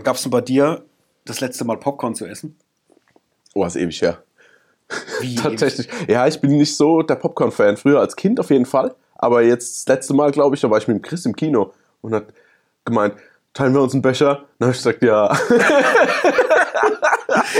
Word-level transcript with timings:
Wann 0.00 0.04
gab 0.04 0.16
es 0.16 0.22
denn 0.22 0.30
bei 0.30 0.40
dir 0.40 0.82
das 1.26 1.42
letzte 1.42 1.66
Mal 1.66 1.76
Popcorn 1.76 2.14
zu 2.14 2.24
essen? 2.24 2.56
Oh, 3.52 3.66
ist 3.66 3.76
ewig 3.76 4.00
her. 4.00 4.22
Wie 5.20 5.34
Tatsächlich. 5.42 5.90
Ja, 6.08 6.26
ich 6.26 6.40
bin 6.40 6.56
nicht 6.56 6.74
so 6.74 7.02
der 7.02 7.16
Popcorn-Fan. 7.16 7.76
Früher 7.76 8.00
als 8.00 8.16
Kind 8.16 8.40
auf 8.40 8.48
jeden 8.48 8.64
Fall. 8.64 8.94
Aber 9.16 9.42
jetzt 9.42 9.86
das 9.86 9.94
letzte 9.94 10.14
Mal, 10.14 10.30
glaube 10.32 10.56
ich, 10.56 10.62
da 10.62 10.70
war 10.70 10.78
ich 10.78 10.88
mit 10.88 10.96
dem 10.96 11.02
Chris 11.02 11.26
im 11.26 11.36
Kino 11.36 11.74
und 12.00 12.14
hat 12.14 12.28
gemeint, 12.86 13.12
teilen 13.52 13.74
wir 13.74 13.82
uns 13.82 13.92
einen 13.92 14.00
Becher? 14.00 14.46
Dann 14.58 14.68
habe 14.68 14.72
ich 14.72 14.78
gesagt, 14.78 15.02
ja. 15.02 15.38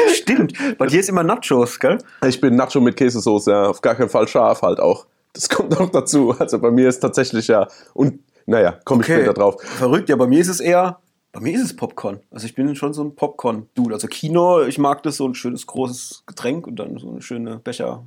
Stimmt, 0.15 0.79
bei 0.79 0.87
dir 0.87 1.01
ist 1.01 1.10
immer 1.10 1.23
Nachos, 1.23 1.79
gell? 1.79 1.98
Ich 2.27 2.41
bin 2.41 2.57
Nacho 2.57 2.80
mit 2.80 2.96
Käsesoße, 2.96 3.51
ja. 3.51 3.66
Auf 3.66 3.82
gar 3.82 3.96
keinen 3.96 4.09
Fall 4.09 4.27
scharf 4.27 4.62
halt 4.62 4.80
auch. 4.80 5.04
Das 5.34 5.46
kommt 5.51 5.79
auch 5.79 5.91
dazu. 5.91 6.34
Also 6.38 6.59
bei 6.59 6.70
mir 6.70 6.88
ist 6.88 7.01
tatsächlich 7.01 7.48
ja. 7.48 7.68
Und 7.93 8.20
naja, 8.46 8.79
komme 8.87 9.02
ich 9.02 9.09
später 9.09 9.34
drauf. 9.34 9.62
Verrückt, 9.62 10.09
ja, 10.09 10.16
bei 10.16 10.27
mir 10.27 10.41
ist 10.41 10.48
es 10.48 10.60
eher, 10.60 11.01
bei 11.33 11.41
mir 11.41 11.55
ist 11.55 11.65
es 11.65 11.77
Popcorn. 11.77 12.20
Also 12.30 12.47
ich 12.47 12.55
bin 12.55 12.75
schon 12.75 12.93
so 12.93 13.05
ein 13.05 13.15
Popcorn-Dude. 13.15 13.95
Also 13.95 14.09
Kino, 14.09 14.62
ich 14.62 14.79
mag 14.79 15.02
das, 15.02 15.16
so 15.16 15.27
ein 15.27 15.34
schönes 15.34 15.66
großes 15.66 16.25
Getränk 16.27 16.66
und 16.66 16.77
dann 16.77 16.98
so 16.98 17.11
eine 17.11 17.23
schöne 17.23 17.59
Becher 17.59 18.05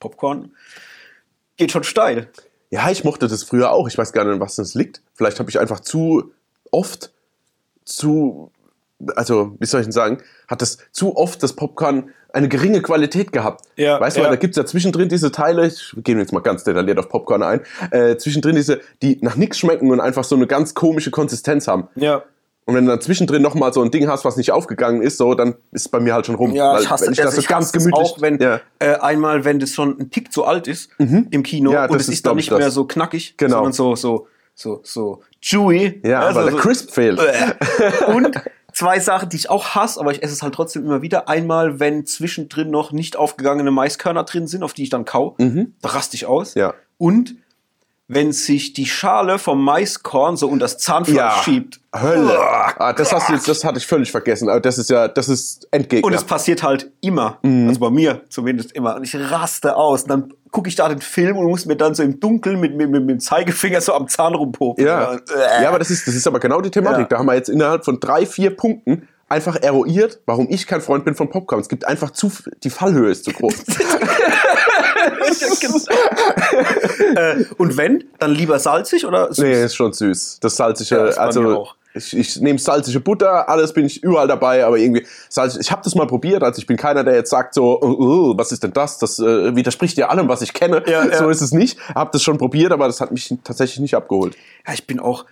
Popcorn. 0.00 0.52
Geht 1.56 1.72
schon 1.72 1.84
steil. 1.84 2.30
Ja, 2.70 2.90
ich 2.90 3.04
mochte 3.04 3.28
das 3.28 3.42
früher 3.42 3.72
auch. 3.72 3.88
Ich 3.88 3.96
weiß 3.96 4.12
gar 4.12 4.24
nicht, 4.24 4.34
an 4.34 4.40
was 4.40 4.56
das 4.56 4.74
liegt. 4.74 5.00
Vielleicht 5.14 5.38
habe 5.38 5.48
ich 5.48 5.58
einfach 5.58 5.80
zu 5.80 6.32
oft 6.70 7.10
zu, 7.84 8.50
also 9.14 9.56
wie 9.58 9.66
soll 9.66 9.80
ich 9.80 9.86
denn 9.86 9.92
sagen, 9.92 10.18
hat 10.48 10.60
das 10.60 10.78
zu 10.92 11.16
oft 11.16 11.42
das 11.42 11.54
Popcorn 11.54 12.12
eine 12.36 12.48
geringe 12.48 12.82
Qualität 12.82 13.32
gehabt. 13.32 13.64
Ja, 13.76 13.98
weißt 13.98 14.18
du, 14.18 14.22
ja. 14.22 14.28
da 14.28 14.36
gibt 14.36 14.52
es 14.52 14.56
ja 14.56 14.66
zwischendrin 14.66 15.08
diese 15.08 15.32
Teile, 15.32 15.66
ich 15.66 15.94
gehe 15.96 16.16
jetzt 16.18 16.32
mal 16.32 16.40
ganz 16.40 16.64
detailliert 16.64 16.98
auf 16.98 17.08
Popcorn 17.08 17.42
ein, 17.42 17.60
äh, 17.90 18.16
zwischendrin 18.16 18.56
diese, 18.56 18.80
die 19.00 19.18
nach 19.22 19.36
nichts 19.36 19.58
schmecken 19.58 19.90
und 19.90 20.00
einfach 20.00 20.24
so 20.24 20.36
eine 20.36 20.46
ganz 20.46 20.74
komische 20.74 21.10
Konsistenz 21.10 21.66
haben. 21.66 21.88
Ja. 21.94 22.24
Und 22.66 22.74
wenn 22.74 22.84
du 22.84 22.90
dann 22.90 23.00
zwischendrin 23.00 23.42
nochmal 23.42 23.72
so 23.72 23.80
ein 23.82 23.90
Ding 23.92 24.08
hast, 24.08 24.24
was 24.24 24.36
nicht 24.36 24.50
aufgegangen 24.50 25.00
ist, 25.00 25.18
so, 25.18 25.34
dann 25.34 25.54
ist 25.70 25.82
es 25.82 25.88
bei 25.88 26.00
mir 26.00 26.14
halt 26.14 26.26
schon 26.26 26.34
rum. 26.34 26.52
Ja, 26.52 26.74
Weil 26.74 26.82
ich 26.82 26.90
hasse, 26.90 27.06
wenn 27.06 27.12
ich 27.12 27.18
das 27.18 27.26
also 27.26 27.36
so 27.36 27.40
ich 27.42 27.48
ganz 27.48 27.72
gemütlich. 27.72 27.94
auch, 27.94 28.20
wenn 28.20 28.38
ja. 28.40 28.60
äh, 28.80 28.96
einmal, 28.96 29.44
wenn 29.44 29.60
das 29.60 29.70
schon 29.70 29.96
ein 30.00 30.10
Tick 30.10 30.32
zu 30.32 30.44
alt 30.44 30.66
ist 30.66 30.90
im 30.98 31.42
Kino 31.44 31.72
Ja, 31.72 31.86
und 31.86 31.96
es 32.00 32.08
ist, 32.08 32.14
ist 32.14 32.26
dann 32.26 32.34
nicht 32.36 32.50
mehr 32.50 32.58
das. 32.58 32.74
so 32.74 32.84
knackig, 32.84 33.34
Genau. 33.36 33.56
sondern 33.58 33.72
so, 33.72 33.94
so, 33.94 34.26
so, 34.54 34.80
so 34.82 35.22
chewy. 35.40 36.00
ja, 36.04 36.20
Also 36.22 36.40
weil 36.40 36.44
so, 36.50 36.56
der 36.56 36.60
Crisp 36.60 36.90
fehlt. 36.90 37.20
Und 38.08 38.40
zwei 38.72 38.98
Sachen, 38.98 39.28
die 39.28 39.36
ich 39.36 39.48
auch 39.48 39.76
hasse, 39.76 40.00
aber 40.00 40.10
ich 40.10 40.22
esse 40.24 40.32
es 40.32 40.42
halt 40.42 40.54
trotzdem 40.54 40.84
immer 40.84 41.02
wieder. 41.02 41.28
Einmal, 41.28 41.78
wenn 41.78 42.04
zwischendrin 42.04 42.70
noch 42.70 42.90
nicht 42.90 43.16
aufgegangene 43.16 43.70
Maiskörner 43.70 44.24
drin 44.24 44.48
sind, 44.48 44.64
auf 44.64 44.72
die 44.72 44.82
ich 44.82 44.90
dann 44.90 45.04
kau, 45.04 45.36
da 45.38 45.88
raste 45.88 46.16
ich 46.16 46.26
aus. 46.26 46.56
Mhm. 46.56 46.60
Ja. 46.60 46.74
Und 46.98 47.36
wenn 48.08 48.32
sich 48.32 48.72
die 48.72 48.86
Schale 48.86 49.38
vom 49.38 49.64
Maiskorn 49.64 50.36
so 50.36 50.46
unter 50.48 50.64
das 50.64 50.78
Zahnfleisch 50.78 51.16
Ja. 51.16 51.42
schiebt. 51.42 51.80
Hölle. 51.94 52.38
Ah, 52.38 52.92
das, 52.92 53.12
hast 53.12 53.28
du 53.28 53.32
jetzt, 53.32 53.48
das 53.48 53.64
hatte 53.64 53.78
ich 53.78 53.86
völlig 53.86 54.12
vergessen. 54.12 54.48
Aber 54.48 54.60
das 54.60 54.78
ist 54.78 54.90
ja, 54.90 55.08
das 55.08 55.28
ist 55.28 55.66
Endgegner. 55.72 56.06
Und 56.06 56.12
es 56.14 56.22
passiert 56.22 56.62
halt 56.62 56.90
immer. 57.00 57.38
Mhm. 57.42 57.66
Also 57.68 57.80
bei 57.80 57.90
mir 57.90 58.20
zumindest 58.28 58.72
immer. 58.72 58.94
Und 58.96 59.02
ich 59.04 59.16
raste 59.16 59.74
aus. 59.74 60.02
Und 60.02 60.10
dann 60.10 60.34
gucke 60.52 60.68
ich 60.68 60.76
da 60.76 60.88
den 60.88 61.00
Film 61.00 61.36
und 61.36 61.46
muss 61.46 61.66
mir 61.66 61.74
dann 61.76 61.94
so 61.96 62.02
im 62.04 62.20
Dunkeln 62.20 62.60
mit, 62.60 62.76
mit, 62.76 62.90
mit, 62.90 63.00
mit 63.02 63.10
dem 63.10 63.20
Zeigefinger 63.20 63.80
so 63.80 63.92
am 63.94 64.06
Zahn 64.08 64.34
rumpopen. 64.34 64.84
Ja, 64.86 65.14
Äh. 65.14 65.62
ja 65.62 65.68
aber 65.68 65.80
das 65.80 65.90
ist, 65.90 66.06
das 66.06 66.14
ist 66.14 66.26
aber 66.28 66.38
genau 66.38 66.60
die 66.60 66.70
Thematik. 66.70 67.00
Ja. 67.00 67.06
Da 67.08 67.18
haben 67.18 67.26
wir 67.26 67.34
jetzt 67.34 67.48
innerhalb 67.48 67.84
von 67.84 67.98
drei, 67.98 68.24
vier 68.24 68.54
Punkten 68.56 69.08
einfach 69.28 69.56
eruiert, 69.56 70.20
warum 70.26 70.46
ich 70.48 70.68
kein 70.68 70.80
Freund 70.80 71.04
bin 71.04 71.16
von 71.16 71.28
Popcorn. 71.28 71.60
Es 71.60 71.68
gibt 71.68 71.84
einfach 71.84 72.12
zu, 72.12 72.30
die 72.62 72.70
Fallhöhe 72.70 73.10
ist 73.10 73.24
zu 73.24 73.32
groß. 73.32 73.54
äh, 77.16 77.44
und 77.58 77.76
wenn, 77.76 78.04
dann 78.18 78.32
lieber 78.32 78.58
salzig 78.58 79.06
oder 79.06 79.32
süß? 79.32 79.38
nee, 79.38 79.64
ist 79.64 79.74
schon 79.74 79.92
süß. 79.92 80.38
Das 80.40 80.56
salzige, 80.56 80.96
Ja, 80.96 81.04
mir 81.04 81.18
also 81.18 81.68
ich, 81.96 82.16
ich 82.16 82.40
nehme 82.40 82.58
salzige 82.58 83.00
Butter, 83.00 83.48
alles 83.48 83.72
bin 83.72 83.86
ich 83.86 84.02
überall 84.02 84.28
dabei, 84.28 84.64
aber 84.64 84.76
irgendwie 84.76 85.06
salzig. 85.28 85.60
Ich 85.62 85.72
habe 85.72 85.82
das 85.82 85.94
mal 85.94 86.06
probiert, 86.06 86.42
also 86.42 86.58
ich 86.58 86.66
bin 86.66 86.76
keiner, 86.76 87.04
der 87.04 87.14
jetzt 87.14 87.30
sagt 87.30 87.54
so, 87.54 87.80
oh, 87.80 87.96
oh, 87.98 88.34
was 88.36 88.52
ist 88.52 88.62
denn 88.62 88.72
das? 88.72 88.98
Das 88.98 89.18
äh, 89.18 89.56
widerspricht 89.56 89.96
ja 89.96 90.08
allem, 90.08 90.28
was 90.28 90.42
ich 90.42 90.52
kenne. 90.52 90.82
Ja, 90.86 91.06
ja. 91.06 91.18
So 91.18 91.30
ist 91.30 91.40
es 91.40 91.52
nicht. 91.52 91.78
Hab 91.94 92.12
das 92.12 92.22
schon 92.22 92.38
probiert, 92.38 92.72
aber 92.72 92.86
das 92.86 93.00
hat 93.00 93.12
mich 93.12 93.34
tatsächlich 93.44 93.80
nicht 93.80 93.94
abgeholt. 93.94 94.36
Ja, 94.66 94.74
ich 94.74 94.86
bin 94.86 95.00
auch, 95.00 95.24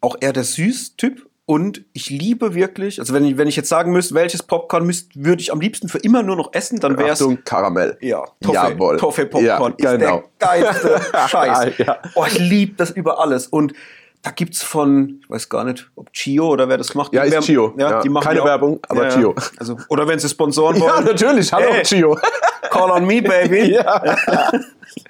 auch 0.00 0.16
eher 0.20 0.32
der 0.32 0.44
Süß-Typ. 0.44 1.26
Und 1.46 1.82
ich 1.92 2.08
liebe 2.08 2.54
wirklich, 2.54 2.98
also 3.00 3.12
wenn 3.12 3.24
ich, 3.26 3.36
wenn 3.36 3.46
ich 3.48 3.56
jetzt 3.56 3.68
sagen 3.68 3.92
müsste, 3.92 4.14
welches 4.14 4.42
Popcorn 4.42 4.86
müsst, 4.86 5.10
würde 5.22 5.42
ich 5.42 5.52
am 5.52 5.60
liebsten 5.60 5.88
für 5.90 5.98
immer 5.98 6.22
nur 6.22 6.36
noch 6.36 6.54
essen, 6.54 6.80
dann 6.80 6.96
wäre 6.96 7.10
es 7.10 7.20
Achtung, 7.20 7.38
Karamell. 7.44 7.98
Ja, 8.00 8.24
Toffee, 8.40 8.54
Jawohl. 8.54 8.96
Toffee 8.96 9.26
Popcorn 9.26 9.74
Ja, 9.78 9.90
ist 9.92 9.98
genau. 10.00 10.22
der 10.40 10.48
geilste 10.48 11.00
Scheiß. 11.28 11.78
Ja. 11.78 11.98
Oh, 12.14 12.24
ich 12.26 12.38
liebe 12.38 12.74
das 12.78 12.90
über 12.92 13.20
alles. 13.20 13.46
Und 13.46 13.74
da 14.22 14.30
gibt's 14.30 14.62
von, 14.62 15.20
ich 15.22 15.28
weiß 15.28 15.50
gar 15.50 15.64
nicht, 15.64 15.90
ob 15.96 16.10
Chio 16.14 16.48
oder 16.48 16.66
wer 16.70 16.78
das 16.78 16.94
macht. 16.94 17.12
Ja, 17.12 17.24
ist 17.24 17.44
Chio. 17.44 17.74
Ja, 17.76 17.90
Ja, 17.90 18.00
die 18.00 18.08
machen 18.08 18.24
keine 18.24 18.36
ja 18.38 18.42
auch- 18.42 18.46
Werbung, 18.48 18.80
aber 18.88 19.10
Chio. 19.10 19.34
Also, 19.58 19.76
oder 19.90 20.08
wenn 20.08 20.18
sie 20.18 20.30
sponsoren 20.30 20.76
Ja, 20.80 20.82
wollen. 20.94 21.04
natürlich. 21.04 21.52
Hallo, 21.52 21.66
Hey. 21.72 21.82
Gio. 21.82 22.18
Call 22.70 22.90
on 22.90 23.04
me, 23.04 23.20
baby. 23.20 23.74
Ja. 23.74 24.02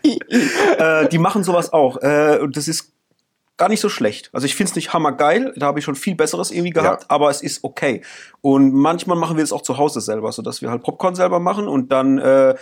äh, 0.03 1.09
die 1.09 1.19
machen 1.19 1.44
sowas 1.44 1.73
auch. 1.73 1.97
Äh, 2.03 2.39
und 2.43 2.56
das 2.56 2.69
ist 2.69 2.91
gar 3.57 3.69
nicht 3.69 3.81
so 3.81 3.89
schlecht. 3.89 4.31
Also 4.33 4.47
ich 4.47 4.55
finde 4.57 4.71
es 4.71 4.77
nicht 4.77 4.93
hammergeil, 4.93 5.53
da 5.57 5.67
habe 5.67 5.79
ich 5.79 5.85
schon 5.85 5.95
viel 5.95 6.15
Besseres 6.17 6.51
irgendwie 6.51 6.71
gehabt, 6.71 7.03
Ja. 7.05 7.11
aber 7.11 7.31
es 7.31 7.41
ist 7.43 7.63
okay. 7.63 8.03
Und 8.41 8.73
manchmal 8.75 9.17
machen 9.17 9.37
wir 9.37 9.45
es 9.45 9.53
auch 9.53 9.63
zu 9.63 9.79
Hause 9.79 10.01
selber, 10.01 10.33
sodass 10.33 10.61
wir 10.63 10.71
halt 10.71 10.83
Popcorn 10.83 11.15
selber 11.15 11.39
machen 11.39 11.69
und 11.69 11.93
dann 11.93 12.19
äh, 12.19 12.55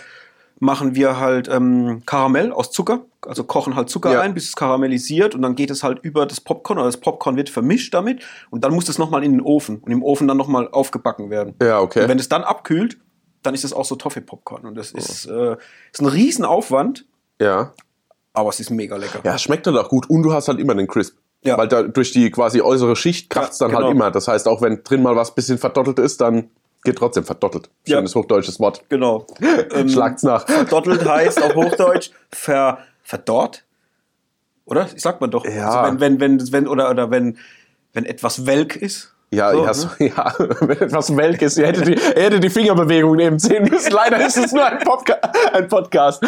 machen 0.59 0.93
wir 0.95 1.19
halt 1.19 1.47
ähm, 1.49 2.03
Karamell 2.05 2.51
aus 2.53 2.71
Zucker, 2.71 3.01
also 3.25 3.43
kochen 3.43 3.75
halt 3.75 3.89
Zucker 3.89 4.13
Ja. 4.13 4.21
ein, 4.21 4.33
bis 4.35 4.45
es 4.49 4.55
karamellisiert 4.55 5.33
und 5.35 5.41
dann 5.41 5.55
geht 5.55 5.71
es 5.71 5.83
halt 5.83 5.99
über 6.03 6.25
das 6.27 6.39
Popcorn 6.39 6.77
oder 6.77 6.87
das 6.87 6.97
Popcorn 6.97 7.35
wird 7.35 7.49
vermischt 7.49 7.93
damit 7.93 8.23
und 8.51 8.63
dann 8.63 8.73
muss 8.73 8.87
es 8.87 8.97
nochmal 8.99 9.23
in 9.23 9.31
den 9.31 9.41
Ofen 9.41 9.79
und 9.79 9.91
im 9.91 10.03
Ofen 10.03 10.27
dann 10.27 10.37
nochmal 10.37 10.69
aufgebacken 10.69 11.29
werden. 11.31 11.55
Ja, 11.61 11.79
okay. 11.79 12.03
Und 12.03 12.09
wenn 12.09 12.19
es 12.19 12.29
dann 12.29 12.43
abkühlt, 12.43 12.97
dann 13.41 13.53
ist 13.55 13.65
es 13.65 13.73
auch 13.73 13.83
so 13.83 13.95
Toffee-Popcorn 13.95 14.63
und 14.65 14.75
das 14.75 14.91
ist, 14.91 15.25
äh, 15.25 15.57
ist 15.91 16.01
ein 16.01 16.05
Riesenaufwand, 16.05 17.05
Ja. 17.41 17.73
Aber 18.33 18.49
es 18.49 18.59
ist 18.59 18.71
mega 18.71 18.97
lecker. 18.97 19.19
Ja, 19.23 19.37
schmeckt 19.37 19.67
dann 19.67 19.77
auch 19.77 19.89
gut 19.89 20.09
und 20.09 20.23
du 20.23 20.33
hast 20.33 20.47
halt 20.47 20.59
immer 20.59 20.75
den 20.75 20.87
Crisp. 20.87 21.15
Ja. 21.43 21.57
Weil 21.57 21.67
da 21.67 21.83
durch 21.83 22.11
die 22.11 22.31
quasi 22.31 22.61
äußere 22.61 22.95
Schicht 22.95 23.29
kracht's 23.29 23.59
Ja, 23.59 23.67
dann 23.67 23.75
genau. 23.75 23.87
halt 23.87 23.95
immer. 23.95 24.11
Das 24.11 24.27
heißt, 24.27 24.47
auch 24.47 24.61
wenn 24.61 24.83
drin 24.83 25.03
mal 25.03 25.15
was 25.15 25.35
bisschen 25.35 25.57
verdottelt 25.57 25.99
ist, 25.99 26.21
dann 26.21 26.49
geht 26.83 26.97
trotzdem 26.97 27.23
verdottelt. 27.23 27.69
Ja. 27.85 27.97
Schönes 27.97 28.15
hochdeutsches 28.15 28.59
Wort. 28.59 28.83
Genau. 28.89 29.25
Ähm, 29.73 29.89
Schlagt's 29.89 30.23
nach. 30.23 30.47
Verdottelt 30.47 31.05
heißt 31.09 31.41
auf 31.41 31.55
Hochdeutsch 31.55 32.11
ver, 32.31 32.79
verdorrt. 33.03 33.63
Oder? 34.65 34.87
Ich 34.95 35.01
sagt 35.01 35.19
man 35.21 35.31
doch. 35.31 35.45
Ja. 35.45 35.69
Also 35.69 35.99
wenn, 35.99 36.19
wenn, 36.19 36.39
wenn, 36.39 36.51
wenn, 36.51 36.67
oder, 36.67 36.89
oder 36.89 37.11
wenn, 37.11 37.37
wenn 37.93 38.05
etwas 38.05 38.45
welk 38.45 38.75
ist. 38.75 39.12
Ja, 39.33 39.51
So, 39.51 39.57
ja, 39.59 39.65
ne? 39.67 39.73
so, 39.73 39.87
ja, 39.99 40.33
wenn 40.61 40.77
etwas 40.81 41.15
welk 41.17 41.41
ist, 41.41 41.57
ihr 41.57 41.65
hättet 41.67 41.87
die, 41.87 41.93
ihr 41.93 42.23
hättet 42.23 42.43
die 42.43 42.49
Fingerbewegung 42.49 43.15
nehmen 43.15 43.39
sehen 43.39 43.67
müssen. 43.67 43.91
Leider 43.91 44.23
ist 44.25 44.37
es 44.37 44.51
nur 44.51 44.63
ein, 44.65 44.77
Podca 44.79 45.15
ein 45.53 45.67
Podcast. 45.67 46.23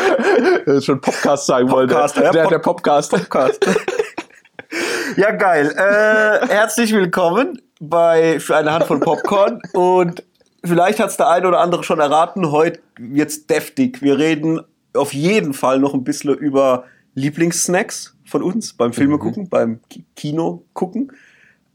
Schon 0.83 0.99
Podcast 1.01 1.45
sagen 1.45 1.69
wollte. 1.69 1.93
Podcast, 1.93 2.17
der, 2.17 2.31
Pod- 2.41 2.51
der 2.51 2.59
Podcast. 2.59 3.11
Podcast. 3.11 3.65
ja, 5.17 5.31
geil. 5.31 5.71
Äh, 5.77 6.47
herzlich 6.47 6.93
willkommen 6.93 7.61
bei 7.79 8.39
für 8.39 8.55
eine 8.57 8.73
Handvoll 8.73 8.99
Popcorn. 8.99 9.61
Und 9.73 10.23
vielleicht 10.63 10.99
hat 10.99 11.09
es 11.09 11.17
der 11.17 11.29
eine 11.29 11.47
oder 11.47 11.59
andere 11.59 11.83
schon 11.83 11.99
erraten, 11.99 12.51
heute 12.51 12.79
wird's 12.97 13.45
deftig. 13.45 14.01
Wir 14.01 14.17
reden 14.17 14.61
auf 14.95 15.13
jeden 15.13 15.53
Fall 15.53 15.79
noch 15.79 15.93
ein 15.93 16.03
bisschen 16.03 16.33
über 16.35 16.85
Lieblingssnacks 17.13 18.15
von 18.25 18.41
uns 18.41 18.73
beim 18.73 18.93
Filme 18.93 19.19
gucken, 19.19 19.47
beim 19.47 19.79
Ki- 19.89 20.05
Kino 20.15 20.63
gucken. 20.73 21.11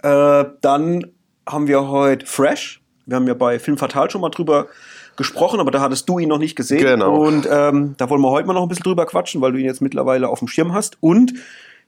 Äh, 0.03 0.45
dann 0.63 1.07
haben 1.53 1.67
wir 1.67 1.89
heute 1.89 2.27
Fresh. 2.27 2.81
Wir 3.07 3.17
haben 3.17 3.27
ja 3.27 3.35
bei 3.35 3.59
Film 3.59 3.77
Fatal 3.79 4.11
schon 4.11 4.21
mal 4.21 4.31
drüber 4.31 4.69
gesprochen, 5.17 5.61
aber 5.61 5.71
da 5.71 5.81
hattest 5.81 6.09
du 6.09 6.19
ihn 6.19 6.29
noch 6.29 6.39
nicht 6.39 6.57
gesehen. 6.57 6.81
Genau. 6.81 7.27
Und 7.27 7.49
ähm, 7.51 7.95
da 7.97 8.09
wollen 8.09 8.23
wir 8.23 8.31
heute 8.31 8.47
mal 8.47 8.55
noch 8.55 8.63
ein 8.63 8.69
bisschen 8.69 8.85
drüber 8.85 9.07
quatschen, 9.07 9.41
weil 9.41 9.53
du 9.53 9.59
ihn 9.59 9.67
jetzt 9.67 9.83
mittlerweile 9.83 10.29
auf 10.29 10.39
dem 10.39 10.49
Schirm 10.49 10.73
hast. 10.73 10.97
Und 11.01 11.35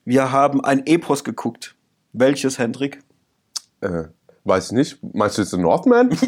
wir 0.05 0.33
haben 0.33 0.65
ein 0.65 0.87
Epos 0.87 1.25
geguckt. 1.25 1.75
Welches, 2.13 2.59
Hendrik? 2.59 3.01
Äh, 3.81 4.05
weiß 4.45 4.67
ich 4.67 4.73
nicht. 4.73 4.99
Meinst 5.15 5.39
du 5.39 5.43
jetzt 5.43 5.53
den 5.53 5.63
Northman? 5.63 6.11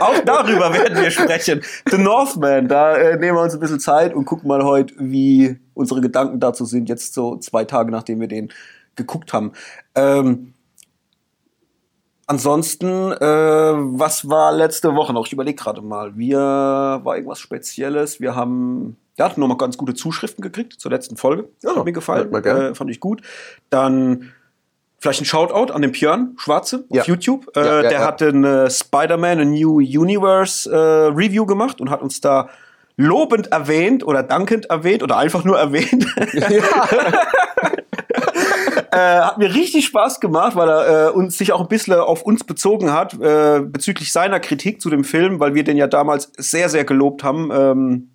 Auch 0.00 0.18
darüber 0.24 0.72
werden 0.72 1.02
wir 1.02 1.10
sprechen. 1.10 1.62
The 1.90 1.98
Northman, 1.98 2.68
da 2.68 2.96
äh, 2.96 3.18
nehmen 3.18 3.36
wir 3.36 3.42
uns 3.42 3.54
ein 3.54 3.60
bisschen 3.60 3.80
Zeit 3.80 4.14
und 4.14 4.24
gucken 4.24 4.48
mal 4.48 4.62
heute, 4.62 4.94
wie 4.98 5.58
unsere 5.74 6.00
Gedanken 6.00 6.38
dazu 6.38 6.64
sind, 6.64 6.88
jetzt 6.88 7.14
so 7.14 7.36
zwei 7.38 7.64
Tage, 7.64 7.90
nachdem 7.90 8.20
wir 8.20 8.28
den 8.28 8.52
geguckt 8.94 9.32
haben. 9.32 9.52
Ähm, 9.94 10.54
ansonsten, 12.26 13.12
äh, 13.12 13.20
was 13.20 14.28
war 14.28 14.52
letzte 14.52 14.94
Woche 14.94 15.12
noch? 15.12 15.26
Ich 15.26 15.32
überlege 15.32 15.56
gerade 15.56 15.82
mal. 15.82 16.16
Wir 16.16 16.38
war 16.38 17.14
irgendwas 17.16 17.38
Spezielles. 17.40 18.20
Wir 18.20 18.34
haben 18.34 18.96
ja, 19.18 19.24
hatten 19.24 19.40
nochmal 19.40 19.56
ganz 19.56 19.76
gute 19.78 19.94
Zuschriften 19.94 20.42
gekriegt 20.42 20.74
zur 20.74 20.90
letzten 20.90 21.16
Folge. 21.16 21.48
Ja, 21.62 21.74
hat 21.76 21.84
mir 21.84 21.92
gefallen. 21.92 22.32
Äh, 22.34 22.74
fand 22.74 22.90
ich 22.90 23.00
gut. 23.00 23.22
Dann 23.70 24.32
vielleicht 24.98 25.22
ein 25.22 25.24
Shoutout 25.24 25.72
an 25.72 25.82
den 25.82 25.92
Björn 25.92 26.34
Schwarze 26.36 26.84
Ja. 26.90 27.02
auf 27.02 27.08
YouTube. 27.08 27.46
Äh, 27.56 27.60
Ja, 27.60 27.66
ja, 27.76 27.82
der 27.82 27.92
ja. 27.92 28.04
hat 28.06 28.20
ein 28.22 28.44
äh, 28.44 28.70
Spider-Man, 28.70 29.40
a 29.40 29.44
New 29.44 29.76
Universe 29.78 30.70
äh, 30.70 30.76
Review 31.14 31.46
gemacht 31.46 31.80
und 31.80 31.88
hat 31.90 32.02
uns 32.02 32.20
da 32.20 32.48
lobend 32.98 33.52
erwähnt 33.52 34.04
oder 34.06 34.22
dankend 34.22 34.66
erwähnt 34.66 35.02
oder 35.02 35.16
einfach 35.18 35.44
nur 35.44 35.58
erwähnt. 35.58 36.06
äh, 38.96 39.20
hat 39.20 39.36
mir 39.36 39.54
richtig 39.54 39.84
Spaß 39.84 40.20
gemacht, 40.20 40.56
weil 40.56 40.68
er 40.68 41.08
äh, 41.08 41.10
uns 41.10 41.36
sich 41.36 41.52
auch 41.52 41.60
ein 41.60 41.68
bisschen 41.68 41.94
auf 41.94 42.22
uns 42.22 42.44
bezogen 42.44 42.92
hat 42.92 43.12
äh, 43.20 43.60
bezüglich 43.60 44.10
seiner 44.10 44.40
Kritik 44.40 44.80
zu 44.80 44.88
dem 44.88 45.04
Film, 45.04 45.38
weil 45.38 45.54
wir 45.54 45.64
den 45.64 45.76
ja 45.76 45.86
damals 45.86 46.32
sehr, 46.38 46.70
sehr 46.70 46.84
gelobt 46.84 47.22
haben 47.22 47.50
ähm, 47.52 48.10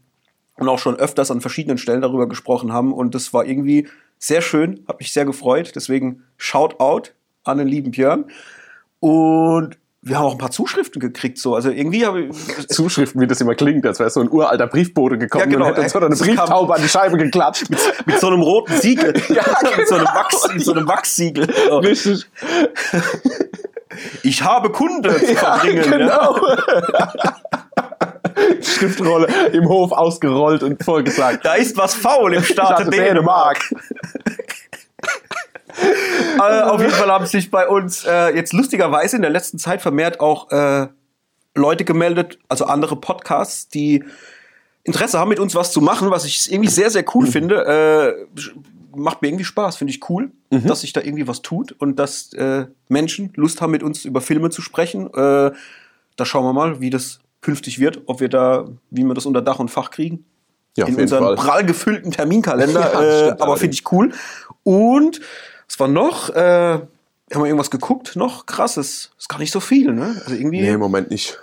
und 0.57 0.69
auch 0.69 0.79
schon 0.79 0.95
öfters 0.95 1.29
an 1.29 1.39
verschiedenen 1.39 1.77
Stellen 1.77 2.01
darüber 2.01 2.27
gesprochen 2.27 2.73
haben. 2.73 2.93
Und 2.93 3.13
das 3.13 3.31
war 3.31 3.45
irgendwie 3.45 3.87
sehr 4.17 4.41
schön, 4.41 4.83
hat 4.87 4.99
mich 4.99 5.13
sehr 5.13 5.25
gefreut. 5.25 5.73
Deswegen 5.75 6.23
Shout 6.37 6.79
out 6.79 7.13
an 7.43 7.59
den 7.59 7.67
lieben 7.67 7.91
Björn. 7.91 8.25
Und 8.99 9.77
wir 10.03 10.17
haben 10.17 10.25
auch 10.25 10.31
ein 10.31 10.37
paar 10.39 10.49
Zuschriften 10.49 10.99
gekriegt, 10.99 11.37
so. 11.37 11.53
Also 11.53 11.69
irgendwie 11.69 12.05
habe 12.05 12.21
ich. 12.21 12.67
Zuschriften, 12.67 13.21
wie 13.21 13.27
das 13.27 13.39
immer 13.39 13.53
klingt, 13.53 13.85
als 13.85 13.99
wäre 13.99 14.09
so 14.09 14.19
ein 14.19 14.31
uralter 14.31 14.65
Briefbote 14.65 15.17
gekommen 15.17 15.43
Ja, 15.43 15.49
genau. 15.49 15.65
und 15.67 15.71
hätte 15.71 15.81
uns 15.81 15.91
so 15.91 15.99
eine 15.99 16.15
Brieftaube 16.15 16.73
an 16.73 16.81
die 16.81 16.89
Scheibe 16.89 17.17
geklatscht. 17.17 17.69
mit 18.05 18.19
so 18.19 18.27
einem 18.27 18.41
roten 18.41 18.73
Siegel. 18.77 19.13
Ja, 19.29 19.43
mit, 19.77 19.87
so 19.87 19.95
einem 19.95 20.05
genau. 20.05 20.19
Wachs, 20.19 20.53
mit 20.53 20.65
so 20.65 20.73
einem 20.73 20.87
Wachssiegel. 20.87 21.47
So. 21.67 21.77
Richtig. 21.77 22.25
Ich 24.23 24.41
habe 24.43 24.71
Kunde 24.71 25.15
zu 25.19 25.35
verbringen. 25.35 25.83
Ja, 25.83 25.97
genau. 25.97 26.39
Schriftrolle 28.61 29.27
im 29.53 29.67
Hof 29.67 29.91
ausgerollt 29.91 30.63
und 30.63 30.83
vorgesagt. 30.83 31.45
Da 31.45 31.53
ist 31.55 31.77
was 31.77 31.93
faul 31.93 32.33
im 32.33 32.43
Staate 32.43 32.83
Staate 32.83 32.89
Dänemark. 32.89 33.59
Äh, 35.81 36.61
auf 36.61 36.81
jeden 36.81 36.93
Fall 36.93 37.09
haben 37.09 37.25
sich 37.25 37.51
bei 37.51 37.67
uns 37.67 38.05
äh, 38.05 38.35
jetzt 38.35 38.53
lustigerweise 38.53 39.15
in 39.15 39.21
der 39.21 39.31
letzten 39.31 39.57
Zeit 39.57 39.81
vermehrt 39.81 40.19
auch 40.19 40.51
äh, 40.51 40.87
Leute 41.55 41.83
gemeldet, 41.83 42.39
also 42.47 42.65
andere 42.65 42.95
Podcasts, 42.95 43.67
die 43.67 44.03
Interesse 44.83 45.19
haben, 45.19 45.29
mit 45.29 45.39
uns 45.39 45.53
was 45.53 45.71
zu 45.71 45.81
machen, 45.81 46.09
was 46.09 46.25
ich 46.25 46.51
irgendwie 46.51 46.69
sehr, 46.69 46.89
sehr 46.89 47.05
cool 47.13 47.27
finde. 47.27 48.25
Äh, 48.35 48.49
macht 48.95 49.21
mir 49.21 49.29
irgendwie 49.29 49.45
Spaß, 49.45 49.77
finde 49.77 49.91
ich 49.91 50.09
cool, 50.09 50.31
dass 50.49 50.81
sich 50.81 50.91
da 50.91 51.01
irgendwie 51.01 51.27
was 51.27 51.41
tut 51.41 51.71
und 51.71 51.97
dass 51.97 52.33
äh, 52.33 52.65
Menschen 52.89 53.31
Lust 53.35 53.61
haben, 53.61 53.71
mit 53.71 53.83
uns 53.83 54.03
über 54.05 54.21
Filme 54.21 54.49
zu 54.49 54.61
sprechen. 54.61 55.07
Äh, 55.13 55.51
da 56.17 56.25
schauen 56.25 56.43
wir 56.43 56.53
mal, 56.53 56.81
wie 56.81 56.89
das 56.89 57.19
künftig 57.41 57.79
wird, 57.79 58.01
ob 58.05 58.19
wir 58.19 58.29
da, 58.29 58.65
wie 58.89 59.03
wir 59.03 59.13
das 59.13 59.25
unter 59.25 59.41
Dach 59.41 59.59
und 59.59 59.69
Fach 59.69 59.91
kriegen. 59.91 60.25
Ja, 60.77 60.87
in 60.87 61.07
Fall. 61.07 61.35
prall 61.35 61.65
gefüllten 61.65 62.11
Terminkalender. 62.11 62.91
Ja, 62.93 63.27
äh, 63.29 63.35
aber 63.39 63.57
finde 63.57 63.73
ich 63.73 63.91
cool. 63.91 64.13
Und 64.63 65.21
was 65.71 65.79
war 65.79 65.87
noch? 65.87 66.29
Äh, 66.29 66.39
haben 66.39 66.87
wir 67.33 67.45
irgendwas 67.45 67.71
geguckt? 67.71 68.15
Noch 68.15 68.45
krasses. 68.45 69.11
Ist 69.17 69.29
gar 69.29 69.39
nicht 69.39 69.51
so 69.53 69.59
viel, 69.61 69.93
ne? 69.93 70.21
Also 70.25 70.35
irgendwie 70.35 70.61
Nee, 70.61 70.71
im 70.73 70.79
Moment 70.81 71.09
nicht. 71.11 71.37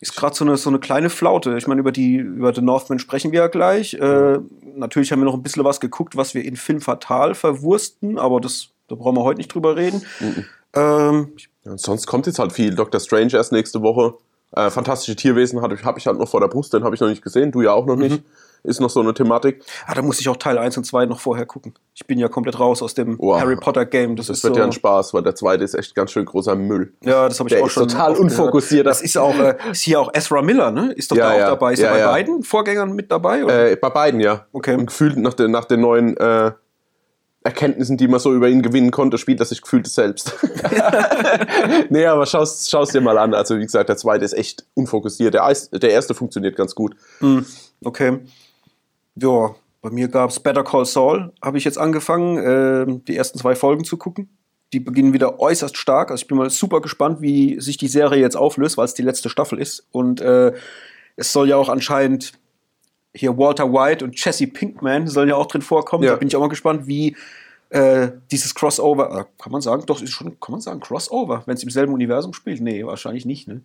ist 0.00 0.16
gerade 0.16 0.34
so 0.34 0.44
eine, 0.44 0.56
so 0.56 0.68
eine 0.68 0.80
kleine 0.80 1.10
Flaute. 1.10 1.56
Ich 1.56 1.66
meine, 1.68 1.80
über 1.80 1.92
die 1.92 2.16
über 2.16 2.52
The 2.52 2.60
Northman 2.60 2.98
sprechen 2.98 3.30
wir 3.32 3.40
ja 3.40 3.46
gleich. 3.46 3.94
Äh, 3.94 4.38
natürlich 4.74 5.12
haben 5.12 5.20
wir 5.20 5.26
noch 5.26 5.34
ein 5.34 5.42
bisschen 5.42 5.64
was 5.64 5.78
geguckt, 5.80 6.16
was 6.16 6.34
wir 6.34 6.44
in 6.44 6.56
Film 6.56 6.80
Fatal 6.80 7.34
verwursten, 7.34 8.18
aber 8.18 8.40
das, 8.40 8.68
da 8.88 8.96
brauchen 8.96 9.16
wir 9.16 9.22
heute 9.22 9.38
nicht 9.38 9.54
drüber 9.54 9.76
reden. 9.76 10.02
Ähm, 10.74 11.32
Ja, 11.64 11.78
sonst 11.78 12.06
kommt 12.06 12.26
jetzt 12.26 12.38
halt 12.38 12.52
viel. 12.52 12.74
Doctor 12.74 13.00
Strange 13.00 13.32
erst 13.34 13.52
nächste 13.52 13.80
Woche. 13.82 14.14
Äh, 14.52 14.70
Fantastische 14.70 15.14
Tierwesen 15.16 15.60
habe 15.62 15.74
ich, 15.74 15.84
hab 15.84 15.96
ich 15.98 16.06
halt 16.06 16.18
noch 16.18 16.28
vor 16.28 16.40
der 16.40 16.48
Brust, 16.48 16.72
den 16.74 16.82
habe 16.84 16.94
ich 16.94 17.00
noch 17.00 17.08
nicht 17.08 17.22
gesehen. 17.22 17.52
Du 17.52 17.62
ja 17.62 17.72
auch 17.72 17.86
noch 17.86 17.96
Mhm. 17.96 18.20
Ist 18.64 18.80
noch 18.80 18.90
so 18.90 19.00
eine 19.00 19.14
Thematik. 19.14 19.62
ah, 19.86 19.94
da 19.94 20.02
muss 20.02 20.20
ich 20.20 20.28
auch 20.28 20.36
Teil 20.36 20.58
1 20.58 20.76
und 20.76 20.84
2 20.84 21.06
noch 21.06 21.20
vorher 21.20 21.46
gucken. 21.46 21.74
Ich 21.94 22.06
bin 22.06 22.18
ja 22.18 22.28
komplett 22.28 22.58
raus 22.58 22.82
aus 22.82 22.94
dem 22.94 23.18
Wow. 23.18 23.40
Harry 23.40 23.56
Potter 23.56 23.86
Game. 23.86 24.16
Das, 24.16 24.26
Das 24.26 24.42
wird 24.44 24.54
so, 24.54 24.60
ja 24.60 24.66
ein 24.66 24.72
Spaß, 24.72 25.14
weil 25.14 25.22
der 25.22 25.34
zweite 25.34 25.64
ist 25.64 25.74
echt 25.74 25.94
ganz 25.94 26.10
schön 26.10 26.24
großer 26.24 26.54
Müll. 26.56 26.92
Ja, 27.02 27.28
das 27.28 27.38
habe 27.38 27.48
ich 27.48 27.54
Der 27.54 27.62
auch 27.62 27.66
ist 27.68 27.72
schon. 27.72 27.88
total 27.88 28.16
unfokussiert. 28.16 28.86
Das 28.86 29.00
ist 29.02 29.16
auch, 29.16 29.38
äh, 29.38 29.56
ist 29.70 29.82
hier 29.82 30.00
auch 30.00 30.10
Ezra 30.12 30.42
Miller, 30.42 30.70
ne? 30.70 30.92
Ist 30.92 31.10
doch 31.10 31.16
Ja, 31.16 31.28
da 31.28 31.34
auch 31.34 31.38
ja. 31.38 31.46
dabei. 31.50 31.72
Ist 31.72 31.80
Ja, 31.80 31.88
er 31.88 31.92
bei 31.94 31.98
ja. 32.00 32.10
beiden 32.10 32.42
Vorgängern 32.42 32.92
mit 32.92 33.10
dabei? 33.10 33.44
Oder? 33.44 33.70
Äh, 33.70 33.76
bei 33.76 33.90
beiden, 33.90 34.20
ja. 34.20 34.46
Okay. 34.52 34.74
Und 34.74 34.86
gefühlt 34.86 35.16
nach 35.16 35.34
den, 35.34 35.50
nach 35.50 35.64
den 35.64 35.80
neuen 35.80 36.16
äh, 36.16 36.52
Erkenntnissen, 37.44 37.96
die 37.96 38.08
man 38.08 38.20
so 38.20 38.34
über 38.34 38.48
ihn 38.48 38.62
gewinnen 38.62 38.90
konnte, 38.90 39.16
spielt 39.16 39.40
er 39.40 39.46
sich 39.46 39.62
gefühlt 39.62 39.86
selbst. 39.86 40.34
nee, 41.88 42.04
aber 42.04 42.26
schau's, 42.26 42.68
schau's 42.68 42.90
dir 42.90 43.00
mal 43.00 43.16
an. 43.16 43.32
Also, 43.32 43.56
wie 43.58 43.62
gesagt, 43.62 43.88
der 43.88 43.96
zweite 43.96 44.24
ist 44.24 44.32
echt 44.34 44.66
unfokussiert. 44.74 45.34
Der, 45.34 45.54
der 45.72 45.90
erste 45.90 46.14
funktioniert 46.14 46.56
ganz 46.56 46.74
gut. 46.74 46.96
Okay. 47.84 48.18
Ja, 49.20 49.54
bei 49.80 49.90
mir 49.90 50.08
gab's 50.08 50.40
Better 50.40 50.64
Call 50.64 50.84
Saul. 50.84 51.32
Habe 51.42 51.58
ich 51.58 51.64
jetzt 51.64 51.78
angefangen, 51.78 52.38
ähm, 52.38 53.04
die 53.04 53.16
ersten 53.16 53.38
zwei 53.38 53.54
Folgen 53.54 53.84
zu 53.84 53.96
gucken. 53.96 54.28
Die 54.72 54.80
beginnen 54.80 55.12
wieder 55.12 55.40
äußerst 55.40 55.76
stark. 55.76 56.10
Also 56.10 56.22
ich 56.22 56.28
bin 56.28 56.36
mal 56.36 56.50
super 56.50 56.80
gespannt, 56.80 57.22
wie 57.22 57.60
sich 57.60 57.78
die 57.78 57.88
Serie 57.88 58.20
jetzt 58.20 58.36
auflöst, 58.36 58.76
weil 58.76 58.84
es 58.84 58.94
die 58.94 59.02
letzte 59.02 59.30
Staffel 59.30 59.58
ist. 59.58 59.86
Und 59.92 60.20
äh, 60.20 60.52
es 61.16 61.32
soll 61.32 61.48
ja 61.48 61.56
auch 61.56 61.68
anscheinend 61.68 62.32
hier 63.14 63.36
Walter 63.38 63.72
White 63.72 64.04
und 64.04 64.22
Jesse 64.22 64.46
Pinkman 64.46 65.08
sollen 65.08 65.28
ja 65.28 65.36
auch 65.36 65.46
drin 65.46 65.62
vorkommen. 65.62 66.04
Ja. 66.04 66.12
Da 66.12 66.16
bin 66.16 66.28
ich 66.28 66.36
auch 66.36 66.40
mal 66.40 66.48
gespannt, 66.48 66.86
wie 66.86 67.16
äh, 67.70 68.08
dieses 68.30 68.54
Crossover, 68.54 69.20
äh, 69.20 69.42
kann 69.42 69.52
man 69.52 69.60
sagen, 69.60 69.84
doch, 69.86 70.02
ist 70.02 70.10
schon, 70.10 70.38
kann 70.40 70.52
man 70.52 70.60
sagen, 70.60 70.80
Crossover, 70.80 71.42
wenn 71.46 71.56
es 71.56 71.62
im 71.62 71.70
selben 71.70 71.92
Universum 71.92 72.32
spielt? 72.32 72.60
Nee, 72.60 72.84
wahrscheinlich 72.84 73.24
nicht, 73.24 73.48
ne? 73.48 73.62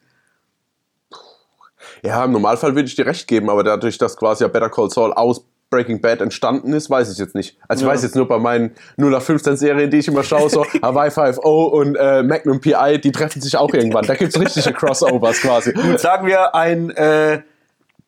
Ja, 2.03 2.23
im 2.25 2.31
Normalfall 2.31 2.75
würde 2.75 2.87
ich 2.87 2.95
dir 2.95 3.05
recht 3.05 3.27
geben, 3.27 3.49
aber 3.49 3.63
dadurch, 3.63 3.97
dass 3.97 4.17
quasi 4.17 4.43
ja 4.43 4.47
Better 4.49 4.69
Call 4.69 4.89
Saul 4.89 5.13
aus 5.13 5.45
Breaking 5.69 6.01
Bad 6.01 6.21
entstanden 6.21 6.71
ist, 6.73 6.89
weiß 6.89 7.11
ich 7.11 7.17
jetzt 7.17 7.33
nicht. 7.33 7.57
Also 7.67 7.81
ich 7.83 7.87
Ja. 7.87 7.93
weiß 7.93 8.03
jetzt 8.03 8.15
nur 8.15 8.27
bei 8.27 8.37
meinen 8.37 8.75
0 8.97 9.09
nach 9.09 9.21
15 9.23 9.57
Serien, 9.57 9.89
die 9.89 9.97
ich 9.97 10.07
immer 10.07 10.21
schaue, 10.23 10.47
so 10.49 10.63
Hawaii 10.83 11.09
5.0 11.09 11.39
und 11.47 11.95
äh, 11.95 12.21
Magnum 12.21 12.59
PI, 12.61 12.99
die 13.03 13.11
treffen 13.11 13.41
sich 13.41 13.57
auch 13.57 13.73
irgendwann. 13.73 14.05
Da 14.05 14.13
gibt's 14.13 14.39
richtige 14.39 14.71
Crossovers 14.73 15.41
quasi. 15.41 15.73
Gut, 15.73 15.99
sagen 15.99 16.27
wir 16.27 16.53
ein 16.53 16.91
äh, 16.91 17.41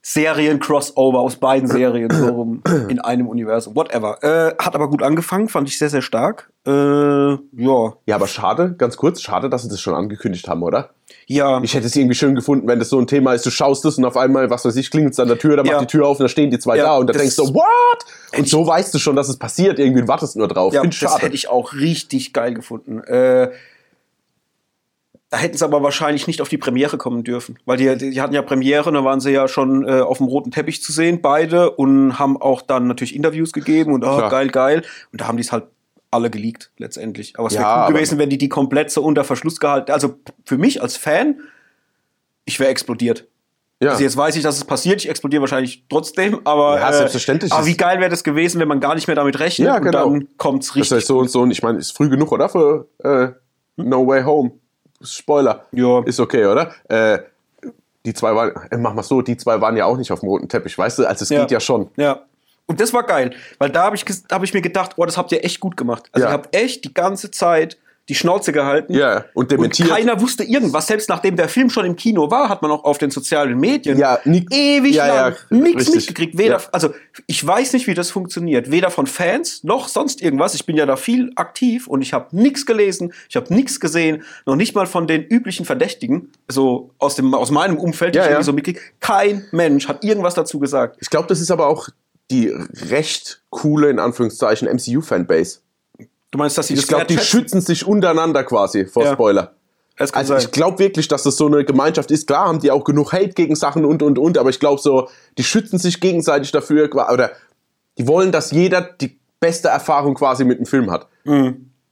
Serien-Crossover 0.04 1.20
aus 1.20 1.38
beiden 1.38 1.68
Serien 1.68 2.12
so 2.12 2.28
rum 2.28 2.62
in 2.90 3.00
einem 3.00 3.28
Universum. 3.28 3.76
Whatever. 3.76 4.24
Äh, 4.24 4.54
hat 4.64 4.76
aber 4.76 4.88
gut 4.88 5.02
angefangen, 5.02 5.50
fand 5.50 5.68
ich 5.68 5.80
sehr, 5.80 5.90
sehr 5.90 6.04
stark. 6.04 6.52
Äh, 6.68 6.72
ja. 6.72 7.94
Ja, 8.06 8.16
aber 8.16 8.28
schade, 8.28 8.76
ganz 8.78 8.98
kurz, 8.98 9.22
schade, 9.24 9.50
dass 9.50 9.64
sie 9.64 9.70
das 9.70 9.82
schon 9.82 9.96
angekündigt 9.96 10.48
haben, 10.48 10.62
oder? 10.62 10.92
Ja. 11.28 11.60
Ich 11.64 11.74
hätte 11.74 11.88
es 11.88 11.96
irgendwie 11.96 12.14
schön 12.16 12.36
gefunden, 12.36 12.68
wenn 12.68 12.78
das 12.80 12.90
so 12.90 13.00
ein 13.00 13.08
Thema 13.08 13.34
ist, 13.34 13.46
du 13.46 13.50
schaust 13.50 13.84
es 13.86 13.98
und 13.98 14.06
auf 14.06 14.16
einmal, 14.16 14.50
was 14.52 14.64
weiß 14.66 14.76
ich, 14.76 14.92
klingelt 14.92 15.20
an 15.20 15.28
der 15.28 15.40
Tür, 15.40 15.58
dann 15.58 15.66
Ja. 15.66 15.74
macht 15.74 15.82
die 15.84 15.88
Tür 15.98 16.08
auf 16.08 16.20
und 16.20 16.24
da 16.24 16.30
stehen 16.30 16.52
die 16.52 16.60
zwei 16.60 16.78
Ja, 16.78 16.84
da 16.84 16.98
und 16.98 17.08
da 17.08 17.14
denkst 17.14 17.36
du, 17.36 17.54
what? 17.54 18.06
Und 18.38 18.48
so 18.48 18.66
weißt 18.68 18.94
du 18.94 19.00
schon, 19.00 19.16
dass 19.16 19.28
es 19.30 19.38
passiert, 19.38 19.80
irgendwie 19.80 20.02
und 20.02 20.08
wartest 20.08 20.36
nur 20.36 20.48
drauf. 20.48 20.74
ja, 20.74 20.82
Find 20.82 20.94
das 20.94 21.00
schade. 21.12 21.24
hätte 21.24 21.36
ich 21.36 21.48
auch 21.50 21.74
richtig 21.74 22.32
geil 22.34 22.54
gefunden. 22.54 23.00
Äh, 23.00 23.50
da 25.32 25.38
hätten 25.38 25.58
sie 25.58 25.66
aber 25.66 25.82
wahrscheinlich 25.82 26.28
nicht 26.28 26.42
auf 26.42 26.50
die 26.50 26.58
Premiere 26.60 26.98
kommen 26.98 27.24
dürfen. 27.24 27.58
Weil 27.66 27.78
die, 27.78 28.12
die 28.12 28.22
hatten 28.22 28.34
ja 28.36 28.42
Premiere, 28.44 28.92
da 28.92 29.04
waren 29.04 29.20
sie 29.20 29.32
ja 29.32 29.48
schon 29.48 29.86
äh, 29.88 30.02
auf 30.02 30.20
dem 30.20 30.28
roten 30.28 30.52
Teppich 30.52 30.84
zu 30.84 30.92
sehen, 30.94 31.22
beide, 31.22 31.72
und 31.72 32.20
haben 32.20 32.40
auch 32.40 32.62
dann 32.62 32.88
natürlich 32.88 33.16
Interviews 33.16 33.52
gegeben 33.52 33.94
und 33.94 34.04
oh, 34.04 34.16
Klar. 34.18 34.30
geil, 34.30 34.50
geil. 34.50 34.84
Und 35.12 35.22
da 35.22 35.28
haben 35.28 35.38
die 35.38 35.42
es 35.44 35.52
halt 35.52 35.66
alle 36.16 36.30
geleakt, 36.32 36.72
letztendlich. 36.78 37.38
Aber 37.38 37.48
es 37.48 37.54
wäre 37.54 37.64
Ja, 37.64 37.70
cool 37.76 37.82
aber- 37.84 37.94
gewesen, 37.94 38.18
wenn 38.18 38.30
die 38.30 38.38
die 38.38 38.50
komplett 38.50 38.90
so 38.92 39.04
unter 39.04 39.24
Verschluss 39.24 39.60
gehalten 39.60 39.92
Also 39.92 40.16
für 40.46 40.58
mich 40.58 40.82
als 40.82 40.98
Fan, 40.98 41.40
ich 42.46 42.60
wäre 42.60 42.70
explodiert. 42.72 43.28
ja. 43.82 43.92
Also 43.92 44.04
jetzt 44.04 44.18
weiß 44.18 44.36
ich, 44.36 44.44
dass 44.44 44.58
es 44.58 44.66
passiert, 44.66 45.02
ich 45.04 45.10
explodiere 45.10 45.42
wahrscheinlich 45.42 45.86
trotzdem, 45.90 46.40
aber, 46.46 46.80
Ja, 46.80 46.92
selbstverständlich 46.94 47.52
aber 47.52 47.62
ist- 47.62 47.68
wie 47.68 47.78
geil 47.78 48.00
wäre 48.00 48.10
das 48.10 48.24
gewesen, 48.24 48.60
wenn 48.60 48.68
man 48.68 48.80
gar 48.80 48.96
nicht 48.96 49.08
mehr 49.08 49.16
damit 49.16 49.40
rechnet 49.40 49.68
Ja, 49.68 49.80
genau. 49.80 50.08
und 50.08 50.14
dann 50.22 50.28
kommt's 50.38 50.68
Das 50.68 50.76
richtig. 50.78 50.98
heißt 50.98 51.08
so 51.08 51.20
und 51.20 51.30
so, 51.30 51.42
und 51.42 51.52
ich 51.52 51.62
meine, 51.62 51.78
ist 51.80 51.96
früh 51.96 52.10
genug, 52.10 52.32
oder? 52.32 52.50
Für 52.50 52.88
äh, 53.04 53.30
No 53.78 54.08
Way 54.08 54.24
Home. 54.24 54.52
Spoiler. 55.04 55.66
Ja. 55.72 56.02
Ist 56.06 56.20
okay, 56.20 56.46
oder? 56.46 56.72
Äh, 56.88 57.20
die 58.06 58.14
zwei 58.14 58.34
waren, 58.36 58.52
äh, 58.72 58.78
mach 58.78 58.94
mal 58.94 59.04
so, 59.04 59.22
die 59.22 59.36
zwei 59.36 59.60
waren 59.62 59.76
ja 59.76 59.86
auch 59.86 59.98
nicht 59.98 60.12
auf 60.12 60.20
dem 60.22 60.30
roten 60.30 60.48
Teppich, 60.48 60.78
weißt 60.78 61.00
du? 61.00 61.06
Also 61.06 61.24
es 61.24 61.30
Ja. 61.30 61.42
geht 61.42 61.52
ja 61.52 61.60
schon. 61.60 61.90
Ja. 61.98 62.22
Und 62.68 62.82
das 62.82 62.94
war 62.94 63.04
geil, 63.04 63.32
weil 63.60 63.70
da 63.70 63.84
habe 63.84 63.96
ich, 63.96 64.04
hab 64.32 64.44
ich 64.44 64.54
mir 64.54 64.62
gedacht, 64.62 64.92
oh, 64.98 65.06
das 65.06 65.18
habt 65.18 65.32
ihr 65.32 65.44
echt 65.46 65.60
gut 65.60 65.78
gemacht. 65.78 66.06
Also 66.12 66.26
Ja. 66.26 66.32
ihr 66.32 66.34
habt 66.34 66.56
echt 66.56 66.84
die 66.84 66.94
ganze 66.94 67.30
Zeit 67.32 67.78
die 68.08 68.14
Schnauze 68.14 68.52
gehalten. 68.52 68.94
Ja, 68.94 69.18
und 69.34 69.46
Und 69.46 69.52
dementiert. 69.52 69.90
keiner 69.90 70.22
wusste 70.22 70.44
irgendwas. 70.44 70.86
Selbst 70.86 71.10
nachdem 71.10 71.36
der 71.38 71.50
Film 71.50 71.72
schon 71.72 71.86
im 71.88 71.96
Kino 71.96 72.30
war, 72.30 72.50
hat 72.50 72.62
man 72.62 72.70
auch 72.70 72.84
auf 72.84 73.00
den 73.00 73.10
sozialen 73.10 73.60
Medien 73.60 73.98
Ja, 73.98 74.20
nix- 74.26 74.56
ewig 74.56 74.94
ja, 74.94 75.08
lang 75.08 75.34
ja, 75.50 75.58
nichts 75.58 75.92
mitgekriegt. 75.92 76.38
Weder, 76.38 76.58
Ja. 76.58 76.64
Also 76.72 76.90
ich 77.26 77.46
weiß 77.46 77.74
nicht, 77.74 77.88
wie 77.88 77.96
das 77.96 78.12
funktioniert. 78.12 78.70
Weder 78.70 78.92
von 78.92 79.08
Fans 79.08 79.64
noch 79.64 79.88
sonst 79.88 80.22
irgendwas. 80.22 80.54
Ich 80.54 80.68
bin 80.68 80.78
ja 80.78 80.86
da 80.86 80.98
viel 80.98 81.32
aktiv 81.36 81.88
und 81.88 82.04
ich 82.04 82.14
habe 82.14 82.28
nichts 82.36 82.68
gelesen, 82.68 83.12
ich 83.28 83.36
habe 83.36 83.52
nichts 83.52 83.80
gesehen, 83.80 84.22
noch 84.46 84.56
nicht 84.56 84.76
mal 84.76 84.86
von 84.86 85.08
den 85.08 85.24
üblichen 85.24 85.66
Verdächtigen, 85.66 86.32
so 86.48 86.92
aus, 87.00 87.16
dem, 87.16 87.34
aus 87.34 87.50
meinem 87.50 87.78
Umfeld, 87.78 88.14
die 88.14 88.20
Ja, 88.20 88.26
ich 88.26 88.30
irgendwie 88.30 88.46
so 88.46 88.54
mitkriege. 88.54 88.80
Kein 89.00 89.48
Mensch 89.52 89.88
hat 89.88 90.04
irgendwas 90.04 90.36
dazu 90.36 90.60
gesagt. 90.60 90.98
Ich 91.02 91.10
glaube, 91.10 91.28
das 91.28 91.42
ist 91.42 91.50
aber 91.50 91.66
auch 91.66 91.90
die 92.32 92.52
recht 92.90 93.42
coole, 93.50 93.90
in 93.90 94.00
Anführungszeichen, 94.00 94.68
MCU-Fanbase. 94.68 95.60
Du 96.32 96.38
meinst, 96.38 96.58
dass 96.58 96.68
sie 96.68 96.74
Ich 96.74 96.88
glaube, 96.88 97.06
die 97.06 97.18
schützen 97.18 97.62
sich 97.62 97.86
untereinander 97.86 98.44
quasi 98.44 98.86
vor 98.86 99.04
Ja. 99.04 99.14
Spoiler. 99.14 99.54
Also 99.98 100.34
sein. 100.34 100.40
ich 100.40 100.52
glaube 100.52 100.80
wirklich, 100.80 101.08
dass 101.08 101.24
das 101.24 101.38
so 101.38 101.46
eine 101.48 101.64
Gemeinschaft 101.64 102.12
ist. 102.12 102.28
Klar 102.28 102.50
haben 102.50 102.60
die 102.60 102.70
auch 102.70 102.84
genug 102.84 103.14
Hate 103.14 103.30
gegen 103.30 103.56
Sachen 103.56 103.86
und 103.86 104.04
und 104.04 104.20
und, 104.20 104.38
aber 104.38 104.50
ich 104.50 104.60
glaube 104.60 104.82
so, 104.82 105.08
die 105.38 105.44
schützen 105.44 105.80
sich 105.80 106.02
gegenseitig 106.02 106.52
dafür 106.52 106.90
oder 106.94 107.32
die 107.98 108.06
wollen, 108.06 108.34
dass 108.34 108.52
jeder 108.52 108.82
die 108.82 109.18
beste 109.40 109.70
Erfahrung 109.70 110.16
quasi 110.16 110.44
mit 110.44 110.60
dem 110.60 110.66
Film 110.66 110.92
hat. 110.92 111.08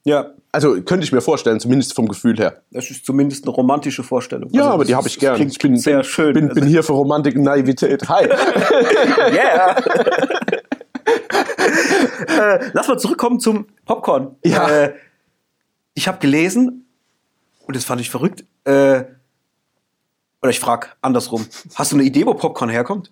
ja, 0.03 0.32
Also 0.55 0.79
könnte 0.83 1.03
ich 1.03 1.11
mir 1.11 1.21
vorstellen, 1.21 1.59
zumindest 1.59 1.95
vom 1.95 2.07
Gefühl 2.07 2.37
her. 2.37 2.61
das 2.69 2.91
ist 2.91 3.07
zumindest 3.07 3.43
eine 3.45 3.55
romantische 3.55 4.03
Vorstellung. 4.03 4.51
Ja, 4.51 4.61
Also, 4.61 4.73
aber 4.75 4.85
die 4.85 4.93
habe 4.93 5.07
ich 5.07 5.17
gern. 5.17 5.35
klingt 5.35 5.51
Ich 5.53 5.57
bin, 5.57 5.77
sehr 5.77 5.97
bin, 5.97 6.03
schön. 6.03 6.33
Bin, 6.35 6.49
Also, 6.49 6.61
bin 6.61 6.69
hier 6.69 6.83
für 6.83 6.93
Romantik 6.93 7.35
und 7.35 7.41
Naivität. 7.41 8.07
Hi. 8.07 8.25
yeah. 9.33 9.75
äh, 12.27 12.69
lass 12.73 12.87
mal 12.87 12.99
zurückkommen 12.99 13.39
zum 13.39 13.65
Popcorn. 13.85 14.35
Ja. 14.45 14.69
Äh, 14.69 14.93
ich 15.95 16.07
habe 16.07 16.19
gelesen, 16.19 16.85
und 17.65 17.75
das 17.75 17.83
fand 17.83 17.99
ich 18.01 18.11
verrückt, 18.11 18.45
äh, 18.65 19.05
oder 20.39 20.51
ich 20.51 20.59
frage 20.59 20.89
andersrum, 21.01 21.47
hast 21.73 21.93
du 21.93 21.95
eine 21.95 22.03
Idee, 22.05 22.27
wo 22.27 22.35
Popcorn 22.35 22.69
herkommt? 22.69 23.09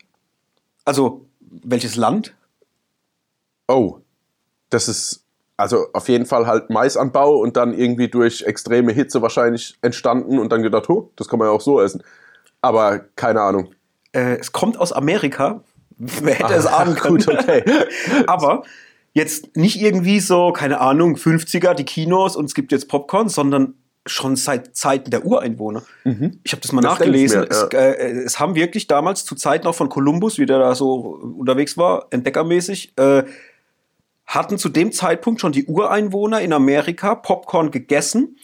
Also, 0.85 1.25
welches 1.39 1.95
Land? 1.95 2.35
Oh, 3.67 3.97
das 4.69 4.87
ist 4.87 5.20
also 5.61 5.87
auf 5.93 6.09
jeden 6.09 6.25
Fall 6.25 6.47
halt 6.47 6.69
Maisanbau 6.69 7.37
und 7.37 7.55
dann 7.57 7.73
irgendwie 7.73 8.07
durch 8.09 8.41
extreme 8.43 8.91
Hitze 8.91 9.21
wahrscheinlich 9.21 9.75
entstanden 9.81 10.39
und 10.39 10.51
dann 10.51 10.61
gedacht, 10.63 10.89
oh, 10.89 11.11
das 11.15 11.27
kann 11.29 11.39
man 11.39 11.47
ja 11.47 11.53
auch 11.53 11.61
so 11.61 11.79
essen. 11.81 12.03
Aber 12.61 12.99
keine 13.15 13.41
Ahnung. 13.41 13.73
Äh, 14.11 14.35
es 14.39 14.51
kommt 14.51 14.77
aus 14.77 14.91
Amerika. 14.91 15.63
Wer 15.97 16.35
hätte 16.35 16.53
es 16.55 16.65
Ah, 16.67 16.79
ahnen 16.79 16.95
können? 16.95 17.17
gut, 17.17 17.27
okay. 17.27 17.63
Aber 18.27 18.63
jetzt 19.13 19.55
nicht 19.55 19.81
irgendwie 19.81 20.19
so, 20.19 20.51
keine 20.51 20.79
Ahnung, 20.81 21.15
50er, 21.15 21.73
die 21.73 21.85
Kinos 21.85 22.35
und 22.35 22.45
es 22.45 22.53
gibt 22.53 22.71
jetzt 22.71 22.87
Popcorn, 22.87 23.29
sondern 23.29 23.75
schon 24.07 24.35
seit 24.35 24.75
Zeiten 24.75 25.11
der 25.11 25.25
Ureinwohner. 25.25 25.83
Ich 26.43 26.53
habe 26.53 26.61
das 26.61 26.71
mal 26.71 26.81
Das 26.81 26.93
nachgelesen. 26.93 27.41
mir, 27.41 27.47
es, 27.51 27.63
äh, 27.71 28.11
es 28.25 28.39
haben 28.39 28.55
wirklich 28.55 28.87
damals 28.87 29.25
zu 29.25 29.35
Zeiten 29.35 29.67
auch 29.67 29.75
von 29.75 29.89
Kolumbus, 29.89 30.39
wie 30.39 30.47
der 30.47 30.57
da 30.57 30.73
so 30.73 30.95
unterwegs 31.37 31.77
war, 31.77 32.07
entdeckermäßig, 32.09 32.93
äh, 32.97 33.23
hatten 34.31 34.57
zu 34.57 34.69
dem 34.69 34.91
Zeitpunkt 34.91 35.41
schon 35.41 35.51
die 35.51 35.65
Ureinwohner 35.65 36.41
in 36.41 36.53
Amerika 36.53 37.15
Popcorn 37.15 37.69
gegessen, 37.69 38.37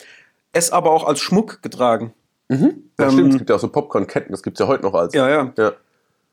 es 0.51 0.71
aber 0.71 0.91
auch 0.91 1.05
als 1.05 1.19
Schmuck 1.19 1.61
getragen. 1.61 2.13
Ja, 2.99 3.05
Ähm, 3.05 3.11
stimmt, 3.11 3.33
es 3.33 3.37
gibt 3.37 3.49
ja 3.49 3.55
auch 3.55 3.59
so 3.59 3.69
Popcorn-Ketten, 3.69 4.31
das 4.31 4.43
gibt 4.43 4.57
es 4.57 4.59
ja 4.59 4.67
heute 4.67 4.83
noch 4.83 4.93
als. 4.93 5.13
Ja, 5.13 5.29
ja. 5.29 5.53
ja. 5.57 5.73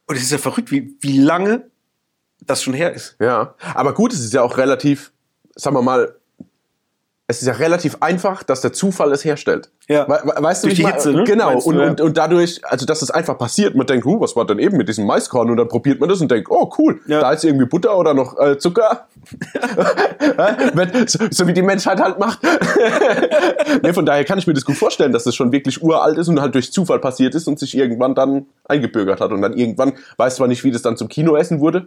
Und 0.07 0.17
es 0.17 0.23
ist 0.23 0.33
ja 0.33 0.39
verrückt, 0.39 0.71
wie, 0.71 0.97
wie 1.01 1.19
lange 1.19 1.71
das 2.41 2.63
schon 2.63 2.75
her 2.75 2.93
ist. 2.93 3.17
Ja, 3.21 3.55
aber 3.75 3.95
gut, 3.95 4.13
es 4.13 4.21
ist 4.21 4.33
ja 4.33 4.43
auch 4.43 4.59
relativ, 4.59 5.13
sagen 5.55 5.77
wir 5.77 5.83
mal, 5.83 6.17
es 7.27 7.41
ist 7.41 7.47
ja 7.49 7.55
relativ 7.55 7.97
einfach, 8.01 8.43
dass 8.43 8.61
der 8.61 8.75
Zufall 8.75 9.11
es 9.13 9.25
herstellt. 9.25 9.71
Ja. 9.89 10.07
We 10.07 10.21
we 10.25 10.43
weißt 10.43 10.63
du, 10.65 10.69
Durch 10.69 10.79
wie 10.79 10.83
ich 10.83 10.87
die 10.89 10.93
Hitze, 10.93 11.13
ne? 11.13 11.25
Genau, 11.25 11.53
du, 11.53 11.59
und, 11.71 11.79
ja. 11.79 11.87
und, 11.89 12.01
und 12.03 12.17
dadurch, 12.19 12.61
also 12.65 12.85
dass 12.85 13.01
es 13.01 13.11
einfach 13.11 13.39
passiert, 13.39 13.75
man 13.75 13.87
denkt, 13.87 14.05
huh, 14.05 14.21
was 14.21 14.37
war 14.37 14.47
denn 14.47 14.59
eben 14.59 14.77
mit 14.77 14.89
diesem 14.89 15.07
Maiskorn? 15.07 15.51
Und 15.51 15.57
dann 15.57 15.69
probiert 15.69 16.01
man 16.01 16.09
das 16.11 16.21
und 16.21 16.31
denkt, 16.31 16.51
oh 16.51 16.71
cool, 16.79 17.01
Ja. 17.07 17.21
da 17.21 17.33
ist 17.33 17.43
irgendwie 17.45 17.65
Butter 17.65 17.97
oder 17.97 18.13
noch 18.13 18.39
äh, 18.39 18.59
Zucker. 18.59 19.07
So, 21.07 21.19
so 21.31 21.47
wie 21.47 21.53
die 21.53 21.63
Menschheit 21.63 21.99
halt 22.01 22.19
macht. 22.19 22.41
nee, 23.83 23.93
von 23.93 24.05
daher 24.05 24.25
kann 24.25 24.39
ich 24.39 24.47
mir 24.47 24.53
das 24.55 24.65
gut 24.65 24.77
vorstellen, 24.77 25.13
dass 25.13 25.25
das 25.25 25.35
schon 25.35 25.53
wirklich 25.53 25.83
uralt 25.83 26.19
ist 26.19 26.29
und 26.29 26.41
halt 26.41 26.55
durch 26.55 26.73
Zufall 26.73 26.99
passiert 26.99 27.35
ist 27.35 27.47
und 27.49 27.59
sich 27.59 27.77
irgendwann 27.77 28.15
dann 28.15 28.47
eingebürgert 28.65 29.21
hat. 29.21 29.33
Und 29.33 29.43
dann 29.43 29.55
irgendwann, 29.55 29.93
weiß 30.17 30.37
zwar 30.37 30.49
nicht, 30.49 30.65
wie 30.65 30.71
das 30.71 30.83
dann 30.83 30.97
zum 30.97 31.09
Kinoessen 31.09 31.61
wurde. 31.61 31.87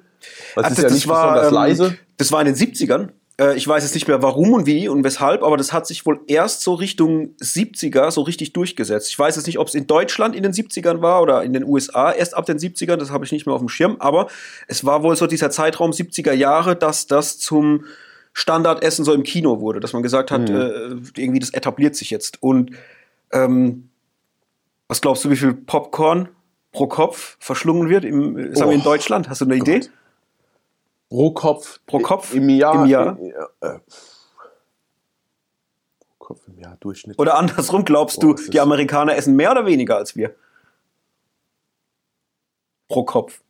Das 0.55 0.65
Ah, 0.65 0.67
ist 0.69 0.77
ja 0.81 0.89
nicht 0.89 1.07
besonders 1.07 1.47
ähm, 1.49 1.53
leise. 1.53 1.97
Das 2.17 2.31
war 2.31 2.41
in 2.41 2.47
den 2.47 2.55
70ern. 2.55 3.09
Äh, 3.39 3.55
ich 3.55 3.67
weiß 3.67 3.83
jetzt 3.83 3.93
nicht 3.93 4.07
mehr 4.07 4.21
warum 4.21 4.53
und 4.53 4.65
wie 4.65 4.87
und 4.87 5.03
weshalb, 5.03 5.43
aber 5.43 5.57
das 5.57 5.73
hat 5.73 5.87
sich 5.87 6.05
wohl 6.05 6.19
erst 6.27 6.61
so 6.61 6.73
Richtung 6.73 7.35
70er 7.41 8.11
so 8.11 8.21
richtig 8.21 8.53
durchgesetzt. 8.53 9.09
Ich 9.09 9.17
weiß 9.17 9.35
jetzt 9.35 9.45
nicht, 9.45 9.59
ob 9.59 9.67
es 9.67 9.75
in 9.75 9.87
Deutschland 9.87 10.35
in 10.35 10.43
den 10.43 10.53
70ern 10.53 11.01
war 11.01 11.21
oder 11.21 11.43
in 11.43 11.53
den 11.53 11.63
USA 11.63 12.11
erst 12.11 12.35
ab 12.35 12.45
den 12.45 12.57
70ern, 12.57 12.97
das 12.97 13.11
habe 13.11 13.25
ich 13.25 13.31
nicht 13.31 13.45
mehr 13.45 13.55
auf 13.55 13.61
dem 13.61 13.69
Schirm, 13.69 13.97
aber 13.99 14.27
es 14.67 14.85
war 14.85 15.03
wohl 15.03 15.15
so 15.15 15.27
dieser 15.27 15.49
Zeitraum 15.51 15.91
70er 15.91 16.33
Jahre, 16.33 16.75
dass 16.75 17.07
das 17.07 17.37
zum 17.37 17.85
Standardessen 18.33 19.03
so 19.03 19.13
im 19.13 19.23
Kino 19.23 19.61
wurde, 19.61 19.79
dass 19.79 19.93
man 19.93 20.03
gesagt 20.03 20.29
hat, 20.29 20.49
äh, 20.49 20.95
irgendwie 21.15 21.39
das 21.39 21.49
etabliert 21.51 21.95
sich 21.95 22.11
jetzt. 22.11 22.43
Und 22.43 22.71
ähm, 23.31 23.89
was 24.87 25.01
glaubst 25.01 25.25
du, 25.25 25.31
wie 25.31 25.35
viel 25.35 25.53
Popcorn 25.53 26.29
pro 26.71 26.85
Kopf 26.85 27.37
verschlungen 27.39 27.89
wird 27.89 28.05
im, 28.05 28.53
sagen 28.55 28.69
wir 28.69 28.75
in 28.75 28.81
Oh, 28.81 28.83
Deutschland? 28.83 29.27
Hast 29.27 29.41
du 29.41 29.45
eine 29.45 29.55
Idee? 29.55 29.81
Pro 31.09 31.31
Kopf. 31.31 31.79
Pro 31.85 31.99
Kopf 31.99 32.33
Im 32.33 32.49
Jahr. 32.49 32.75
im 32.83 32.85
Jahr? 32.89 33.17
äh, 33.61 33.79
pro 35.99 36.15
Kopf 36.19 36.41
im 36.47 36.57
Jahr 36.59 36.77
Durchschnitt. 36.79 37.17
Oder 37.19 37.37
andersrum, 37.37 37.85
glaubst 37.85 38.19
Boah, 38.19 38.35
du, 38.35 38.49
die 38.49 38.59
Amerikaner 38.59 39.15
essen 39.15 39.35
mehr 39.35 39.51
oder 39.51 39.65
weniger 39.65 39.95
als 39.97 40.15
wir? 40.15 40.35
Pro 42.89 43.03
Kopf. 43.03 43.41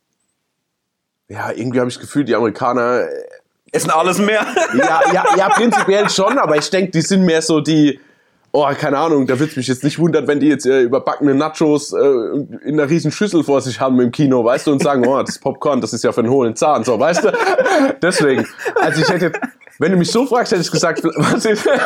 Ja, 1.28 1.50
irgendwie 1.52 1.78
habe 1.80 1.88
ich 1.88 1.96
das 1.96 2.00
Gefühl, 2.00 2.24
die 2.24 2.34
Amerikaner. 2.34 3.02
äh, 3.08 3.28
Essen 3.70 3.90
alles 3.90 4.18
mehr? 4.18 4.46
Ja, 4.74 5.12
ja, 5.12 5.24
ja, 5.36 5.48
prinzipiell 5.50 6.08
schon, 6.08 6.38
aber 6.38 6.56
ich 6.56 6.70
denke, 6.70 6.90
die 6.92 7.02
sind 7.02 7.24
mehr 7.24 7.42
so 7.42 7.60
die. 7.60 8.00
Oh, 8.52 8.66
keine 8.78 8.96
Ahnung, 8.98 9.26
da 9.26 9.38
würde 9.38 9.50
es 9.50 9.56
mich 9.56 9.68
jetzt 9.68 9.84
nicht 9.84 9.98
wundern, 9.98 10.26
wenn 10.26 10.40
die 10.40 10.48
jetzt 10.48 10.64
äh, 10.66 10.80
überbackene 10.82 11.34
Nachos 11.34 11.92
äh, 11.92 11.98
in 11.98 12.80
einer 12.80 12.88
riesen 12.88 13.12
Schüssel 13.12 13.44
vor 13.44 13.60
sich 13.60 13.78
haben 13.78 14.00
im 14.00 14.10
Kino, 14.10 14.42
weißt 14.44 14.66
du, 14.66 14.72
und 14.72 14.82
sagen, 14.82 15.06
oh, 15.06 15.22
das 15.22 15.38
Popcorn, 15.38 15.80
das 15.82 15.92
ist 15.92 16.02
ja 16.02 16.12
für 16.12 16.20
einen 16.20 16.30
hohlen 16.30 16.56
Zahn, 16.56 16.82
so, 16.82 16.98
weißt 16.98 17.24
du? 17.24 17.32
Deswegen. 18.02 18.46
Also 18.76 19.02
ich 19.02 19.08
hätte, 19.10 19.32
wenn 19.78 19.92
du 19.92 19.98
mich 19.98 20.10
so 20.10 20.26
fragst, 20.26 20.50
hätte 20.52 20.62
ich 20.62 20.70
gesagt, 20.70 21.02
was 21.04 21.44
ist, 21.44 21.68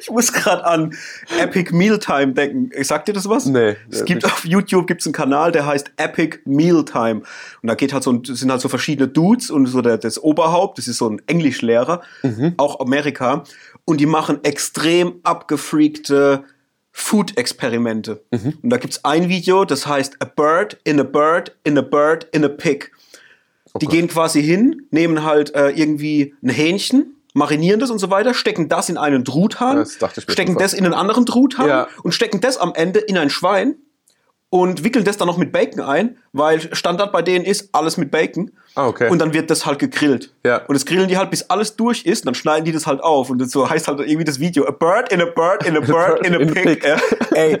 Ich 0.00 0.10
muss 0.10 0.32
gerade 0.32 0.64
an 0.64 0.94
Epic 1.40 1.74
Mealtime 1.74 2.32
denken. 2.32 2.70
Sagt 2.84 3.08
dir 3.08 3.12
das 3.12 3.28
was? 3.28 3.46
Nee, 3.46 3.76
Es 3.90 4.04
gibt 4.04 4.24
auf 4.24 4.44
YouTube 4.44 4.86
gibt's 4.86 5.06
einen 5.06 5.12
Kanal, 5.12 5.52
der 5.52 5.66
heißt 5.66 5.92
Epic 5.96 6.38
Mealtime. 6.44 7.22
Und 7.62 7.66
da 7.68 7.74
geht 7.74 7.92
halt 7.92 8.02
so, 8.02 8.12
ein- 8.12 8.22
sind 8.24 8.50
halt 8.50 8.60
so 8.60 8.68
verschiedene 8.68 9.08
Dudes 9.08 9.50
und 9.50 9.66
so 9.66 9.80
der, 9.82 9.98
das 9.98 10.22
Oberhaupt, 10.22 10.78
das 10.78 10.88
ist 10.88 10.98
so 10.98 11.08
ein 11.08 11.20
Englischlehrer, 11.26 12.02
Mhm. 12.22 12.54
auch 12.56 12.80
Amerika. 12.80 13.44
Und 13.88 14.02
die 14.02 14.06
machen 14.06 14.44
extrem 14.44 15.14
abgefreakte 15.22 16.44
Food-Experimente. 16.92 18.22
Mhm. 18.30 18.58
Und 18.62 18.68
da 18.70 18.76
gibt's 18.76 19.02
ein 19.02 19.30
Video, 19.30 19.64
das 19.64 19.86
heißt 19.86 20.16
A 20.20 20.26
Bird 20.26 20.78
in 20.84 21.00
a 21.00 21.04
Bird 21.04 21.56
in 21.64 21.78
a 21.78 21.80
Bird 21.80 22.26
in 22.32 22.44
a 22.44 22.48
Pig. 22.48 22.92
Die 23.80 23.86
Gott. 23.86 23.94
gehen 23.94 24.08
quasi 24.08 24.42
hin, 24.42 24.82
nehmen 24.90 25.24
halt 25.24 25.54
äh, 25.54 25.70
irgendwie 25.70 26.34
ein 26.42 26.50
Hähnchen, 26.50 27.14
marinieren 27.32 27.80
das 27.80 27.90
und 27.90 27.98
so 27.98 28.10
weiter, 28.10 28.34
stecken 28.34 28.68
das 28.68 28.90
in 28.90 28.98
einen 28.98 29.24
mir 29.24 29.86
stecken 29.86 30.58
das 30.58 30.74
in 30.74 30.84
einen 30.84 30.92
anderen 30.92 31.24
Truthahn 31.24 31.68
Ja. 31.68 31.88
und 32.02 32.12
stecken 32.12 32.40
das 32.42 32.58
am 32.58 32.74
Ende 32.74 32.98
in 32.98 33.16
ein 33.16 33.30
Schwein 33.30 33.76
und 34.50 34.82
wickeln 34.82 35.04
das 35.04 35.16
dann 35.18 35.28
noch 35.28 35.36
mit 35.36 35.52
Bacon 35.52 35.80
ein, 35.80 36.16
weil 36.32 36.74
Standard 36.74 37.12
bei 37.12 37.20
denen 37.22 37.44
ist 37.44 37.68
alles 37.72 37.96
mit 37.98 38.10
Bacon. 38.10 38.50
Ah, 38.74 38.86
okay. 38.86 39.10
Und 39.10 39.18
dann 39.18 39.34
wird 39.34 39.50
das 39.50 39.66
halt 39.66 39.78
gegrillt. 39.78 40.32
Ja. 40.44 40.64
Und 40.66 40.74
das 40.74 40.86
grillen 40.86 41.08
die 41.08 41.18
halt, 41.18 41.30
bis 41.30 41.50
alles 41.50 41.76
durch 41.76 42.04
ist, 42.06 42.26
dann 42.26 42.34
schneiden 42.34 42.64
die 42.64 42.72
das 42.72 42.86
halt 42.86 43.02
auf. 43.02 43.28
Und 43.28 43.50
so 43.50 43.68
heißt 43.68 43.88
halt 43.88 44.00
irgendwie 44.00 44.24
das 44.24 44.40
Video, 44.40 44.66
a 44.66 44.70
bird 44.70 45.12
in 45.12 45.20
a 45.20 45.26
bird 45.26 45.66
in 45.66 45.76
a 45.76 45.80
bird 45.86 46.26
in 46.26 46.34
a 46.34 46.38
pig. 46.38 46.82
Ja. 46.82 46.96
Ey, 47.34 47.58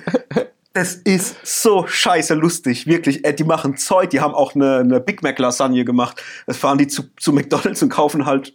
das 0.72 0.94
ist 0.94 1.36
so 1.44 1.86
scheiße 1.86 2.34
lustig, 2.34 2.86
wirklich. 2.86 3.24
Äh, 3.24 3.34
Die 3.34 3.44
machen 3.44 3.76
Zeug, 3.76 4.10
die 4.10 4.20
haben 4.20 4.34
auch 4.34 4.54
eine, 4.54 4.76
eine 4.78 5.00
Big 5.00 5.22
Mac 5.22 5.38
Lasagne 5.38 5.84
gemacht. 5.84 6.22
Das 6.46 6.56
fahren 6.56 6.78
die 6.78 6.86
zu, 6.86 7.02
zu 7.18 7.32
McDonalds 7.32 7.82
und 7.82 7.88
kaufen 7.90 8.24
halt 8.24 8.54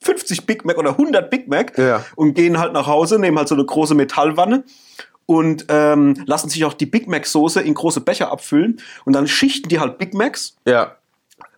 50 0.00 0.46
Big 0.46 0.64
Mac 0.64 0.78
oder 0.78 0.90
100 0.90 1.28
Big 1.28 1.48
Mac 1.48 1.76
Ja. 1.76 2.04
und 2.14 2.34
gehen 2.34 2.58
halt 2.58 2.72
nach 2.72 2.86
Hause, 2.86 3.18
nehmen 3.18 3.36
halt 3.36 3.48
so 3.48 3.56
eine 3.56 3.64
große 3.64 3.94
Metallwanne 3.96 4.62
und 5.28 5.66
ähm, 5.68 6.14
lassen 6.24 6.48
sich 6.48 6.64
auch 6.64 6.72
die 6.72 6.86
Big 6.86 7.06
Mac 7.06 7.26
Soße 7.26 7.60
in 7.60 7.74
große 7.74 8.00
Becher 8.00 8.32
abfüllen 8.32 8.80
und 9.04 9.12
dann 9.12 9.28
schichten 9.28 9.68
die 9.68 9.78
halt 9.78 9.98
Big 9.98 10.14
Macs 10.14 10.56
ja. 10.64 10.96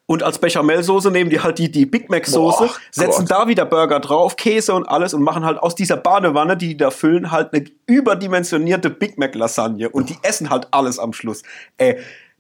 und 0.06 0.24
als 0.24 0.40
Bechamelsoße 0.40 1.12
nehmen 1.12 1.30
die 1.30 1.40
halt 1.40 1.58
die, 1.58 1.70
die 1.70 1.86
Big 1.86 2.10
Mac 2.10 2.26
Soße, 2.26 2.64
Boah, 2.64 2.74
setzen 2.90 3.26
Gott. 3.26 3.30
da 3.30 3.46
wieder 3.46 3.64
Burger 3.64 4.00
drauf, 4.00 4.34
Käse 4.34 4.74
und 4.74 4.88
alles 4.88 5.14
und 5.14 5.22
machen 5.22 5.44
halt 5.44 5.58
aus 5.58 5.76
dieser 5.76 5.96
Badewanne, 5.96 6.56
die 6.56 6.66
die 6.70 6.76
da 6.78 6.90
füllen, 6.90 7.30
halt 7.30 7.54
eine 7.54 7.64
überdimensionierte 7.86 8.90
Big 8.90 9.18
Mac 9.18 9.36
Lasagne 9.36 9.88
und 9.88 10.10
die 10.10 10.18
essen 10.22 10.50
halt 10.50 10.66
alles 10.72 10.98
am 10.98 11.12
Schluss. 11.12 11.44
Ey, 11.78 11.96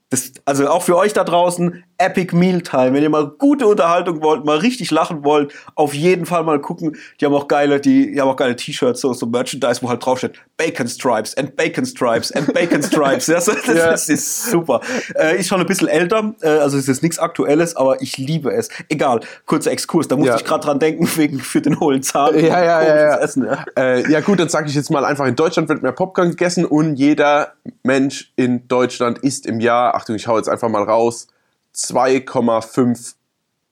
das, 0.08 0.32
also 0.44 0.68
auch 0.68 0.82
für 0.82 0.96
euch 0.96 1.12
da 1.12 1.22
draußen, 1.22 1.84
Epic 2.00 2.34
Mealtime. 2.34 2.94
Wenn 2.94 3.02
ihr 3.02 3.10
mal 3.10 3.26
gute 3.38 3.66
Unterhaltung 3.66 4.22
wollt, 4.22 4.44
mal 4.44 4.58
richtig 4.58 4.90
lachen 4.90 5.22
wollt, 5.24 5.52
auf 5.74 5.94
jeden 5.94 6.26
Fall 6.26 6.42
mal 6.44 6.60
gucken. 6.60 6.96
Die 7.20 7.26
haben 7.26 7.34
auch 7.34 7.46
geile, 7.46 7.78
die, 7.80 8.12
die 8.12 8.20
haben 8.20 8.28
auch 8.28 8.36
geile 8.36 8.56
T-Shirts, 8.56 9.00
so, 9.00 9.12
so 9.12 9.26
Merchandise, 9.26 9.82
wo 9.82 9.88
halt 9.88 10.04
draufsteht 10.04 10.32
Bacon 10.56 10.88
Stripes 10.88 11.36
and 11.36 11.54
Bacon 11.56 11.84
Stripes 11.84 12.32
and 12.32 12.52
Bacon 12.52 12.82
Stripes. 12.82 13.26
Das, 13.30 13.44
das, 13.46 13.66
Ja. 13.66 13.90
das 13.90 14.08
ist 14.08 14.50
super. 14.50 14.80
Äh, 15.14 15.38
ist 15.38 15.48
schon 15.48 15.60
ein 15.60 15.66
bisschen 15.66 15.88
älter, 15.88 16.34
äh, 16.42 16.48
also 16.48 16.76
es 16.78 16.88
ist 16.88 17.02
nichts 17.02 17.18
Aktuelles, 17.18 17.76
aber 17.76 18.00
ich 18.02 18.18
liebe 18.18 18.50
es. 18.52 18.68
Egal, 18.88 19.20
kurzer 19.46 19.70
Exkurs, 19.70 20.08
da 20.08 20.16
musste 20.16 20.30
Ja. 20.30 20.36
ich 20.36 20.44
gerade 20.44 20.64
dran 20.64 20.78
denken, 20.78 21.08
wegen 21.16 21.38
für 21.38 21.60
den 21.60 21.78
hohlen 21.80 22.02
Zahn. 22.02 22.34
Ja, 22.38 22.62
ja, 22.64 22.82
ja, 22.82 22.96
ja. 22.96 23.16
Essen, 23.18 23.44
ja. 23.44 23.64
Äh, 23.76 24.10
ja 24.10 24.20
gut, 24.20 24.40
dann 24.40 24.48
sage 24.48 24.68
ich 24.68 24.74
jetzt 24.74 24.90
mal 24.90 25.04
einfach, 25.04 25.26
in 25.26 25.36
Deutschland 25.36 25.68
wird 25.68 25.82
mehr 25.82 25.92
Popcorn 25.92 26.30
gegessen 26.30 26.64
und 26.64 26.96
jeder 26.96 27.52
Mensch 27.82 28.32
in 28.36 28.66
Deutschland 28.68 29.18
isst 29.18 29.46
im 29.46 29.60
Jahr, 29.60 29.94
Achtung, 29.94 30.16
ich 30.16 30.26
hau 30.26 30.36
jetzt 30.36 30.48
einfach 30.48 30.68
mal 30.68 30.82
raus, 30.82 31.28
2,5 31.74 33.14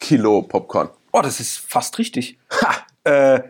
Kilo 0.00 0.43
Popcorn. 0.43 0.90
Oh, 1.12 1.21
das 1.23 1.40
ist 1.40 1.59
fast 1.59 1.99
richtig. 1.99 2.38
Äh, 3.05 3.40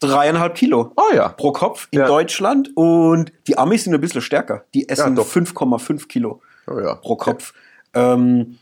dreieinhalb 0.00 0.54
Kilo 0.54 0.92
Oh 0.96 1.14
ja. 1.14 1.28
pro 1.28 1.52
Kopf 1.52 1.88
in 1.90 2.00
Ja. 2.00 2.06
Deutschland 2.06 2.70
und 2.76 3.32
die 3.46 3.56
Amis 3.58 3.84
sind 3.84 3.94
ein 3.94 4.00
bisschen 4.00 4.20
stärker. 4.22 4.64
Die 4.74 4.88
essen 4.88 5.14
doch. 5.14 5.26
5,5 5.26 6.08
Kilo 6.08 6.40
Oh 6.66 6.78
ja. 6.80 6.94
pro 6.96 7.16
Kopf. 7.16 7.52
Ähm, 7.94 8.58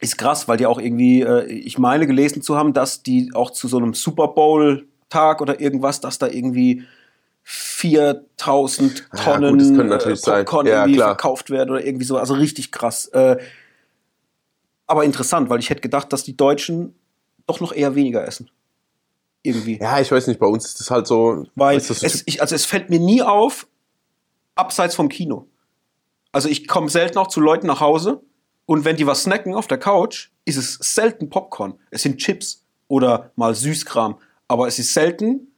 ist 0.00 0.18
krass, 0.18 0.48
weil 0.48 0.56
die 0.56 0.66
auch 0.66 0.78
irgendwie, 0.80 1.22
äh, 1.22 1.44
ich 1.46 1.78
meine 1.78 2.06
gelesen 2.06 2.42
zu 2.42 2.56
haben, 2.56 2.72
dass 2.72 3.02
die 3.02 3.30
auch 3.34 3.50
zu 3.50 3.68
so 3.68 3.76
einem 3.76 3.94
Super 3.94 4.28
Bowl 4.28 4.86
Tag 5.10 5.40
oder 5.40 5.60
irgendwas, 5.60 6.00
dass 6.00 6.18
da 6.18 6.26
irgendwie 6.26 6.84
4000 7.44 9.06
Ja, 9.14 9.22
Tonnen 9.22 9.58
gut, 9.58 9.66
könnte 9.76 9.84
natürlich 9.84 10.26
äh. 10.26 10.44
Popcorn 10.44 10.66
Ja, 10.66 10.82
irgendwie 10.82 10.98
verkauft 10.98 11.50
werden 11.50 11.70
oder 11.70 11.84
irgendwie 11.84 12.04
so. 12.06 12.16
Also 12.18 12.34
richtig 12.34 12.72
krass. 12.72 13.06
Äh, 13.08 13.36
aber 14.86 15.04
interessant, 15.04 15.48
weil 15.48 15.60
ich 15.60 15.70
hätte 15.70 15.80
gedacht, 15.80 16.12
dass 16.12 16.24
die 16.24 16.36
Deutschen 16.36 16.94
doch 17.46 17.60
noch 17.60 17.72
eher 17.72 17.94
weniger 17.94 18.26
essen. 18.26 18.50
irgendwie. 19.42 19.78
Ja, 19.80 20.00
ich 20.00 20.10
weiß 20.10 20.26
nicht, 20.26 20.40
bei 20.40 20.46
uns 20.46 20.64
ist 20.64 20.80
das 20.80 20.90
halt 20.90 21.06
so. 21.06 21.44
Weil 21.54 21.76
es, 21.76 22.22
ich, 22.26 22.40
also 22.40 22.54
es 22.54 22.64
fällt 22.64 22.90
mir 22.90 23.00
nie 23.00 23.22
auf, 23.22 23.66
abseits 24.54 24.94
vom 24.94 25.08
Kino. 25.08 25.48
Also 26.32 26.48
ich 26.48 26.66
komme 26.66 26.88
selten 26.88 27.18
auch 27.18 27.28
zu 27.28 27.40
Leuten 27.40 27.66
nach 27.66 27.80
Hause 27.80 28.22
und 28.66 28.84
wenn 28.84 28.96
die 28.96 29.06
was 29.06 29.22
snacken 29.22 29.54
auf 29.54 29.66
der 29.66 29.78
Couch, 29.78 30.30
ist 30.44 30.56
es 30.56 30.74
selten 30.74 31.30
Popcorn. 31.30 31.74
Es 31.90 32.02
sind 32.02 32.18
Chips 32.18 32.64
oder 32.88 33.30
mal 33.36 33.54
Süßkram. 33.54 34.18
Aber 34.48 34.66
es 34.66 34.78
ist 34.78 34.92
selten, 34.92 35.52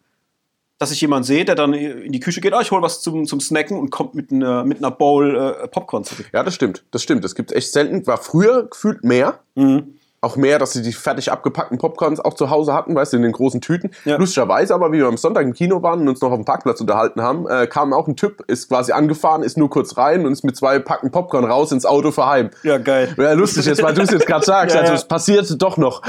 dass 0.78 0.90
ich 0.90 1.00
jemanden 1.00 1.24
sehe, 1.24 1.44
der 1.44 1.54
dann 1.54 1.72
in 1.72 2.12
die 2.12 2.20
Küche 2.20 2.40
geht, 2.40 2.52
ah, 2.52 2.60
ich 2.60 2.70
hol 2.70 2.82
was 2.82 3.00
zum, 3.00 3.26
zum 3.26 3.40
Snacken 3.40 3.78
und 3.78 3.90
kommt 3.90 4.14
mit 4.14 4.30
einer, 4.30 4.64
mit 4.64 4.78
einer 4.78 4.90
Bowl 4.90 5.34
äh, 5.34 5.68
Popcorn 5.68 6.04
zurück. 6.04 6.26
Ja, 6.32 6.42
das 6.42 6.54
stimmt. 6.54 6.84
Das 6.90 7.02
stimmt. 7.02 7.24
Das 7.24 7.34
gibt 7.34 7.52
echt 7.52 7.72
selten. 7.72 8.06
War 8.06 8.18
früher 8.18 8.68
gefühlt 8.68 9.02
mehr. 9.02 9.40
Mhm. 9.54 9.94
Auch 10.22 10.36
mehr, 10.36 10.58
dass 10.58 10.72
sie 10.72 10.82
die 10.82 10.92
fertig 10.92 11.30
abgepackten 11.30 11.78
Popcorns 11.78 12.20
auch 12.20 12.34
zu 12.34 12.50
Hause 12.50 12.72
hatten, 12.72 12.94
weißt 12.94 13.12
du, 13.12 13.18
in 13.18 13.22
den 13.22 13.32
großen 13.32 13.60
Tüten. 13.60 13.90
Ja. 14.04 14.16
Lustigerweise, 14.16 14.74
aber 14.74 14.90
wie 14.90 14.98
wir 14.98 15.06
am 15.06 15.18
Sonntag 15.18 15.44
im 15.44 15.52
Kino 15.52 15.82
waren 15.82 16.00
und 16.00 16.08
uns 16.08 16.20
noch 16.20 16.30
auf 16.30 16.38
dem 16.38 16.44
Parkplatz 16.44 16.80
unterhalten 16.80 17.22
haben, 17.22 17.46
äh, 17.48 17.66
kam 17.66 17.92
auch 17.92 18.08
ein 18.08 18.16
Typ, 18.16 18.42
ist 18.48 18.68
quasi 18.68 18.92
angefahren, 18.92 19.42
ist 19.42 19.56
nur 19.56 19.70
kurz 19.70 19.96
rein 19.96 20.26
und 20.26 20.32
ist 20.32 20.42
mit 20.42 20.56
zwei 20.56 20.78
Packen 20.78 21.10
Popcorn 21.10 21.44
raus 21.44 21.70
ins 21.70 21.86
Auto 21.86 22.10
für 22.10 22.26
heim. 22.26 22.50
Ja, 22.64 22.78
geil. 22.78 23.14
Ja, 23.16 23.32
lustig 23.32 23.66
jetzt, 23.66 23.82
weil 23.82 23.94
du 23.94 24.02
es 24.02 24.10
jetzt 24.10 24.26
gerade 24.26 24.44
sagst. 24.44 24.74
Ja, 24.74 24.80
also 24.80 24.94
es 24.94 25.04
passierte 25.04 25.56
doch 25.56 25.76
noch. 25.76 26.02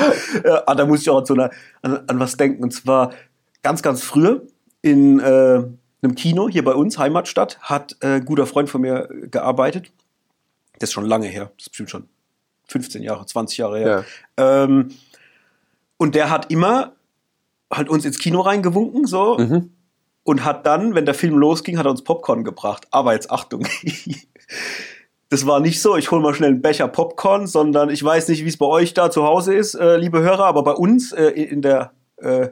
Ja, 0.44 0.64
ah, 0.66 0.74
da 0.74 0.86
muss 0.86 1.02
ich 1.02 1.10
auch 1.10 1.20
an, 1.20 1.26
so 1.26 1.34
eine, 1.34 1.52
an, 1.82 2.00
an 2.08 2.20
was 2.20 2.38
denken. 2.38 2.64
Und 2.64 2.72
zwar 2.72 3.12
ganz, 3.62 3.84
ganz 3.84 4.02
früher 4.02 4.42
in 4.82 5.20
äh, 5.20 5.64
einem 6.02 6.16
Kino 6.16 6.50
hier 6.50 6.64
bei 6.64 6.74
uns, 6.74 6.98
Heimatstadt, 6.98 7.60
hat 7.62 7.98
äh, 8.02 8.16
ein 8.16 8.26
guter 8.26 8.46
Freund 8.46 8.70
von 8.70 8.82
mir 8.82 9.10
gearbeitet. 9.32 9.92
Das 10.80 10.90
ist 10.90 10.94
schon 10.94 11.06
lange 11.06 11.28
her. 11.28 11.52
Das 11.58 11.68
ist 11.68 11.70
bestimmt 11.70 11.90
schon 11.90 12.10
15 12.68 13.04
Jahre, 13.04 13.26
20 13.26 13.58
Jahre 13.58 13.80
her. 13.80 14.06
Ähm, 14.38 14.92
und 15.98 16.16
der 16.16 16.30
hat 16.30 16.52
immer 16.52 16.94
halt 17.72 17.90
uns 17.90 18.06
ins 18.06 18.20
Kino 18.20 18.42
reingewunken, 18.42 19.06
so. 19.06 19.38
Und 20.24 20.44
hat 20.44 20.66
dann, 20.66 20.94
wenn 20.94 21.06
der 21.06 21.14
Film 21.14 21.38
losging, 21.38 21.78
hat 21.78 21.86
er 21.86 21.92
uns 21.92 22.04
Popcorn 22.04 22.44
gebracht. 22.44 22.88
Aber 22.92 23.14
jetzt 23.14 23.32
Achtung. 23.32 23.68
Das 25.30 25.46
war 25.46 25.60
nicht 25.60 25.82
so, 25.82 25.98
ich 25.98 26.10
hole 26.10 26.22
mal 26.22 26.34
schnell 26.34 26.52
einen 26.52 26.62
Becher 26.62 26.88
Popcorn, 26.88 27.48
sondern 27.48 27.90
ich 27.90 28.02
weiß 28.02 28.30
nicht, 28.30 28.46
wie 28.46 28.48
es 28.50 28.56
bei 28.56 28.66
euch 28.66 28.94
da 28.94 29.12
zu 29.12 29.24
Hause 29.24 29.54
ist, 29.54 29.76
äh, 29.76 29.98
liebe 29.98 30.22
Hörer, 30.22 30.46
aber 30.46 30.64
bei 30.64 30.72
uns 30.72 31.12
äh, 31.12 31.26
in 31.32 31.62
der 31.62 31.92
äh, 32.16 32.48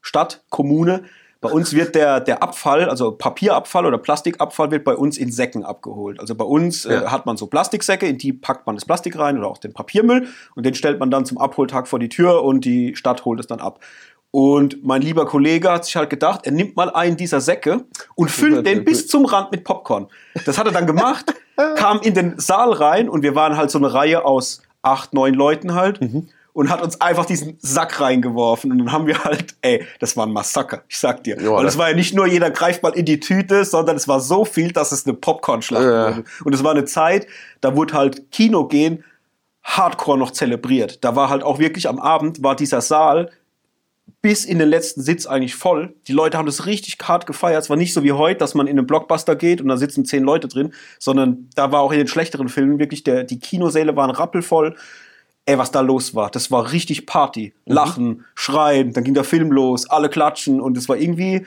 Stadt, 0.00 0.44
Kommune, 0.50 1.02
bei 1.40 1.50
uns 1.50 1.72
wird 1.72 1.94
der, 1.94 2.20
der 2.20 2.42
Abfall, 2.42 2.88
also 2.90 3.12
Papierabfall 3.12 3.86
oder 3.86 3.96
Plastikabfall, 3.98 4.70
wird 4.70 4.84
bei 4.84 4.94
uns 4.94 5.16
in 5.16 5.32
Säcken 5.32 5.64
abgeholt. 5.64 6.20
Also 6.20 6.34
bei 6.34 6.44
uns 6.44 6.84
äh, 6.84 6.92
Ja. 6.94 7.10
hat 7.12 7.24
man 7.24 7.36
so 7.38 7.46
Plastiksäcke, 7.46 8.06
in 8.06 8.18
die 8.18 8.32
packt 8.34 8.66
man 8.66 8.76
das 8.76 8.84
Plastik 8.84 9.18
rein 9.18 9.38
oder 9.38 9.48
auch 9.48 9.58
den 9.58 9.72
Papiermüll 9.72 10.28
und 10.54 10.66
den 10.66 10.74
stellt 10.74 11.00
man 11.00 11.10
dann 11.10 11.24
zum 11.24 11.38
Abholtag 11.38 11.88
vor 11.88 11.98
die 11.98 12.10
Tür 12.10 12.44
und 12.44 12.64
die 12.64 12.94
Stadt 12.94 13.24
holt 13.24 13.40
es 13.40 13.46
dann 13.46 13.60
ab. 13.60 13.80
Und 14.32 14.84
mein 14.84 15.02
lieber 15.02 15.26
Kollege 15.26 15.72
hat 15.72 15.86
sich 15.86 15.96
halt 15.96 16.08
gedacht, 16.10 16.42
er 16.44 16.52
nimmt 16.52 16.76
mal 16.76 16.90
einen 16.90 17.16
dieser 17.16 17.40
Säcke 17.40 17.84
und 18.14 18.30
füllt 18.30 18.64
den 18.64 18.84
bis 18.84 19.08
zum 19.08 19.24
Rand 19.24 19.50
mit 19.50 19.64
Popcorn. 19.64 20.06
Das 20.46 20.56
hat 20.56 20.66
er 20.66 20.72
dann 20.72 20.86
gemacht, 20.86 21.34
kam 21.76 22.00
in 22.02 22.14
den 22.14 22.38
Saal 22.38 22.72
rein 22.72 23.08
und 23.08 23.22
wir 23.22 23.34
waren 23.34 23.56
halt 23.56 23.70
so 23.72 23.78
eine 23.78 23.92
Reihe 23.92 24.24
aus 24.24 24.62
acht, 24.82 25.14
neun 25.14 25.34
Leuten 25.34 25.74
halt 25.74 26.00
und 26.60 26.68
hat 26.68 26.82
uns 26.82 27.00
einfach 27.00 27.24
diesen 27.24 27.56
Sack 27.60 28.02
reingeworfen 28.02 28.70
und 28.70 28.76
dann 28.76 28.92
haben 28.92 29.06
wir 29.06 29.24
halt, 29.24 29.54
ey, 29.62 29.82
das 29.98 30.14
war 30.18 30.26
ein 30.26 30.32
Massaker, 30.32 30.82
ich 30.88 30.98
sag 30.98 31.24
dir. 31.24 31.40
Ja, 31.40 31.52
Weil 31.52 31.64
es 31.64 31.78
war 31.78 31.88
ja 31.88 31.96
nicht 31.96 32.14
nur 32.14 32.26
jeder 32.26 32.50
greift 32.50 32.82
mal 32.82 32.90
in 32.92 33.06
die 33.06 33.18
Tüte, 33.18 33.64
sondern 33.64 33.96
es 33.96 34.06
war 34.08 34.20
so 34.20 34.44
viel, 34.44 34.70
dass 34.70 34.92
es 34.92 35.06
eine 35.06 35.14
Popcorn-Schlacht 35.14 35.82
Ja. 35.84 36.16
wurde. 36.16 36.24
Und 36.44 36.54
es 36.54 36.62
war 36.62 36.72
eine 36.72 36.84
Zeit, 36.84 37.26
da 37.62 37.76
wurde 37.76 37.94
halt 37.94 38.30
Kino 38.30 38.66
gehen 38.66 39.04
hardcore 39.62 40.18
noch 40.18 40.32
zelebriert. 40.32 41.02
Da 41.02 41.16
war 41.16 41.30
halt 41.30 41.42
auch 41.42 41.58
wirklich 41.58 41.88
am 41.88 41.98
Abend, 41.98 42.42
war 42.42 42.56
dieser 42.56 42.82
Saal 42.82 43.30
bis 44.20 44.44
in 44.44 44.58
den 44.58 44.68
letzten 44.68 45.00
Sitz 45.00 45.24
eigentlich 45.24 45.54
voll. 45.54 45.94
Die 46.08 46.12
Leute 46.12 46.36
haben 46.36 46.44
das 46.44 46.66
richtig 46.66 46.98
hart 47.02 47.26
gefeiert. 47.26 47.62
Es 47.62 47.70
war 47.70 47.76
nicht 47.78 47.94
so 47.94 48.04
wie 48.04 48.12
heute, 48.12 48.38
dass 48.38 48.54
man 48.54 48.66
in 48.66 48.76
einen 48.78 48.86
Blockbuster 48.86 49.34
geht 49.34 49.62
und 49.62 49.68
da 49.68 49.78
sitzen 49.78 50.04
zehn 50.04 50.24
Leute 50.24 50.46
drin, 50.46 50.74
sondern 50.98 51.48
da 51.54 51.72
war 51.72 51.80
auch 51.80 51.92
in 51.92 51.98
den 51.98 52.08
schlechteren 52.08 52.50
Filmen 52.50 52.78
wirklich, 52.78 53.02
der, 53.02 53.24
die 53.24 53.38
Kinosäle 53.38 53.96
waren 53.96 54.10
rappelvoll. 54.10 54.76
Ey, 55.50 55.58
was 55.58 55.72
da 55.72 55.80
los 55.80 56.14
war, 56.14 56.30
das 56.30 56.52
war 56.52 56.70
richtig 56.70 57.06
Party. 57.06 57.52
Lachen, 57.66 58.24
schreien, 58.36 58.92
dann 58.92 59.02
ging 59.02 59.14
der 59.14 59.24
Film 59.24 59.50
los, 59.50 59.90
alle 59.90 60.08
klatschen 60.08 60.60
und 60.60 60.76
es 60.76 60.88
war 60.88 60.96
irgendwie, 60.96 61.44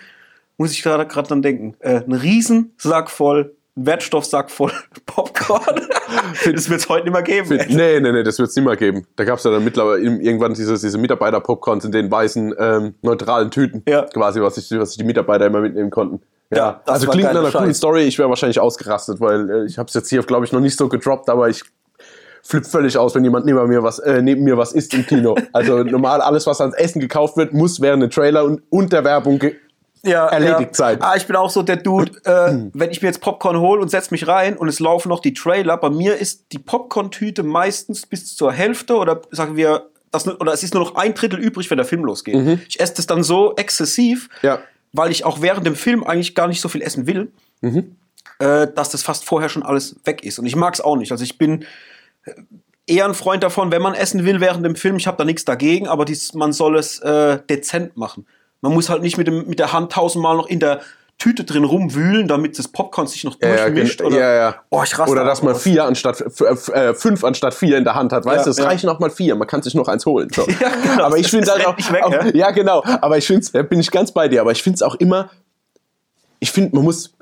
muss 0.57 0.73
ich 0.73 0.83
gerade 0.83 1.07
gerade 1.07 1.29
dran 1.29 1.41
denken, 1.41 1.75
äh, 1.79 2.01
ein 2.01 2.11
Riesensack 2.11 3.09
voll, 3.09 3.55
ein 3.77 3.85
Wertstoffsack 3.85 4.51
voll 4.51 4.73
Popcorn. 5.05 5.87
das 6.53 6.69
wird 6.69 6.81
es 6.81 6.89
heute 6.89 7.05
nicht 7.05 7.13
mehr 7.13 7.23
geben. 7.23 7.57
ey. 7.57 7.73
Nee, 7.73 8.01
nee, 8.01 8.11
nee, 8.11 8.23
das 8.23 8.39
wird 8.39 8.49
es 8.49 8.55
nicht 8.57 8.65
mehr 8.65 8.75
geben. 8.75 9.07
Da 9.15 9.23
gab 9.23 9.37
es 9.37 9.45
ja 9.45 9.51
dann 9.51 9.63
mittlerweile 9.63 10.01
irgendwann 10.01 10.53
diese, 10.53 10.73
diese 10.73 10.97
Mitarbeiter-Popcorns 10.97 11.85
in 11.85 11.93
den 11.93 12.11
weißen, 12.11 12.55
ähm, 12.59 12.95
neutralen 13.03 13.51
Tüten. 13.51 13.83
Ja. 13.87 14.01
Quasi, 14.01 14.41
was 14.41 14.55
sich 14.55 14.69
was 14.77 14.89
sich 14.89 14.97
die 14.97 15.05
Mitarbeiter 15.05 15.45
immer 15.45 15.61
mitnehmen 15.61 15.91
konnten. 15.91 16.19
Ja, 16.53 16.81
das 16.85 16.95
also 16.95 17.07
klingt 17.09 17.31
nach 17.31 17.39
einer 17.39 17.51
coolen. 17.51 17.73
Story. 17.73 18.03
Ich 18.03 18.19
wäre 18.19 18.27
wahrscheinlich 18.27 18.59
ausgerastet, 18.59 19.21
weil 19.21 19.49
äh, 19.49 19.65
ich 19.65 19.77
habe 19.77 19.87
es 19.87 19.93
jetzt 19.93 20.09
hier, 20.09 20.21
glaube 20.23 20.45
ich, 20.45 20.51
noch 20.51 20.59
nicht 20.59 20.77
so 20.77 20.89
gedroppt, 20.89 21.29
aber 21.29 21.47
ich 21.47 21.63
flipp 22.43 22.65
völlig 22.65 22.97
aus, 22.97 23.15
wenn 23.15 23.23
jemand 23.23 23.45
neben 23.45 23.65
mir 23.67 23.81
was, 23.81 23.99
äh, 23.99 24.21
neben 24.21 24.43
mir 24.43 24.57
was 24.57 24.73
isst 24.73 24.93
im 24.93 25.05
Kino. 25.05 25.35
Also 25.53 25.83
normal 25.83 26.21
alles, 26.21 26.45
was 26.45 26.59
ans 26.61 26.75
Essen 26.75 26.99
gekauft 26.99 27.37
wird, 27.37 27.53
muss 27.53 27.81
während 27.81 28.03
dem 28.03 28.09
Trailer 28.09 28.43
und, 28.43 28.61
und 28.69 28.91
der 28.91 29.03
Werbung 29.03 29.39
ja, 30.03 30.27
erledigt 30.27 30.71
ja. 30.71 30.73
sein. 30.73 30.97
Ah, 31.01 31.15
ich 31.15 31.25
bin 31.25 31.37
auch 31.37 31.49
so 31.49 31.63
der 31.63 31.77
Dude, 31.77 32.11
äh, 32.25 32.69
wenn 32.73 32.91
ich 32.91 33.01
mir 33.01 33.07
jetzt 33.07 33.21
Popcorn 33.21 33.57
hole 33.57 33.81
und 33.81 33.89
setz 33.89 34.11
mich 34.11 34.27
rein 34.27 34.57
und 34.57 34.67
es 34.67 34.81
laufen 34.81 35.07
noch 35.07 35.21
die 35.21 35.33
Trailer, 35.33 35.77
bei 35.77 35.89
mir 35.89 36.17
ist 36.17 36.51
die 36.51 36.59
Popcorn-Tüte 36.59 37.43
meistens 37.43 38.05
bis 38.05 38.35
zur 38.35 38.51
Hälfte 38.51 38.97
oder 38.97 39.21
sagen 39.31 39.55
wir, 39.55 39.87
das, 40.11 40.27
oder 40.27 40.53
es 40.53 40.61
ist 40.61 40.73
nur 40.73 40.83
noch 40.83 40.95
ein 40.95 41.13
Drittel 41.13 41.39
übrig, 41.39 41.69
wenn 41.71 41.77
der 41.77 41.85
Film 41.85 42.03
losgeht. 42.03 42.59
Ich 42.67 42.79
esse 42.79 42.95
das 42.95 43.07
dann 43.07 43.23
so 43.23 43.55
exzessiv, 43.55 44.29
Ja. 44.43 44.59
weil 44.91 45.09
ich 45.09 45.25
auch 45.25 45.41
während 45.41 45.65
dem 45.65 45.75
Film 45.75 46.03
eigentlich 46.03 46.35
gar 46.35 46.47
nicht 46.47 46.61
so 46.61 46.69
viel 46.69 46.81
essen 46.83 47.07
will, 47.07 47.31
äh, 48.39 48.67
dass 48.67 48.89
das 48.89 49.01
fast 49.01 49.25
vorher 49.25 49.49
schon 49.49 49.63
alles 49.63 49.95
weg 50.03 50.23
ist. 50.23 50.37
Und 50.37 50.45
ich 50.45 50.55
mag 50.55 50.73
es 50.73 50.81
auch 50.81 50.97
nicht. 50.97 51.11
Also 51.11 51.23
ich 51.23 51.37
bin 51.39 51.65
eher 52.87 53.05
ein 53.05 53.13
Freund 53.13 53.43
davon, 53.43 53.71
wenn 53.71 53.81
man 53.81 53.93
essen 53.93 54.25
will 54.25 54.39
während 54.41 54.65
dem 54.65 54.75
Film, 54.75 54.97
ich 54.97 55.07
habe 55.07 55.17
da 55.17 55.25
nichts 55.25 55.45
dagegen, 55.45 55.87
aber 55.87 56.05
dies, 56.05 56.33
man 56.33 56.53
soll 56.53 56.77
es 56.77 56.99
äh, 56.99 57.39
dezent 57.49 57.95
machen. 57.97 58.25
Man 58.61 58.73
muss 58.73 58.89
halt 58.89 59.01
nicht 59.01 59.17
mit, 59.17 59.27
dem, 59.27 59.47
mit 59.47 59.59
der 59.59 59.73
Hand 59.73 59.91
tausendmal 59.91 60.37
noch 60.37 60.47
in 60.47 60.59
der 60.59 60.81
Tüte 61.19 61.43
drin 61.43 61.63
rumwühlen, 61.63 62.27
damit 62.27 62.57
das 62.57 62.67
Popcorn 62.67 63.07
sich 63.07 63.23
noch 63.23 63.37
Ja, 63.41 63.49
ja, 63.49 63.55
durchmischt. 63.69 63.99
gen- 63.99 64.07
oder, 64.07 64.17
ja, 64.19 64.33
ja. 64.33 64.55
Oh, 64.71 64.83
Oder 65.07 65.23
dass 65.23 65.43
man 65.43 65.55
vier 65.55 65.85
anstatt 65.85 66.19
äh, 66.21 66.93
fünf 66.93 67.23
anstatt 67.23 67.53
vier 67.53 67.77
in 67.77 67.83
der 67.83 67.95
Hand 67.95 68.11
hat. 68.11 68.25
Weißt 68.25 68.39
Ja, 68.39 68.43
du, 68.45 68.49
es 68.49 68.57
ja. 68.57 68.65
reichen 68.65 68.89
auch 68.89 68.99
mal 68.99 69.11
vier. 69.11 69.35
Man 69.35 69.47
kann 69.47 69.61
sich 69.61 69.75
noch 69.75 69.87
eins 69.87 70.05
holen. 70.05 70.29
So. 70.33 70.45
Ja, 70.59 70.69
genau. 70.83 71.03
Aber 71.05 71.17
ich 71.17 71.29
finde 71.29 71.51
halt 71.51 71.65
auch, 71.67 71.77
weg, 71.77 72.03
auch 72.03 72.11
ja? 72.11 72.25
ja 72.33 72.51
genau. 72.51 72.83
Aber 72.83 73.17
ich 73.17 73.27
finde, 73.27 73.63
bin 73.63 73.79
ich 73.79 73.91
ganz 73.91 74.11
bei 74.11 74.27
dir. 74.27 74.41
Aber 74.41 74.51
ich 74.51 74.63
finde 74.63 74.75
es 74.75 74.81
auch 74.81 74.95
immer. 74.95 75.29
Ich 76.39 76.51
finde, 76.51 76.75
man 76.75 76.83
muss. 76.83 77.13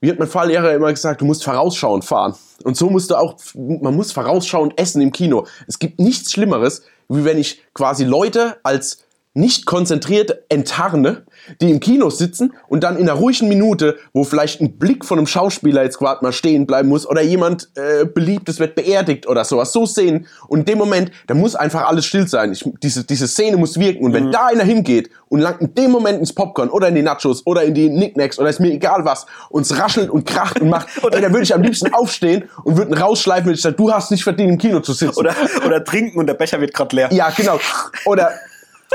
Wie 0.00 0.10
hat 0.10 0.18
mein 0.18 0.28
Fahrlehrer 0.28 0.74
immer 0.74 0.92
gesagt, 0.92 1.20
du 1.20 1.24
musst 1.24 1.42
vorausschauend 1.42 2.04
fahren. 2.04 2.34
Und 2.62 2.76
so 2.76 2.88
musst 2.88 3.10
du 3.10 3.16
auch, 3.16 3.36
man 3.54 3.96
muss 3.96 4.12
vorausschauend 4.12 4.78
essen 4.78 5.00
im 5.02 5.10
Kino. 5.10 5.46
Es 5.66 5.78
gibt 5.78 5.98
nichts 5.98 6.32
Schlimmeres, 6.32 6.82
wie 7.08 7.24
wenn 7.24 7.38
ich 7.38 7.62
quasi 7.74 8.04
Leute 8.04 8.58
als 8.62 9.04
nicht 9.38 9.66
konzentriert 9.66 10.44
enttarne, 10.48 11.24
die 11.60 11.70
im 11.70 11.80
Kino 11.80 12.10
sitzen 12.10 12.52
und 12.68 12.82
dann 12.82 12.96
in 12.96 13.08
einer 13.08 13.18
ruhigen 13.18 13.48
Minute, 13.48 13.96
wo 14.12 14.24
vielleicht 14.24 14.60
ein 14.60 14.78
Blick 14.78 15.04
von 15.04 15.18
einem 15.18 15.26
Schauspieler 15.26 15.84
jetzt 15.84 15.98
gerade 15.98 16.22
mal 16.24 16.32
stehen 16.32 16.66
bleiben 16.66 16.88
muss 16.88 17.06
oder 17.06 17.22
jemand 17.22 17.70
äh, 17.76 18.04
Beliebtes 18.04 18.58
wird 18.58 18.74
beerdigt 18.74 19.26
oder 19.26 19.44
sowas, 19.44 19.72
so 19.72 19.86
sehen 19.86 20.26
und 20.48 20.60
in 20.60 20.64
dem 20.64 20.78
Moment, 20.78 21.10
da 21.26 21.34
muss 21.34 21.54
einfach 21.54 21.86
alles 21.86 22.04
still 22.04 22.26
sein. 22.26 22.52
Ich, 22.52 22.68
diese, 22.82 23.04
diese 23.04 23.28
Szene 23.28 23.56
muss 23.56 23.78
wirken 23.78 24.04
und 24.04 24.12
wenn 24.12 24.30
da 24.30 24.46
einer 24.46 24.64
hingeht 24.64 25.10
und 25.28 25.40
langt 25.40 25.60
in 25.60 25.74
dem 25.74 25.90
Moment 25.90 26.18
ins 26.18 26.32
Popcorn 26.32 26.68
oder 26.68 26.88
in 26.88 26.94
die 26.94 27.02
Nachos 27.02 27.46
oder 27.46 27.62
in 27.62 27.74
die 27.74 27.88
Knickknacks 27.88 28.38
oder 28.38 28.48
ist 28.48 28.60
mir 28.60 28.72
egal 28.72 29.04
was 29.04 29.26
und 29.50 29.62
es 29.62 29.78
raschelt 29.78 30.10
und 30.10 30.26
kracht 30.26 30.60
und 30.60 30.68
macht, 30.68 30.88
ey, 31.02 31.20
dann 31.20 31.32
würde 31.32 31.44
ich 31.44 31.54
am 31.54 31.62
liebsten 31.62 31.92
aufstehen 31.94 32.48
und 32.64 32.76
würde 32.76 32.90
ihn 32.90 32.98
rausschleifen, 32.98 33.46
wenn 33.46 33.54
ich 33.54 33.62
sage, 33.62 33.76
du 33.76 33.92
hast 33.92 34.10
nicht 34.10 34.24
verdient 34.24 34.50
im 34.50 34.58
Kino 34.58 34.80
zu 34.80 34.92
sitzen. 34.92 35.18
Oder, 35.18 35.34
oder 35.64 35.84
trinken 35.84 36.18
und 36.18 36.26
der 36.26 36.34
Becher 36.34 36.60
wird 36.60 36.74
gerade 36.74 36.96
leer. 36.96 37.08
Ja, 37.12 37.30
genau. 37.30 37.60
Oder 38.04 38.32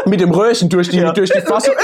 mit 0.06 0.20
dem 0.20 0.32
Röhrchen 0.32 0.70
durch 0.70 0.90
die, 0.90 0.98
Ja. 0.98 1.12
durch 1.12 1.30
die 1.30 1.42
Fassung. 1.42 1.76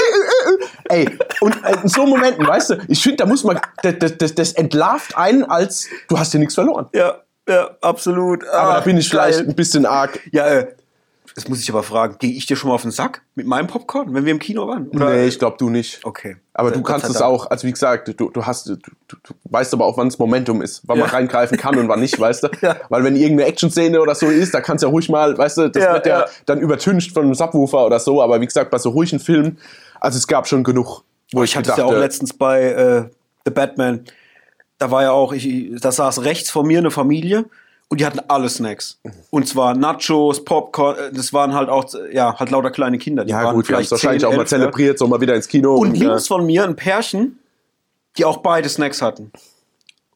Ey, 0.88 1.08
und 1.40 1.54
äh, 1.64 1.76
in 1.82 1.88
so 1.88 2.06
Momenten, 2.06 2.46
weißt 2.46 2.70
du, 2.70 2.76
ich 2.88 3.02
finde, 3.02 3.18
da 3.18 3.26
muss 3.26 3.44
man, 3.44 3.60
das, 3.82 4.16
das, 4.18 4.34
das, 4.34 4.52
entlarvt 4.52 5.16
einen 5.16 5.44
als, 5.44 5.86
du 6.08 6.18
hast 6.18 6.32
hier 6.32 6.40
nichts 6.40 6.54
verloren. 6.54 6.86
Ja, 6.92 7.20
ja, 7.48 7.70
absolut. 7.80 8.46
Aber 8.48 8.74
da 8.74 8.80
bin 8.80 8.96
ich 8.96 9.10
geil. 9.10 9.32
vielleicht 9.32 9.48
ein 9.48 9.54
bisschen 9.54 9.86
arg. 9.86 10.18
Ja, 10.32 10.46
äh, 10.46 10.66
das 11.40 11.48
muss 11.48 11.60
ich 11.62 11.70
aber 11.70 11.82
fragen. 11.82 12.16
Gehe 12.18 12.32
ich 12.32 12.46
dir 12.46 12.56
schon 12.56 12.68
mal 12.68 12.74
auf 12.74 12.82
den 12.82 12.90
Sack 12.90 13.22
mit 13.34 13.46
meinem 13.46 13.66
Popcorn, 13.66 14.12
wenn 14.12 14.24
wir 14.24 14.32
im 14.32 14.38
Kino 14.38 14.68
waren? 14.68 14.88
Oder? 14.88 15.10
Nee, 15.10 15.26
ich 15.26 15.38
glaube, 15.38 15.56
du 15.58 15.70
nicht. 15.70 16.04
Okay. 16.04 16.36
Aber 16.52 16.70
du 16.70 16.82
kannst 16.82 17.08
es 17.08 17.22
auch, 17.22 17.46
also 17.50 17.66
wie 17.66 17.72
gesagt, 17.72 18.08
du, 18.20 18.28
du 18.28 18.44
hast, 18.44 18.68
du, 18.68 18.76
du, 18.76 19.16
weißt 19.44 19.72
aber 19.72 19.86
auch, 19.86 19.96
wann 19.96 20.08
das 20.08 20.18
Momentum 20.18 20.60
ist, 20.60 20.82
wann 20.86 20.98
man 20.98 21.08
Ja. 21.08 21.14
reingreifen 21.14 21.56
kann 21.56 21.78
und 21.78 21.88
wann 21.88 22.00
nicht, 22.00 22.18
weißt 22.20 22.42
du? 22.44 22.48
Ja. 22.60 22.76
Weil 22.90 23.04
wenn 23.04 23.16
irgendeine 23.16 23.48
Action-Szene 23.48 24.00
oder 24.00 24.14
so 24.14 24.26
ist, 24.26 24.52
da 24.52 24.60
kannst 24.60 24.82
du 24.82 24.88
ja 24.88 24.90
ruhig 24.90 25.08
mal, 25.08 25.36
weißt 25.38 25.56
du, 25.56 25.68
das 25.70 25.82
Ja, 25.82 25.94
wird 25.94 26.06
ja, 26.06 26.26
dann 26.44 26.60
übertüncht 26.60 27.12
von 27.12 27.24
einem 27.24 27.34
Subwoofer 27.34 27.86
oder 27.86 27.98
so, 27.98 28.20
aber 28.20 28.40
wie 28.40 28.46
gesagt, 28.46 28.70
bei 28.70 28.78
so 28.78 28.90
ruhigen 28.90 29.18
Filmen, 29.18 29.58
also 30.00 30.18
es 30.18 30.26
gab 30.26 30.46
schon 30.46 30.62
genug, 30.62 31.04
wo 31.32 31.42
ich, 31.42 31.50
Ich 31.52 31.56
hatte 31.56 31.70
es 31.70 31.76
ja 31.78 31.84
auch 31.84 31.96
letztens 31.96 32.34
bei 32.34 32.62
äh, 32.64 33.04
The 33.46 33.50
Batman. 33.50 34.04
Da 34.78 34.90
war 34.90 35.02
ja 35.02 35.12
auch, 35.12 35.32
ich, 35.32 35.80
da 35.80 35.90
saß 35.90 36.24
rechts 36.24 36.50
vor 36.50 36.64
mir 36.64 36.78
eine 36.78 36.90
Familie 36.90 37.46
Und 37.90 38.00
die 38.00 38.06
hatten 38.06 38.20
alle 38.28 38.48
Snacks. 38.48 39.00
Und 39.30 39.48
zwar 39.48 39.74
Nachos, 39.74 40.44
Popcorn, 40.44 40.96
äh, 40.96 41.12
das 41.12 41.32
waren 41.32 41.52
halt 41.54 41.68
auch, 41.68 41.92
ja, 42.12 42.38
halt 42.38 42.50
lauter 42.50 42.70
kleine 42.70 42.98
Kinder. 42.98 43.24
Die 43.24 43.32
Ja, 43.32 43.42
waren 43.44 43.54
gut, 43.56 43.68
wir 43.68 43.74
haben 43.76 43.82
es 43.82 43.88
vielleicht 43.88 44.04
wahrscheinlich 44.04 44.22
10, 44.22 44.28
auch 44.28 44.32
mal 44.36 44.42
11, 44.42 44.50
ja. 44.52 44.58
zelebriert, 44.58 44.98
so 44.98 45.06
mal 45.08 45.20
wieder 45.20 45.34
ins 45.34 45.48
Kino. 45.48 45.74
Und 45.74 45.94
äh, 45.96 45.98
links 46.06 46.28
von 46.28 46.46
mir 46.46 46.64
ein 46.64 46.76
Pärchen, 46.76 47.38
die 48.16 48.24
auch 48.24 48.38
beide 48.38 48.68
Snacks 48.68 49.02
hatten. 49.02 49.32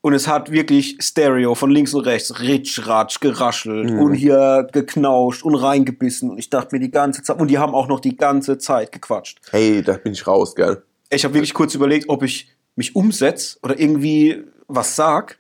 Und 0.03 0.13
es 0.13 0.29
hat 0.29 0.51
wirklich 0.53 0.99
Stereo 1.01 1.55
von 1.55 1.71
links 1.71 1.95
und 1.95 2.03
rechts, 2.03 2.39
ritsch, 2.41 2.87
ratsch, 2.87 3.21
geraschelt 3.21 3.91
Mhm. 3.91 3.99
und 4.01 4.15
hier 4.15 4.69
geknauscht 4.71 5.43
und 5.43 5.55
reingebissen. 5.57 6.31
Und 6.31 6.39
ich 6.39 6.51
dachte 6.51 6.75
mir 6.77 6.81
die 6.81 6.91
ganze 6.91 7.23
Zeit, 7.23 7.41
und 7.41 7.49
die 7.49 7.59
haben 7.59 7.75
auch 7.75 7.89
noch 7.89 8.01
die 8.01 8.17
ganze 8.17 8.59
Zeit 8.59 8.93
gequatscht. 8.93 9.39
hey, 9.51 9.83
da 9.83 9.95
bin 9.95 10.13
ich 10.13 10.27
raus, 10.27 10.55
gell? 10.55 10.83
Ich 11.11 11.25
habe 11.25 11.35
wirklich 11.35 11.55
kurz 11.55 11.75
überlegt, 11.75 12.09
ob 12.09 12.23
ich 12.23 12.51
mich 12.77 12.95
umsetze 12.95 13.57
oder 13.63 13.81
irgendwie 13.81 14.45
was 14.69 14.95
sag. 14.95 15.39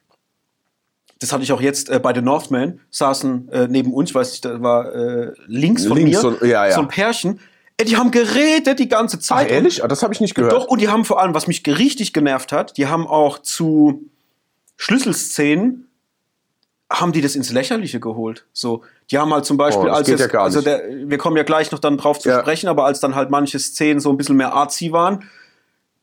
Das 1.21 1.33
hatte 1.33 1.43
ich 1.45 1.53
auch 1.53 1.61
jetzt 1.61 1.89
äh, 1.91 1.99
bei 2.01 2.13
The 2.15 2.21
Northman, 2.23 2.81
saßen 2.91 3.49
äh, 3.51 3.67
neben 3.69 3.93
uns, 3.95 4.11
ich 4.11 4.15
weiß 4.15 4.31
nicht, 4.33 4.45
da 4.45 4.61
war 4.61 4.93
äh, 4.95 5.33
links 5.47 5.87
von 5.87 5.97
Links 5.97 6.11
mir 6.11 6.21
so- 6.21 6.45
ja, 6.45 6.67
ja. 6.67 6.75
so 6.75 6.81
ein 6.81 6.89
Pärchen. 6.89 7.41
Ey, 7.77 7.87
die 7.87 7.97
haben 7.97 8.11
geredet 8.11 8.79
die 8.79 8.89
ganze 8.89 9.17
Ach, 9.17 9.23
Zeit. 9.23 9.51
ehrlich? 9.51 9.83
Ah, 9.83 9.89
Das 9.89 10.03
habe 10.03 10.13
ich 10.15 10.21
nicht 10.21 10.35
gehört. 10.35 10.53
Doch, 10.53 10.67
und 10.67 10.81
die 10.81 10.89
haben 10.89 11.05
vor 11.05 11.21
allem, 11.21 11.35
was 11.35 11.47
mich 11.47 11.63
richtig 11.67 12.13
genervt 12.13 12.53
hat, 12.53 12.77
die 12.77 12.87
haben 12.87 13.07
auch 13.07 13.39
zu 13.41 14.05
Schlüsselszenen 14.77 15.89
haben 16.93 17.13
die 17.13 17.23
das 17.23 17.35
ins 17.35 17.51
Lächerliche 17.51 17.99
geholt. 17.99 18.45
So, 18.53 18.83
die 19.11 19.19
haben 19.19 19.33
halt 19.33 19.45
zum 19.47 19.57
Beispiel, 19.57 19.89
Oh, 19.89 19.93
als 19.93 20.07
jetzt, 20.07 20.33
ja 20.33 20.41
also 20.41 20.61
der, 20.61 20.83
wir 21.09 21.19
kommen 21.19 21.37
ja 21.37 21.43
gleich 21.43 21.73
noch 21.73 21.79
dann 21.79 21.97
drauf 21.97 22.19
zu 22.21 22.29
Ja. 22.29 22.41
sprechen, 22.41 22.69
aber 22.69 22.85
als 22.85 23.01
dann 23.01 23.15
halt 23.15 23.31
manche 23.31 23.59
Szenen 23.59 23.99
so 24.01 24.11
ein 24.11 24.17
bisschen 24.17 24.37
mehr 24.37 24.53
artsy 24.53 24.93
waren, 24.93 25.25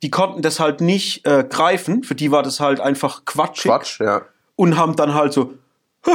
die 0.02 0.10
konnten 0.10 0.42
das 0.42 0.60
halt 0.60 0.82
nicht 0.82 1.26
äh, 1.26 1.46
greifen. 1.48 2.04
Für 2.04 2.16
die 2.16 2.32
war 2.32 2.42
das 2.44 2.60
halt 2.60 2.80
einfach 2.82 3.24
quatschig 3.26 3.70
Quatsch, 3.72 4.00
ja. 4.02 4.24
Und 4.62 4.78
haben 4.78 4.96
dann 4.96 5.16
halt 5.16 5.34
so 5.34 5.56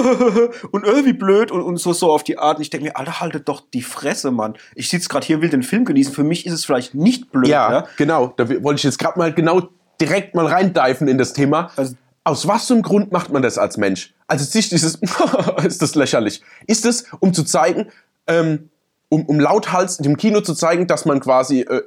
und 0.70 0.84
irgendwie 0.84 1.12
blöd 1.12 1.50
und, 1.50 1.62
und 1.62 1.78
so 1.78 1.92
so 1.92 2.12
auf 2.12 2.22
die 2.22 2.38
Art. 2.38 2.58
Und 2.58 2.62
ich 2.62 2.70
denke 2.70 2.86
mir, 2.86 2.96
Alter, 2.96 3.20
haltet 3.20 3.48
doch 3.48 3.60
die 3.74 3.82
Fresse, 3.82 4.30
Mann. 4.30 4.54
Ich 4.76 4.88
sitze 4.88 5.08
gerade 5.08 5.26
hier, 5.26 5.42
will 5.42 5.48
den 5.48 5.64
Film 5.64 5.84
genießen. 5.84 6.14
Für 6.14 6.22
mich 6.22 6.46
ist 6.46 6.52
es 6.52 6.64
vielleicht 6.64 6.94
nicht 6.94 7.32
blöd. 7.32 7.48
Ja, 7.48 7.72
ja? 7.72 7.86
genau. 7.96 8.34
Da 8.36 8.48
wollte 8.48 8.78
ich 8.78 8.84
jetzt 8.84 9.00
gerade 9.00 9.18
mal 9.18 9.32
genau 9.34 9.62
direkt 10.00 10.36
mal 10.36 10.46
reindeifen 10.46 11.08
in 11.08 11.18
das 11.18 11.32
Thema. 11.32 11.70
Also- 11.74 11.96
Aus 12.22 12.46
was 12.46 12.68
für 12.68 12.74
einem 12.74 12.82
Grund 12.82 13.10
macht 13.10 13.32
man 13.32 13.42
das 13.42 13.58
als 13.58 13.78
Mensch? 13.78 14.14
Also 14.28 14.44
sich 14.44 14.68
dieses, 14.68 15.00
ist 15.64 15.82
das 15.82 15.96
lächerlich. 15.96 16.40
Ist 16.68 16.86
es, 16.86 17.06
um 17.18 17.34
zu 17.34 17.42
zeigen, 17.42 17.88
ähm, 18.28 18.70
um, 19.08 19.24
um 19.26 19.40
lauthals 19.40 19.96
dem 19.96 20.16
Kino 20.16 20.40
zu 20.40 20.54
zeigen, 20.54 20.86
dass 20.86 21.04
man 21.04 21.18
quasi 21.18 21.62
äh, 21.62 21.82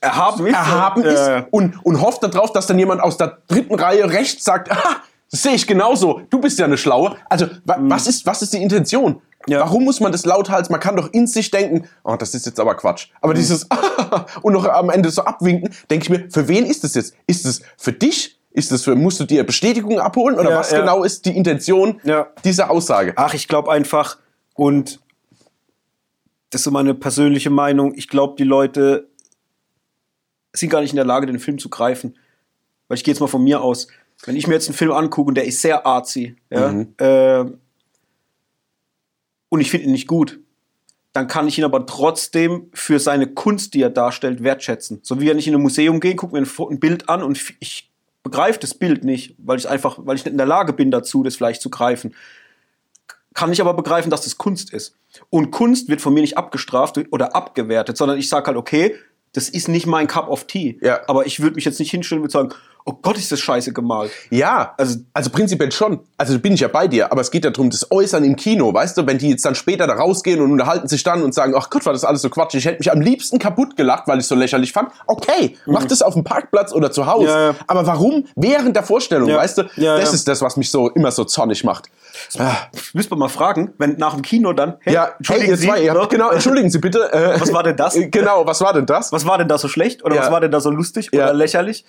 erhaben 0.00 0.46
ist. 0.46 0.54
erhaben 0.54 1.02
ist 1.02 1.30
und, 1.50 1.84
und 1.84 2.00
hofft 2.00 2.22
darauf, 2.22 2.52
dass 2.52 2.66
dann 2.66 2.78
jemand 2.78 3.02
aus 3.02 3.18
der 3.18 3.38
dritten 3.48 3.74
Reihe 3.74 4.10
rechts 4.10 4.44
sagt, 4.44 4.70
ah, 4.72 5.02
das 5.32 5.42
sehe 5.42 5.54
ich 5.54 5.66
genauso, 5.66 6.20
du 6.30 6.40
bist 6.40 6.58
ja 6.58 6.66
eine 6.66 6.76
Schlaue. 6.76 7.16
Also, 7.28 7.46
wa 7.64 7.78
was, 7.80 8.06
ist, 8.06 8.26
was 8.26 8.42
ist 8.42 8.52
die 8.52 8.62
Intention? 8.62 9.14
Mhm. 9.14 9.20
Ja. 9.48 9.60
Warum 9.60 9.82
muss 9.82 9.98
man 9.98 10.12
das 10.12 10.24
lauthals? 10.24 10.70
Man 10.70 10.78
kann 10.78 10.94
doch 10.94 11.12
in 11.12 11.26
sich 11.26 11.50
denken, 11.50 11.88
oh, 12.04 12.14
das 12.16 12.32
ist 12.34 12.46
jetzt 12.46 12.60
aber 12.60 12.76
Quatsch. 12.76 13.08
Mhm. 13.08 13.16
Aber 13.22 13.34
dieses 13.34 13.66
und 14.42 14.52
noch 14.52 14.66
am 14.68 14.90
Ende 14.90 15.10
so 15.10 15.22
abwinken, 15.22 15.74
denke 15.90 16.04
ich 16.04 16.10
mir, 16.10 16.30
für 16.30 16.46
wen 16.46 16.64
ist 16.66 16.84
das 16.84 16.94
jetzt? 16.94 17.16
Ist 17.26 17.44
es 17.46 17.62
für 17.76 17.92
dich? 17.92 18.38
Ist 18.50 18.70
es 18.70 18.84
für, 18.84 18.94
musst 18.94 19.18
du 19.18 19.24
dir 19.24 19.44
Bestätigung 19.44 19.98
abholen? 19.98 20.38
Oder 20.38 20.50
Ja, 20.50 20.58
was 20.58 20.70
ja. 20.70 20.80
genau 20.80 21.02
ist 21.02 21.24
die 21.24 21.34
Intention 21.34 21.98
Ja. 22.04 22.28
dieser 22.44 22.70
Aussage? 22.70 23.14
Ach, 23.16 23.32
ich 23.32 23.48
glaube 23.48 23.72
einfach, 23.72 24.18
und 24.54 25.00
das 26.50 26.60
ist 26.60 26.64
so 26.64 26.70
meine 26.70 26.92
persönliche 26.94 27.48
Meinung, 27.48 27.94
ich 27.96 28.08
glaube, 28.08 28.34
die 28.36 28.44
Leute 28.44 29.08
sind 30.52 30.68
gar 30.68 30.82
nicht 30.82 30.90
in 30.92 30.96
der 30.96 31.06
Lage, 31.06 31.26
den 31.26 31.38
Film 31.38 31.58
zu 31.58 31.70
greifen. 31.70 32.18
Weil 32.88 32.98
ich 32.98 33.04
gehe 33.04 33.14
jetzt 33.14 33.20
mal 33.20 33.26
von 33.26 33.42
mir 33.42 33.62
aus. 33.62 33.88
Wenn 34.24 34.36
ich 34.36 34.46
mir 34.46 34.54
jetzt 34.54 34.68
einen 34.68 34.76
Film 34.76 34.92
angucke 34.92 35.28
und 35.28 35.34
der 35.34 35.44
ist 35.44 35.60
sehr 35.60 35.86
artsy, 35.86 36.36
ja, 36.50 36.70
Mhm. 36.70 36.94
äh, 36.98 37.44
und 39.48 39.60
ich 39.60 39.70
finde 39.70 39.86
ihn 39.86 39.92
nicht 39.92 40.06
gut, 40.06 40.40
dann 41.12 41.26
kann 41.26 41.46
ich 41.46 41.58
ihn 41.58 41.64
aber 41.64 41.84
trotzdem 41.84 42.70
für 42.72 42.98
seine 42.98 43.26
Kunst, 43.26 43.74
die 43.74 43.82
er 43.82 43.90
darstellt, 43.90 44.42
wertschätzen. 44.42 45.00
So 45.02 45.20
wie 45.20 45.26
wenn 45.26 45.38
ich 45.38 45.46
in 45.46 45.54
ein 45.54 45.60
Museum 45.60 46.00
gehe, 46.00 46.16
gucke 46.16 46.34
mir 46.34 46.42
ein, 46.42 46.48
ein 46.70 46.80
Bild 46.80 47.08
an 47.08 47.22
und 47.22 47.38
ich 47.60 47.90
begreife 48.22 48.58
das 48.60 48.72
Bild 48.74 49.04
nicht, 49.04 49.34
weil 49.38 49.58
ich 49.58 49.68
einfach, 49.68 49.98
weil 50.00 50.16
ich 50.16 50.24
nicht 50.24 50.32
in 50.32 50.38
der 50.38 50.46
Lage 50.46 50.72
bin 50.72 50.90
dazu, 50.90 51.22
das 51.22 51.36
vielleicht 51.36 51.60
zu 51.60 51.68
greifen 51.68 52.14
kann 53.34 53.52
ich 53.52 53.60
aber 53.60 53.74
begreifen, 53.74 54.10
dass 54.10 54.22
das 54.22 54.38
Kunst 54.38 54.72
ist. 54.72 54.96
Und 55.30 55.50
Kunst 55.50 55.88
wird 55.88 56.00
von 56.00 56.14
mir 56.14 56.20
nicht 56.20 56.36
abgestraft 56.36 56.98
oder 57.10 57.34
abgewertet, 57.34 57.96
sondern 57.96 58.18
ich 58.18 58.28
sage 58.28 58.46
halt, 58.46 58.56
okay, 58.56 58.94
das 59.32 59.48
ist 59.48 59.68
nicht 59.68 59.86
mein 59.86 60.06
Cup 60.06 60.28
of 60.28 60.46
Tea. 60.46 60.78
Ja. 60.82 61.00
Aber 61.08 61.26
ich 61.26 61.40
würde 61.40 61.56
mich 61.56 61.64
jetzt 61.64 61.78
nicht 61.80 61.90
hinstellen 61.90 62.22
und 62.22 62.30
sagen, 62.30 62.50
oh 62.84 62.92
Gott, 63.00 63.16
ist 63.16 63.30
das 63.32 63.40
scheiße 63.40 63.72
gemalt. 63.72 64.10
Ja, 64.30 64.74
Also- 64.78 64.98
also, 65.14 65.30
prinzipiell 65.30 65.70
schon. 65.72 66.00
Also 66.16 66.38
bin 66.38 66.52
ich 66.54 66.60
ja 66.60 66.68
bei 66.68 66.88
dir, 66.88 67.10
aber 67.12 67.20
es 67.20 67.30
geht 67.30 67.44
ja 67.44 67.50
darum, 67.50 67.70
das 67.70 67.90
Äußern 67.90 68.24
im 68.24 68.36
Kino, 68.36 68.72
weißt 68.74 68.96
du, 68.98 69.06
wenn 69.06 69.18
die 69.18 69.30
jetzt 69.30 69.44
dann 69.44 69.54
später 69.54 69.86
da 69.86 69.94
rausgehen 69.94 70.40
und 70.40 70.50
unterhalten 70.52 70.88
sich 70.88 71.02
dann 71.02 71.22
und 71.22 71.34
sagen, 71.34 71.54
ach 71.56 71.70
Gott, 71.70 71.84
war 71.86 71.92
das 71.92 72.04
alles 72.04 72.22
so 72.22 72.30
Quatsch, 72.30 72.54
ich 72.54 72.64
hätte 72.64 72.78
mich 72.78 72.90
am 72.90 73.00
liebsten 73.00 73.38
kaputt 73.38 73.76
gelacht, 73.76 74.08
weil 74.08 74.18
ich 74.18 74.26
so 74.26 74.34
lächerlich 74.34 74.72
fand. 74.72 74.90
Okay, 75.06 75.56
mach 75.66 75.84
das 75.84 76.02
auf 76.02 76.14
dem 76.14 76.24
Parkplatz 76.24 76.72
oder 76.72 76.90
zu 76.90 77.06
Hause. 77.06 77.24
Mhm. 77.26 77.30
Ja, 77.30 77.46
ja. 77.50 77.54
Aber 77.66 77.86
warum 77.86 78.26
während 78.36 78.74
der 78.76 78.82
Vorstellung, 78.82 79.28
Ja. 79.28 79.36
weißt 79.38 79.58
du? 79.58 79.62
Ja, 79.76 79.96
das 79.98 80.08
ja. 80.10 80.14
ist 80.14 80.28
das, 80.28 80.42
was 80.42 80.56
mich 80.56 80.70
so 80.70 80.88
immer 80.90 81.10
so 81.10 81.24
zornig 81.24 81.64
macht. 81.64 81.88
Ah, 82.38 82.52
Müsste 82.92 83.10
man 83.10 83.20
mal 83.20 83.28
fragen, 83.28 83.72
wenn 83.78 83.96
nach 83.96 84.12
dem 84.14 84.22
Kino 84.22 84.52
dann, 84.52 84.74
hey, 84.80 84.94
ja, 84.94 85.12
hey, 85.26 85.48
ihr 85.48 85.56
zwei, 85.58 85.80
ne? 85.80 85.90
habt, 85.92 86.10
genau, 86.10 86.30
entschuldigen 86.30 86.68
Sie 86.70 86.78
bitte. 86.78 87.10
Äh, 87.12 87.40
Was 87.40 87.52
war 87.52 87.62
denn 87.62 87.76
das? 87.76 87.94
Genau, 88.10 88.46
was 88.46 88.60
war 88.60 88.72
denn 88.74 88.86
das? 88.86 89.12
was 89.12 89.26
war 89.26 89.38
denn 89.38 89.48
da 89.48 89.56
so 89.58 89.68
schlecht 89.68 90.04
oder 90.04 90.16
Ja. 90.16 90.22
was 90.22 90.30
war 90.30 90.40
denn 90.40 90.50
da 90.50 90.60
so 90.60 90.70
lustig 90.70 91.08
Ja. 91.12 91.24
oder 91.24 91.34
lächerlich? 91.34 91.84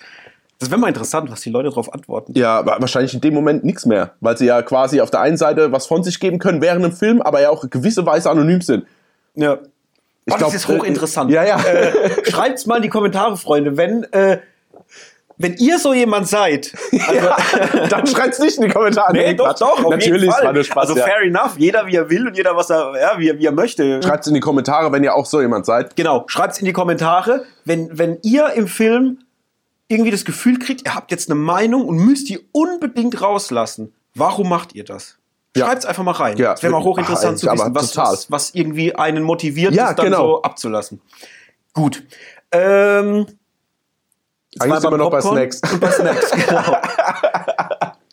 Das 0.58 0.70
wäre 0.70 0.80
mal 0.80 0.88
interessant, 0.88 1.30
was 1.30 1.40
die 1.40 1.50
Leute 1.50 1.68
darauf 1.68 1.92
antworten. 1.92 2.32
Ja, 2.36 2.64
wa- 2.64 2.76
wahrscheinlich 2.78 3.12
in 3.14 3.20
dem 3.20 3.34
Moment 3.34 3.64
nichts 3.64 3.86
mehr, 3.86 4.12
weil 4.20 4.36
sie 4.38 4.46
ja 4.46 4.62
quasi 4.62 5.00
auf 5.00 5.10
der 5.10 5.20
einen 5.20 5.36
Seite 5.36 5.72
was 5.72 5.86
von 5.86 6.02
sich 6.04 6.20
geben 6.20 6.38
können 6.38 6.60
während 6.62 6.84
dem 6.84 6.92
Film, 6.92 7.20
aber 7.22 7.40
ja 7.40 7.50
auch 7.50 7.68
gewisse 7.68 8.06
Weise 8.06 8.30
anonym 8.30 8.60
sind. 8.60 8.86
Ja. 9.34 9.58
Ich 10.26 10.32
oh, 10.32 10.36
glaub, 10.38 10.52
das 10.52 10.54
ist 10.62 10.68
hochinteressant. 10.68 11.30
äh, 11.30 11.34
ja, 11.34 11.44
ja. 11.44 11.58
Äh, 11.62 11.90
schreibt's 12.30 12.64
mal 12.66 12.76
in 12.76 12.82
die 12.82 12.88
Kommentare, 12.88 13.36
Freunde, 13.36 13.76
wenn, 13.76 14.04
äh, 14.12 14.38
wenn 15.36 15.54
ihr 15.54 15.78
so 15.78 15.92
jemand 15.92 16.28
seid. 16.28 16.72
Also, 17.06 17.88
Dann 17.90 18.06
schreibt's 18.06 18.38
nicht 18.38 18.56
in 18.58 18.68
die 18.68 18.70
Kommentare. 18.72 19.12
Nee, 19.12 19.34
doch, 19.34 19.52
doch, 19.58 19.84
auf 19.84 19.90
Natürlich, 19.90 20.22
jeden 20.22 20.32
Fall. 20.32 20.64
Spaß. 20.64 20.88
also 20.88 20.96
ja. 20.96 21.04
fair 21.04 21.20
enough, 21.22 21.56
jeder 21.58 21.86
wie 21.88 21.96
er 21.96 22.08
will 22.08 22.26
und 22.28 22.36
jeder 22.36 22.56
was 22.56 22.70
er, 22.70 22.92
ja, 22.98 23.18
wie, 23.18 23.28
er- 23.30 23.38
wie 23.38 23.44
er 23.46 23.52
möchte. 23.52 24.00
Schreibt's 24.02 24.28
in 24.28 24.34
die 24.34 24.40
Kommentare, 24.40 24.90
wenn 24.92 25.02
ihr 25.04 25.14
auch 25.14 25.26
so 25.26 25.40
jemand 25.42 25.66
seid. 25.66 25.96
Genau, 25.96 26.24
schreibt's 26.28 26.58
in 26.58 26.64
die 26.64 26.72
Kommentare, 26.72 27.44
wenn, 27.64 27.90
wenn 27.98 28.18
ihr 28.22 28.50
im 28.54 28.68
Film 28.68 29.18
irgendwie 29.88 30.10
das 30.10 30.24
Gefühl 30.24 30.58
kriegt, 30.58 30.86
ihr 30.86 30.94
habt 30.94 31.10
jetzt 31.10 31.30
eine 31.30 31.38
Meinung 31.38 31.86
und 31.86 31.96
müsst 31.96 32.28
die 32.28 32.40
unbedingt 32.52 33.20
rauslassen. 33.20 33.94
Warum 34.14 34.48
macht 34.48 34.74
ihr 34.74 34.84
das? 34.84 35.18
Ja. 35.56 35.66
Schreibt's 35.66 35.86
einfach 35.86 36.02
mal 36.02 36.12
rein. 36.12 36.36
Ja. 36.36 36.52
Das 36.52 36.62
wäre 36.62 36.72
mal 36.72 36.82
hochinteressant 36.82 37.38
zu 37.38 37.46
wissen, 37.46 37.74
was, 37.74 37.96
was, 37.96 38.30
was 38.30 38.54
irgendwie 38.54 38.94
einen 38.94 39.22
motiviert, 39.22 39.74
Ja, 39.74 39.88
das 39.88 39.96
dann 39.96 40.06
genau. 40.06 40.26
so 40.26 40.42
abzulassen. 40.42 41.00
Gut. 41.72 42.02
Ähm, 42.50 43.26
Eigentlich 44.58 44.80
sind 44.80 44.90
wir 44.90 44.98
noch 44.98 45.10
bei 45.10 45.20
Snacks. 45.20 45.60
Und 45.72 45.80
bei 45.80 45.90
Snacks, 45.90 46.30
genau. 46.48 46.76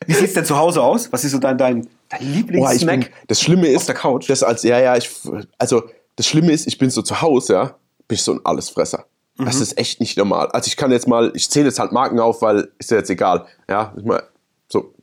Wie 0.05 0.13
sieht's 0.13 0.33
denn 0.33 0.45
zu 0.45 0.57
Hause 0.57 0.81
aus? 0.81 1.11
Was 1.11 1.23
ist 1.23 1.31
so 1.31 1.39
dein, 1.39 1.57
dein, 1.57 1.87
dein 2.09 2.33
Lieblingssnack? 2.33 2.99
bin, 2.99 3.09
das 3.27 3.41
Schlimme 3.41 3.67
ist, 3.67 3.87
der 3.87 3.95
Couch? 3.95 4.29
Das 4.29 4.43
als, 4.43 4.63
ja, 4.63 4.79
ja, 4.79 4.97
ich, 4.97 5.09
also, 5.57 5.83
das 6.15 6.27
Schlimme 6.27 6.51
ist, 6.51 6.67
ich 6.67 6.77
bin 6.77 6.89
so 6.89 7.01
zu 7.01 7.21
Hause, 7.21 7.53
ja, 7.53 7.63
bin 8.07 8.15
ich 8.15 8.23
so 8.23 8.33
ein 8.33 8.41
Allesfresser. 8.43 9.05
Das 9.45 9.55
Mhm. 9.57 9.61
ist 9.63 9.77
echt 9.77 9.99
nicht 9.99 10.17
normal. 10.17 10.47
Also, 10.51 10.67
ich 10.67 10.77
kann 10.77 10.91
jetzt 10.91 11.07
mal, 11.07 11.31
ich 11.35 11.49
zähle 11.49 11.65
jetzt 11.67 11.79
halt 11.79 11.91
Marken 11.91 12.19
auf, 12.19 12.41
weil 12.41 12.69
ist 12.79 12.91
ja 12.91 12.97
jetzt 12.97 13.09
egal. 13.09 13.45
Ja, 13.69 13.93
ich 13.97 14.03
mal, 14.03 14.23
so, 14.67 14.93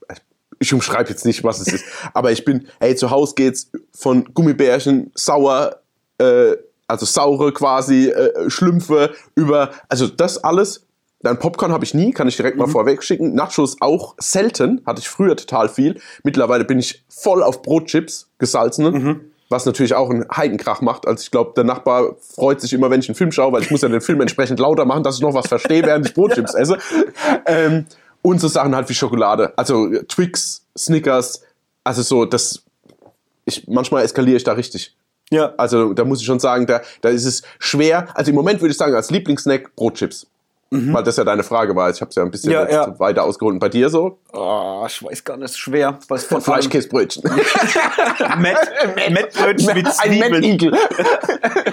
ich 0.59 0.72
umschreibe 0.74 1.09
jetzt 1.11 1.24
nicht, 1.24 1.44
was 1.44 1.61
es 1.61 1.68
ist. 1.72 1.85
Aber 2.14 2.31
ich 2.33 2.44
bin, 2.44 2.66
ey, 2.81 2.94
zu 2.96 3.11
Hause 3.11 3.35
geht's 3.37 3.70
von 3.92 4.24
Gummibärchen, 4.35 5.11
sauer, 5.14 5.81
äh, 6.18 6.57
also 6.87 7.05
saure 7.07 7.53
quasi, 7.53 8.09
äh, 8.09 8.48
Schlümpfe, 8.51 9.14
über, 9.35 9.70
also 9.88 10.07
das 10.07 10.42
alles. 10.42 10.85
Dann 11.20 11.38
Popcorn 11.40 11.72
habe 11.72 11.85
ich 11.85 11.94
nie, 11.94 12.12
kann 12.12 12.29
ich 12.29 12.37
direkt 12.37 12.57
mal 12.57 12.68
vorweg 12.68 13.03
schicken. 13.03 13.35
Nachos 13.35 13.77
auch 13.81 14.14
selten, 14.18 14.81
hatte 14.87 15.01
ich 15.01 15.09
früher 15.09 15.37
total 15.37 15.68
viel. 15.68 16.01
Mittlerweile 16.22 16.64
bin 16.64 16.79
ich 16.79 17.05
voll 17.09 17.42
auf 17.42 17.62
Brotchips, 17.62 18.29
gesalzene. 18.38 19.20
Was 19.50 19.64
natürlich 19.64 19.94
auch 19.94 20.11
einen 20.11 20.26
Heidenkrach 20.34 20.82
macht. 20.82 21.06
Also 21.06 21.22
ich 21.22 21.30
glaube, 21.30 21.52
der 21.56 21.64
Nachbar 21.64 22.16
freut 22.34 22.61
sich 22.61 22.72
immer, 22.72 22.90
wenn 22.90 23.00
ich 23.00 23.08
einen 23.08 23.16
Film 23.16 23.32
schaue, 23.32 23.52
weil 23.52 23.62
ich 23.62 23.70
muss 23.70 23.80
ja 23.80 23.88
den 23.88 24.02
Film 24.02 24.20
entsprechend 24.20 24.61
lauter 24.61 24.84
machen, 24.84 25.02
dass 25.02 25.16
ich 25.16 25.22
noch 25.22 25.32
was 25.32 25.48
verstehe, 25.48 25.82
während 25.84 26.06
ich 26.06 26.14
Brotchips 26.14 26.54
esse. 26.54 26.78
Ähm, 27.46 27.87
und 28.20 28.40
so 28.40 28.48
Sachen 28.48 28.74
halt 28.76 28.88
wie 28.88 28.94
Schokolade. 28.94 29.52
Also 29.56 29.88
Twix, 30.02 30.66
Snickers, 30.76 31.42
also 31.84 32.02
so, 32.02 32.24
das, 32.26 32.62
ich, 33.46 33.66
manchmal 33.68 34.04
eskaliere 34.04 34.37
ich 34.37 34.44
da 34.44 34.52
richtig. 34.52 34.94
Ja. 35.30 35.54
Also 35.56 35.94
da 35.94 36.04
muss 36.04 36.20
ich 36.20 36.26
schon 36.26 36.40
sagen, 36.40 36.66
da, 36.66 36.82
da 37.00 37.08
ist 37.08 37.24
es 37.24 37.42
schwer. 37.58 38.08
Also 38.14 38.30
im 38.30 38.34
Moment 38.34 38.61
würde 38.61 38.72
ich 38.72 38.78
sagen, 38.78 38.94
als 38.94 39.11
Lieblingssnack 39.11 39.74
Brotchips. 39.76 40.26
Weil 40.70 41.02
das 41.02 41.16
ja 41.16 41.24
deine 41.24 41.42
Frage 41.42 41.74
war. 41.74 41.88
Ich 41.88 42.00
habe 42.02 42.11
es 42.11 42.14
ja 42.16 42.22
ein 42.22 42.31
bisschen 42.31 42.52
Ja, 42.52 42.68
ja. 42.68 42.98
weiter 43.00 43.24
ausgeholt. 43.24 43.54
Und 43.54 43.59
bei 43.59 43.70
dir 43.70 43.88
so? 43.88 44.18
Oh, 44.35 44.85
ich 44.87 45.02
weiß 45.02 45.24
gar 45.24 45.38
nicht, 45.38 45.57
schwer. 45.57 45.98
Was 46.09 46.24
von 46.24 46.42
Fleischkäsebrötchen. 46.42 47.22
Mett, 48.38 48.59
Mettbrötchen 49.11 49.74
mit 49.74 49.87
Ein 49.87 49.92
Zwiebeln. 49.92 50.33
Mettigel. 50.33 50.72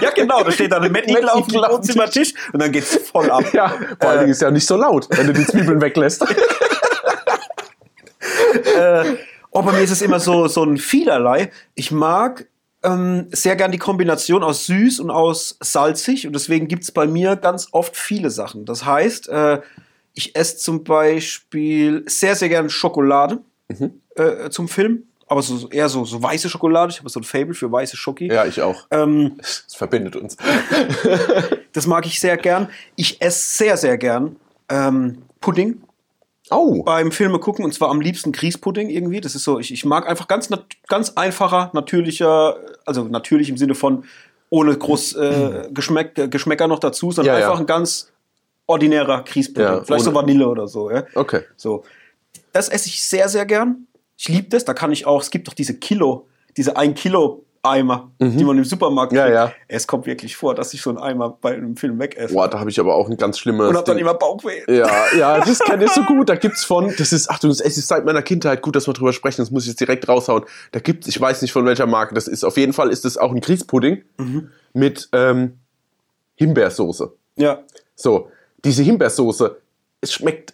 Ja, 0.02 0.12
genau, 0.12 0.44
da 0.44 0.52
steht 0.52 0.72
dann 0.72 0.84
ein 0.84 0.92
Mettigel 0.92 1.28
auf 1.30 1.48
dem 1.48 1.62
Mettigel 1.62 1.64
auf 1.66 1.72
dem 1.72 1.78
Wohnzimmertisch 1.78 2.34
und 2.54 2.62
dann 2.62 2.72
geht's 2.72 2.96
voll 3.12 3.30
ab. 3.32 3.44
ja, 3.54 3.70
vor 4.00 4.10
allen 4.10 4.20
Dingen 4.20 4.32
ist 4.32 4.42
ja 4.42 4.52
nicht 4.52 4.68
so 4.68 4.76
laut, 4.78 5.08
wenn 5.10 5.28
du 5.28 5.34
die 5.34 5.46
Zwiebeln 5.46 5.82
weglässt. 5.82 6.24
Oh, 9.52 9.62
bei 9.62 9.72
mir 9.72 9.82
ist 9.82 9.92
es 9.92 10.02
immer 10.02 10.20
so, 10.20 10.48
so 10.48 10.64
ein 10.64 10.78
vielerlei. 10.78 11.50
Ich 11.76 11.90
mag 11.92 12.46
ähm, 12.86 13.28
sehr 13.32 13.56
gern 13.56 13.72
die 13.72 13.78
Kombination 13.78 14.44
aus 14.44 14.66
süß 14.68 15.00
und 15.00 15.10
aus 15.10 15.58
salzig 15.60 16.28
und 16.28 16.34
deswegen 16.34 16.68
gibt's 16.68 16.92
bei 16.92 17.08
mir 17.08 17.36
ganz 17.36 17.70
oft 17.72 17.98
viele 17.98 18.30
Sachen. 18.30 18.66
Das 18.66 18.86
heißt, 18.86 19.28
äh, 19.30 19.62
ich 20.14 20.36
esse 20.36 20.58
zum 20.58 20.84
Beispiel 20.84 22.04
sehr, 22.08 22.36
sehr 22.36 22.50
gern 22.50 22.70
Schokolade 22.70 23.40
äh, 24.16 24.50
zum 24.50 24.68
Film, 24.68 25.04
aber 25.28 25.42
so, 25.42 25.70
eher 25.70 25.90
so, 25.90 26.06
so 26.06 26.22
weiße 26.22 26.50
Schokolade. 26.50 26.92
Ich 26.92 27.00
habe 27.00 27.10
so 27.10 27.20
ein 27.20 27.24
Fable 27.24 27.54
für 27.54 27.72
weiße 27.72 27.98
Schoki. 27.98 28.28
Ja, 28.28 28.46
ich 28.46 28.62
auch. 28.62 28.88
Ähm, 28.92 29.34
Das 29.38 29.76
verbindet 29.76 30.16
uns. 30.16 30.38
das 31.74 31.88
mag 31.88 32.06
ich 32.06 32.20
sehr 32.20 32.38
gern. 32.38 32.70
Ich 32.96 33.22
esse 33.22 33.58
sehr, 33.58 33.78
sehr 33.78 33.98
gern 33.98 34.38
ähm, 34.70 35.24
Pudding 35.42 35.82
Oh. 36.52 36.84
beim 36.84 37.12
Filme 37.12 37.40
gucken 37.40 37.66
und 37.66 37.74
zwar 37.74 37.90
am 37.90 38.02
liebsten 38.02 38.32
Grießpudding 38.32 38.90
irgendwie. 38.90 39.22
Das 39.22 39.36
ist 39.36 39.44
so, 39.44 39.60
ich, 39.60 39.72
ich 39.72 39.86
mag 39.86 40.08
einfach 40.08 40.28
ganz, 40.28 40.50
ganz 40.88 41.12
einfacher, 41.12 41.72
natürlicher, 41.74 42.58
also 42.86 43.04
natürlich 43.04 43.50
im 43.50 43.58
Sinne 43.58 43.76
von 43.76 44.06
ohne 44.50 44.78
groß 44.78 45.16
äh, 45.16 45.70
Geschmäck, 45.72 46.18
äh, 46.18 46.28
Geschmäcker 46.28 46.68
noch 46.68 46.80
dazu, 46.80 47.12
sondern 47.12 47.36
Ja, 47.36 47.40
ja. 47.40 47.48
einfach 47.48 47.60
ein 47.60 47.66
ganz 47.66 48.12
ordinärer 48.68 49.24
Grießpudding. 49.24 49.68
Ja, 49.68 49.84
Vielleicht 49.84 50.06
so 50.06 50.14
Vanille 50.14 50.48
oder 50.48 50.68
so. 50.68 50.92
Ja? 50.92 51.04
Okay. 51.16 51.42
So. 51.56 51.84
Das 52.54 52.70
esse 52.70 52.88
ich 52.88 53.02
sehr, 53.02 53.28
sehr 53.30 53.46
gern. 53.46 53.88
Ich 54.18 54.28
liebe 54.30 54.50
das. 54.50 54.66
Da 54.66 54.74
kann 54.74 54.92
ich 54.92 55.06
auch, 55.06 55.22
es 55.22 55.30
gibt 55.32 55.48
doch 55.48 55.54
diese 55.54 55.76
Kilo, 55.76 56.28
diese 56.58 56.78
1 56.78 57.00
Kilo 57.00 57.45
Eimer, 57.66 58.12
die 58.22 58.44
man 58.44 58.58
im 58.58 58.64
Supermarkt 58.64 59.12
Mhm. 59.12 59.18
Ja, 59.18 59.24
kriegt. 59.26 59.36
ja. 59.36 59.52
Es 59.68 59.88
kommt 59.88 60.06
wirklich 60.06 60.36
vor, 60.38 60.56
dass 60.56 60.74
ich 60.74 60.82
so 60.82 60.90
einen 60.92 61.00
Eimer 61.00 61.38
bei 61.42 61.54
einem 61.54 61.76
Film 61.76 62.00
wegesse. 62.00 62.34
Boah, 62.34 62.48
da 62.48 62.60
habe 62.60 62.70
ich 62.70 62.80
aber 62.80 62.96
auch 62.96 63.10
ein 63.10 63.18
ganz 63.18 63.38
schlimmes. 63.40 63.68
und 63.70 63.76
hab 63.78 63.86
dann 63.86 63.98
Ding. 63.98 64.06
immer 64.06 64.14
Bauchweh. 64.14 64.62
Ja, 64.68 64.90
ja, 65.18 65.40
das 65.40 65.60
kenne 65.60 65.86
ich 65.86 65.92
so 65.92 66.04
gut. 66.04 66.30
Da 66.30 66.36
gibt's 66.36 66.64
von, 66.64 66.94
das 66.98 67.12
ist, 67.12 67.30
Achtung, 67.30 67.50
es 67.52 67.60
ist 67.62 67.88
seit 67.88 68.06
meiner 68.06 68.22
Kindheit 68.22 68.62
gut, 68.62 68.76
dass 68.76 68.88
wir 68.88 68.94
drüber 68.94 69.14
sprechen. 69.14 69.42
Das 69.42 69.52
muss 69.52 69.64
ich 69.64 69.70
jetzt 69.70 69.80
direkt 69.80 70.08
raushauen. 70.08 70.44
Da 70.72 70.80
gibt's, 70.80 71.08
ich 71.08 71.20
weiß 71.20 71.42
nicht 71.42 71.52
von 71.52 71.66
welcher 71.66 71.88
Marke 71.88 72.14
das 72.16 72.28
ist. 72.28 72.44
Auf 72.44 72.58
jeden 72.58 72.74
Fall 72.74 72.90
ist 72.90 73.06
es 73.06 73.18
auch 73.18 73.32
ein 73.32 73.42
Grießpudding 73.42 74.04
Mhm. 74.18 74.50
mit 74.74 75.10
ähm, 75.14 75.60
Himbeersoße. 76.36 77.12
Ja. 77.38 77.60
So, 77.96 78.30
diese 78.64 78.84
Himbeersoße, 78.84 79.58
es 80.02 80.14
schmeckt 80.14 80.54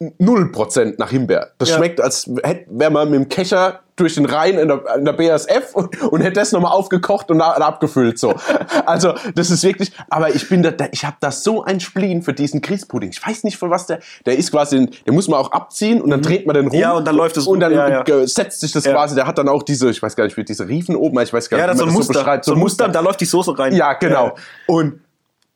0% 0.00 0.94
nach 0.98 1.10
Himbeer. 1.10 1.52
Das 1.58 1.70
Ja. 1.70 1.76
schmeckt, 1.76 2.00
als 2.00 2.28
wäre 2.28 2.90
man 2.90 3.10
mit 3.10 3.20
dem 3.20 3.28
Kescher 3.28 3.80
durch 3.96 4.14
den 4.14 4.24
Rhein 4.26 4.58
in 4.58 4.68
der, 4.68 4.82
in 4.96 5.04
der 5.04 5.12
BSF 5.12 5.74
und, 5.74 6.02
und 6.02 6.20
hätte 6.20 6.40
das 6.40 6.50
nochmal 6.52 6.72
aufgekocht 6.72 7.30
und, 7.30 7.40
abgefüllt. 7.40 8.18
So. 8.18 8.34
Also, 8.86 9.14
das 9.34 9.50
ist 9.50 9.62
wirklich, 9.62 9.92
aber 10.10 10.34
ich 10.34 10.48
bin 10.48 10.62
da, 10.62 10.72
ich 10.90 11.04
habe 11.04 11.16
da 11.20 11.30
so 11.30 11.62
ein 11.64 11.78
Spleen 11.80 12.22
für 12.22 12.32
diesen 12.32 12.60
Grießpudding. 12.60 13.10
Ich 13.10 13.24
weiß 13.24 13.44
nicht, 13.44 13.56
von 13.56 13.70
was 13.70 13.86
der, 13.86 14.00
der 14.26 14.36
ist 14.36 14.50
quasi, 14.50 14.86
den 15.06 15.14
muss 15.14 15.28
man 15.28 15.38
auch 15.38 15.52
abziehen 15.52 16.02
und 16.02 16.10
dann 16.10 16.22
dreht 16.22 16.46
man 16.46 16.54
den 16.54 16.66
rum. 16.66 16.76
Mhm. 16.76 16.80
Ja, 16.82 16.92
und 16.92 17.06
dann 17.06 17.14
läuft 17.14 17.36
es 17.36 17.46
Und 17.46 17.60
dann 17.60 17.72
ja, 17.72 18.04
ja. 18.04 18.26
setzt 18.26 18.60
sich 18.60 18.72
das 18.72 18.84
Ja. 18.84 18.92
quasi, 18.92 19.14
der 19.14 19.26
hat 19.26 19.38
dann 19.38 19.48
auch 19.48 19.62
diese, 19.62 19.88
ich 19.90 20.02
weiß 20.02 20.16
gar 20.16 20.24
nicht, 20.24 20.36
wie 20.36 20.44
diese 20.44 20.66
Riefen 20.66 20.96
oben, 20.96 21.18
ich 21.20 21.32
weiß 21.32 21.48
gar 21.48 21.58
nicht, 21.58 21.68
das 21.68 21.76
wie 21.76 21.78
so 21.78 21.84
ein 21.84 21.88
man 21.88 21.94
Muster. 21.96 22.12
beschreibt. 22.14 22.44
so 22.44 22.52
ein 22.54 22.58
Muster, 22.58 22.88
da 22.88 23.00
läuft 23.00 23.20
die 23.20 23.24
Soße 23.26 23.56
rein. 23.58 23.74
Ja, 23.74 23.92
genau. 23.94 24.34
Und 24.66 25.00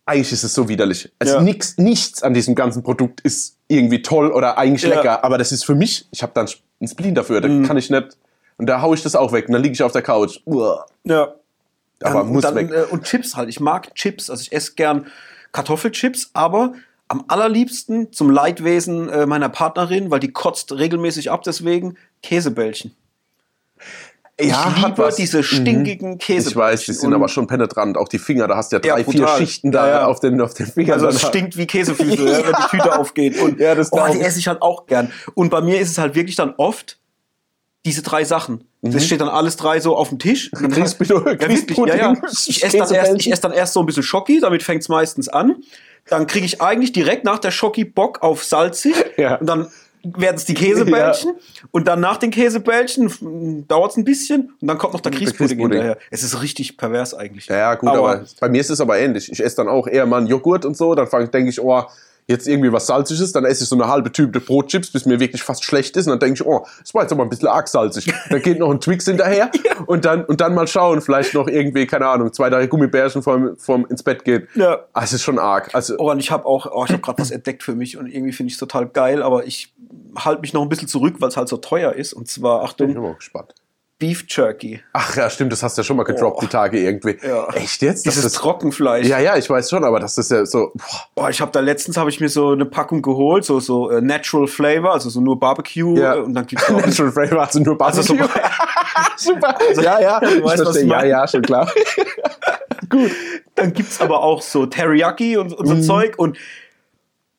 eigentlich 0.07 0.33
ist 0.33 0.45
es 0.45 0.55
so 0.55 0.69
widerlich. 0.69 1.11
Also 1.19 1.35
Ja. 1.35 1.41
nix, 1.43 1.77
nichts 1.77 2.23
an 2.23 2.33
diesem 2.35 2.55
ganzen 2.55 2.83
Produkt 2.83 3.21
ist 3.23 3.57
irgendwie 3.67 4.01
toll 4.01 4.31
oder 4.31 4.57
eigentlich 4.57 4.83
Ja. 4.89 4.95
lecker. 4.97 5.25
Aber 5.25 5.37
das 5.39 5.53
ist 5.53 5.65
für 5.65 5.75
mich, 5.75 6.07
ich 6.13 6.23
habe 6.23 6.33
dann 6.35 6.49
einen 6.81 6.89
Spleen 6.89 7.15
dafür, 7.15 7.41
Mhm. 7.47 7.63
da 7.63 7.67
kann 7.69 7.77
ich 7.77 7.91
nicht. 7.91 8.17
Und 8.59 8.67
da 8.67 8.83
hau 8.83 8.93
ich 8.93 9.03
das 9.03 9.15
auch 9.17 9.33
weg. 9.33 9.47
Und 9.49 9.55
dann 9.55 9.63
liege 9.63 9.73
ich 9.73 9.83
auf 9.83 9.93
der 9.93 10.03
Couch. 10.03 10.41
Uah. 10.45 10.85
Ja. 11.05 11.35
Aber 12.03 12.21
Ähm, 12.21 12.29
muss 12.33 12.45
und 12.45 12.55
weg. 12.55 12.71
Äh, 12.71 12.83
und 12.91 13.05
Chips 13.05 13.35
halt. 13.37 13.49
Ich 13.49 13.61
mag 13.61 13.95
Chips. 13.95 14.29
Also 14.31 14.43
ich 14.43 14.53
esse 14.53 14.75
gern 14.75 15.07
Kartoffelchips, 15.53 16.31
aber 16.35 16.75
am 17.09 17.25
allerliebsten 17.29 18.13
zum 18.13 18.31
Leidwesen 18.31 19.09
äh, 19.09 19.25
meiner 19.27 19.49
Partnerin, 19.49 20.11
weil 20.11 20.21
die 20.21 20.31
kotzt 20.31 20.73
regelmäßig 20.73 21.31
ab, 21.31 21.43
deswegen 21.43 21.97
Käsebällchen. 22.23 22.95
ich 24.37 24.53
hat 24.53 24.77
liebe 24.77 24.99
was. 24.99 25.17
diese 25.17 25.43
stinkigen 25.43 26.13
Ich 26.15 26.19
Käsebällchen. 26.19 26.61
weiß, 26.61 26.85
die 26.85 26.93
sind 26.93 27.09
Und- 27.09 27.15
aber 27.15 27.29
schon 27.29 27.47
penetrant. 27.47 27.97
Auch 27.97 28.09
die 28.09 28.19
Finger, 28.19 28.47
da 28.47 28.57
hast 28.57 28.71
du 28.73 28.77
ja 28.77 28.81
drei, 28.81 29.01
Ja, 29.01 29.11
vier. 29.11 29.29
Schichten 29.29 29.73
da 29.73 29.87
Ja, 29.89 29.93
ja. 30.01 30.07
auf 30.07 30.21
den, 30.21 30.41
auf 30.41 30.55
den 30.55 30.67
Fingern. 30.67 30.95
Also 30.95 31.09
es 31.09 31.21
Dann- 31.23 31.31
stinkt 31.31 31.57
wie 31.57 31.67
Käsefüße, 31.67 32.25
ja. 32.31 32.47
wenn 32.47 32.55
die 32.55 32.69
Tüte 32.71 32.99
aufgeht. 32.99 33.41
Und 33.41 33.59
Ja, 33.59 33.75
das 33.75 33.93
oh, 33.93 34.01
die 34.13 34.19
ich. 34.19 34.25
esse 34.25 34.39
ich 34.39 34.47
halt 34.49 34.63
auch 34.63 34.87
gern. 34.87 35.11
Und 35.35 35.51
bei 35.51 35.61
mir 35.61 35.81
ist 35.81 35.91
es 35.91 35.99
halt 35.99 36.15
wirklich 36.15 36.37
dann 36.37 36.55
oft 36.59 36.99
diese 37.89 38.03
drei 38.03 38.25
Sachen. 38.25 38.65
Das 38.83 39.05
steht 39.05 39.21
dann 39.21 39.29
alles 39.29 39.57
drei 39.57 39.81
so 39.81 39.97
auf 39.97 40.11
dem 40.11 40.19
Tisch. 40.19 40.51
Dann 40.53 40.73
Grieß- 40.73 40.81
hast- 40.83 41.01
ja, 41.01 41.09
wirklich, 41.09 41.41
ja, 41.79 41.97
ja. 41.97 42.13
Grießpudding, 42.13 42.17
Ich 42.47 42.65
esse 42.65 42.77
dann, 42.79 42.93
erst, 42.95 43.15
ich 43.17 43.33
esse 43.33 43.43
dann 43.43 43.53
erst 43.53 43.73
so 43.73 43.81
ein 43.81 43.87
bisschen 43.87 44.03
Schoki, 44.03 44.41
damit 44.41 44.63
fängt 44.63 44.83
es 44.83 44.89
meistens 44.89 45.29
an. 45.29 45.57
Dann 46.09 46.27
kriege 46.27 46.47
ich 46.47 46.61
eigentlich 46.63 46.93
direkt 46.93 47.25
nach 47.25 47.39
der 47.39 47.51
Schoki 47.51 47.85
Bock 47.85 48.23
auf 48.23 48.45
salzig. 48.45 48.95
Ja. 49.17 49.37
Und 49.37 49.47
dann 49.47 49.69
werden 50.05 50.37
es 50.37 50.45
die 50.45 50.55
Käsebällchen. 50.55 51.33
Und 51.73 51.89
dann 51.89 52.01
nach 52.01 52.19
den 52.19 52.31
Käsebällchen 52.31 53.67
dauert 53.67 53.91
es 53.91 53.97
ein 53.97 54.05
bisschen. 54.05 54.53
Und 54.61 54.69
dann 54.69 54.79
kommt 54.79 54.93
noch 54.95 55.01
der 55.01 55.13
Grießpudding 55.13 55.59
hinterher. 55.59 55.99
Es 56.11 56.23
ist 56.23 56.41
richtig 56.41 56.77
pervers 56.77 57.15
eigentlich. 57.15 57.47
Ja, 57.47 57.57
ja, 57.57 57.75
gut, 57.75 57.89
aber, 57.91 58.25
bei 58.41 58.49
mir 58.49 58.61
ist 58.61 58.71
es 58.71 58.81
aber 58.81 58.99
ähnlich. 58.99 59.31
Ich 59.33 59.43
esse 59.45 59.57
dann 59.57 59.69
auch 59.69 59.87
eher 59.87 60.07
mal 60.07 60.19
einen 60.19 60.29
Joghurt 60.29 60.65
und 60.65 60.77
so, 60.77 60.95
dann 60.95 61.09
denke 61.31 61.51
ich, 61.51 61.61
oh, 61.61 61.85
jetzt 62.29 62.47
irgendwie 62.47 62.73
was 62.73 62.87
Salziges, 62.87 63.33
dann 63.33 63.45
esse 63.45 63.65
ich 63.65 63.71
so 63.71 63.77
eine 63.77 63.89
halbe 63.89 64.13
Tüte 64.13 64.39
Brotchips, 64.39 64.91
bis 64.91 65.07
mir 65.07 65.19
wirklich 65.19 65.43
fast 65.43 65.65
schlecht 65.65 65.97
ist 65.97 66.07
und 66.07 66.11
dann 66.13 66.21
denke 66.21 66.35
ich, 66.35 66.47
oh, 66.47 66.67
das 66.81 66.95
war 66.95 67.03
jetzt 67.03 67.13
aber 67.13 67.23
ein 67.23 67.31
bisschen 67.31 67.49
arg 67.49 67.69
salzig. 67.69 68.13
Dann 68.29 68.43
geht 68.43 68.59
noch 68.59 68.71
ein 68.71 68.81
Twix 68.81 69.07
hinterher 69.07 69.51
und, 69.87 70.05
dann, 70.05 70.25
und 70.25 70.41
dann 70.41 70.55
mal 70.55 70.67
schauen, 70.67 71.01
vielleicht 71.01 71.35
noch 71.35 71.49
irgendwie, 71.49 71.87
keine 71.87 72.07
Ahnung, 72.07 72.33
zwei, 72.33 72.51
drei 72.51 72.67
Gummibärchen 72.67 73.23
vorm, 73.23 73.57
vorm 73.57 73.87
ins 73.89 74.03
Bett 74.03 74.25
gehen. 74.25 74.47
Ja. 74.55 74.85
Ah, 74.93 75.03
es 75.03 75.13
ist 75.13 75.23
schon 75.23 75.39
arg. 75.39 75.75
Also, 75.75 75.97
Oh, 75.99 76.11
und 76.11 76.21
ich 76.21 76.31
habe 76.31 76.45
auch, 76.45 76.67
oh, 76.71 76.85
ich 76.85 76.93
habe 76.93 77.03
gerade 77.03 77.21
was 77.21 77.31
entdeckt 77.31 77.63
für 77.63 77.75
mich 77.75 77.97
und 77.97 78.07
irgendwie 78.07 78.33
finde 78.33 78.49
ich 78.49 78.55
es 78.55 78.61
total 78.61 78.87
geil, 78.87 79.23
aber 79.23 79.47
ich 79.47 79.75
halte 80.17 80.43
mich 80.43 80.53
noch 80.53 80.63
ein 80.63 80.69
bisschen 80.69 80.89
zurück, 80.89 81.17
weil 81.21 81.29
es 81.29 81.37
halt 81.37 81.49
so 81.49 81.57
teuer 81.57 81.95
ist. 81.95 82.13
Und 82.13 82.29
zwar, 82.29 82.59
bin 82.59 82.69
Achtung, 82.69 82.91
ich 82.91 82.97
mal 82.97 83.15
gespannt. 83.15 83.55
Beef 83.99 84.25
Jerky. 84.29 84.81
Ach 84.93 85.17
ja, 85.17 85.29
stimmt, 85.29 85.51
das 85.51 85.63
hast 85.65 85.77
du 85.77 85.81
ja 85.81 85.85
schon 85.85 85.97
mal 85.97 86.05
gedroppt, 86.05 86.37
Oh. 86.39 86.41
die 86.43 86.47
Tage 86.47 86.79
irgendwie. 86.79 87.17
Ja. 87.27 87.49
Echt 87.49 87.83
jetzt? 87.83 88.07
Dieses 88.07 88.23
das, 88.23 88.33
Trockenfleisch. 88.35 89.07
ja, 89.09 89.19
ja, 89.19 89.37
ich 89.37 89.51
weiß 89.51 89.69
schon, 89.71 89.83
aber 89.83 89.99
das 89.99 90.17
ist 90.19 90.31
ja 90.31 90.47
so, 90.47 90.71
boah, 90.75 91.07
Boah, 91.17 91.31
ich 91.31 91.41
habe 91.41 91.51
da 91.51 91.59
letztens 91.59 91.97
habe 91.97 92.09
ich 92.09 92.21
mir 92.21 92.29
so 92.29 92.51
eine 92.53 92.65
Packung 92.65 93.03
geholt, 93.03 93.45
so 93.45 93.59
so 93.59 93.91
äh, 93.91 94.01
Natural 94.01 94.47
Flavor, 94.47 94.93
also 94.93 95.11
so 95.11 95.21
nur 95.21 95.41
Barbecue 95.41 95.99
Ja. 95.99 96.15
äh, 96.15 96.21
und 96.21 96.35
dann 96.35 96.47
gibt's 96.47 96.71
auch 96.71 96.81
Natural 96.87 97.11
Flavor, 97.11 97.41
also 97.43 97.59
nur 97.59 97.81
Also 97.81 98.03
so- 98.03 98.15
Barbecue. 98.15 98.41
Super. 99.17 99.59
ja, 99.83 100.01
ja, 100.01 100.21
Du 100.21 100.27
ich 100.27 100.45
weißt, 100.45 100.45
was 100.45 100.63
verstehe. 100.63 100.85
ich 100.85 100.91
ja, 100.91 101.05
ja, 101.05 101.27
schon 101.29 101.43
klar. 101.43 101.69
dann 103.55 103.73
gibt's 103.73 104.01
aber 104.01 104.23
auch 104.23 104.43
so 104.43 104.67
Teriyaki 104.67 105.37
und, 105.37 105.53
und 105.53 105.67
so 105.67 105.75
Mhm. 105.75 105.83
Zeug 105.83 106.15
und 106.19 106.39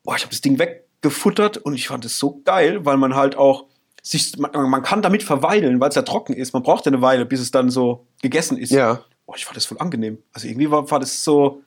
boah, 0.03 0.15
ich 0.15 0.23
habe 0.23 0.31
das 0.31 0.41
Ding 0.41 0.59
weggefuttert 0.59 1.57
und 1.57 1.73
ich 1.73 1.87
fand 1.87 2.03
es 2.05 2.17
so 2.19 2.41
geil, 2.43 2.85
weil 2.85 2.97
man 2.97 3.15
halt 3.15 3.37
auch 3.37 3.65
sich 4.09 4.37
man, 4.39 4.51
man 4.69 4.81
kann 4.81 5.01
damit 5.01 5.21
verweilen, 5.21 5.79
weil 5.79 5.89
es 5.89 5.95
ja 5.95 6.01
trocken 6.01 6.33
ist. 6.33 6.53
Man 6.53 6.63
braucht 6.63 6.85
ja 6.85 6.91
eine 6.91 7.01
Weile, 7.01 7.25
bis 7.25 7.39
es 7.39 7.51
dann 7.51 7.69
so 7.69 8.07
gegessen 8.21 8.57
ist. 8.57 8.71
Ja. 8.71 9.01
Boah, 9.25 9.35
ich 9.35 9.45
fand 9.45 9.55
das 9.55 9.65
voll 9.65 9.77
angenehm. 9.79 10.17
Also 10.33 10.47
irgendwie 10.47 10.71
war, 10.71 10.89
war 10.89 10.99
das 10.99 11.23
so, 11.23 11.61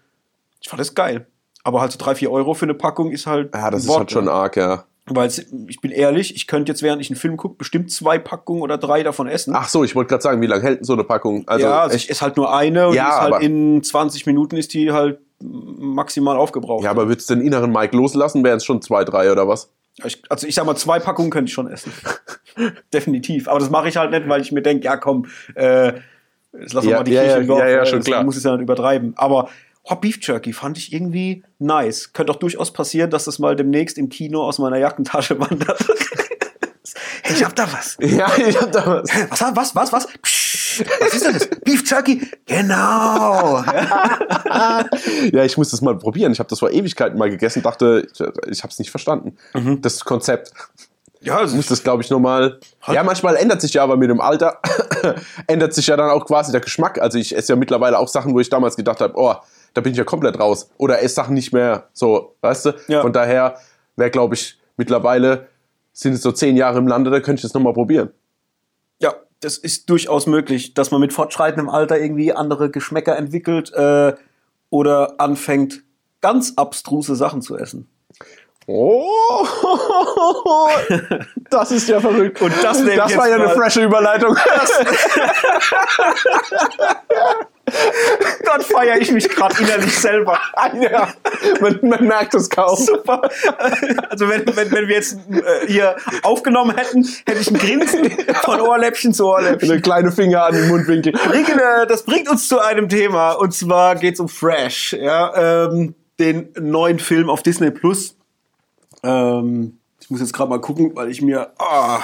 ich 0.60 0.68
fand 0.68 0.80
das 0.80 0.94
geil. 0.94 1.26
Aber 1.62 1.80
halt 1.80 1.92
so 1.92 1.98
drei, 1.98 2.16
vier 2.16 2.32
Euro 2.32 2.54
für 2.54 2.64
eine 2.64 2.74
Packung 2.74 3.12
ist 3.12 3.26
halt. 3.28 3.54
Ja, 3.54 3.70
das 3.70 3.82
ein 3.82 3.84
ist 3.84 3.88
Wort, 3.88 3.98
halt 4.00 4.10
schon 4.10 4.24
ne? 4.24 4.32
arg, 4.32 4.56
ja. 4.56 4.84
Weil 5.06 5.30
ich 5.68 5.80
bin 5.80 5.90
ehrlich, 5.92 6.34
ich 6.34 6.46
könnte 6.48 6.72
jetzt, 6.72 6.82
während 6.82 7.00
ich 7.00 7.10
einen 7.10 7.16
Film 7.16 7.36
gucke, 7.36 7.56
bestimmt 7.56 7.90
zwei 7.92 8.18
Packungen 8.18 8.62
oder 8.62 8.78
drei 8.78 9.02
davon 9.04 9.28
essen. 9.28 9.54
Ach 9.54 9.68
so, 9.68 9.84
ich 9.84 9.94
wollte 9.94 10.08
gerade 10.08 10.22
sagen, 10.22 10.40
wie 10.40 10.46
lange 10.46 10.62
hält 10.62 10.78
denn 10.78 10.84
so 10.84 10.92
eine 10.92 11.04
Packung? 11.04 11.46
Also, 11.46 11.66
ja, 11.66 11.80
also 11.80 11.96
ich 11.96 12.08
esse 12.10 12.20
halt 12.20 12.36
nur 12.36 12.54
eine 12.54 12.88
und 12.88 12.94
Ja, 12.94 13.08
ist 13.08 13.32
halt 13.32 13.42
in 13.42 13.82
20 13.82 14.26
Minuten 14.26 14.56
ist 14.56 14.74
die 14.74 14.92
halt 14.92 15.20
maximal 15.40 16.36
aufgebraucht. 16.36 16.84
ja, 16.84 16.90
aber 16.90 17.08
würdest 17.08 17.30
du 17.30 17.34
den 17.34 17.44
inneren 17.44 17.72
Mike 17.72 17.96
loslassen, 17.96 18.42
wären 18.44 18.58
es 18.58 18.64
schon 18.64 18.80
zwei, 18.82 19.04
drei 19.04 19.30
oder 19.30 19.46
was? 19.46 19.70
Ich, 20.04 20.22
also 20.28 20.46
ich 20.46 20.54
sag 20.54 20.64
mal, 20.64 20.76
zwei 20.76 20.98
Packungen 20.98 21.30
könnte 21.30 21.48
ich 21.48 21.54
schon 21.54 21.68
essen. 21.68 21.92
Definitiv. 22.92 23.48
Aber 23.48 23.58
das 23.58 23.70
mache 23.70 23.88
ich 23.88 23.96
halt 23.96 24.10
nicht, 24.10 24.28
weil 24.28 24.40
ich 24.40 24.52
mir 24.52 24.62
denke, 24.62 24.84
ja 24.84 24.96
komm, 24.96 25.26
äh, 25.54 25.92
jetzt 26.58 26.72
lass 26.72 26.84
Ja, 26.84 26.98
mal 26.98 27.04
die 27.04 27.12
ja, 27.12 27.22
Kirche 27.22 27.36
ja, 27.36 27.40
im 27.42 27.46
Dorf. 27.46 27.60
ja, 27.60 27.68
ja, 27.68 27.82
äh, 27.82 27.86
schon 27.86 27.98
das 27.98 28.06
klar. 28.06 28.24
muss 28.24 28.36
es 28.36 28.44
ja 28.44 28.52
nicht 28.52 28.62
übertreiben. 28.62 29.12
Aber 29.16 29.50
oh, 29.84 29.94
Beef 29.96 30.18
Jerky 30.22 30.52
fand 30.52 30.78
ich 30.78 30.92
irgendwie 30.92 31.44
nice. 31.58 32.12
Könnte 32.12 32.32
auch 32.32 32.36
durchaus 32.36 32.72
passieren, 32.72 33.10
dass 33.10 33.24
das 33.24 33.38
mal 33.38 33.54
demnächst 33.54 33.98
im 33.98 34.08
Kino 34.08 34.42
aus 34.42 34.58
meiner 34.58 34.78
Jackentasche 34.78 35.38
wandert. 35.40 35.78
hey, 37.22 37.34
ich 37.34 37.44
hab 37.44 37.54
da 37.54 37.70
was. 37.72 37.96
Ja, 38.00 38.30
ich 38.36 38.60
hab 38.60 38.72
da 38.72 38.86
was. 38.86 39.10
Was, 39.30 39.56
was, 39.56 39.74
was, 39.76 39.92
was? 39.92 40.06
Psst, 40.22 40.61
was 41.00 41.14
ist 41.14 41.24
denn 41.24 41.32
das? 41.34 41.46
Beef 41.64 41.88
Jerky? 41.88 42.28
Genau. 42.46 43.64
Ja, 45.32 45.44
ich 45.44 45.56
muss 45.56 45.70
das 45.70 45.80
mal 45.80 45.96
probieren. 45.96 46.32
Ich 46.32 46.38
habe 46.38 46.48
das 46.48 46.58
vor 46.58 46.70
Ewigkeiten 46.70 47.18
mal 47.18 47.30
gegessen, 47.30 47.62
dachte, 47.62 48.06
ich, 48.46 48.62
habe 48.62 48.70
es 48.70 48.78
nicht 48.78 48.90
verstanden. 48.90 49.36
Mhm. 49.54 49.80
Das 49.80 50.04
Konzept. 50.04 50.52
Ja, 51.20 51.38
also 51.38 51.52
Ich 51.52 51.56
muss 51.56 51.66
das, 51.66 51.82
glaube 51.82 52.02
ich, 52.02 52.10
nochmal. 52.10 52.58
Ja, 52.88 53.02
manchmal 53.02 53.36
ändert 53.36 53.60
sich 53.60 53.74
ja 53.74 53.82
aber 53.82 53.96
mit 53.96 54.10
dem 54.10 54.20
Alter, 54.20 54.60
ändert 55.46 55.72
sich 55.72 55.86
ja 55.86 55.96
dann 55.96 56.10
auch 56.10 56.26
quasi 56.26 56.52
der 56.52 56.60
Geschmack. 56.60 57.00
Also 57.00 57.18
ich 57.18 57.34
esse 57.34 57.52
ja 57.52 57.56
mittlerweile 57.56 57.98
auch 57.98 58.08
Sachen, 58.08 58.34
wo 58.34 58.40
ich 58.40 58.50
damals 58.50 58.76
gedacht 58.76 59.00
habe, 59.00 59.14
oh, 59.16 59.34
da 59.74 59.80
bin 59.80 59.92
ich 59.92 59.98
ja 59.98 60.04
komplett 60.04 60.38
raus. 60.38 60.70
Oder 60.76 61.00
esse 61.02 61.14
Sachen 61.14 61.34
nicht 61.34 61.52
mehr 61.52 61.88
so, 61.92 62.34
weißt 62.40 62.66
du? 62.66 62.74
Ja. 62.88 63.02
Von 63.02 63.12
daher 63.12 63.56
wäre, 63.96 64.10
glaube 64.10 64.34
ich, 64.34 64.58
mittlerweile 64.76 65.48
sind 65.92 66.14
es 66.14 66.22
so 66.22 66.32
zehn 66.32 66.56
Jahre 66.56 66.78
im 66.78 66.88
Lande, 66.88 67.10
da 67.10 67.20
könnte 67.20 67.40
ich 67.40 67.42
das 67.42 67.54
nochmal 67.54 67.72
probieren. 67.74 68.10
Das 69.42 69.58
ist 69.58 69.90
durchaus 69.90 70.26
möglich, 70.26 70.72
dass 70.72 70.90
man 70.92 71.00
mit 71.00 71.12
fortschreitendem 71.12 71.68
Alter 71.68 72.00
irgendwie 72.00 72.32
andere 72.32 72.70
Geschmäcker 72.70 73.16
entwickelt 73.16 73.72
äh, 73.72 74.14
oder 74.70 75.20
anfängt, 75.20 75.82
ganz 76.20 76.52
abstruse 76.56 77.16
Sachen 77.16 77.42
zu 77.42 77.58
essen. 77.58 77.88
Oh, 78.68 79.44
das 81.50 81.72
ist 81.72 81.88
ja 81.88 82.00
verrückt. 82.00 82.40
Und 82.40 82.52
das 82.62 82.84
das 82.84 83.16
war 83.16 83.28
ja 83.28 83.34
eine 83.34 83.48
frische 83.50 83.82
Überleitung. 83.82 84.36
Dann 88.44 88.60
feiere 88.60 88.98
ich 88.98 89.10
mich 89.12 89.28
gerade 89.28 89.54
innerlich 89.62 89.98
selber. 89.98 90.38
ja, 90.80 91.12
man, 91.60 91.78
man 91.82 92.04
merkt 92.04 92.34
es 92.34 92.48
kaum. 92.48 92.76
Super. 92.76 93.22
Also 94.10 94.28
wenn, 94.28 94.44
wenn, 94.46 94.70
wenn 94.72 94.88
wir 94.88 94.96
jetzt 94.96 95.18
äh, 95.30 95.66
hier 95.66 95.96
aufgenommen 96.22 96.76
hätten, 96.76 97.04
hätte 97.26 97.40
ich 97.40 97.50
ein 97.50 97.58
Grinsen 97.58 98.10
von 98.42 98.60
Ohrläppchen 98.60 99.14
zu 99.14 99.26
Ohrläppchen. 99.26 99.70
Eine 99.70 99.80
kleine 99.80 100.12
Finger 100.12 100.44
an 100.44 100.54
den 100.54 100.68
Mundwinkel. 100.68 101.14
Äh, 101.14 101.86
das 101.86 102.04
bringt 102.04 102.28
uns 102.28 102.48
zu 102.48 102.58
einem 102.58 102.88
Thema 102.88 103.32
und 103.32 103.54
zwar 103.54 103.96
geht 103.96 104.14
es 104.14 104.20
um 104.20 104.28
Fresh, 104.28 104.94
ja, 104.94 105.66
ähm, 105.66 105.94
den 106.18 106.48
neuen 106.58 106.98
Film 106.98 107.30
auf 107.30 107.42
Disney 107.42 107.70
Plus. 107.70 108.16
Ähm, 109.02 109.78
ich 110.00 110.10
muss 110.10 110.20
jetzt 110.20 110.32
gerade 110.32 110.50
mal 110.50 110.60
gucken, 110.60 110.94
weil 110.94 111.10
ich 111.10 111.22
mir 111.22 111.52
ah, 111.58 112.00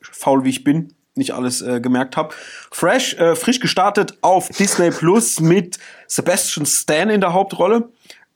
faul 0.00 0.44
wie 0.44 0.50
ich 0.50 0.64
bin 0.64 0.94
nicht 1.14 1.32
alles 1.34 1.60
äh, 1.62 1.80
gemerkt 1.80 2.16
habe. 2.16 2.34
Fresh, 2.70 3.14
äh, 3.14 3.36
frisch 3.36 3.60
gestartet 3.60 4.16
auf 4.22 4.48
Disney 4.48 4.90
Plus 4.90 5.40
mit 5.40 5.78
Sebastian 6.06 6.66
Stan 6.66 7.10
in 7.10 7.20
der 7.20 7.32
Hauptrolle 7.32 7.88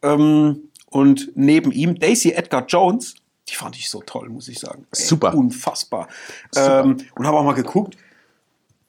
ähm, 0.03 0.71
und 0.91 1.31
neben 1.35 1.73
ihm 1.73 1.99
Daisy 1.99 2.33
Edgar 2.33 2.67
Jones. 2.67 3.15
Die 3.49 3.55
fand 3.55 3.77
ich 3.77 3.89
so 3.89 4.03
toll, 4.05 4.29
muss 4.29 4.49
ich 4.49 4.59
sagen. 4.59 4.87
Ey, 4.95 5.05
Super. 5.05 5.35
Unfassbar. 5.35 6.09
Super. 6.51 6.81
Ähm, 6.85 6.97
und 7.15 7.27
habe 7.27 7.37
auch 7.39 7.45
mal 7.45 7.55
geguckt. 7.55 7.97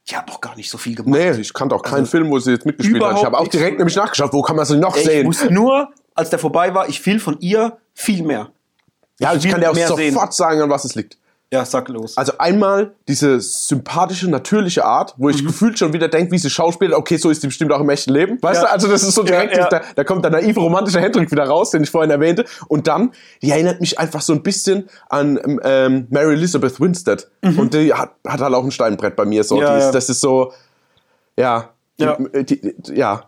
Die 0.09 0.15
hat 0.15 0.27
noch 0.27 0.39
gar 0.41 0.55
nicht 0.55 0.69
so 0.69 0.77
viel 0.77 0.95
gemacht. 0.95 1.19
Nee, 1.19 1.31
ich 1.31 1.53
kannte 1.53 1.75
auch 1.75 1.83
keinen 1.83 2.05
Film, 2.05 2.29
wo 2.29 2.39
sie 2.39 2.51
jetzt 2.51 2.65
mitgespielt 2.65 3.03
hat. 3.03 3.17
Ich 3.17 3.25
habe 3.25 3.37
auch 3.37 3.47
direkt 3.47 3.77
nämlich 3.77 3.95
nachgeschaut, 3.95 4.31
wo 4.33 4.41
kann 4.41 4.55
man 4.55 4.65
sie 4.65 4.77
noch 4.77 4.95
Ich 4.95 5.03
sehen. 5.03 5.27
wusste 5.27 5.53
nur, 5.53 5.91
als 6.15 6.29
der 6.29 6.39
vorbei 6.39 6.73
war, 6.73 6.87
ich 6.87 7.01
fiel 7.01 7.19
von 7.19 7.37
ihr 7.39 7.77
viel 7.93 8.23
mehr. 8.23 8.49
Ja, 9.19 9.33
ich 9.33 9.43
will 9.43 9.51
kann 9.51 9.61
dir 9.61 9.69
auch 9.71 9.75
sofort 9.75 9.99
sehen. 9.99 10.31
sagen, 10.31 10.61
an 10.61 10.69
was 10.69 10.85
es 10.85 10.95
liegt. 10.95 11.17
Ja, 11.53 11.63
sag 11.63 11.87
los. 11.87 12.17
Also 12.17 12.33
einmal 12.39 12.93
diese 13.07 13.39
sympathische, 13.39 14.29
natürliche 14.29 14.83
Art, 14.83 15.13
wo 15.17 15.27
Mhm. 15.27 15.33
ich 15.33 15.45
gefühlt 15.45 15.79
schon 15.79 15.93
wieder 15.93 16.09
denke, 16.09 16.31
wie 16.33 16.37
sie 16.37 16.49
schauspielt, 16.49 16.91
okay, 16.91 17.15
so 17.15 17.29
ist 17.29 17.41
die 17.41 17.47
bestimmt 17.47 17.71
auch 17.71 17.79
im 17.79 17.89
echten 17.89 18.11
Leben. 18.11 18.37
Weißt 18.41 18.61
Ja. 18.63 18.67
du, 18.67 18.73
also 18.73 18.87
das 18.89 19.03
ist 19.03 19.15
so 19.15 19.23
direkt, 19.23 19.53
Ja, 19.55 19.61
ja. 19.63 19.69
Da, 19.69 19.81
da 19.95 20.03
kommt 20.03 20.25
der 20.25 20.31
naive 20.31 20.59
romantische 20.59 20.99
Hendrik 20.99 21.31
wieder 21.31 21.45
raus, 21.45 21.71
den 21.71 21.83
ich 21.83 21.89
vorhin 21.89 22.11
erwähnte. 22.11 22.43
Und 22.67 22.87
dann, 22.87 23.11
die 23.41 23.49
erinnert 23.51 23.79
mich 23.79 23.97
einfach 23.97 24.19
so 24.19 24.33
ein 24.33 24.43
bisschen 24.43 24.89
an 25.09 25.39
ähm, 25.41 25.61
ähm, 25.63 26.07
Mary 26.09 26.33
Elizabeth 26.33 26.81
Winstead. 26.81 27.29
Und 27.41 27.73
die 27.73 27.93
hat, 27.93 28.11
hat 28.27 28.41
halt 28.41 28.53
auch 28.53 28.65
ein 28.65 28.71
Steinbrett 28.71 29.15
bei 29.15 29.23
mir. 29.23 29.45
So. 29.45 29.55
Mhm. 29.55 29.63
Ist. 29.63 29.91
Das 29.91 30.09
ist 30.09 30.19
so, 30.19 30.51
ja. 31.37 31.69
Ja. 31.99 32.15
Die, 32.43 32.75
ja. 32.93 33.23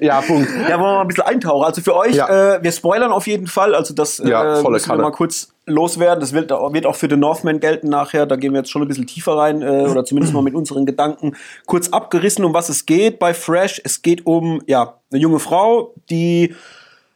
ja. 0.00 0.20
Punkt. 0.20 0.48
Ja, 0.68 0.78
wollen 0.78 0.80
wir 0.80 0.94
mal 0.94 1.00
ein 1.02 1.08
bisschen 1.08 1.24
eintauchen. 1.24 1.64
Also 1.64 1.80
für 1.80 1.94
euch, 1.94 2.14
Ja. 2.16 2.56
äh, 2.56 2.62
wir 2.62 2.72
spoilern 2.72 3.12
auf 3.12 3.26
jeden 3.26 3.46
Fall. 3.46 3.74
Also 3.74 3.94
das 3.94 4.18
Ja, 4.18 4.42
äh, 4.58 4.62
müssen 4.62 4.72
wir 4.72 4.80
Kanne. 4.80 5.02
mal 5.02 5.12
kurz 5.12 5.54
loswerden. 5.66 6.20
Das 6.20 6.32
wird, 6.32 6.50
wird 6.50 6.86
auch 6.86 6.96
für 6.96 7.06
den 7.08 7.20
Northman 7.20 7.60
gelten 7.60 7.88
nachher. 7.88 8.26
Da 8.26 8.36
gehen 8.36 8.52
wir 8.52 8.58
jetzt 8.60 8.70
schon 8.70 8.82
ein 8.82 8.88
bisschen 8.88 9.06
tiefer 9.06 9.36
rein 9.36 9.62
äh, 9.62 9.86
oder 9.88 10.04
zumindest 10.04 10.34
mal 10.34 10.42
mit 10.42 10.54
unseren 10.54 10.86
Gedanken 10.86 11.36
kurz 11.66 11.88
abgerissen, 11.90 12.44
um 12.44 12.52
was 12.52 12.68
es 12.68 12.84
geht 12.86 13.18
bei 13.18 13.32
Fresh. 13.32 13.80
Es 13.84 14.02
geht 14.02 14.26
um 14.26 14.60
ja 14.66 14.98
eine 15.12 15.20
junge 15.20 15.38
Frau, 15.38 15.94
die 16.10 16.54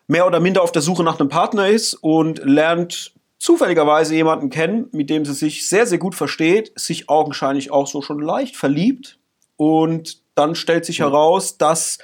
mehr 0.07 0.27
oder 0.27 0.39
minder 0.41 0.63
auf 0.63 0.73
der 0.73 0.83
Suche 0.83 1.03
nach 1.03 1.19
einem 1.19 1.29
Partner 1.29 1.69
ist 1.69 1.95
und 1.95 2.41
lernt 2.45 3.13
zufälligerweise 3.41 4.15
jemanden 4.15 4.49
kennen, 4.51 4.87
mit 4.93 5.11
dem 5.11 5.25
sie 5.25 5.33
sich 5.35 5.69
sehr, 5.69 5.87
sehr 5.87 5.99
gut 5.99 6.15
versteht, 6.15 6.73
sich 6.79 7.09
augenscheinlich 7.09 7.71
auch 7.71 7.87
so 7.87 8.01
schon 8.03 8.21
leicht 8.21 8.57
verliebt. 8.57 9.19
Und 9.59 10.19
dann 10.37 10.55
stellt 10.55 10.87
sich 10.87 11.01
heraus, 11.01 11.59
dass 11.59 11.99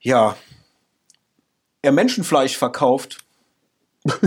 ja, 0.00 0.34
er 1.82 1.92
Menschenfleisch 1.92 2.56
verkauft. 2.56 3.18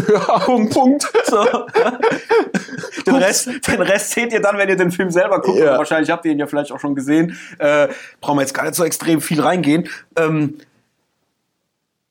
Ja, 0.07 0.39
Punkt. 0.45 0.73
Punkt. 0.73 1.07
So. 1.25 1.43
den, 3.07 3.15
Rest, 3.15 3.47
den 3.67 3.81
Rest 3.81 4.11
seht 4.11 4.31
ihr 4.31 4.39
dann, 4.39 4.57
wenn 4.57 4.69
ihr 4.69 4.75
den 4.75 4.91
Film 4.91 5.09
selber 5.09 5.41
guckt. 5.41 5.57
Ja. 5.57 5.77
Wahrscheinlich 5.79 6.11
habt 6.11 6.25
ihr 6.25 6.31
ihn 6.31 6.39
ja 6.39 6.45
vielleicht 6.45 6.71
auch 6.71 6.79
schon 6.79 6.93
gesehen. 6.93 7.37
Äh, 7.57 7.87
brauchen 8.19 8.37
wir 8.37 8.41
jetzt 8.41 8.53
gar 8.53 8.63
nicht 8.63 8.75
so 8.75 8.83
extrem 8.83 9.19
viel 9.19 9.41
reingehen. 9.41 9.89
Ähm, 10.15 10.59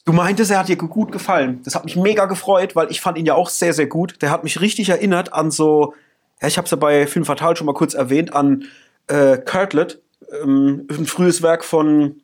du 0.05 0.13
meintest, 0.13 0.51
er 0.51 0.59
hat 0.59 0.69
dir 0.69 0.77
gut 0.77 1.13
gefallen. 1.13 1.61
Das 1.65 1.77
hat 1.77 1.85
mich 1.85 1.95
mega 1.95 2.27
gefreut, 2.27 2.75
weil 2.75 2.91
ich 2.91 3.01
fand 3.01 3.17
ihn 3.17 3.27
ja 3.27 3.35
auch 3.35 3.49
sehr, 3.49 3.73
sehr 3.73 3.87
gut. 3.87 4.21
Der 4.23 4.31
hat 4.31 4.43
mich 4.43 4.61
richtig 4.61 4.89
erinnert 4.89 5.33
an 5.33 5.53
so, 5.53 5.95
ja, 6.43 6.49
ich 6.49 6.57
habe 6.57 6.65
es 6.65 6.73
ja 6.73 6.77
bei 6.77 7.07
Film 7.07 7.25
Fatal 7.25 7.57
schon 7.57 7.67
mal 7.67 7.75
kurz 7.75 7.95
erwähnt, 7.95 8.35
an 8.35 8.65
äh, 9.11 9.39
Kurtlet, 9.39 10.01
ähm, 10.43 10.87
ein 10.91 11.07
frühes 11.07 11.43
Werk 11.43 11.65
von 11.65 12.21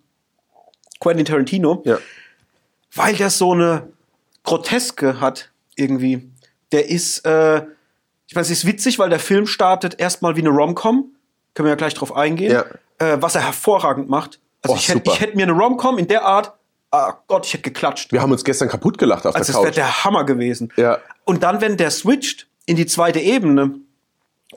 Quentin 1.01 1.25
Tarantino 1.27 1.83
Ja. 1.85 1.99
weil 2.94 3.14
der 3.16 3.31
so 3.31 3.53
eine 3.53 3.88
Groteske 4.44 5.20
hat 5.20 5.51
irgendwie. 5.75 6.29
Der 6.72 6.88
ist, 6.88 7.25
äh, 7.27 7.59
ich 8.29 8.35
meine, 8.35 8.42
es 8.42 8.51
ist 8.51 8.66
witzig, 8.66 8.99
weil 8.99 9.11
der 9.11 9.18
Film 9.20 9.46
startet 9.46 9.99
erstmal 10.01 10.37
wie 10.37 10.40
eine 10.40 10.51
Rom-Com. 10.51 11.12
Können 11.55 11.66
wir 11.66 11.70
ja 11.70 11.77
gleich 11.77 11.94
drauf 11.94 12.14
eingehen. 12.16 12.53
Ja. 12.53 12.64
Äh, 12.99 13.20
was 13.20 13.35
er 13.35 13.42
hervorragend 13.44 14.09
macht. 14.09 14.40
Also 14.62 14.75
Oh, 14.75 14.79
ich 14.79 14.88
hätte 14.88 15.11
hätt 15.12 15.35
mir 15.37 15.42
eine 15.44 15.53
Rom-Com 15.53 15.99
in 15.99 16.09
der 16.09 16.25
Art, 16.25 16.53
ah 16.90 17.14
Gott, 17.27 17.46
ich 17.46 17.53
hätte 17.53 17.64
geklatscht. 17.64 18.12
Wir 18.12 18.22
haben 18.22 18.33
uns 18.33 18.42
gestern 18.44 18.68
kaputt 18.68 18.99
gelacht 18.99 19.27
auf 19.27 19.35
Also 19.37 19.53
der 19.53 19.53
das 19.53 19.62
wäre 19.62 19.66
Couch. 19.72 19.77
der 19.77 20.05
Hammer 20.05 20.25
gewesen. 20.25 20.72
Ja. 20.77 20.99
Und 21.25 21.42
dann, 21.42 21.61
wenn 21.61 21.77
der 21.77 21.90
switcht 21.90 22.46
in 22.64 22.77
die 22.77 22.87
zweite 22.87 23.20
Ebene 23.20 23.75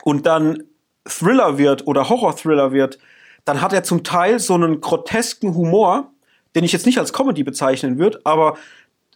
und 0.04 0.26
dann 0.26 0.64
Thriller 1.06 1.58
wird 1.58 1.86
oder 1.86 2.08
Horror-Thriller 2.08 2.72
wird, 2.72 2.98
dann 3.44 3.60
hat 3.60 3.72
er 3.72 3.82
zum 3.82 4.04
Teil 4.04 4.38
so 4.38 4.54
einen 4.54 4.80
grotesken 4.80 5.54
Humor, 5.54 6.12
den 6.54 6.64
ich 6.64 6.72
jetzt 6.72 6.86
nicht 6.86 6.98
als 6.98 7.12
Comedy 7.12 7.42
bezeichnen 7.42 7.98
würde, 7.98 8.20
aber 8.24 8.56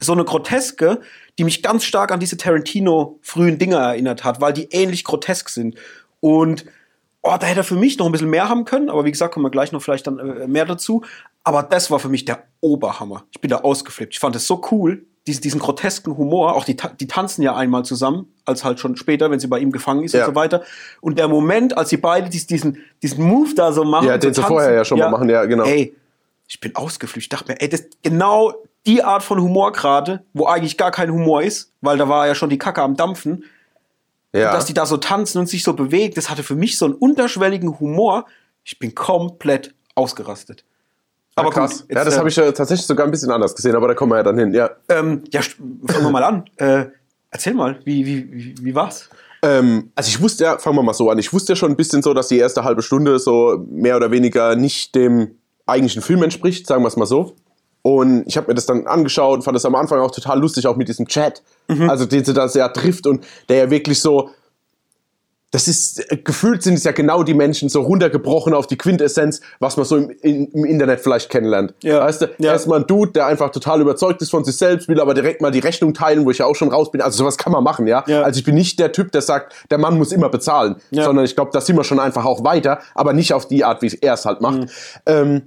so 0.00 0.12
eine 0.12 0.24
Groteske, 0.24 1.00
die 1.38 1.44
mich 1.44 1.62
ganz 1.62 1.84
stark 1.84 2.12
an 2.12 2.20
diese 2.20 2.36
Tarantino-frühen 2.36 3.58
Dinger 3.58 3.78
erinnert 3.78 4.24
hat, 4.24 4.40
weil 4.40 4.52
die 4.52 4.68
ähnlich 4.70 5.04
grotesk 5.04 5.48
sind. 5.48 5.76
Und 6.20 6.64
oh, 7.22 7.36
da 7.38 7.46
hätte 7.46 7.60
er 7.60 7.64
für 7.64 7.76
mich 7.76 7.98
noch 7.98 8.06
ein 8.06 8.12
bisschen 8.12 8.30
mehr 8.30 8.48
haben 8.48 8.64
können, 8.64 8.90
aber 8.90 9.04
wie 9.04 9.10
gesagt, 9.10 9.34
kommen 9.34 9.46
wir 9.46 9.50
gleich 9.50 9.72
noch 9.72 9.82
vielleicht 9.82 10.06
dann 10.06 10.18
äh, 10.18 10.46
mehr 10.46 10.64
dazu. 10.64 11.02
Aber 11.42 11.62
das 11.62 11.90
war 11.90 11.98
für 11.98 12.08
mich 12.08 12.24
der 12.24 12.44
Oberhammer. 12.60 13.24
Ich 13.30 13.40
bin 13.40 13.50
da 13.50 13.58
ausgeflippt. 13.58 14.14
Ich 14.14 14.20
fand 14.20 14.36
es 14.36 14.46
so 14.46 14.62
cool, 14.70 15.06
diesen, 15.26 15.42
diesen 15.42 15.60
grotesken 15.60 16.16
Humor. 16.16 16.54
Auch 16.54 16.64
die, 16.64 16.76
die 17.00 17.06
tanzen 17.06 17.42
ja 17.42 17.54
einmal 17.56 17.84
zusammen, 17.84 18.32
als 18.44 18.64
halt 18.64 18.80
schon 18.80 18.96
später, 18.96 19.30
wenn 19.30 19.40
sie 19.40 19.46
bei 19.46 19.58
ihm 19.58 19.72
gefangen 19.72 20.04
ist 20.04 20.12
Ja. 20.12 20.26
und 20.26 20.34
so 20.34 20.34
weiter. 20.34 20.62
Und 21.00 21.18
der 21.18 21.28
Moment, 21.28 21.76
als 21.76 21.90
sie 21.90 21.96
beide 21.96 22.28
dies, 22.28 22.46
diesen, 22.46 22.78
diesen 23.02 23.24
Move 23.24 23.54
da 23.54 23.72
so 23.72 23.84
machen. 23.84 24.06
Ja, 24.06 24.18
den 24.18 24.34
so 24.34 24.42
sie 24.42 24.48
vorher 24.48 24.72
ja 24.72 24.84
schon 24.84 24.98
mal 24.98 25.10
machen, 25.10 25.28
ja, 25.28 25.44
genau. 25.44 25.64
Ey, 25.64 25.94
ich 26.46 26.60
bin 26.60 26.74
ausgeflippt. 26.76 27.24
Ich 27.24 27.28
dachte 27.28 27.52
mir, 27.52 27.60
ey, 27.60 27.68
das 27.68 27.80
ist 27.80 28.02
genau 28.02 28.54
die 28.86 29.02
Art 29.02 29.22
von 29.22 29.40
Humor 29.40 29.72
gerade, 29.72 30.24
wo 30.34 30.46
eigentlich 30.46 30.76
gar 30.76 30.90
kein 30.90 31.10
Humor 31.10 31.42
ist, 31.42 31.72
weil 31.80 31.96
da 31.96 32.08
war 32.08 32.26
ja 32.26 32.34
schon 32.34 32.50
die 32.50 32.58
Kacke 32.58 32.82
am 32.82 32.96
Dampfen 32.96 33.44
ja. 34.34 34.52
dass 34.52 34.66
die 34.66 34.74
da 34.74 34.84
so 34.84 34.96
tanzen 34.96 35.38
und 35.38 35.48
sich 35.48 35.62
so 35.62 35.74
bewegt, 35.74 36.16
das 36.16 36.28
hatte 36.28 36.42
für 36.42 36.56
mich 36.56 36.76
so 36.76 36.86
einen 36.86 36.94
unterschwelligen 36.94 37.78
Humor. 37.78 38.26
Ich 38.64 38.78
bin 38.78 38.94
komplett 38.94 39.74
ausgerastet. 39.94 40.64
Aber 41.36 41.50
krass. 41.50 41.80
gut, 41.80 41.96
ja, 41.96 42.04
das 42.04 42.14
äh, 42.14 42.18
habe 42.18 42.28
ich 42.28 42.36
ja 42.36 42.52
tatsächlich 42.52 42.86
sogar 42.86 43.06
ein 43.06 43.10
bisschen 43.10 43.30
anders 43.30 43.54
gesehen, 43.54 43.74
aber 43.74 43.88
da 43.88 43.94
kommen 43.94 44.12
wir 44.12 44.16
ja 44.16 44.22
dann 44.22 44.38
hin. 44.38 44.54
Ja. 44.54 44.70
Ähm, 44.88 45.24
ja, 45.32 45.40
fangen 45.40 46.04
wir 46.04 46.10
mal 46.10 46.22
an. 46.22 46.44
Äh, 46.56 46.86
erzähl 47.30 47.54
mal, 47.54 47.78
wie, 47.84 48.06
wie, 48.06 48.32
wie, 48.32 48.54
wie 48.60 48.74
war's? 48.74 49.08
Ähm, 49.42 49.90
also 49.94 50.08
ich 50.08 50.20
wusste 50.20 50.44
ja, 50.44 50.58
fangen 50.58 50.76
wir 50.76 50.82
mal 50.82 50.94
so 50.94 51.10
an, 51.10 51.18
ich 51.18 51.32
wusste 51.32 51.52
ja 51.52 51.56
schon 51.56 51.72
ein 51.72 51.76
bisschen 51.76 52.02
so, 52.02 52.14
dass 52.14 52.28
die 52.28 52.38
erste 52.38 52.64
halbe 52.64 52.82
Stunde 52.82 53.18
so 53.18 53.64
mehr 53.68 53.96
oder 53.96 54.10
weniger 54.10 54.56
nicht 54.56 54.94
dem 54.94 55.36
eigentlichen 55.66 56.02
Film 56.02 56.22
entspricht, 56.22 56.66
sagen 56.66 56.82
wir 56.82 56.88
es 56.88 56.96
mal 56.96 57.06
so. 57.06 57.34
Und 57.82 58.24
ich 58.26 58.38
habe 58.38 58.48
mir 58.48 58.54
das 58.54 58.64
dann 58.64 58.86
angeschaut 58.86 59.36
und 59.36 59.42
fand 59.42 59.54
das 59.54 59.66
am 59.66 59.74
Anfang 59.74 60.00
auch 60.00 60.10
total 60.10 60.40
lustig, 60.40 60.66
auch 60.66 60.76
mit 60.76 60.88
diesem 60.88 61.06
Chat. 61.06 61.42
Also 61.88 62.06
den 62.06 62.24
sie 62.24 62.32
da 62.32 62.48
sehr 62.48 62.72
trifft 62.72 63.06
und 63.06 63.26
der 63.48 63.56
ja 63.58 63.70
wirklich 63.70 64.00
so, 64.00 64.30
das 65.54 65.68
ist, 65.68 66.10
äh, 66.10 66.16
gefühlt 66.16 66.64
sind 66.64 66.74
es 66.74 66.82
ja 66.82 66.90
genau 66.90 67.22
die 67.22 67.32
Menschen 67.32 67.68
so 67.68 67.80
runtergebrochen 67.82 68.54
auf 68.54 68.66
die 68.66 68.76
Quintessenz, 68.76 69.40
was 69.60 69.76
man 69.76 69.86
so 69.86 69.96
im, 69.98 70.10
in, 70.20 70.46
im 70.48 70.64
Internet 70.64 70.98
vielleicht 71.00 71.30
kennenlernt. 71.30 71.74
Ja. 71.84 72.00
Weißt 72.00 72.22
du, 72.22 72.26
Ja. 72.38 72.50
erstmal 72.52 72.80
ein 72.80 72.86
Dude, 72.88 73.12
der 73.12 73.26
einfach 73.26 73.50
total 73.50 73.80
überzeugt 73.80 74.20
ist 74.20 74.30
von 74.30 74.44
sich 74.44 74.56
selbst, 74.56 74.88
will 74.88 75.00
aber 75.00 75.14
direkt 75.14 75.40
mal 75.40 75.52
die 75.52 75.60
Rechnung 75.60 75.94
teilen, 75.94 76.24
wo 76.26 76.32
ich 76.32 76.38
ja 76.38 76.46
auch 76.46 76.56
schon 76.56 76.70
raus 76.70 76.90
bin. 76.90 77.00
Also 77.00 77.18
sowas 77.18 77.38
kann 77.38 77.52
man 77.52 77.62
machen, 77.62 77.86
ja. 77.86 78.02
Ja. 78.08 78.22
Also 78.22 78.38
ich 78.38 78.44
bin 78.44 78.56
nicht 78.56 78.80
der 78.80 78.90
Typ, 78.90 79.12
der 79.12 79.22
sagt, 79.22 79.54
der 79.70 79.78
Mann 79.78 79.96
muss 79.96 80.10
immer 80.10 80.28
bezahlen, 80.28 80.74
Ja. 80.90 81.04
sondern 81.04 81.24
ich 81.24 81.36
glaube, 81.36 81.52
da 81.52 81.60
sind 81.60 81.76
wir 81.76 81.84
schon 81.84 82.00
einfach 82.00 82.24
auch 82.24 82.42
weiter, 82.42 82.80
aber 82.96 83.12
nicht 83.12 83.32
auf 83.32 83.46
die 83.46 83.62
Art, 83.62 83.80
wie 83.80 83.96
er 84.00 84.14
es 84.14 84.24
halt 84.24 84.40
macht. 84.40 84.58
Mhm. 84.62 84.66
Ähm, 85.06 85.36
äh, 85.36 85.40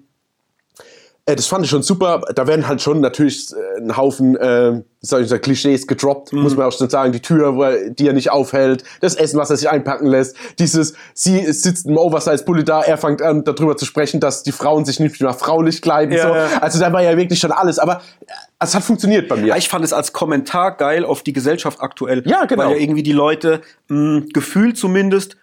das 1.35 1.47
fand 1.47 1.65
ich 1.65 1.69
schon 1.69 1.83
super. 1.83 2.21
Da 2.35 2.47
werden 2.47 2.67
halt 2.67 2.81
schon 2.81 3.01
natürlich 3.01 3.51
äh, 3.51 3.81
ein 3.81 3.97
Haufen, 3.97 4.35
äh, 4.37 4.81
sag 5.01 5.21
ich 5.23 5.29
mal, 5.29 5.39
Klischees 5.39 5.85
gedroppt, 5.87 6.31
Mhm. 6.33 6.41
muss 6.41 6.55
man 6.55 6.65
auch 6.67 6.71
schon 6.71 6.89
sagen. 6.89 7.11
Die 7.11 7.21
Tür, 7.21 7.89
die 7.89 8.07
er 8.07 8.13
nicht 8.13 8.31
aufhält, 8.31 8.83
das 9.01 9.15
Essen, 9.15 9.37
was 9.37 9.49
er 9.49 9.57
sich 9.57 9.69
einpacken 9.69 10.07
lässt, 10.07 10.35
dieses, 10.59 10.93
sie 11.13 11.51
sitzt 11.51 11.85
im 11.85 11.97
Oversize-Pulli 11.97 12.63
da, 12.63 12.81
er 12.81 12.97
fängt 12.97 13.21
an, 13.21 13.43
darüber 13.43 13.75
zu 13.77 13.85
sprechen, 13.85 14.19
dass 14.19 14.43
die 14.43 14.51
Frauen 14.51 14.85
sich 14.85 14.99
nicht 14.99 15.19
mehr 15.21 15.33
fraulich 15.33 15.81
kleiden. 15.81 16.15
Ja, 16.15 16.27
so. 16.29 16.35
ja. 16.35 16.47
Also 16.61 16.79
da 16.79 16.91
war 16.93 17.03
ja 17.03 17.17
wirklich 17.17 17.39
schon 17.39 17.51
alles, 17.51 17.77
aber 17.79 18.01
äh, 18.21 18.31
es 18.59 18.73
hat 18.73 18.83
funktioniert 18.83 19.27
bei 19.27 19.35
mir. 19.35 19.47
Ja, 19.47 19.57
ich 19.57 19.69
fand 19.69 19.83
es 19.85 19.93
als 19.93 20.13
Kommentar 20.13 20.77
geil 20.77 21.03
auf 21.05 21.23
die 21.23 21.33
Gesellschaft 21.33 21.81
aktuell. 21.81 22.23
Ja, 22.25 22.45
genau. 22.45 22.63
Weil 22.63 22.71
ja 22.71 22.77
irgendwie 22.77 23.03
die 23.03 23.11
Leute 23.11 23.61
mh, 23.89 24.27
gefühlt 24.33 24.77
zumindest 24.77 25.37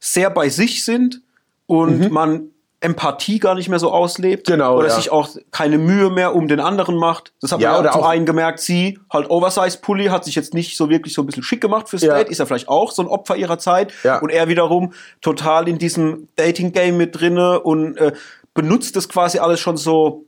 sehr 0.00 0.30
bei 0.30 0.48
sich 0.48 0.84
sind 0.84 1.20
und 1.66 1.98
Mhm. 2.00 2.12
man 2.12 2.50
Empathie 2.80 3.38
gar 3.38 3.54
nicht 3.54 3.68
mehr 3.70 3.78
so 3.78 3.90
auslebt. 3.90 4.46
Genau, 4.46 4.76
Oder 4.76 4.88
ja. 4.88 4.94
sich 4.94 5.10
auch 5.10 5.28
keine 5.50 5.78
Mühe 5.78 6.10
mehr 6.10 6.34
um 6.34 6.46
den 6.46 6.60
anderen 6.60 6.96
macht. 6.96 7.32
Das 7.40 7.50
hat 7.52 7.60
Ja, 7.60 7.72
man 7.72 7.84
ja 7.86 7.92
zum 7.92 8.02
auch- 8.02 8.08
einen 8.08 8.26
gemerkt, 8.26 8.60
sie 8.60 8.98
halt 9.10 9.30
Oversize-Pulli, 9.30 10.06
hat 10.06 10.24
sich 10.24 10.34
jetzt 10.34 10.52
nicht 10.52 10.76
so 10.76 10.90
wirklich 10.90 11.14
so 11.14 11.22
ein 11.22 11.26
bisschen 11.26 11.42
schick 11.42 11.60
gemacht 11.62 11.88
fürs 11.88 12.02
Ja. 12.02 12.14
Date, 12.14 12.28
ist 12.28 12.38
ja 12.38 12.44
vielleicht 12.46 12.68
auch 12.68 12.90
so 12.92 13.02
ein 13.02 13.08
Opfer 13.08 13.36
ihrer 13.36 13.58
Zeit. 13.58 13.92
Ja. 14.04 14.18
Und 14.18 14.30
er 14.30 14.48
wiederum 14.48 14.92
total 15.22 15.68
in 15.68 15.78
diesem 15.78 16.28
Dating-Game 16.36 16.96
mit 16.96 17.18
drinne 17.18 17.60
und 17.60 17.96
äh, 17.96 18.12
benutzt 18.54 18.94
das 18.96 19.08
quasi 19.08 19.38
alles 19.38 19.58
schon 19.60 19.76
so 19.78 20.24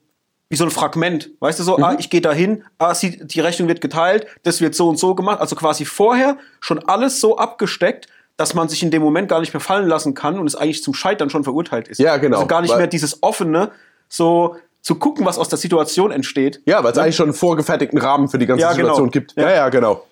wie 0.50 0.56
so 0.56 0.64
ein 0.64 0.70
Fragment. 0.70 1.30
Weißt 1.40 1.58
du 1.58 1.62
so, 1.62 1.76
ah, 1.76 1.96
ich 1.98 2.08
gehe 2.08 2.22
dahin, 2.22 2.64
ah, 2.78 2.94
sie, 2.94 3.18
die 3.26 3.40
Rechnung 3.40 3.68
wird 3.68 3.82
geteilt, 3.82 4.26
das 4.44 4.62
wird 4.62 4.74
so 4.74 4.88
und 4.88 4.98
so 4.98 5.14
gemacht. 5.14 5.40
Also 5.40 5.54
quasi 5.54 5.84
vorher 5.84 6.38
schon 6.60 6.78
alles 6.88 7.20
so 7.20 7.36
abgesteckt, 7.36 8.06
dass 8.38 8.54
man 8.54 8.68
sich 8.68 8.82
in 8.82 8.90
dem 8.90 9.02
Moment 9.02 9.28
gar 9.28 9.40
nicht 9.40 9.52
mehr 9.52 9.60
fallen 9.60 9.88
lassen 9.88 10.14
kann 10.14 10.38
und 10.38 10.46
es 10.46 10.54
eigentlich 10.54 10.82
zum 10.82 10.94
Scheitern 10.94 11.28
schon 11.28 11.44
verurteilt 11.44 11.88
ist. 11.88 11.98
Ja, 11.98 12.16
genau. 12.16 12.36
Also 12.36 12.46
gar 12.46 12.62
nicht 12.62 12.74
mehr 12.74 12.86
dieses 12.86 13.22
offene, 13.22 13.72
so 14.08 14.56
zu 14.80 14.94
gucken, 14.94 15.26
was 15.26 15.38
aus 15.38 15.48
der 15.48 15.58
Situation 15.58 16.12
entsteht. 16.12 16.62
Ja, 16.64 16.82
weil 16.82 16.92
es 16.92 16.98
eigentlich 16.98 17.16
schon 17.16 17.26
einen 17.26 17.34
vorgefertigten 17.34 17.98
Rahmen 17.98 18.28
für 18.28 18.38
die 18.38 18.46
ganze 18.46 18.62
Ja, 18.62 18.72
genau. 18.72 18.88
Situation 18.88 19.10
gibt. 19.10 19.34
Ja. 19.36 19.42
Ja. 19.42 19.54
ja, 19.56 19.68
genau. 19.68 20.04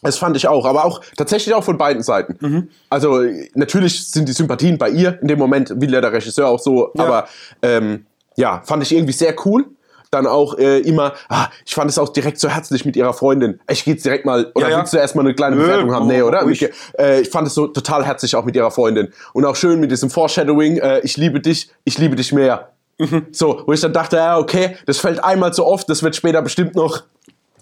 Das 0.00 0.16
fand 0.16 0.36
ich 0.36 0.46
auch, 0.46 0.64
aber 0.64 0.84
auch 0.84 1.00
tatsächlich 1.16 1.54
auch 1.54 1.64
von 1.64 1.76
beiden 1.76 2.02
Seiten. 2.04 2.36
Mhm. 2.40 2.68
Also 2.88 3.22
natürlich 3.54 4.10
sind 4.10 4.28
die 4.28 4.32
Sympathien 4.32 4.78
bei 4.78 4.88
ihr 4.88 5.20
in 5.20 5.26
dem 5.26 5.38
Moment, 5.38 5.80
will 5.80 5.92
ja 5.92 6.00
der 6.00 6.12
Regisseur 6.12 6.48
auch 6.48 6.60
so, 6.60 6.92
aber 6.96 7.26
ähm, 7.62 8.06
ja, 8.36 8.62
fand 8.64 8.84
ich 8.84 8.94
irgendwie 8.94 9.12
sehr 9.12 9.34
cool. 9.44 9.66
Dann 10.10 10.26
auch 10.26 10.56
äh, 10.58 10.78
immer, 10.80 11.14
ah, 11.28 11.48
ich 11.64 11.74
fand 11.74 11.90
es 11.90 11.98
auch 11.98 12.08
direkt 12.10 12.38
so 12.38 12.48
herzlich 12.48 12.84
mit 12.84 12.96
ihrer 12.96 13.12
Freundin. 13.12 13.60
Ich 13.68 13.84
gehe 13.84 13.94
jetzt 13.94 14.04
direkt 14.04 14.24
mal, 14.24 14.50
oder 14.54 14.66
Ja, 14.66 14.72
ja. 14.72 14.78
willst 14.78 14.92
du 14.92 14.98
erstmal 14.98 15.24
eine 15.24 15.34
kleine 15.34 15.56
Nö, 15.56 15.62
Bewertung 15.62 15.92
haben? 15.92 16.06
Nee, 16.06 16.22
oder? 16.22 16.42
ruhig. 16.42 16.68
Äh, 16.98 17.20
ich 17.20 17.30
fand 17.30 17.48
es 17.48 17.54
so 17.54 17.66
total 17.66 18.04
herzlich 18.04 18.36
auch 18.36 18.44
mit 18.44 18.54
ihrer 18.56 18.70
Freundin. 18.70 19.12
Und 19.32 19.44
auch 19.44 19.56
schön 19.56 19.80
mit 19.80 19.90
diesem 19.90 20.10
Foreshadowing, 20.10 20.76
äh, 20.78 21.00
ich 21.00 21.16
liebe 21.16 21.40
dich, 21.40 21.70
ich 21.84 21.98
liebe 21.98 22.14
dich 22.16 22.32
mehr. 22.32 22.70
Mhm. 22.98 23.26
So, 23.32 23.62
wo 23.66 23.72
ich 23.72 23.80
dann 23.80 23.92
dachte, 23.92 24.16
ja, 24.16 24.38
okay, 24.38 24.76
das 24.86 24.98
fällt 24.98 25.22
einmal 25.22 25.52
so 25.52 25.66
oft, 25.66 25.88
das 25.90 26.02
wird 26.02 26.16
später 26.16 26.40
bestimmt 26.40 26.74
noch 26.76 27.02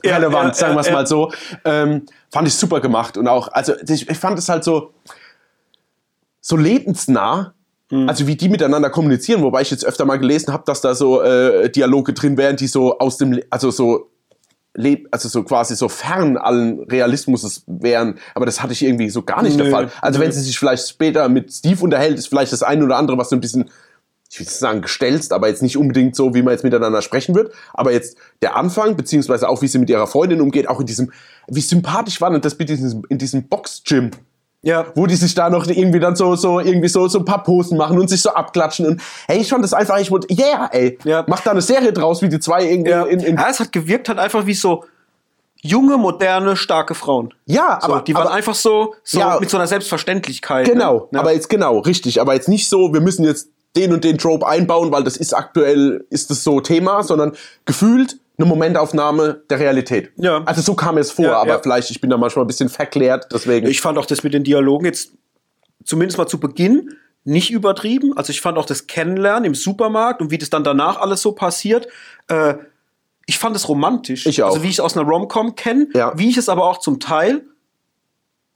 Ja, 0.05 0.17
relevant, 0.17 0.49
ja, 0.49 0.55
sagen 0.55 0.75
wir 0.75 0.81
es 0.81 0.87
ja, 0.87 0.93
mal 0.93 1.01
ja. 1.01 1.07
so. 1.07 1.33
Ähm, 1.65 2.03
fand 2.31 2.47
ich 2.47 2.55
super 2.55 2.81
gemacht 2.81 3.17
und 3.17 3.27
auch, 3.27 3.49
also 3.49 3.73
ich, 3.89 4.09
ich 4.09 4.19
fand 4.19 4.39
es 4.39 4.49
halt 4.49 4.63
so, 4.65 4.93
so 6.41 6.57
lebensnah. 6.57 7.55
Mhm. 7.91 8.09
Also 8.09 8.27
wie 8.27 8.37
die 8.37 8.49
miteinander 8.49 8.91
kommunizieren, 8.91 9.43
wobei 9.43 9.63
ich 9.63 9.71
jetzt 9.71 9.85
öfter 9.85 10.05
mal 10.05 10.19
gelesen 10.19 10.53
habe, 10.53 10.65
dass 10.67 10.81
da 10.81 10.95
so 10.95 11.23
äh, 11.23 11.71
Dialoge 11.71 12.13
drin 12.13 12.37
wären, 12.37 12.57
die 12.57 12.67
so 12.67 12.99
aus 12.99 13.19
dem, 13.19 13.41
also 13.51 13.71
so 13.71 14.11
leb, 14.75 15.07
also 15.11 15.29
so 15.29 15.45
quasi 15.45 15.77
so 15.77 15.89
fern 15.89 16.37
allen 16.37 16.81
Realismus 16.81 17.63
wären, 17.67 18.19
aber 18.35 18.47
das 18.47 18.63
hatte 18.63 18.73
ich 18.73 18.83
irgendwie 18.83 19.11
so 19.11 19.23
gar 19.23 19.43
nicht 19.43 19.59
der 19.59 19.67
Nö, 19.67 19.71
Fall. 19.71 19.91
Also 20.01 20.19
nö. 20.19 20.25
wenn 20.25 20.33
sie 20.33 20.41
sich 20.41 20.59
vielleicht 20.59 20.89
später 20.89 21.29
mit 21.29 21.53
Steve 21.53 21.83
unterhält, 21.83 22.19
ist 22.19 22.29
vielleicht 22.29 22.53
das 22.53 22.63
eine 22.63 22.85
oder 22.85 22.97
andere, 22.97 23.19
was 23.19 23.31
so 23.31 23.37
ein 23.37 23.41
bisschen 23.41 23.71
ich 24.35 24.41
will 24.41 24.47
nicht 24.47 24.57
sagen 24.57 24.83
gestelzt, 24.83 25.33
aber 25.33 25.47
jetzt 25.47 25.63
nicht 25.63 25.77
unbedingt 25.77 26.17
so, 26.17 26.35
wie 26.35 26.43
man 26.43 26.51
jetzt 26.53 26.65
miteinander 26.65 27.03
sprechen 27.03 27.37
wird. 27.37 27.53
Aber 27.73 27.93
jetzt 27.93 28.17
der 28.43 28.57
Anfang, 28.57 28.97
beziehungsweise 28.97 29.49
auch 29.49 29.63
wie 29.63 29.69
sie 29.69 29.79
mit 29.79 29.89
ihrer 29.89 30.09
Freundin 30.09 30.41
umgeht, 30.41 30.69
auch 30.69 30.81
in 30.81 30.87
diesem, 30.87 31.13
wie 31.47 31.61
sympathisch 31.61 32.21
war 32.21 32.31
denn 32.31 32.41
das 32.41 32.59
mit 32.59 32.69
diesem, 32.69 33.05
in 33.09 33.19
diesem 33.19 33.47
Box-Gym, 33.47 34.11
Ja. 34.65 34.87
wo 34.95 35.07
die 35.07 35.15
sich 35.17 35.35
da 35.35 35.51
noch 35.51 35.67
irgendwie 35.67 36.01
dann 36.01 36.17
so, 36.17 36.35
so, 36.37 36.59
irgendwie 36.61 36.89
so, 36.89 37.07
so 37.09 37.19
ein 37.21 37.25
paar 37.25 37.43
Posen 37.43 37.77
machen 37.79 37.99
und 37.99 38.09
sich 38.09 38.23
so 38.23 38.31
abklatschen 38.31 38.87
und, 38.87 39.01
hey, 39.29 39.39
ich 39.41 39.49
fand 39.51 39.63
das 39.63 39.73
einfach, 39.75 39.99
ich 39.99 40.11
wollte, 40.11 40.33
yeah, 40.35 40.69
ey, 40.73 40.99
Ja. 41.05 41.25
mach 41.27 41.41
da 41.41 41.51
eine 41.53 41.61
Serie 41.63 41.93
draus, 41.93 42.23
wie 42.23 42.29
die 42.29 42.41
zwei 42.41 42.65
irgendwie 42.65 42.91
Ja. 42.91 43.05
in, 43.05 43.21
in, 43.21 43.37
ja, 43.37 43.47
es 43.51 43.61
hat 43.61 43.73
gewirkt 43.73 44.09
halt 44.09 44.19
einfach 44.19 44.47
wie 44.47 44.55
so 44.55 44.85
junge, 45.63 45.97
moderne, 45.97 46.57
starke 46.57 46.95
Frauen. 46.95 47.33
ja, 47.47 47.79
So, 47.81 47.93
aber, 47.93 48.03
die 48.03 48.15
waren 48.15 48.27
aber, 48.27 48.35
einfach 48.35 48.55
so, 48.55 48.95
so 49.03 49.19
Ja. 49.19 49.39
mit 49.41 49.49
so 49.51 49.57
einer 49.57 49.67
Selbstverständlichkeit. 49.67 50.67
Genau, 50.67 51.09
ne? 51.11 51.21
aber 51.21 51.33
jetzt 51.33 51.49
genau, 51.49 51.79
richtig. 51.79 52.21
Aber 52.21 52.35
jetzt 52.35 52.49
nicht 52.49 52.69
so, 52.69 52.93
wir 52.93 53.01
müssen 53.01 53.25
jetzt 53.25 53.49
den 53.77 53.93
und 53.93 54.05
den 54.05 54.19
Trope 54.19 54.47
einbauen, 54.47 54.93
weil 54.93 55.05
das 55.05 55.17
ist 55.17 55.33
aktuell, 55.35 56.05
ist 56.11 56.31
das 56.31 56.45
so 56.45 56.61
Thema, 56.61 57.03
sondern 57.03 57.33
gefühlt 57.65 58.19
eine 58.37 58.47
Momentaufnahme 58.47 59.43
der 59.49 59.61
Realität. 59.61 60.13
Ja. 60.17 60.43
Also 60.45 60.61
so 60.63 60.75
kam 60.75 60.99
es 60.99 61.11
vor, 61.11 61.25
Ja, 61.27 61.37
aber 61.41 61.51
ja. 61.51 61.59
vielleicht, 61.63 61.91
ich 61.91 62.01
bin 62.01 62.11
da 62.11 62.17
manchmal 62.17 62.45
ein 62.45 62.49
bisschen 62.49 62.69
verklärt, 62.69 63.27
deswegen. 63.33 63.67
Ich 63.69 63.81
fand 63.81 63.97
auch 63.99 64.07
das 64.07 64.23
mit 64.25 64.35
den 64.35 64.43
Dialogen 64.45 64.87
jetzt 64.87 65.13
zumindest 65.85 66.19
mal 66.19 66.27
zu 66.27 66.41
Beginn 66.41 66.97
nicht 67.25 67.51
übertrieben. 67.51 68.17
Also 68.17 68.31
ich 68.31 68.41
fand 68.41 68.59
auch 68.59 68.67
das 68.67 68.87
Kennenlernen 68.87 69.45
im 69.45 69.55
Supermarkt 69.55 70.21
und 70.21 70.31
wie 70.31 70.39
das 70.39 70.51
dann 70.51 70.65
danach 70.65 70.99
alles 71.01 71.23
so 71.23 71.33
passiert. 71.33 71.87
Äh, 72.29 72.55
ich 73.27 73.39
fand 73.39 73.57
es 73.57 73.69
romantisch. 73.69 74.27
Ich 74.27 74.43
auch. 74.43 74.49
Also 74.51 74.63
wie 74.63 74.67
ich 74.69 74.75
es 74.75 74.81
aus 74.81 74.97
einer 74.97 75.09
Rom-Com 75.09 75.55
kenne, 75.55 75.87
Ja. 75.95 76.13
wie 76.17 76.29
ich 76.29 76.37
es 76.37 76.49
aber 76.49 76.65
auch 76.65 76.79
zum 76.79 77.01
Teil 77.01 77.45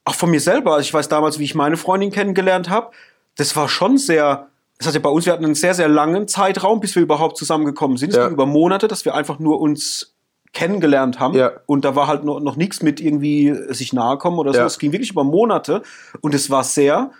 auch 0.05 0.15
von 0.15 0.31
mir 0.31 0.41
selber. 0.41 0.73
Also 0.75 0.81
ich 0.83 0.93
weiß 0.93 1.09
damals, 1.09 1.39
wie 1.39 1.45
ich 1.45 1.55
meine 1.55 1.77
Freundin 1.77 2.11
kennengelernt 2.11 2.69
habe. 2.69 2.91
Das 3.37 3.55
war 3.57 3.69
schon 3.69 3.97
sehr. 3.99 4.49
Das 4.79 4.87
hat 4.87 4.95
ja 4.95 5.01
bei 5.01 5.11
uns, 5.11 5.27
wir 5.27 5.33
hatten 5.33 5.45
einen 5.45 5.55
sehr, 5.57 5.75
sehr 5.75 5.89
langen 5.89 6.29
Zeitraum, 6.29 6.79
bis 6.81 6.95
wir 6.95 7.03
überhaupt 7.03 7.37
zusammengekommen 7.37 7.97
sind. 7.97 8.11
Es 8.11 8.17
Ja. 8.17 8.25
ging 8.25 8.35
über 8.35 8.47
Monate, 8.47 8.87
dass 8.89 9.05
wir 9.05 9.15
einfach 9.15 9.39
nur 9.41 9.61
uns 9.61 10.15
kennengelernt 10.53 11.19
haben. 11.21 11.35
Ja. 11.35 11.53
Und 11.67 11.85
da 11.85 11.95
war 11.97 12.07
halt 12.07 12.25
noch, 12.25 12.41
noch 12.41 12.57
nichts 12.57 12.83
mit 12.83 13.01
irgendwie 13.01 13.55
sich 13.71 13.93
nahe 13.93 14.17
kommen 14.19 14.39
oder 14.39 14.53
so. 14.53 14.61
Ja. 14.61 14.67
Es 14.67 14.79
ging 14.79 14.93
wirklich 14.93 15.11
über 15.11 15.25
Monate. 15.25 15.83
Und 16.21 16.35
es 16.35 16.49
war 16.49 16.65
sehr 16.65 17.11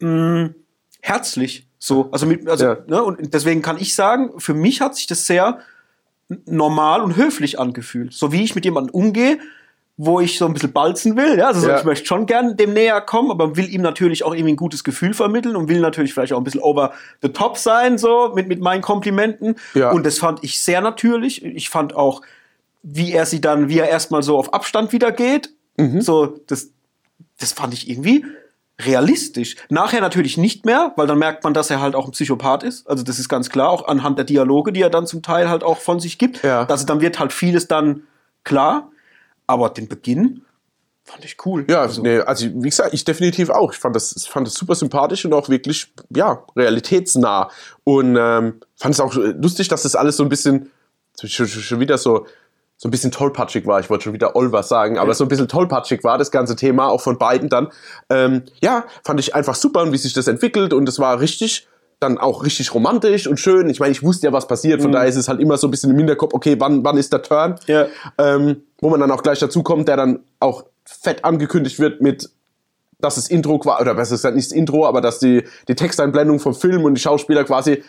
mh, 0.00 0.50
herzlich. 1.00 1.66
So, 1.78 2.08
also, 2.12 2.26
mit, 2.26 2.48
also 2.48 2.64
Ja. 2.64 2.76
ne, 2.86 3.02
und 3.02 3.34
deswegen 3.34 3.60
kann 3.62 3.76
ich 3.78 3.94
sagen, 3.94 4.30
für 4.38 4.54
mich 4.54 4.80
hat 4.80 4.96
sich 4.96 5.06
das 5.06 5.26
sehr 5.26 5.58
normal 6.46 7.02
und 7.02 7.16
höflich 7.16 7.58
angefühlt. 7.60 8.12
So 8.12 8.32
wie 8.32 8.42
ich 8.42 8.54
mit 8.54 8.64
jemandem 8.64 8.94
umgehe, 8.94 9.38
wo 9.96 10.20
ich 10.20 10.38
so 10.38 10.46
ein 10.46 10.54
bisschen 10.54 10.72
balzen 10.72 11.16
will. 11.16 11.38
Ja? 11.38 11.48
Also 11.48 11.60
so, 11.60 11.68
Ja. 11.68 11.78
ich 11.78 11.84
möchte 11.84 12.06
schon 12.06 12.26
gern 12.26 12.56
dem 12.56 12.72
näher 12.72 13.00
kommen, 13.00 13.30
aber 13.30 13.56
will 13.56 13.68
ihm 13.72 13.82
natürlich 13.82 14.24
auch 14.24 14.32
irgendwie 14.34 14.54
ein 14.54 14.56
gutes 14.56 14.84
Gefühl 14.84 15.14
vermitteln 15.14 15.54
und 15.54 15.68
will 15.68 15.80
natürlich 15.80 16.14
vielleicht 16.14 16.32
auch 16.32 16.38
ein 16.38 16.44
bisschen 16.44 16.62
over 16.62 16.92
the 17.20 17.28
top 17.28 17.58
sein, 17.58 17.98
so 17.98 18.32
mit, 18.34 18.48
mit 18.48 18.60
meinen 18.60 18.80
Komplimenten. 18.82 19.56
Ja. 19.74 19.90
Und 19.92 20.04
das 20.06 20.18
fand 20.18 20.42
ich 20.42 20.60
sehr 20.60 20.80
natürlich. 20.80 21.44
Ich 21.44 21.68
fand 21.68 21.94
auch, 21.94 22.22
wie 22.82 23.12
er 23.12 23.26
sie 23.26 23.40
dann, 23.40 23.68
wie 23.68 23.78
er 23.78 23.88
erstmal 23.88 24.22
so 24.22 24.38
auf 24.38 24.54
Abstand 24.54 24.92
wieder 24.92 25.12
geht. 25.12 25.50
Mhm. 25.76 26.00
So, 26.00 26.38
das, 26.46 26.70
das 27.38 27.52
fand 27.52 27.74
ich 27.74 27.88
irgendwie 27.88 28.24
realistisch. 28.80 29.56
Nachher 29.68 30.00
natürlich 30.00 30.36
nicht 30.38 30.64
mehr, 30.64 30.92
weil 30.96 31.06
dann 31.06 31.18
merkt 31.18 31.44
man, 31.44 31.54
dass 31.54 31.70
er 31.70 31.80
halt 31.80 31.94
auch 31.94 32.06
ein 32.06 32.12
Psychopath 32.12 32.62
ist. 32.64 32.88
Also 32.88 33.04
das 33.04 33.18
ist 33.18 33.28
ganz 33.28 33.50
klar, 33.50 33.68
auch 33.68 33.86
anhand 33.86 34.18
der 34.18 34.24
Dialoge, 34.24 34.72
die 34.72 34.80
er 34.80 34.90
dann 34.90 35.06
zum 35.06 35.22
Teil 35.22 35.48
halt 35.48 35.62
auch 35.62 35.78
von 35.78 36.00
sich 36.00 36.18
gibt. 36.18 36.42
Ja. 36.42 36.64
Also 36.64 36.86
dann 36.86 37.00
wird 37.00 37.18
halt 37.20 37.32
vieles 37.32 37.68
dann 37.68 38.02
klar. 38.44 38.88
Aber 39.52 39.68
den 39.68 39.86
Beginn 39.86 40.46
fand 41.04 41.26
ich 41.26 41.36
cool. 41.44 41.66
Ja, 41.68 41.82
also, 41.82 42.00
nee, 42.00 42.20
also 42.20 42.46
wie 42.46 42.70
gesagt, 42.70 42.94
ich 42.94 43.04
definitiv 43.04 43.50
auch. 43.50 43.74
Ich 43.74 43.78
fand 43.78 43.94
das, 43.94 44.16
ich 44.16 44.30
fand 44.30 44.46
das 44.46 44.54
super 44.54 44.74
sympathisch 44.74 45.26
und 45.26 45.34
auch 45.34 45.50
wirklich, 45.50 45.92
ja, 46.16 46.42
realitätsnah. 46.56 47.50
Und 47.84 48.16
ähm, 48.18 48.60
fand 48.76 48.94
es 48.94 49.00
auch 49.00 49.14
lustig, 49.14 49.68
dass 49.68 49.82
das 49.82 49.94
alles 49.94 50.16
so 50.16 50.22
ein 50.22 50.30
bisschen, 50.30 50.70
schon, 51.22 51.46
schon, 51.46 51.80
wieder 51.80 51.98
so, 51.98 52.26
so 52.78 52.88
ein 52.88 52.90
bisschen 52.90 53.10
tollpatschig 53.10 53.66
war. 53.66 53.78
Ich 53.78 53.90
wollte 53.90 54.04
schon 54.04 54.14
wieder 54.14 54.36
Olver 54.36 54.62
sagen, 54.62 54.96
aber 54.96 55.12
so 55.12 55.26
ein 55.26 55.28
bisschen 55.28 55.48
tollpatschig 55.48 56.02
war 56.02 56.16
das 56.16 56.30
ganze 56.30 56.56
Thema, 56.56 56.88
auch 56.88 57.02
von 57.02 57.18
beiden 57.18 57.50
dann. 57.50 57.68
Ähm, 58.08 58.44
ja, 58.62 58.86
fand 59.04 59.20
ich 59.20 59.34
einfach 59.34 59.54
super 59.54 59.82
und 59.82 59.92
wie 59.92 59.98
sich 59.98 60.14
das 60.14 60.28
entwickelt 60.28 60.72
und 60.72 60.88
es 60.88 60.98
war 60.98 61.20
richtig, 61.20 61.68
dann 62.02 62.18
auch 62.18 62.44
richtig 62.44 62.74
romantisch 62.74 63.26
und 63.26 63.38
schön. 63.38 63.68
Ich 63.70 63.80
meine, 63.80 63.92
ich 63.92 64.02
wusste 64.02 64.26
ja, 64.26 64.32
was 64.32 64.46
passiert, 64.46 64.82
von 64.82 64.92
daher 64.92 65.08
ist 65.08 65.16
es 65.16 65.28
halt 65.28 65.40
immer 65.40 65.56
so 65.56 65.68
ein 65.68 65.70
bisschen 65.70 65.90
im 65.90 65.98
Hinterkopf, 65.98 66.34
okay, 66.34 66.56
wann, 66.58 66.84
wann 66.84 66.96
ist 66.96 67.12
der 67.12 67.22
Turn? 67.22 67.56
Ja. 67.66 67.86
ähm, 68.18 68.62
wo 68.80 68.90
man 68.90 69.00
dann 69.00 69.10
auch 69.10 69.22
gleich 69.22 69.38
dazu 69.38 69.62
kommt, 69.62 69.88
der 69.88 69.96
dann 69.96 70.20
auch 70.40 70.64
fett 70.84 71.24
angekündigt 71.24 71.78
wird 71.78 72.00
mit, 72.00 72.28
dass 73.00 73.14
das 73.14 73.28
Intro 73.28 73.64
war, 73.64 73.80
oder 73.80 73.94
besser 73.94 74.16
gesagt 74.16 74.36
nicht 74.36 74.50
das 74.50 74.56
Intro, 74.56 74.86
aber 74.86 75.00
dass 75.00 75.18
die, 75.18 75.44
die 75.68 75.74
Texteinblendung 75.74 76.40
vom 76.40 76.54
Film 76.54 76.84
und 76.84 76.94
die 76.94 77.00
Schauspieler 77.00 77.44
quasi 77.44 77.82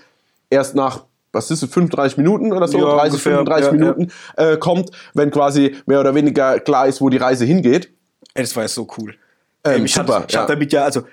erst 0.49 0.75
nach, 0.75 1.05
was 1.31 1.49
ist 1.49 1.63
es, 1.63 1.69
35 1.71 2.17
Minuten 2.17 2.53
oder 2.53 2.67
so, 2.67 2.77
Ja, 2.77 2.95
30, 2.95 3.11
ungefähr, 3.11 3.33
35 3.33 3.65
ja, 3.65 3.71
Minuten 3.71 4.11
Äh, 4.37 4.57
kommt, 4.57 4.91
wenn 5.13 5.31
quasi 5.31 5.75
mehr 5.85 5.99
oder 5.99 6.13
weniger 6.13 6.59
klar 6.59 6.87
ist, 6.87 7.01
wo 7.01 7.09
die 7.09 7.17
Reise 7.17 7.45
hingeht. 7.45 7.89
Ey, 8.35 8.43
das 8.43 8.55
war 8.55 8.63
jetzt 8.63 8.75
so 8.75 8.87
cool. 8.97 9.15
Ähm, 9.63 9.85
ich 9.85 9.93
super, 9.93 10.15
hab, 10.15 10.29
ich 10.29 10.35
ja. 10.35 10.41
hab 10.41 10.47
damit 10.47 10.71
ja, 10.73 10.83
also 10.83 11.03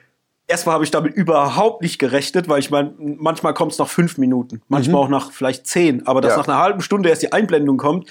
erstmal 0.51 0.75
habe 0.75 0.85
ich 0.85 0.91
damit 0.91 1.15
überhaupt 1.15 1.83
nicht 1.83 1.99
gerechnet, 1.99 2.49
weil 2.49 2.59
ich 2.59 2.71
meine, 2.71 2.93
manchmal 2.99 3.55
kommt 3.55 3.73
es 3.73 3.79
nach 3.79 3.89
fünf 3.89 4.19
Minuten, 4.19 4.61
manchmal 4.69 5.03
auch 5.03 5.09
nach 5.09 5.33
vielleicht 5.33 5.67
zehn, 5.67 6.07
aber 6.07 6.21
dass 6.21 6.33
Mhm. 6.33 6.35
Ja. 6.35 6.39
nach 6.39 6.49
einer 6.49 6.59
halben 6.59 6.81
Stunde 6.83 7.09
erst 7.09 7.23
die 7.23 7.33
Einblendung 7.33 7.77
kommt. 7.79 8.09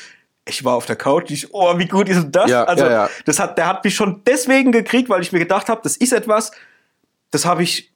Ich 0.48 0.64
war 0.66 0.76
auf 0.76 0.86
der 0.88 0.96
Couch, 0.96 1.30
ich, 1.30 1.54
oh, 1.54 1.78
wie 1.78 1.86
gut 1.88 2.10
ist 2.10 2.24
denn 2.24 2.32
das? 2.32 2.50
Ja, 2.50 2.64
also, 2.64 2.86
ja, 2.86 3.10
das 3.26 3.40
hat, 3.40 3.58
der 3.58 3.68
hat 3.68 3.84
mich 3.84 3.94
schon 3.94 4.22
deswegen 4.26 4.72
gekriegt, 4.72 5.10
weil 5.10 5.22
ich 5.22 5.32
mir 5.32 5.40
gedacht 5.40 5.70
habe, 5.70 5.82
das 5.84 5.96
ist 5.98 6.12
etwas, 6.12 6.52
das 7.30 7.46
habe 7.46 7.62
ich, 7.62 7.92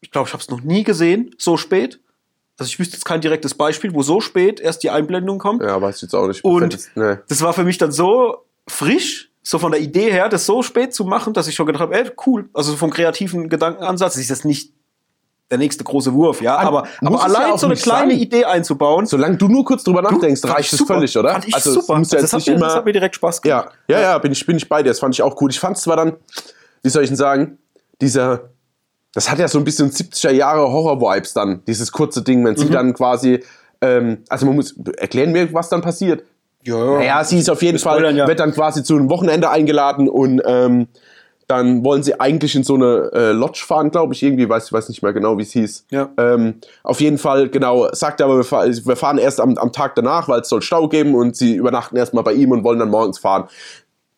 ich 0.00 0.10
glaube, 0.10 0.26
ich 0.28 0.34
habe 0.34 0.42
es 0.42 0.50
noch 0.50 0.60
nie 0.60 0.84
gesehen, 0.84 1.34
so 1.38 1.56
spät. 1.56 2.00
Also 2.58 2.68
ich 2.68 2.78
wüsste 2.78 2.96
jetzt 2.96 3.04
kein 3.04 3.22
direktes 3.22 3.54
Beispiel, 3.54 3.94
wo 3.94 4.02
so 4.02 4.20
spät 4.20 4.60
erst 4.60 4.82
die 4.82 4.90
Einblendung 4.90 5.38
kommt. 5.38 5.62
Ja, 5.62 5.80
weiß 5.80 5.96
ich 5.96 6.02
jetzt 6.02 6.14
auch 6.14 6.26
nicht. 6.26 6.44
Und 6.44 6.78
nee. 6.94 7.16
das 7.28 7.40
war 7.40 7.54
für 7.54 7.64
mich 7.64 7.78
dann 7.78 7.92
so 7.92 8.44
frisch, 8.68 9.29
so 9.42 9.58
von 9.58 9.72
der 9.72 9.80
Idee 9.80 10.10
her, 10.12 10.28
das 10.28 10.44
so 10.46 10.62
spät 10.62 10.94
zu 10.94 11.04
machen, 11.04 11.32
dass 11.32 11.48
ich 11.48 11.54
schon 11.54 11.66
gedacht 11.66 11.82
habe, 11.82 11.94
ey, 11.94 12.10
cool. 12.26 12.48
Also 12.52 12.76
vom 12.76 12.90
kreativen 12.90 13.48
Gedankenansatz 13.48 14.16
ist 14.16 14.30
das 14.30 14.44
nicht 14.44 14.72
der 15.50 15.58
nächste 15.58 15.82
große 15.82 16.12
Wurf, 16.14 16.40
ja. 16.42 16.56
An- 16.56 16.66
Aber, 16.66 16.86
aber 17.00 17.16
ja 17.18 17.22
allein 17.24 17.50
auch 17.52 17.58
so 17.58 17.66
eine 17.66 17.74
kleine 17.74 18.12
sein. 18.12 18.20
Idee 18.20 18.44
einzubauen, 18.44 19.06
Solange 19.06 19.36
du 19.36 19.48
nur 19.48 19.64
kurz 19.64 19.82
drüber 19.82 20.02
nachdenkst, 20.02 20.44
reicht 20.44 20.72
ich 20.72 20.80
es 20.80 20.86
völlig, 20.86 21.16
oder? 21.18 21.32
Fand 21.32 21.48
ich 21.48 21.54
also, 21.54 21.72
super. 21.80 21.98
Muss 21.98 22.12
ja 22.12 22.20
das, 22.20 22.32
hat 22.32 22.46
mir, 22.46 22.52
immer, 22.54 22.66
das 22.66 22.74
hat 22.76 22.84
mir 22.84 22.92
direkt 22.92 23.16
Spaß 23.16 23.42
gemacht. 23.42 23.72
Ja, 23.88 23.96
ja, 23.96 24.02
ja, 24.02 24.18
bin 24.18 24.30
ich, 24.30 24.44
bin 24.46 24.56
ich 24.56 24.68
bei 24.68 24.82
dir. 24.82 24.90
Das 24.90 25.00
fand 25.00 25.14
ich 25.14 25.22
auch 25.22 25.40
cool. 25.40 25.50
Ich 25.50 25.58
fand 25.58 25.76
es 25.76 25.82
zwar 25.82 25.96
dann, 25.96 26.12
wie 26.82 26.88
soll 26.90 27.02
ich 27.02 27.08
denn 27.08 27.16
sagen, 27.16 27.58
dieser, 28.00 28.50
das 29.12 29.28
hat 29.28 29.38
ja 29.40 29.48
so 29.48 29.58
ein 29.58 29.64
bisschen 29.64 29.90
70er 29.90 30.30
Jahre 30.30 30.70
Horror-Vibes 30.70 31.32
dann, 31.32 31.64
dieses 31.66 31.90
kurze 31.90 32.22
Ding, 32.22 32.44
wenn 32.44 32.56
sie 32.56 32.66
Mhm. 32.66 32.70
dann 32.72 32.94
quasi, 32.94 33.42
ähm, 33.80 34.18
also 34.28 34.46
man 34.46 34.54
muss, 34.54 34.76
erklären 34.98 35.34
wir, 35.34 35.52
was 35.52 35.68
dann 35.68 35.80
passiert. 35.80 36.22
Ja, 36.62 36.98
Naja, 36.98 37.24
sie 37.24 37.38
ist 37.38 37.50
auf 37.50 37.62
jeden 37.62 37.78
Fall, 37.78 37.98
spoilern 37.98 38.16
ja. 38.16 38.26
wird 38.26 38.40
dann 38.40 38.52
quasi 38.52 38.82
zu 38.82 38.96
einem 38.96 39.08
Wochenende 39.08 39.50
eingeladen 39.50 40.08
und 40.08 40.42
ähm, 40.44 40.88
dann 41.50 41.84
wollen 41.84 42.04
sie 42.04 42.20
eigentlich 42.20 42.54
in 42.54 42.62
so 42.62 42.76
eine 42.76 43.10
äh, 43.12 43.32
Lodge 43.32 43.64
fahren, 43.66 43.90
glaube 43.90 44.14
ich, 44.14 44.22
irgendwie, 44.22 44.48
weiß, 44.48 44.72
weiß 44.72 44.88
nicht 44.88 45.02
mehr 45.02 45.12
genau, 45.12 45.36
wie 45.36 45.42
es 45.42 45.50
hieß. 45.50 45.86
Ja. 45.90 46.10
Ähm, 46.16 46.60
auf 46.84 47.00
jeden 47.00 47.18
Fall, 47.18 47.48
genau, 47.48 47.88
sagt 47.92 48.20
er 48.20 48.26
aber, 48.26 48.38
wir 48.38 48.96
fahren 48.96 49.18
erst 49.18 49.40
am, 49.40 49.58
am 49.58 49.72
Tag 49.72 49.96
danach, 49.96 50.28
weil 50.28 50.42
es 50.42 50.48
soll 50.48 50.62
Stau 50.62 50.86
geben 50.88 51.16
und 51.16 51.34
sie 51.34 51.56
übernachten 51.56 51.96
erstmal 51.96 52.22
bei 52.22 52.34
ihm 52.34 52.52
und 52.52 52.62
wollen 52.62 52.78
dann 52.78 52.90
morgens 52.90 53.18
fahren. 53.18 53.48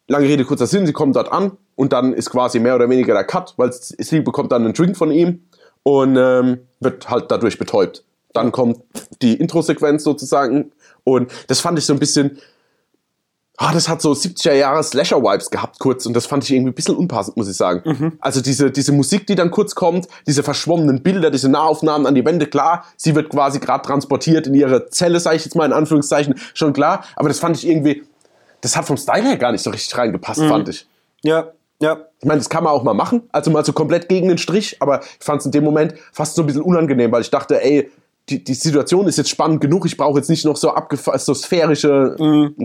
Lange 0.08 0.28
Rede, 0.28 0.44
kurzer 0.44 0.66
Sinn, 0.66 0.84
sie 0.84 0.92
kommen 0.92 1.14
dort 1.14 1.32
an 1.32 1.52
und 1.74 1.94
dann 1.94 2.12
ist 2.12 2.28
quasi 2.28 2.60
mehr 2.60 2.74
oder 2.74 2.90
weniger 2.90 3.14
der 3.14 3.24
Cut, 3.24 3.54
weil 3.56 3.72
sie 3.72 4.20
bekommt 4.20 4.52
dann 4.52 4.64
einen 4.64 4.74
Drink 4.74 4.98
von 4.98 5.10
ihm 5.10 5.44
und 5.84 6.18
ähm, 6.18 6.58
wird 6.80 7.08
halt 7.08 7.30
dadurch 7.30 7.58
betäubt. 7.58 8.04
Dann 8.34 8.52
kommt 8.52 8.80
die 9.22 9.34
Intro-Sequenz 9.34 10.04
sozusagen 10.04 10.72
und 11.04 11.30
das 11.48 11.60
fand 11.60 11.78
ich 11.78 11.86
so 11.86 11.92
ein 11.92 11.98
bisschen, 11.98 12.38
ah, 13.56 13.72
das 13.72 13.88
hat 13.88 14.02
so 14.02 14.12
70er 14.12 14.54
Jahre 14.54 14.82
Slasher-Vibes 14.82 15.50
gehabt 15.50 15.78
kurz 15.78 16.06
und 16.06 16.14
das 16.14 16.26
fand 16.26 16.44
ich 16.44 16.52
irgendwie 16.52 16.70
ein 16.70 16.74
bisschen 16.74 16.96
unpassend, 16.96 17.36
muss 17.36 17.48
ich 17.48 17.56
sagen. 17.56 17.82
Also 18.20 18.40
diese, 18.40 18.70
diese 18.70 18.92
Musik, 18.92 19.26
die 19.26 19.34
dann 19.34 19.50
kurz 19.50 19.74
kommt, 19.74 20.08
diese 20.26 20.42
verschwommenen 20.42 21.02
Bilder, 21.02 21.30
diese 21.30 21.48
Nahaufnahmen 21.48 22.06
an 22.06 22.14
die 22.14 22.24
Wände, 22.24 22.46
klar, 22.46 22.84
sie 22.96 23.14
wird 23.14 23.28
quasi 23.30 23.58
gerade 23.60 23.86
transportiert 23.86 24.46
in 24.46 24.54
ihre 24.54 24.88
Zelle, 24.90 25.20
sage 25.20 25.36
ich 25.36 25.44
jetzt 25.44 25.54
mal 25.54 25.66
in 25.66 25.72
Anführungszeichen, 25.72 26.34
schon 26.54 26.72
klar, 26.72 27.04
aber 27.16 27.28
das 27.28 27.38
fand 27.38 27.56
ich 27.56 27.66
irgendwie, 27.66 28.02
das 28.60 28.76
hat 28.76 28.86
vom 28.86 28.96
Style 28.96 29.22
her 29.22 29.36
gar 29.36 29.52
nicht 29.52 29.62
so 29.62 29.70
richtig 29.70 29.96
reingepasst, 29.96 30.40
fand 30.42 30.68
ich. 30.68 30.86
ja, 31.22 31.52
ja. 31.80 32.06
Ich 32.20 32.26
meine, 32.26 32.38
das 32.38 32.48
kann 32.48 32.62
man 32.62 32.72
auch 32.72 32.84
mal 32.84 32.94
machen, 32.94 33.24
also 33.32 33.50
mal 33.50 33.64
so 33.64 33.72
komplett 33.72 34.08
gegen 34.08 34.28
den 34.28 34.38
Strich, 34.38 34.76
aber 34.80 35.00
ich 35.00 35.24
fand 35.24 35.40
es 35.40 35.46
in 35.46 35.52
dem 35.52 35.64
Moment 35.64 35.94
fast 36.12 36.36
so 36.36 36.42
ein 36.42 36.46
bisschen 36.46 36.62
unangenehm, 36.62 37.10
weil 37.10 37.22
ich 37.22 37.30
dachte, 37.30 37.60
ey, 37.60 37.90
die, 38.28 38.42
die 38.42 38.54
Situation 38.54 39.08
ist 39.08 39.18
jetzt 39.18 39.30
spannend 39.30 39.60
genug, 39.60 39.84
ich 39.84 39.96
brauche 39.96 40.18
jetzt 40.18 40.30
nicht 40.30 40.44
noch 40.44 40.56
so 40.56 40.70
abgefasst, 40.70 41.26
so 41.26 41.34
sphärische 41.34 42.16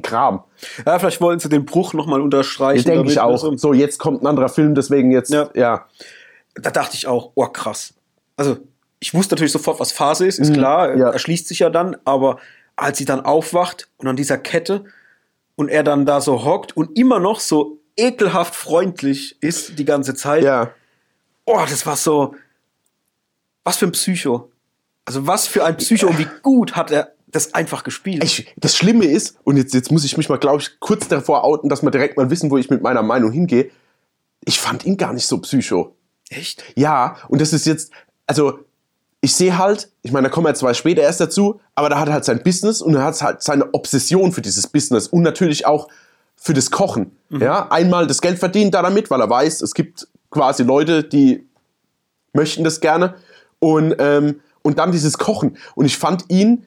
Kram. 0.03 0.43
Ja, 0.86 0.99
vielleicht 0.99 1.20
wollen 1.20 1.39
sie 1.39 1.49
den 1.49 1.66
Bruch 1.66 1.93
nochmal 1.93 2.22
unterstreichen. 2.22 2.86
Denke 2.86 3.10
ich 3.10 3.20
auch. 3.20 3.32
also, 3.32 3.55
So, 3.58 3.74
jetzt 3.74 3.97
kommt 3.97 4.22
ein 4.22 4.28
anderer 4.28 4.49
Film, 4.49 4.76
deswegen 4.76 5.12
jetzt, 5.12 5.32
Ja. 5.32 5.49
ja. 5.55 5.86
Da 6.55 6.72
dachte 6.72 6.95
ich 6.95 7.08
auch, 7.08 7.32
oh 7.36 7.45
krass. 7.47 7.93
Also, 8.36 8.58
ich 8.99 9.14
wusste 9.14 9.36
natürlich 9.36 9.51
sofort, 9.51 9.80
was 9.80 9.91
Phase 9.91 10.26
ist, 10.26 10.39
ist 10.39 10.53
klar, 10.53 10.95
ja. 10.95 11.10
erschließt 11.12 11.47
sich 11.47 11.60
ja 11.60 11.70
dann, 11.70 11.97
aber 12.03 12.38
als 12.76 12.97
sie 12.97 13.05
dann 13.05 13.22
aufwacht 13.22 13.89
und 13.97 14.08
an 14.08 14.16
dieser 14.16 14.38
Kette 14.38 14.86
und 15.55 15.70
er 15.70 15.84
dann 15.84 16.05
da 16.05 16.22
so 16.22 16.45
hockt 16.45 16.76
und 16.76 16.97
immer 16.97 17.20
noch 17.20 17.39
so 17.39 17.80
ekelhaft 17.95 18.55
freundlich 18.55 19.38
ist 19.41 19.78
die 19.78 19.86
ganze 19.86 20.14
Zeit. 20.16 20.43
ja. 20.43 20.72
Oh, 21.45 21.62
das 21.70 21.86
war 21.86 21.95
so. 21.95 22.36
Was 23.64 23.78
für 23.78 23.86
ein 23.86 23.93
Psycho. 23.93 24.51
Also, 25.08 25.26
was 25.26 25.47
für 25.47 25.64
ein 25.64 25.78
Psycho 25.78 26.08
und 26.08 26.20
wie 26.20 26.28
gut 26.43 26.76
hat 26.76 26.91
er 26.91 27.14
das 27.28 27.53
einfach 27.53 27.86
gespielt. 27.86 28.26
Ich, 28.26 28.53
das 28.58 28.76
Schlimme 28.76 29.05
ist, 29.05 29.38
und 29.45 29.55
jetzt, 29.55 29.74
jetzt 29.74 29.89
muss 29.89 30.03
ich 30.03 30.18
mich 30.18 30.28
mal, 30.28 30.38
glaube 30.38 30.62
ich, 30.62 30.82
kurz 30.82 31.08
davor 31.08 31.45
outen, 31.45 31.70
dass 31.70 31.82
wir 31.82 31.91
direkt 31.91 32.18
mal 32.18 32.30
wissen, 32.30 32.51
wo 32.51 32.58
ich 32.58 32.70
mit 32.70 32.82
meiner 32.82 33.03
Meinung 33.03 33.32
hingehe. 33.32 33.72
Ich 34.43 34.60
fand 34.60 34.86
ihn 34.86 34.97
gar 34.97 35.14
nicht 35.14 35.26
so 35.26 35.38
psycho. 35.38 35.95
Echt? 36.30 36.62
Ja, 36.76 37.16
und 37.30 37.39
das 37.39 37.53
ist 37.53 37.66
jetzt, 37.66 37.91
also 38.26 38.60
ich 39.22 39.34
sehe 39.34 39.58
halt, 39.58 39.89
ich 40.01 40.12
meine, 40.12 40.28
da 40.28 40.30
kommen 40.30 40.45
wir 40.45 40.55
zwar 40.55 40.74
später 40.74 41.03
erst 41.03 41.22
dazu, 41.22 41.62
aber 41.74 41.88
da 41.88 41.99
hat 41.99 42.10
er 42.10 42.14
halt 42.16 42.26
sein 42.26 42.43
Business 42.43 42.82
und 42.82 42.93
er 42.93 43.05
hat 43.05 43.22
halt 43.22 43.41
seine 43.41 43.74
Obsession 43.74 44.34
für 44.34 44.41
dieses 44.41 44.68
Business 44.68 45.08
und 45.08 45.22
natürlich 45.22 45.66
auch 45.66 45.88
für 46.36 46.53
das 46.53 46.70
Kochen. 46.70 47.16
Ja, 47.30 47.72
einmal 47.72 48.08
das 48.08 48.20
Geld 48.20 48.39
verdient 48.39 48.74
da 48.74 48.82
damit, 48.82 49.10
weil 49.10 49.22
er 49.22 49.30
weiß, 49.30 49.62
es 49.62 49.74
gibt 49.74 50.10
quasi 50.32 50.64
Leute, 50.64 51.05
die 51.05 51.47
möchten 52.34 52.66
das 52.66 52.82
gerne 52.82 53.16
und, 53.60 53.95
ähm, 53.99 54.41
und 54.68 54.80
dann 54.80 54.91
dieses 54.91 55.18
Kochen. 55.18 55.55
Und 55.76 55.86
ich 55.86 55.97
fand 55.97 56.26
ihn, 56.28 56.65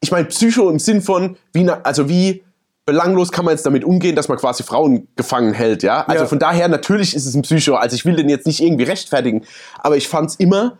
ich 0.00 0.12
meine, 0.12 0.26
Psycho 0.26 0.70
im 0.70 0.78
Sinn 0.78 1.02
von, 1.02 1.36
wie, 1.52 1.68
also 1.68 2.08
wie 2.08 2.44
belanglos 2.86 3.32
kann 3.32 3.44
man 3.44 3.52
jetzt 3.54 3.66
damit 3.66 3.82
umgehen, 3.82 4.14
dass 4.14 4.28
man 4.28 4.38
quasi 4.38 4.62
Frauen 4.62 5.08
gefangen 5.16 5.52
hält, 5.52 5.82
ja? 5.82 6.04
Also 6.06 6.22
Ja. 6.22 6.28
von 6.28 6.38
daher, 6.38 6.68
natürlich 6.68 7.16
ist 7.16 7.26
es 7.26 7.34
ein 7.34 7.42
Psycho, 7.42 7.74
also 7.74 7.96
ich 7.96 8.04
will 8.04 8.14
den 8.14 8.28
jetzt 8.28 8.46
nicht 8.46 8.60
irgendwie 8.60 8.84
rechtfertigen, 8.84 9.44
aber 9.80 9.96
ich 9.96 10.06
fand's 10.06 10.36
immer, 10.36 10.78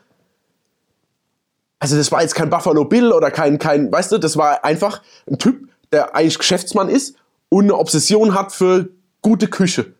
also 1.80 1.96
das 1.96 2.12
war 2.12 2.22
jetzt 2.22 2.36
kein 2.36 2.50
Buffalo 2.50 2.84
Bill 2.84 3.10
oder 3.10 3.32
kein, 3.32 3.58
kein, 3.58 3.90
weißt 3.90 4.12
du, 4.12 4.18
das 4.18 4.36
war 4.36 4.64
einfach 4.64 5.02
ein 5.28 5.38
Typ, 5.38 5.68
der 5.90 6.14
eigentlich 6.14 6.38
Geschäftsmann 6.38 6.88
ist 6.88 7.16
und 7.48 7.64
eine 7.64 7.76
Obsession 7.76 8.32
hat 8.32 8.52
für 8.52 8.90
gute 9.22 9.48
Küche. 9.48 9.92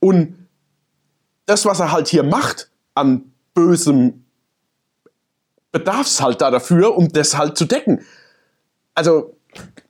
Und 0.00 0.36
das, 1.46 1.64
was 1.64 1.80
er 1.80 1.92
halt 1.92 2.08
hier 2.08 2.24
macht 2.24 2.70
an 2.94 3.32
bösem, 3.54 4.21
bedarf's 5.72 6.20
halt 6.20 6.40
da 6.40 6.50
dafür, 6.50 6.96
um 6.96 7.08
das 7.12 7.36
halt 7.36 7.56
zu 7.56 7.64
decken. 7.64 8.04
Also, 8.94 9.36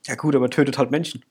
Ja, 0.06 0.14
gut, 0.14 0.34
aber 0.34 0.48
tötet 0.48 0.78
halt 0.78 0.90
Menschen. 0.90 1.24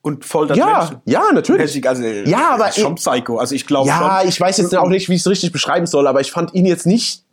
Und 0.00 0.24
foltert 0.24 0.56
ja, 0.56 0.78
Menschen. 0.78 1.02
ja, 1.06 1.32
natürlich. 1.32 1.86
Also, 1.88 2.02
Ja, 2.04 2.50
aber 2.50 2.70
schon 2.72 2.94
Psycho. 2.94 3.38
Also 3.38 3.54
ich 3.54 3.66
glaube 3.66 3.88
Ja, 3.88 4.18
schon. 4.20 4.28
ich 4.28 4.40
weiß 4.40 4.58
jetzt 4.58 4.76
auch 4.76 4.88
nicht, 4.88 5.08
wie 5.08 5.14
ich 5.14 5.20
es 5.22 5.26
richtig 5.26 5.52
beschreiben 5.52 5.86
soll, 5.86 6.06
aber 6.06 6.20
ich 6.20 6.30
fand 6.30 6.54
ihn 6.54 6.66
jetzt 6.66 6.86
nicht. 6.86 7.24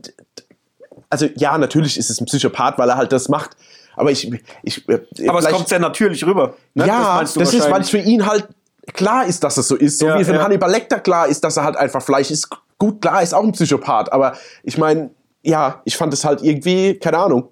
Also, 1.09 1.27
ja, 1.35 1.57
natürlich 1.57 1.97
ist 1.97 2.09
es 2.09 2.19
ein 2.19 2.25
Psychopath, 2.25 2.77
weil 2.77 2.89
er 2.89 2.97
halt 2.97 3.11
das 3.11 3.29
macht. 3.29 3.51
Aber 3.95 4.11
ich. 4.11 4.29
ich 4.63 4.83
Aber 5.29 5.39
es 5.39 5.47
kommt 5.47 5.69
sehr 5.69 5.79
natürlich 5.79 6.25
rüber. 6.25 6.55
Ne? 6.73 6.87
Ja, 6.87 7.23
du 7.23 7.39
das, 7.39 7.53
ist, 7.53 7.69
weil 7.69 7.81
es 7.81 7.89
für 7.89 7.99
ihn 7.99 8.25
halt 8.25 8.47
klar 8.93 9.25
ist, 9.25 9.43
dass 9.43 9.57
es 9.57 9.67
so 9.67 9.75
ist. 9.75 9.99
So 9.99 10.07
Ja, 10.07 10.19
wie 10.19 10.23
für 10.25 10.33
ja. 10.33 10.43
Hannibal 10.43 10.69
Lecter 10.69 10.99
klar 10.99 11.27
ist, 11.27 11.43
dass 11.43 11.57
er 11.57 11.63
halt 11.63 11.77
einfach 11.77 12.01
Fleisch 12.01 12.31
ist. 12.31 12.49
Gut, 12.77 12.99
klar, 13.01 13.21
ist 13.21 13.33
auch 13.33 13.43
ein 13.43 13.51
Psychopath. 13.53 14.11
Aber 14.11 14.35
ich 14.63 14.77
meine, 14.77 15.11
ja, 15.45 15.81
ich 15.85 15.95
fand 15.95 16.13
es 16.13 16.25
halt 16.25 16.41
irgendwie, 16.41 16.95
keine 16.95 17.19
Ahnung. 17.19 17.49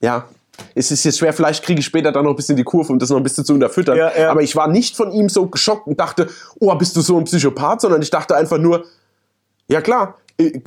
Ja. 0.00 0.26
Es 0.74 0.90
ist 0.90 1.04
jetzt 1.04 1.18
schwer, 1.18 1.32
vielleicht 1.32 1.64
kriege 1.64 1.78
ich 1.78 1.86
später 1.86 2.10
dann 2.10 2.24
noch 2.24 2.32
ein 2.32 2.36
bisschen 2.36 2.56
die 2.56 2.64
Kurve, 2.64 2.92
um 2.92 2.98
das 2.98 3.10
noch 3.10 3.16
ein 3.16 3.22
bisschen 3.22 3.44
zu 3.44 3.54
unterfüttern. 3.54 3.96
Ja, 3.96 4.10
ja. 4.16 4.30
Aber 4.30 4.42
ich 4.42 4.56
war 4.56 4.66
nicht 4.66 4.96
von 4.96 5.12
ihm 5.12 5.28
so 5.28 5.46
geschockt 5.46 5.86
und 5.86 6.00
dachte, 6.00 6.28
oh, 6.58 6.74
bist 6.74 6.96
du 6.96 7.00
so 7.00 7.16
ein 7.16 7.24
Psychopath, 7.24 7.82
sondern 7.82 8.02
ich 8.02 8.10
dachte 8.10 8.36
einfach 8.36 8.58
nur, 8.58 8.84
ja 9.68 9.80
klar, 9.80 10.16
äh, 10.36 10.60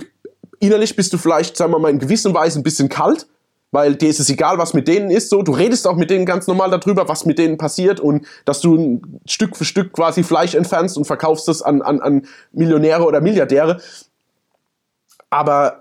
innerlich 0.59 0.95
bist 0.95 1.11
du 1.11 1.17
vielleicht, 1.17 1.57
sagen 1.57 1.73
wir 1.73 1.79
mal, 1.79 1.91
in 1.91 1.99
gewisser 1.99 2.33
Weise 2.33 2.59
ein 2.59 2.63
bisschen 2.63 2.87
kalt, 2.87 3.27
weil 3.71 3.95
dir 3.95 4.09
ist 4.09 4.21
es 4.21 4.29
egal, 4.29 4.57
was 4.57 4.73
mit 4.73 4.87
denen 4.87 5.11
ist. 5.11 5.29
So, 5.29 5.41
du 5.41 5.51
redest 5.51 5.85
auch 5.87 5.97
mit 5.97 6.09
denen 6.09 6.25
ganz 6.25 6.47
normal 6.47 6.69
darüber, 6.69 7.09
was 7.09 7.25
mit 7.25 7.37
denen 7.37 7.57
passiert 7.57 7.99
und 7.99 8.25
dass 8.45 8.61
du 8.61 8.75
ein 8.75 9.19
Stück 9.25 9.57
für 9.57 9.65
Stück 9.65 9.91
quasi 9.91 10.23
Fleisch 10.23 10.55
entfernst 10.55 10.95
und 10.95 11.05
verkaufst 11.05 11.49
es 11.49 11.61
an, 11.61 11.81
an, 11.81 11.99
an 11.99 12.27
Millionäre 12.53 13.03
oder 13.03 13.19
Milliardäre. 13.19 13.81
Aber 15.29 15.80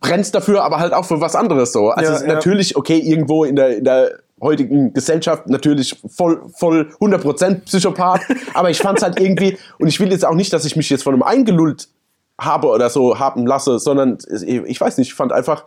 brennst 0.00 0.34
dafür, 0.34 0.62
aber 0.64 0.78
halt 0.78 0.92
auch 0.92 1.04
für 1.04 1.20
was 1.20 1.34
anderes 1.34 1.72
so. 1.72 1.90
Also 1.90 2.10
Ja, 2.10 2.16
es 2.16 2.22
ist 2.22 2.28
ja. 2.28 2.34
natürlich 2.34 2.76
okay 2.76 2.98
irgendwo 2.98 3.44
in 3.44 3.56
der, 3.56 3.76
in 3.78 3.84
der 3.84 4.18
heutigen 4.40 4.92
Gesellschaft 4.92 5.48
natürlich 5.48 6.00
voll 6.06 6.42
voll 6.56 6.90
100% 7.00 7.64
Psychopath, 7.64 8.20
aber 8.54 8.70
ich 8.70 8.78
fand's 8.78 9.02
halt 9.02 9.18
irgendwie 9.20 9.58
und 9.78 9.88
ich 9.88 9.98
will 10.00 10.10
jetzt 10.10 10.24
auch 10.24 10.34
nicht, 10.34 10.52
dass 10.52 10.64
ich 10.64 10.76
mich 10.76 10.88
jetzt 10.90 11.02
von 11.02 11.12
einem 11.14 11.22
eingelullt 11.24 11.88
habe 12.40 12.68
oder 12.68 12.88
so 12.88 13.18
haben 13.18 13.46
lasse, 13.46 13.78
sondern 13.80 14.18
ich 14.44 14.80
weiß 14.80 14.96
nicht, 14.98 15.08
ich 15.08 15.14
fand 15.14 15.32
einfach 15.32 15.64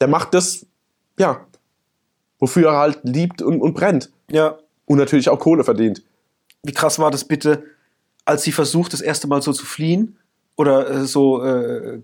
der 0.00 0.08
macht 0.08 0.32
das 0.34 0.66
ja, 1.18 1.40
wofür 2.38 2.70
er 2.70 2.78
halt 2.78 3.00
liebt 3.02 3.42
und, 3.42 3.60
und 3.60 3.74
brennt 3.74 4.10
Ja. 4.30 4.58
und 4.86 4.98
natürlich 4.98 5.28
auch 5.28 5.38
Kohle 5.38 5.64
verdient. 5.64 6.02
Wie 6.62 6.72
krass 6.72 6.98
war 6.98 7.10
das 7.10 7.24
bitte, 7.24 7.64
als 8.24 8.42
sie 8.42 8.52
versucht, 8.52 8.92
das 8.92 9.00
erste 9.00 9.26
Mal 9.28 9.42
so 9.42 9.52
zu 9.52 9.66
fliehen 9.66 10.18
oder 10.56 10.88
äh, 10.90 11.04
so 11.06 11.42
äh, 11.42 11.98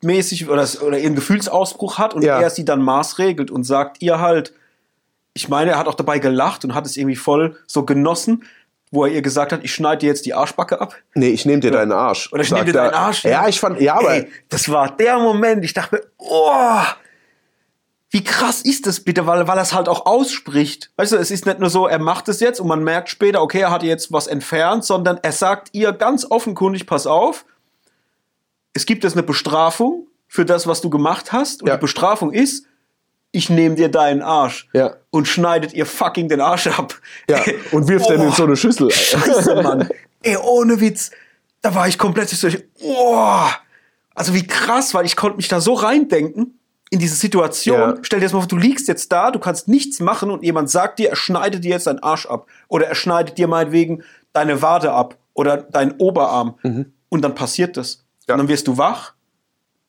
gewaltmäßig 0.00 0.48
oder, 0.48 0.66
oder 0.82 0.98
ihren 0.98 1.14
Gefühlsausbruch 1.14 1.98
hat 1.98 2.14
und 2.14 2.22
Ja. 2.22 2.40
er 2.40 2.50
sie 2.50 2.64
dann 2.64 2.82
maßregelt 2.82 3.50
und 3.50 3.64
sagt 3.64 4.00
ihr 4.02 4.20
halt, 4.20 4.52
ich 5.34 5.48
meine, 5.48 5.72
er 5.72 5.78
hat 5.78 5.86
auch 5.86 5.94
dabei 5.94 6.18
gelacht 6.18 6.64
und 6.64 6.74
hat 6.74 6.86
es 6.86 6.96
irgendwie 6.96 7.16
voll 7.16 7.56
so 7.66 7.84
genossen, 7.84 8.44
wo 8.90 9.04
er 9.04 9.12
ihr 9.12 9.22
gesagt 9.22 9.52
hat, 9.52 9.62
ich 9.62 9.74
schneide 9.74 9.98
dir 10.00 10.06
jetzt 10.08 10.24
die 10.26 10.34
Arschbacke 10.34 10.80
ab. 10.80 10.94
Nee, 11.14 11.28
ich 11.28 11.44
nehme 11.44 11.60
dir 11.60 11.70
deinen 11.70 11.92
Arsch. 11.92 12.32
Oder 12.32 12.42
ich 12.42 12.50
nehme 12.50 12.64
dir 12.64 12.72
deinen 12.72 12.94
Arsch. 12.94 13.24
Ja, 13.24 13.46
ich 13.46 13.60
fand, 13.60 13.80
ja, 13.80 13.94
aber 13.96 14.14
Ey, 14.14 14.28
das 14.48 14.68
war 14.70 14.96
der 14.96 15.18
Moment. 15.18 15.64
Ich 15.64 15.74
dachte 15.74 15.96
mir, 15.96 16.02
oh, 16.16 16.82
wie 18.10 18.24
krass 18.24 18.62
ist 18.62 18.86
das 18.86 19.00
bitte, 19.00 19.26
weil, 19.26 19.46
weil 19.46 19.58
er 19.58 19.62
es 19.62 19.74
halt 19.74 19.88
auch 19.88 20.06
ausspricht. 20.06 20.90
Weißt 20.96 21.12
du, 21.12 21.16
es 21.16 21.30
ist 21.30 21.44
nicht 21.44 21.58
nur 21.58 21.68
so, 21.68 21.86
er 21.86 21.98
macht 21.98 22.28
es 22.28 22.40
jetzt 22.40 22.58
und 22.60 22.66
man 22.66 22.82
merkt 22.82 23.10
später, 23.10 23.42
okay, 23.42 23.60
er 23.60 23.70
hat 23.70 23.82
jetzt 23.82 24.10
was 24.10 24.26
entfernt, 24.26 24.84
sondern 24.84 25.18
er 25.22 25.32
sagt 25.32 25.68
ihr 25.72 25.92
ganz 25.92 26.24
offenkundig, 26.28 26.86
pass 26.86 27.06
auf, 27.06 27.44
es 28.74 28.86
gibt 28.86 29.04
jetzt 29.04 29.14
eine 29.14 29.22
Bestrafung 29.22 30.06
für 30.26 30.44
das, 30.44 30.66
was 30.66 30.80
du 30.80 30.90
gemacht 30.90 31.32
hast 31.32 31.62
und 31.62 31.68
Ja. 31.68 31.76
die 31.76 31.80
Bestrafung 31.80 32.32
ist, 32.32 32.66
ich 33.32 33.50
nehme 33.50 33.74
dir 33.74 33.88
deinen 33.90 34.22
Arsch 34.22 34.68
Ja. 34.72 34.96
und 35.10 35.26
schneidet 35.28 35.72
ihr 35.74 35.86
fucking 35.86 36.28
den 36.28 36.40
Arsch 36.40 36.66
ab. 36.66 36.94
Ja, 37.28 37.42
und 37.72 37.88
wirft 37.88 38.08
den 38.10 38.20
in 38.22 38.32
so 38.32 38.44
eine 38.44 38.56
Schüssel. 38.56 38.90
Scheiße, 38.90 39.54
Mann. 39.62 39.88
Ey, 40.22 40.36
ohne 40.36 40.80
Witz. 40.80 41.10
Da 41.60 41.74
war 41.74 41.88
ich 41.88 41.98
komplett 41.98 42.28
so, 42.30 42.48
oh. 42.82 43.46
Also 44.14 44.34
wie 44.34 44.46
krass, 44.46 44.94
weil 44.94 45.04
ich 45.06 45.16
konnte 45.16 45.36
mich 45.36 45.48
da 45.48 45.60
so 45.60 45.74
reindenken 45.74 46.58
in 46.90 46.98
diese 46.98 47.14
Situation. 47.16 47.78
Ja. 47.80 47.94
Stell 48.02 48.20
dir 48.20 48.26
das 48.26 48.32
mal 48.32 48.40
vor, 48.40 48.48
du 48.48 48.56
liegst 48.56 48.88
jetzt 48.88 49.12
da, 49.12 49.30
du 49.30 49.38
kannst 49.38 49.68
nichts 49.68 50.00
machen 50.00 50.30
und 50.30 50.42
jemand 50.42 50.70
sagt 50.70 50.98
dir, 50.98 51.10
er 51.10 51.16
schneidet 51.16 51.64
dir 51.64 51.70
jetzt 51.72 51.86
deinen 51.86 51.98
Arsch 51.98 52.26
ab. 52.26 52.46
Oder 52.68 52.86
er 52.86 52.94
schneidet 52.94 53.36
dir 53.38 53.46
meinetwegen 53.48 54.02
deine 54.32 54.62
Wade 54.62 54.92
ab 54.92 55.16
oder 55.34 55.56
deinen 55.58 55.92
Oberarm. 55.98 56.54
Mhm. 56.62 56.92
und 57.10 57.22
dann 57.22 57.34
passiert 57.34 57.76
das. 57.76 58.04
Ja. 58.28 58.34
Und 58.34 58.38
dann 58.38 58.48
wirst 58.48 58.68
du 58.68 58.76
wach, 58.78 59.14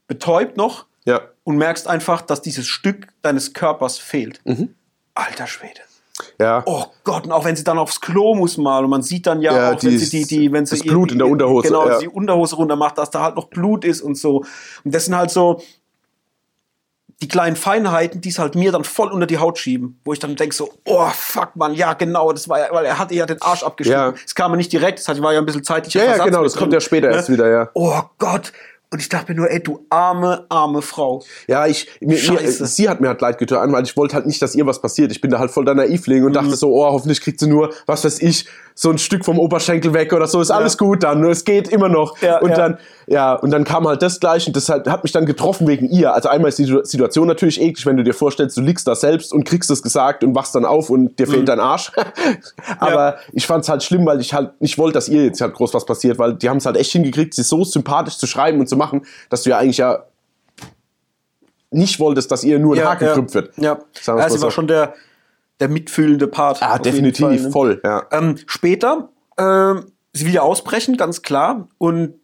betäubt 0.07 0.57
noch 0.57 0.85
Ja. 1.05 1.21
und 1.43 1.57
merkst 1.57 1.87
einfach, 1.87 2.21
dass 2.21 2.41
dieses 2.41 2.67
Stück 2.67 3.07
deines 3.21 3.53
Körpers 3.53 3.97
fehlt. 3.97 4.41
Mhm. 4.45 4.75
Alter 5.13 5.47
Schwede. 5.47 5.81
Ja. 6.39 6.63
Oh 6.65 6.85
Gott, 7.03 7.25
und 7.25 7.31
auch 7.31 7.45
wenn 7.45 7.55
sie 7.55 7.63
dann 7.63 7.77
aufs 7.77 8.01
Klo 8.01 8.35
muss 8.35 8.57
mal 8.57 8.83
und 8.83 8.89
man 8.89 9.01
sieht 9.01 9.25
dann 9.25 9.41
ja, 9.41 9.53
Ja, 9.53 9.71
auch, 9.71 9.83
wenn 9.83 9.97
sie 9.97 10.09
die, 10.09 10.25
die, 10.25 10.51
wenn 10.51 10.65
sie 10.65 10.77
das 10.77 10.85
Blut 10.85 11.11
in 11.11 11.17
der 11.17 11.27
Unterhose, 11.27 11.67
genau, 11.67 11.87
ja. 11.87 11.97
die 11.99 12.07
Unterhose 12.09 12.55
runter 12.55 12.75
macht, 12.75 12.97
dass 12.97 13.09
da 13.09 13.21
halt 13.21 13.35
noch 13.35 13.45
Blut 13.45 13.85
ist 13.85 14.01
und 14.01 14.15
so. 14.15 14.43
Und 14.83 14.93
das 14.95 15.05
sind 15.05 15.15
halt 15.15 15.31
so 15.31 15.61
die 17.21 17.27
kleinen 17.27 17.55
Feinheiten, 17.57 18.21
die 18.21 18.29
es 18.29 18.39
halt 18.39 18.55
mir 18.55 18.71
dann 18.71 18.83
voll 18.85 19.11
unter 19.11 19.27
die 19.27 19.37
Haut 19.39 19.57
schieben, 19.57 19.99
wo 20.05 20.13
ich 20.13 20.19
dann 20.19 20.35
denke 20.37 20.55
so, 20.55 20.71
oh 20.85 21.07
fuck 21.13 21.55
man, 21.55 21.73
ja 21.73 21.93
genau, 21.93 22.31
das 22.31 22.47
war 22.47 22.59
ja, 22.59 22.67
weil 22.71 22.85
er 22.85 22.97
hatte 22.97 23.13
ja 23.13 23.25
den 23.25 23.41
Arsch 23.41 23.63
abgeschnitten. 23.63 23.99
Ja. 23.99 24.13
Es 24.25 24.35
kam 24.35 24.51
ja 24.51 24.57
nicht 24.57 24.71
direkt, 24.71 24.99
es 24.99 25.07
war 25.21 25.33
ja 25.33 25.39
ein 25.39 25.45
bisschen 25.45 25.63
zeitlicher 25.63 26.03
Ja, 26.05 26.15
ja, 26.17 26.23
genau, 26.23 26.43
das 26.43 26.55
kommt 26.55 26.71
ja 26.71 26.79
später 26.79 27.09
ne? 27.09 27.15
erst 27.15 27.29
wieder, 27.29 27.49
ja. 27.49 27.69
Oh 27.73 28.01
Gott. 28.19 28.53
Und 28.91 28.99
ich 29.01 29.09
dachte 29.09 29.31
mir 29.33 29.37
nur, 29.37 29.51
ey, 29.51 29.61
du 29.61 29.85
arme, 29.91 30.47
arme 30.49 30.81
Frau. 30.81 31.23
Ja, 31.47 31.67
ich, 31.67 31.87
mir, 31.99 32.17
mir, 32.17 32.51
sie 32.51 32.89
hat 32.89 33.01
mir 33.01 33.09
halt 33.09 33.21
leid 33.21 33.37
getan, 33.37 33.71
weil 33.71 33.83
ich 33.83 33.95
wollte 33.95 34.15
halt 34.15 34.25
nicht, 34.25 34.41
dass 34.41 34.55
ihr 34.55 34.65
was 34.65 34.81
passiert. 34.81 35.11
Ich 35.11 35.21
bin 35.21 35.29
da 35.29 35.37
halt 35.37 35.51
voll 35.51 35.63
der 35.65 35.75
Naivling 35.75 36.23
und 36.23 36.31
Mhm. 36.31 36.33
dachte 36.33 36.55
so, 36.55 36.73
oh, 36.73 36.85
hoffentlich 36.85 37.21
kriegt 37.21 37.39
sie 37.39 37.45
nur, 37.47 37.71
was 37.85 38.03
weiß 38.03 38.19
ich, 38.21 38.47
so 38.81 38.89
ein 38.89 38.97
Stück 38.97 39.25
vom 39.25 39.39
Oberschenkel 39.39 39.93
weg 39.93 40.13
oder 40.13 40.25
so, 40.25 40.39
ist 40.39 40.51
alles 40.51 40.77
gut 40.77 41.03
dann, 41.03 41.19
nur 41.19 41.31
es 41.31 41.43
geht 41.43 41.67
immer 41.67 41.89
noch. 41.89 42.17
Ja, 42.21 42.39
und 42.39 42.51
ja. 42.51 42.55
dann, 42.55 42.77
ja, 43.07 43.33
und 43.33 43.51
dann 43.51 43.65
kam 43.65 43.85
halt 43.85 44.01
das 44.01 44.21
gleich 44.21 44.47
und 44.47 44.55
das 44.55 44.69
hat, 44.69 44.87
hat 44.87 45.03
mich 45.03 45.11
dann 45.11 45.25
getroffen 45.25 45.67
wegen 45.67 45.89
ihr. 45.89 46.13
Also 46.13 46.29
einmal 46.29 46.47
ist 46.47 46.59
die 46.59 46.63
Situ- 46.63 46.85
Situation 46.85 47.27
natürlich 47.27 47.59
eklig, 47.59 47.85
wenn 47.85 47.97
du 47.97 48.05
dir 48.05 48.13
vorstellst, 48.13 48.55
du 48.55 48.61
liegst 48.61 48.87
da 48.87 48.95
selbst 48.95 49.33
und 49.33 49.43
kriegst 49.43 49.69
es 49.69 49.83
gesagt 49.83 50.23
und 50.23 50.33
wachst 50.33 50.55
dann 50.55 50.63
auf 50.63 50.89
und 50.89 51.19
dir 51.19 51.27
Mhm. 51.27 51.31
fehlt 51.31 51.49
dein 51.49 51.59
Arsch. 51.59 51.91
Aber 52.79 53.17
ich 53.33 53.45
fand 53.45 53.65
es 53.65 53.69
halt 53.69 53.83
schlimm, 53.83 54.05
weil 54.05 54.21
ich 54.21 54.33
halt 54.33 54.61
nicht 54.61 54.77
wollte, 54.77 54.93
dass 54.93 55.09
ihr 55.09 55.25
jetzt 55.25 55.41
halt 55.41 55.55
groß 55.55 55.73
was 55.73 55.85
passiert, 55.85 56.17
weil 56.17 56.35
die 56.35 56.47
haben 56.47 56.55
es 56.57 56.65
halt 56.65 56.77
echt 56.77 56.93
hingekriegt, 56.93 57.33
sie 57.33 57.43
so 57.43 57.65
sympathisch 57.65 58.17
zu 58.17 58.27
schreiben 58.27 58.61
und 58.61 58.67
zu 58.69 58.77
machen, 58.77 59.01
dass 59.29 59.43
du 59.43 59.49
ja 59.49 59.57
eigentlich 59.57 59.79
ja 59.79 60.03
nicht 61.71 61.99
wolltest, 61.99 62.31
dass 62.31 62.45
ihr 62.45 62.59
nur 62.59 62.75
ein 62.77 62.97
gekrümmt 62.97 63.33
wird. 63.33 63.51
Ja, 63.57 63.77
wir's 63.93 64.05
ja 64.05 64.15
mal 64.15 64.29
sie 64.29 64.41
war 64.41 64.51
schon 64.51 64.67
der, 64.67 64.93
der 65.59 65.69
mitfühlende 65.69 66.27
Part. 66.27 66.61
Ah, 66.61 66.77
definitiv, 66.77 67.25
Fall, 67.25 67.39
ne? 67.39 67.51
voll, 67.51 67.81
ja. 67.83 68.05
Ähm, 68.11 68.35
später, 68.45 69.09
ähm, 69.37 69.85
sie 70.13 70.25
will 70.25 70.33
ja 70.33 70.41
ausbrechen, 70.41 70.97
ganz 70.97 71.21
klar, 71.21 71.67
und 71.77 72.15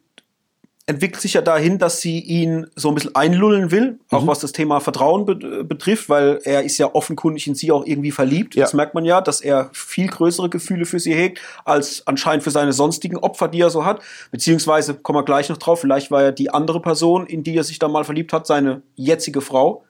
entwickelt 0.88 1.20
sich 1.20 1.34
ja 1.34 1.42
dahin, 1.42 1.80
dass 1.80 2.00
sie 2.00 2.20
ihn 2.20 2.68
so 2.76 2.90
ein 2.90 2.94
bisschen 2.94 3.16
einlullen 3.16 3.72
will, 3.72 3.98
auch 4.12 4.22
Mhm. 4.22 4.28
was 4.28 4.40
das 4.40 4.52
Thema 4.52 4.80
Vertrauen 4.80 5.26
be 5.26 5.64
betrifft, 5.64 6.10
weil 6.10 6.40
er 6.44 6.62
ist 6.64 6.78
ja 6.78 6.94
offenkundig 6.94 7.48
in 7.48 7.56
sie 7.56 7.72
auch 7.72 7.84
irgendwie 7.88 8.12
verliebt. 8.12 8.54
Ja. 8.54 8.62
Das 8.66 8.76
merkt 8.76 8.94
man 8.94 9.04
ja, 9.04 9.20
dass 9.20 9.42
er 9.42 9.72
viel 9.74 10.06
größere 10.08 10.48
Gefühle 10.48 10.86
für 10.86 11.00
sie 11.00 11.16
hegt, 11.16 11.42
als 11.66 12.06
anscheinend 12.06 12.44
für 12.44 12.52
seine 12.52 12.72
sonstigen 12.72 13.18
Opfer, 13.18 13.48
die 13.48 13.62
er 13.62 13.72
so 13.72 13.84
hat. 13.84 14.00
Beziehungsweise, 14.30 14.94
kommen 14.94 15.18
wir 15.18 15.24
gleich 15.26 15.50
noch 15.50 15.58
drauf, 15.58 15.82
vielleicht 15.82 16.12
war 16.12 16.22
ja 16.22 16.32
die 16.32 16.52
andere 16.52 16.80
Person, 16.80 17.26
in 17.26 17.42
die 17.44 17.58
er 17.58 17.64
sich 17.64 17.80
da 17.80 17.88
mal 17.88 18.04
verliebt 18.04 18.32
hat, 18.32 18.46
seine 18.46 18.84
jetzige 18.94 19.42
Frau, 19.42 19.84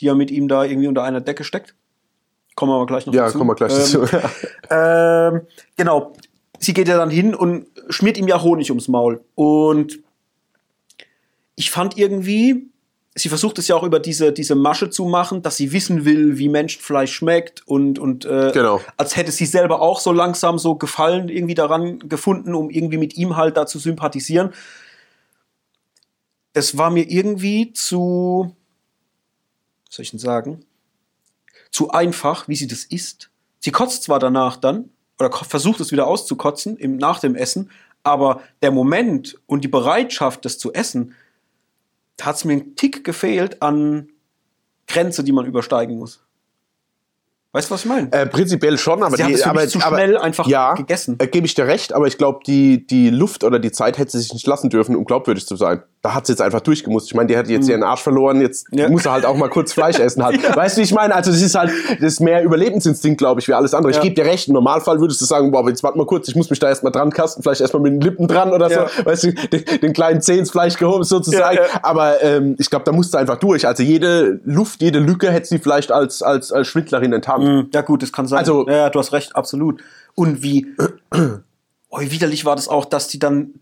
die 0.00 0.06
ja 0.06 0.16
mit 0.16 0.32
ihm 0.32 0.48
da 0.48 0.64
irgendwie 0.64 0.88
unter 0.88 1.04
einer 1.04 1.20
Decke 1.20 1.44
steckt. 1.44 1.76
Kommen 2.60 2.72
wir 2.72 2.76
aber 2.76 2.84
gleich 2.84 3.06
noch 3.06 3.14
Ja, 3.14 3.24
dazu. 3.24 3.38
kommen 3.38 3.48
wir 3.48 3.54
gleich 3.54 3.72
Ähm, 3.72 3.78
dazu. 4.02 4.16
ähm, 4.70 5.40
genau. 5.78 6.12
Sie 6.58 6.74
geht 6.74 6.88
ja 6.88 6.98
dann 6.98 7.08
hin 7.08 7.34
und 7.34 7.66
schmiert 7.88 8.18
ihm 8.18 8.28
ja 8.28 8.42
Honig 8.42 8.70
ums 8.70 8.86
Maul. 8.86 9.24
Und 9.34 9.98
ich 11.56 11.70
fand 11.70 11.96
irgendwie, 11.96 12.68
sie 13.14 13.30
versucht 13.30 13.58
es 13.58 13.66
ja 13.68 13.76
auch 13.76 13.82
über 13.82 13.98
diese, 13.98 14.30
diese 14.34 14.56
Masche 14.56 14.90
zu 14.90 15.06
machen, 15.06 15.40
dass 15.40 15.56
sie 15.56 15.72
wissen 15.72 16.04
will, 16.04 16.36
wie 16.36 16.50
Menschenfleisch 16.50 17.14
schmeckt 17.14 17.66
und, 17.66 17.98
und 17.98 18.26
äh, 18.26 18.50
Genau. 18.52 18.82
als 18.98 19.16
hätte 19.16 19.32
sie 19.32 19.46
selber 19.46 19.80
auch 19.80 19.98
so 20.00 20.12
langsam 20.12 20.58
so 20.58 20.74
Gefallen 20.74 21.30
irgendwie 21.30 21.54
daran 21.54 21.98
gefunden, 22.10 22.54
um 22.54 22.68
irgendwie 22.68 22.98
mit 22.98 23.16
ihm 23.16 23.36
halt 23.36 23.56
da 23.56 23.64
zu 23.66 23.78
sympathisieren. 23.78 24.52
Es 26.52 26.76
war 26.76 26.90
mir 26.90 27.08
irgendwie 27.10 27.72
zu, 27.72 28.54
was 29.86 29.96
soll 29.96 30.02
ich 30.02 30.10
denn 30.10 30.20
sagen, 30.20 30.60
zu 31.80 31.92
einfach, 31.92 32.46
wie 32.46 32.56
sie 32.56 32.66
das 32.66 32.84
isst. 32.84 33.30
Sie 33.58 33.70
kotzt 33.70 34.02
zwar 34.02 34.18
danach 34.18 34.58
dann, 34.58 34.90
oder 35.18 35.32
versucht 35.32 35.80
es 35.80 35.92
wieder 35.92 36.06
auszukotzen 36.06 36.76
im, 36.76 36.98
nach 36.98 37.20
dem 37.20 37.34
Essen, 37.34 37.70
aber 38.02 38.42
der 38.60 38.70
Moment 38.70 39.40
und 39.46 39.64
die 39.64 39.68
Bereitschaft, 39.68 40.44
das 40.44 40.58
zu 40.58 40.74
essen, 40.74 41.14
hat 42.20 42.36
es 42.36 42.44
mir 42.44 42.52
einen 42.52 42.76
Tick 42.76 43.02
gefehlt 43.02 43.62
an 43.62 44.10
Grenze, 44.86 45.24
die 45.24 45.32
man 45.32 45.46
übersteigen 45.46 45.98
muss. 45.98 46.22
Weißt 47.52 47.68
du, 47.68 47.74
was 47.74 47.80
ich 47.80 47.86
meine? 47.86 48.12
Äh, 48.12 48.26
prinzipiell 48.26 48.78
schon, 48.78 49.02
aber 49.02 49.16
Sie 49.16 49.24
die, 49.24 49.32
es 49.32 49.42
für 49.42 49.50
aber, 49.50 49.66
zu 49.66 49.80
aber, 49.80 49.96
schnell 49.96 50.16
einfach 50.16 50.46
ja, 50.46 50.74
gegessen. 50.74 51.16
Äh, 51.18 51.26
Gebe 51.26 51.46
ich 51.46 51.54
dir 51.56 51.66
recht, 51.66 51.92
aber 51.92 52.06
ich 52.06 52.16
glaube, 52.16 52.40
die, 52.46 52.86
die 52.86 53.10
Luft 53.10 53.42
oder 53.42 53.58
die 53.58 53.72
Zeit 53.72 53.98
hätte 53.98 54.12
sie 54.12 54.20
sich 54.20 54.32
nicht 54.32 54.46
lassen 54.46 54.70
dürfen, 54.70 54.94
um 54.94 55.04
glaubwürdig 55.04 55.46
zu 55.48 55.56
sein. 55.56 55.82
Da 56.02 56.14
hat 56.14 56.26
sie 56.26 56.32
jetzt 56.32 56.40
einfach 56.40 56.60
durchgemusst. 56.60 57.08
Ich 57.08 57.14
meine, 57.14 57.26
die 57.26 57.36
hat 57.36 57.48
jetzt 57.48 57.68
ihren 57.68 57.82
Arsch 57.82 58.00
verloren, 58.02 58.40
jetzt 58.40 58.72
Mhm. 58.72 58.78
Ja. 58.78 58.88
muss 58.88 59.04
er 59.04 59.12
halt 59.12 59.26
auch 59.26 59.36
mal 59.36 59.50
kurz 59.50 59.72
Fleisch 59.72 59.98
essen 59.98 60.22
halt. 60.24 60.40
Weißt 60.56 60.76
du, 60.76 60.80
wie 60.80 60.84
ich 60.84 60.94
meine? 60.94 61.12
Also 61.14 61.30
das 61.32 61.42
ist 61.42 61.54
halt, 61.56 61.72
das 62.00 62.12
ist 62.14 62.20
mehr 62.20 62.42
Überlebensinstinkt, 62.44 63.18
glaube 63.18 63.40
ich, 63.40 63.48
wie 63.48 63.52
alles 63.52 63.74
andere. 63.74 63.92
Ja. 63.92 63.98
Ich 63.98 64.02
gebe 64.02 64.14
dir 64.14 64.24
recht, 64.24 64.46
im 64.48 64.54
Normalfall 64.54 65.00
würdest 65.00 65.20
du 65.20 65.24
sagen, 65.26 65.50
boah, 65.50 65.68
jetzt 65.68 65.82
warte 65.82 65.98
mal 65.98 66.06
kurz, 66.06 66.28
ich 66.28 66.36
muss 66.36 66.48
mich 66.50 66.58
da 66.60 66.68
erstmal 66.68 66.92
dran 66.92 67.10
kasten, 67.10 67.42
vielleicht 67.42 67.60
erstmal 67.60 67.82
mit 67.82 67.92
den 67.94 68.00
Lippen 68.00 68.28
dran 68.28 68.52
oder 68.52 68.70
Ja. 68.70 68.88
so. 68.88 69.04
Weißt 69.04 69.24
du, 69.24 69.32
den, 69.34 69.64
den 69.82 69.92
kleinen 69.92 70.22
Zeh 70.22 70.38
ins 70.38 70.50
Fleisch 70.52 70.76
gehoben 70.78 71.02
sozusagen. 71.04 71.56
Ja, 71.56 71.62
ja. 71.64 71.80
Aber 71.82 72.22
ähm, 72.22 72.54
ich 72.58 72.70
glaube, 72.70 72.84
da 72.84 72.92
musst 72.92 73.12
du 73.12 73.18
einfach 73.18 73.36
durch. 73.38 73.66
Also 73.66 73.82
jede 73.82 74.40
Luft, 74.44 74.80
jede 74.80 75.00
Lücke 75.00 75.30
hätte 75.32 75.48
sie 75.48 75.58
vielleicht 75.58 75.90
als, 75.90 76.22
als, 76.22 76.52
als 76.52 76.68
Schwindlerin 76.68 77.12
enttarnt. 77.12 77.39
Mm, 77.40 77.70
Ja, 77.72 77.80
gut, 77.82 78.02
das 78.02 78.12
kann 78.12 78.26
sein. 78.26 78.38
Also- 78.38 78.66
ja, 78.68 78.76
ja, 78.76 78.90
du 78.90 78.98
hast 78.98 79.12
recht, 79.12 79.34
absolut. 79.36 79.82
Und 80.14 80.42
wie, 80.42 80.66
oh, 81.90 82.00
wie 82.00 82.10
widerlich 82.10 82.44
war 82.44 82.56
das 82.56 82.68
auch, 82.68 82.84
dass 82.84 83.08
die 83.08 83.18
dann 83.18 83.54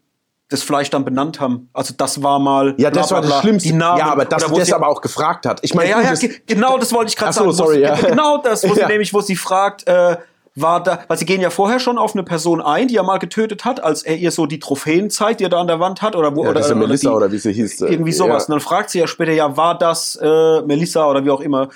das 0.50 0.62
Fleisch 0.62 0.88
dann 0.88 1.04
benannt 1.04 1.40
haben. 1.40 1.68
Also 1.74 1.92
das 1.96 2.22
war 2.22 2.38
mal. 2.38 2.74
Ja, 2.78 2.90
das 2.90 3.10
war 3.10 3.20
das 3.20 3.40
Schlimmste. 3.40 3.68
Die 3.68 3.74
Namen, 3.74 3.98
ja, 3.98 4.06
aber 4.06 4.24
dass 4.24 4.46
das 4.46 4.66
sie- 4.66 4.72
aber 4.72 4.88
auch 4.88 5.02
gefragt 5.02 5.44
hat. 5.44 5.58
Ich 5.62 5.74
meine, 5.74 5.90
ja, 5.90 6.00
ja, 6.00 6.10
das- 6.10 6.20
ge- 6.20 6.40
genau, 6.46 6.78
das 6.78 6.92
wollte 6.94 7.10
ich 7.10 7.16
gerade 7.16 7.34
sagen. 7.34 7.52
sorry, 7.52 7.80
ja. 7.82 7.94
Genau 8.00 8.38
das, 8.38 8.66
wo 8.66 8.72
sie 8.74 8.80
Ja. 8.80 8.88
nämlich, 8.88 9.12
wo 9.12 9.20
sie 9.20 9.36
fragt, 9.36 9.86
äh, 9.86 10.16
war 10.54 10.82
da, 10.82 11.00
weil 11.06 11.18
sie 11.18 11.26
gehen 11.26 11.40
ja 11.42 11.50
vorher 11.50 11.78
schon 11.78 11.98
auf 11.98 12.14
eine 12.14 12.24
Person 12.24 12.60
ein, 12.62 12.88
die 12.88 12.96
er 12.96 13.02
mal 13.04 13.18
getötet 13.18 13.64
hat, 13.66 13.80
als 13.80 14.02
er 14.02 14.16
ihr 14.16 14.30
so 14.32 14.46
die 14.46 14.58
Trophäen 14.58 15.10
zeigt, 15.10 15.38
die 15.40 15.44
er 15.44 15.50
da 15.50 15.60
an 15.60 15.66
der 15.68 15.78
Wand 15.80 16.00
hat, 16.02 16.16
oder 16.16 16.34
wo, 16.34 16.42
Ja, 16.44 16.50
oder, 16.50 16.64
oder 16.64 16.74
Melissa 16.74 17.10
die, 17.10 17.14
oder 17.14 17.30
wie 17.30 17.38
sie 17.38 17.52
hieß. 17.52 17.82
äh, 17.82 17.86
irgendwie 17.92 18.12
sowas. 18.12 18.44
Ja. 18.44 18.46
Und 18.46 18.50
dann 18.52 18.60
fragt 18.60 18.88
sie 18.90 18.98
ja 19.00 19.06
später, 19.06 19.32
ja, 19.32 19.56
war 19.56 19.76
das 19.78 20.16
äh, 20.20 20.62
Melissa 20.62 21.06
oder 21.08 21.24
wie 21.24 21.30
auch 21.30 21.40
immer. 21.42 21.68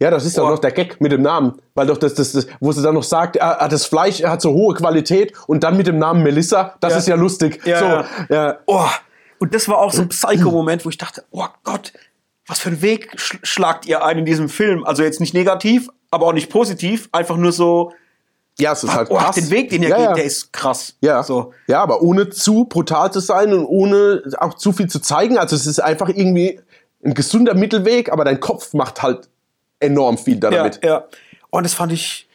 Ja, 0.00 0.10
das 0.10 0.24
ist 0.24 0.38
doch 0.38 0.48
noch 0.48 0.60
der 0.60 0.70
Gag 0.70 1.00
mit 1.00 1.10
dem 1.10 1.22
Namen. 1.22 1.60
Weil 1.74 1.88
doch 1.88 1.96
das, 1.96 2.14
das, 2.14 2.32
das 2.32 2.46
wo 2.60 2.70
sie 2.70 2.82
dann 2.82 2.94
noch 2.94 3.02
sagt, 3.02 3.40
ah, 3.42 3.56
ah, 3.58 3.68
das 3.68 3.84
Fleisch 3.84 4.22
hat 4.22 4.40
so 4.40 4.52
hohe 4.52 4.74
Qualität 4.74 5.32
und 5.48 5.64
dann 5.64 5.76
mit 5.76 5.88
dem 5.88 5.98
Namen 5.98 6.22
Melissa, 6.22 6.74
das 6.80 6.92
Ja. 6.92 6.98
ist 6.98 7.08
ja 7.08 7.16
lustig. 7.16 7.60
Ja, 7.64 7.78
so, 7.78 7.84
ja. 7.86 8.06
ja. 8.28 8.58
Oh, 8.66 8.86
und 9.40 9.54
das 9.54 9.68
war 9.68 9.78
auch 9.78 9.92
so 9.92 10.02
ein 10.02 10.08
Psycho-Moment, 10.08 10.84
wo 10.84 10.88
ich 10.90 10.98
dachte, 10.98 11.24
oh 11.32 11.46
Gott, 11.64 11.92
was 12.46 12.60
für 12.60 12.68
einen 12.70 12.80
Weg 12.82 13.10
sch 13.16 13.38
schlagt 13.42 13.86
ihr 13.86 14.04
ein 14.04 14.18
in 14.18 14.24
diesem 14.24 14.48
Film? 14.48 14.84
Also 14.84 15.02
jetzt 15.02 15.20
nicht 15.20 15.34
negativ, 15.34 15.88
aber 16.10 16.26
auch 16.26 16.32
nicht 16.32 16.48
positiv, 16.50 17.08
einfach 17.12 17.36
nur 17.36 17.50
so, 17.52 17.92
Ja, 18.58 18.72
es 18.72 18.84
ist 18.84 18.94
halt 18.94 19.10
oh, 19.10 19.16
krass. 19.16 19.34
den 19.34 19.50
Weg, 19.50 19.70
den 19.70 19.82
ihr 19.82 19.88
ja, 19.90 19.96
geht, 19.96 20.06
ja. 20.06 20.12
der 20.14 20.24
ist 20.24 20.52
krass. 20.52 20.94
Ja. 21.00 21.22
So. 21.24 21.52
ja, 21.66 21.82
aber 21.82 22.02
ohne 22.02 22.30
zu 22.30 22.64
brutal 22.66 23.12
zu 23.12 23.18
sein 23.20 23.52
und 23.52 23.64
ohne 23.66 24.22
auch 24.38 24.54
zu 24.54 24.72
viel 24.72 24.88
zu 24.88 25.00
zeigen. 25.00 25.38
Also 25.38 25.56
es 25.56 25.66
ist 25.66 25.80
einfach 25.80 26.08
irgendwie 26.08 26.60
ein 27.04 27.14
gesunder 27.14 27.54
Mittelweg, 27.54 28.10
aber 28.12 28.24
dein 28.24 28.40
Kopf 28.40 28.74
macht 28.74 29.02
halt 29.02 29.28
enorm 29.80 30.18
viel 30.18 30.38
da 30.38 30.50
Ja, 30.50 30.56
damit. 30.58 30.84
ja. 30.84 31.04
Und 31.50 31.62
das 31.64 31.74
fand 31.74 31.92
ich, 31.92 32.28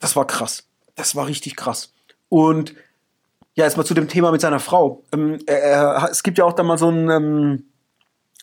das 0.00 0.14
war 0.16 0.26
krass. 0.26 0.64
Das 0.96 1.16
war 1.16 1.26
richtig 1.26 1.56
krass. 1.56 1.92
Und 2.28 2.74
ja, 3.54 3.64
jetzt 3.64 3.76
mal 3.76 3.84
zu 3.84 3.94
dem 3.94 4.08
Thema 4.08 4.30
mit 4.32 4.40
seiner 4.40 4.60
Frau. 4.60 5.02
Ähm, 5.12 5.38
er, 5.46 5.62
er, 5.62 6.08
es 6.10 6.22
gibt 6.22 6.38
ja 6.38 6.44
auch 6.44 6.52
da 6.52 6.62
mal 6.62 6.78
so, 6.78 6.88
ein, 6.88 7.08
ähm, 7.10 7.64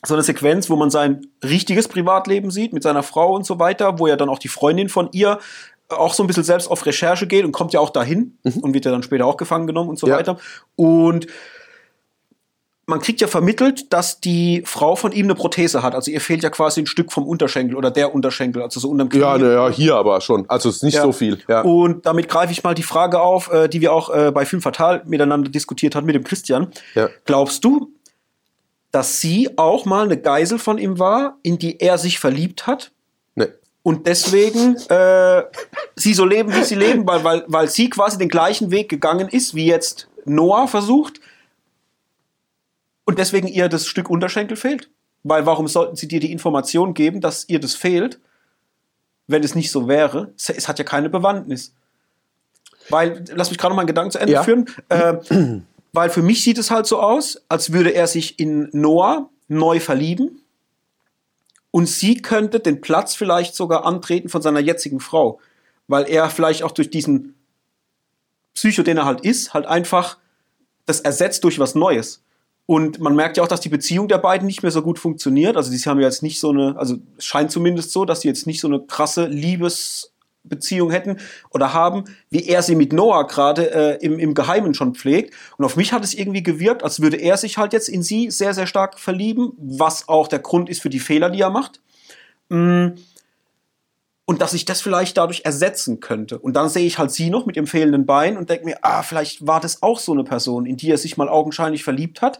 so 0.05 0.13
eine 0.13 0.23
Sequenz, 0.23 0.69
wo 0.69 0.75
man 0.75 0.89
sein 0.89 1.27
richtiges 1.43 1.87
Privatleben 1.87 2.49
sieht 2.51 2.73
mit 2.73 2.83
seiner 2.83 3.03
Frau 3.03 3.33
und 3.35 3.45
so 3.45 3.59
weiter, 3.59 3.99
wo 3.99 4.07
ja 4.07 4.15
dann 4.15 4.29
auch 4.29 4.39
die 4.39 4.47
Freundin 4.47 4.89
von 4.89 5.09
ihr 5.11 5.39
auch 5.89 6.13
so 6.13 6.23
ein 6.23 6.27
bisschen 6.27 6.43
selbst 6.45 6.71
auf 6.71 6.85
Recherche 6.85 7.27
geht 7.27 7.43
und 7.43 7.51
kommt 7.51 7.73
ja 7.73 7.81
auch 7.81 7.89
dahin 7.89 8.37
und 8.61 8.73
wird 8.73 8.85
ja 8.85 8.91
dann 8.91 9.03
später 9.03 9.25
auch 9.25 9.35
gefangen 9.35 9.67
genommen 9.67 9.89
und 9.89 9.99
so 9.99 10.07
Ja. 10.07 10.15
weiter. 10.17 10.37
Und 10.77 11.27
man 12.91 12.99
kriegt 13.01 13.21
ja 13.21 13.27
vermittelt, 13.27 13.91
dass 13.91 14.19
die 14.19 14.61
Frau 14.65 14.95
von 14.95 15.11
ihm 15.11 15.25
eine 15.25 15.33
Prothese 15.33 15.81
hat. 15.81 15.95
Also 15.95 16.11
ihr 16.11 16.21
fehlt 16.21 16.43
ja 16.43 16.51
quasi 16.51 16.81
ein 16.81 16.85
Stück 16.85 17.11
vom 17.11 17.25
Unterschenkel 17.25 17.75
oder 17.75 17.89
der 17.89 18.13
Unterschenkel, 18.13 18.61
also 18.61 18.79
so 18.79 18.89
unterm 18.89 19.09
Knie. 19.09 19.21
Ja, 19.21 19.37
na 19.39 19.51
ja, 19.51 19.69
hier 19.69 19.95
aber 19.95 20.21
schon. 20.21 20.47
Also 20.49 20.69
es 20.69 20.75
ist 20.75 20.83
nicht 20.83 20.95
Ja. 20.95 21.01
so 21.01 21.11
viel. 21.11 21.39
Ja. 21.47 21.61
Und 21.61 22.05
damit 22.05 22.29
greife 22.29 22.51
ich 22.51 22.63
mal 22.63 22.75
die 22.75 22.83
Frage 22.83 23.19
auf, 23.19 23.51
äh, 23.51 23.67
die 23.67 23.81
wir 23.81 23.91
auch 23.93 24.13
äh, 24.13 24.31
bei 24.31 24.45
Film 24.45 24.61
Fatal 24.61 25.01
miteinander 25.07 25.49
diskutiert 25.49 25.95
hatten 25.95 26.05
mit 26.05 26.13
dem 26.15 26.23
Christian. 26.23 26.67
Ja. 26.93 27.09
Glaubst 27.25 27.63
du, 27.65 27.91
dass 28.91 29.21
sie 29.21 29.57
auch 29.57 29.85
mal 29.85 30.03
eine 30.03 30.17
Geisel 30.17 30.59
von 30.59 30.77
ihm 30.77 30.99
war, 30.99 31.37
in 31.43 31.57
die 31.57 31.79
er 31.79 31.97
sich 31.97 32.19
verliebt 32.19 32.67
hat? 32.67 32.91
Nee. 33.35 33.47
Und 33.83 34.05
deswegen 34.05 34.75
äh, 34.89 35.43
sie 35.95 36.13
so 36.13 36.25
leben, 36.25 36.53
wie 36.53 36.63
sie 36.63 36.75
leben, 36.75 37.07
weil, 37.07 37.23
weil, 37.23 37.43
weil 37.47 37.67
sie 37.69 37.89
quasi 37.89 38.17
den 38.17 38.29
gleichen 38.29 38.69
Weg 38.69 38.89
gegangen 38.89 39.29
ist, 39.29 39.55
wie 39.55 39.65
jetzt 39.65 40.07
Noah 40.25 40.67
versucht. 40.67 41.21
Und 43.05 43.19
deswegen 43.19 43.47
ihr 43.47 43.67
das 43.69 43.87
Stück 43.87 44.09
Unterschenkel 44.09 44.57
fehlt. 44.57 44.89
Weil 45.23 45.45
warum 45.45 45.67
sollten 45.67 45.95
sie 45.95 46.07
dir 46.07 46.19
die 46.19 46.31
Information 46.31 46.93
geben, 46.93 47.21
dass 47.21 47.47
ihr 47.47 47.59
das 47.59 47.75
fehlt, 47.75 48.19
wenn 49.27 49.43
es 49.43 49.53
nicht 49.55 49.71
so 49.71 49.87
wäre? 49.87 50.33
Es, 50.37 50.67
hat 50.67 50.79
ja 50.79 50.85
keine 50.85 51.09
Bewandtnis. 51.09 51.73
Weil, 52.89 53.23
lass 53.33 53.49
mich 53.49 53.59
gerade 53.59 53.71
noch 53.71 53.75
mal 53.75 53.81
einen 53.83 53.87
Gedanken 53.87 54.11
zu 54.11 54.19
Ende 54.19 54.33
Ja. 54.33 54.43
führen. 54.43 54.65
Äh, 54.89 55.59
weil 55.93 56.09
für 56.09 56.23
mich 56.23 56.43
sieht 56.43 56.57
es 56.57 56.71
halt 56.71 56.87
so 56.87 56.99
aus, 56.99 57.39
als 57.49 57.71
würde 57.71 57.91
er 57.93 58.07
sich 58.07 58.39
in 58.39 58.69
Noah 58.71 59.29
neu 59.47 59.79
verlieben 59.79 60.41
und 61.69 61.87
sie 61.87 62.21
könnte 62.21 62.59
den 62.59 62.81
Platz 62.81 63.15
vielleicht 63.15 63.55
sogar 63.55 63.85
antreten 63.85 64.29
von 64.29 64.41
seiner 64.41 64.59
jetzigen 64.59 64.99
Frau, 64.99 65.39
weil 65.87 66.09
er 66.09 66.29
vielleicht 66.29 66.63
auch 66.63 66.71
durch 66.71 66.89
diesen 66.89 67.35
Psycho, 68.53 68.83
den 68.83 68.97
er 68.97 69.05
halt 69.05 69.21
ist, 69.21 69.53
halt 69.53 69.65
einfach 69.65 70.17
das 70.85 71.01
ersetzt 71.01 71.43
durch 71.43 71.59
was 71.59 71.75
Neues. 71.75 72.23
Und 72.65 72.99
man 72.99 73.15
merkt 73.15 73.37
ja 73.37 73.43
auch, 73.43 73.47
dass 73.47 73.59
die 73.59 73.69
Beziehung 73.69 74.07
der 74.07 74.17
beiden 74.17 74.47
nicht 74.47 74.61
mehr 74.61 74.71
so 74.71 74.81
gut 74.81 74.99
funktioniert. 74.99 75.57
Also, 75.57 75.71
die 75.71 75.77
haben 75.79 75.99
ja 75.99 76.07
jetzt 76.07 76.23
nicht 76.23 76.39
so 76.39 76.49
eine, 76.49 76.77
also 76.77 76.97
es 77.17 77.25
scheint 77.25 77.51
zumindest 77.51 77.91
so, 77.91 78.05
dass 78.05 78.21
sie 78.21 78.27
jetzt 78.27 78.47
nicht 78.47 78.61
so 78.61 78.67
eine 78.67 78.79
krasse 78.79 79.25
Liebesbeziehung 79.25 80.91
hätten 80.91 81.17
oder 81.49 81.73
haben, 81.73 82.05
wie 82.29 82.47
er 82.47 82.61
sie 82.61 82.75
mit 82.75 82.93
Noah 82.93 83.27
gerade 83.27 83.73
äh, 83.73 84.05
im, 84.05 84.19
im 84.19 84.33
Geheimen 84.33 84.73
schon 84.73 84.95
pflegt. 84.95 85.33
Und 85.57 85.65
auf 85.65 85.75
mich 85.75 85.91
hat 85.91 86.03
es 86.03 86.13
irgendwie 86.13 86.43
gewirkt, 86.43 86.83
als 86.83 87.01
würde 87.01 87.17
er 87.17 87.35
sich 87.35 87.57
halt 87.57 87.73
jetzt 87.73 87.89
in 87.89 88.03
sie 88.03 88.31
sehr, 88.31 88.53
sehr 88.53 88.67
stark 88.67 88.99
verlieben, 88.99 89.51
was 89.57 90.07
auch 90.07 90.27
der 90.27 90.39
Grund 90.39 90.69
ist 90.69 90.81
für 90.81 90.89
die 90.89 90.99
Fehler, 90.99 91.29
die 91.29 91.41
er 91.41 91.49
macht. 91.49 91.81
Mm. 92.49 92.89
Und 94.25 94.41
dass 94.41 94.53
ich 94.53 94.65
das 94.65 94.81
vielleicht 94.81 95.17
dadurch 95.17 95.41
ersetzen 95.45 95.99
könnte. 95.99 96.39
Und 96.39 96.53
dann 96.53 96.69
sehe 96.69 96.85
ich 96.85 96.97
halt 96.97 97.11
sie 97.11 97.29
noch 97.29 97.45
mit 97.45 97.55
ihrem 97.55 97.67
fehlenden 97.67 98.05
Bein 98.05 98.37
und 98.37 98.49
denke 98.49 98.65
mir, 98.65 98.77
ah, 98.81 99.03
vielleicht 99.03 99.45
war 99.45 99.59
das 99.59 99.81
auch 99.81 99.99
so 99.99 100.13
eine 100.13 100.23
Person, 100.23 100.65
in 100.65 100.77
die 100.77 100.89
er 100.89 100.97
sich 100.97 101.17
mal 101.17 101.27
augenscheinlich 101.27 101.83
verliebt 101.83 102.21
hat 102.21 102.39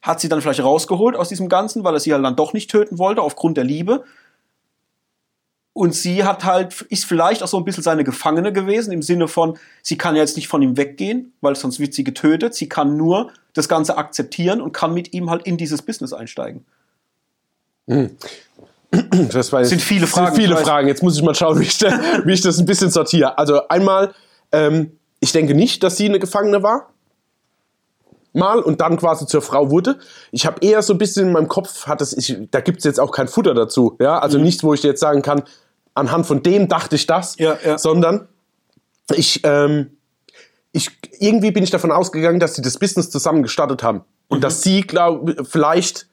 hat 0.00 0.20
sie 0.20 0.28
dann 0.28 0.40
vielleicht 0.40 0.62
rausgeholt 0.62 1.16
aus 1.16 1.28
diesem 1.28 1.48
Ganzen, 1.48 1.84
weil 1.84 1.94
er 1.94 2.00
sie 2.00 2.12
halt 2.12 2.24
dann 2.24 2.36
doch 2.36 2.52
nicht 2.52 2.70
töten 2.70 2.98
wollte, 2.98 3.22
aufgrund 3.22 3.56
der 3.56 3.64
Liebe. 3.64 4.04
Und 5.72 5.94
sie 5.94 6.24
hat 6.24 6.44
halt, 6.44 6.82
ist 6.82 7.04
vielleicht 7.04 7.42
auch 7.42 7.48
so 7.48 7.56
ein 7.56 7.64
bisschen 7.64 7.82
seine 7.82 8.04
Gefangene 8.04 8.52
gewesen, 8.52 8.92
im 8.92 9.02
Sinne 9.02 9.28
von, 9.28 9.58
sie 9.82 9.96
kann 9.96 10.16
ja 10.16 10.22
jetzt 10.22 10.36
nicht 10.36 10.48
von 10.48 10.62
ihm 10.62 10.76
weggehen, 10.76 11.32
weil 11.40 11.54
sonst 11.56 11.78
wird 11.78 11.94
sie 11.94 12.04
getötet. 12.04 12.54
Sie 12.54 12.68
kann 12.68 12.96
nur 12.96 13.32
das 13.54 13.68
Ganze 13.68 13.96
akzeptieren 13.96 14.60
und 14.60 14.72
kann 14.72 14.94
mit 14.94 15.12
ihm 15.12 15.30
halt 15.30 15.46
in 15.46 15.56
dieses 15.56 15.82
Business 15.82 16.12
einsteigen. 16.12 16.64
Hm. 17.86 18.16
Das 18.90 19.52
war 19.52 19.64
sind 19.64 19.82
viele 19.82 20.06
Fragen. 20.06 20.34
Sind 20.34 20.44
viele 20.44 20.56
Fragen. 20.56 20.88
Jetzt 20.88 21.02
muss 21.02 21.16
ich 21.16 21.22
mal 21.22 21.34
schauen, 21.34 21.60
wie 21.60 21.64
ich, 21.64 21.78
da, 21.78 21.98
wie 22.24 22.32
ich 22.32 22.40
das 22.40 22.58
ein 22.58 22.66
bisschen 22.66 22.90
sortiere. 22.90 23.36
Also 23.36 23.68
einmal, 23.68 24.14
ähm, 24.52 24.92
ich 25.20 25.32
denke 25.32 25.54
nicht, 25.54 25.82
dass 25.82 25.96
sie 25.96 26.06
eine 26.06 26.18
Gefangene 26.18 26.62
war 26.62 26.88
mal 28.32 28.60
und 28.60 28.80
dann 28.80 28.96
quasi 28.96 29.26
zur 29.26 29.42
Frau 29.42 29.70
wurde. 29.70 29.98
Ich 30.30 30.46
habe 30.46 30.64
eher 30.64 30.82
so 30.82 30.94
ein 30.94 30.98
bisschen 30.98 31.28
in 31.28 31.32
meinem 31.32 31.48
Kopf, 31.48 31.86
hat 31.86 32.00
es, 32.00 32.16
ich, 32.16 32.38
da 32.50 32.60
gibt 32.60 32.78
es 32.78 32.84
jetzt 32.84 33.00
auch 33.00 33.10
kein 33.10 33.28
Futter 33.28 33.54
dazu. 33.54 33.96
Ja? 34.00 34.18
Also 34.18 34.38
mhm. 34.38 34.44
nichts, 34.44 34.62
wo 34.62 34.74
ich 34.74 34.82
jetzt 34.82 35.00
sagen 35.00 35.22
kann, 35.22 35.42
anhand 35.94 36.26
von 36.26 36.42
dem 36.42 36.68
dachte 36.68 36.96
ich 36.96 37.06
das, 37.06 37.36
ja, 37.38 37.58
ja. 37.64 37.78
sondern 37.78 38.28
ich, 39.14 39.40
ähm, 39.44 39.96
ich, 40.72 40.90
irgendwie 41.18 41.50
bin 41.50 41.64
ich 41.64 41.70
davon 41.70 41.90
ausgegangen, 41.90 42.40
dass 42.40 42.54
sie 42.54 42.62
das 42.62 42.78
Business 42.78 43.10
zusammen 43.10 43.42
gestartet 43.42 43.82
haben. 43.82 44.02
Und 44.28 44.38
mhm. 44.38 44.42
dass 44.42 44.62
sie, 44.62 44.82
glaube 44.82 45.44
vielleicht 45.44 46.06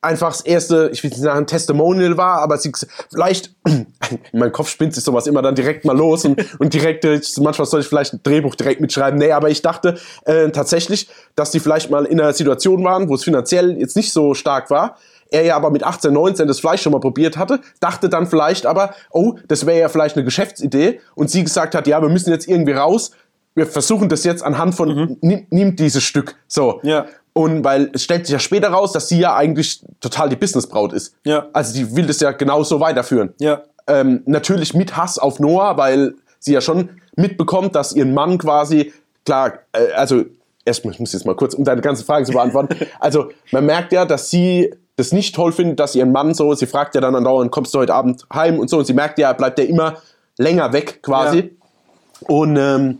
einfach 0.00 0.30
das 0.30 0.42
erste, 0.42 0.90
ich 0.92 1.02
will 1.02 1.10
nicht 1.10 1.20
sagen 1.20 1.46
Testimonial 1.46 2.16
war, 2.16 2.40
aber 2.40 2.56
sie 2.58 2.72
vielleicht, 3.10 3.54
in 3.66 3.86
meinem 4.32 4.52
Kopf 4.52 4.68
spinnt 4.68 4.94
sich 4.94 5.02
sowas 5.02 5.26
immer 5.26 5.42
dann 5.42 5.54
direkt 5.54 5.84
mal 5.84 5.96
los 5.96 6.24
und, 6.24 6.44
und 6.60 6.72
direkt, 6.72 7.04
äh, 7.04 7.20
manchmal 7.40 7.66
soll 7.66 7.80
ich 7.80 7.88
vielleicht 7.88 8.14
ein 8.14 8.20
Drehbuch 8.22 8.54
direkt 8.54 8.80
mitschreiben. 8.80 9.18
Nee, 9.18 9.32
aber 9.32 9.50
ich 9.50 9.62
dachte 9.62 9.98
äh, 10.24 10.50
tatsächlich, 10.50 11.08
dass 11.34 11.50
die 11.50 11.60
vielleicht 11.60 11.90
mal 11.90 12.04
in 12.04 12.20
einer 12.20 12.32
Situation 12.32 12.84
waren, 12.84 13.08
wo 13.08 13.14
es 13.14 13.24
finanziell 13.24 13.76
jetzt 13.78 13.96
nicht 13.96 14.12
so 14.12 14.34
stark 14.34 14.70
war. 14.70 14.96
Er 15.30 15.42
ja 15.42 15.56
aber 15.56 15.70
mit 15.70 15.82
18, 15.82 16.12
19 16.12 16.48
das 16.48 16.60
Fleisch 16.60 16.80
schon 16.80 16.92
mal 16.92 17.00
probiert 17.00 17.36
hatte, 17.36 17.60
dachte 17.80 18.08
dann 18.08 18.26
vielleicht 18.26 18.64
aber, 18.64 18.94
oh, 19.10 19.34
das 19.46 19.66
wäre 19.66 19.78
ja 19.78 19.88
vielleicht 19.88 20.16
eine 20.16 20.24
Geschäftsidee 20.24 21.00
und 21.14 21.30
sie 21.30 21.44
gesagt 21.44 21.74
hat, 21.74 21.86
ja, 21.86 22.00
wir 22.00 22.08
müssen 22.08 22.30
jetzt 22.30 22.48
irgendwie 22.48 22.72
raus, 22.72 23.10
wir 23.54 23.66
versuchen 23.66 24.08
das 24.08 24.24
jetzt 24.24 24.42
anhand 24.42 24.74
von, 24.74 24.88
mhm. 24.88 25.16
nimm, 25.20 25.46
nimm 25.50 25.76
dieses 25.76 26.02
Stück. 26.02 26.36
So. 26.46 26.80
Ja. 26.82 27.06
Und 27.38 27.62
weil 27.62 27.90
es 27.92 28.02
stellt 28.02 28.26
sich 28.26 28.32
ja 28.32 28.40
später 28.40 28.70
raus, 28.70 28.90
dass 28.90 29.08
sie 29.08 29.20
ja 29.20 29.36
eigentlich 29.36 29.80
total 30.00 30.28
die 30.28 30.34
Businessbraut 30.34 30.92
ist. 30.92 31.14
Ja. 31.22 31.46
Also 31.52 31.72
die 31.72 31.94
will 31.94 32.04
das 32.04 32.18
ja 32.18 32.32
genauso 32.32 32.80
weiterführen. 32.80 33.32
Ja. 33.38 33.62
Ähm, 33.86 34.24
natürlich 34.26 34.74
mit 34.74 34.96
Hass 34.96 35.20
auf 35.20 35.38
Noah, 35.38 35.76
weil 35.76 36.14
sie 36.40 36.54
ja 36.54 36.60
schon 36.60 36.88
mitbekommt, 37.14 37.76
dass 37.76 37.92
ihr 37.92 38.06
Mann 38.06 38.38
quasi, 38.38 38.92
klar, 39.24 39.60
äh, 39.70 39.92
also 39.92 40.24
erstmal, 40.64 40.94
ich 40.94 40.98
muss 40.98 41.12
jetzt 41.12 41.26
mal 41.26 41.36
kurz, 41.36 41.54
um 41.54 41.62
deine 41.62 41.80
ganze 41.80 42.04
Frage 42.04 42.24
zu 42.24 42.32
beantworten. 42.32 42.74
also 42.98 43.30
man 43.52 43.64
merkt 43.64 43.92
ja, 43.92 44.04
dass 44.04 44.30
sie 44.30 44.74
das 44.96 45.12
nicht 45.12 45.32
toll 45.32 45.52
findet, 45.52 45.78
dass 45.78 45.94
ihr 45.94 46.06
Mann 46.06 46.34
so, 46.34 46.54
sie 46.54 46.66
fragt 46.66 46.96
ja 46.96 47.00
dann 47.00 47.14
andauernd, 47.14 47.52
kommst 47.52 47.72
du 47.72 47.78
heute 47.78 47.94
Abend 47.94 48.26
heim 48.34 48.58
und 48.58 48.68
so, 48.68 48.78
und 48.78 48.84
sie 48.84 48.94
merkt 48.94 49.16
ja, 49.16 49.32
bleibt 49.32 49.60
er 49.60 49.68
immer 49.68 49.98
länger 50.38 50.72
weg 50.72 51.04
quasi. 51.04 51.38
Ja. 51.38 52.26
Und 52.26 52.56
ähm, 52.56 52.98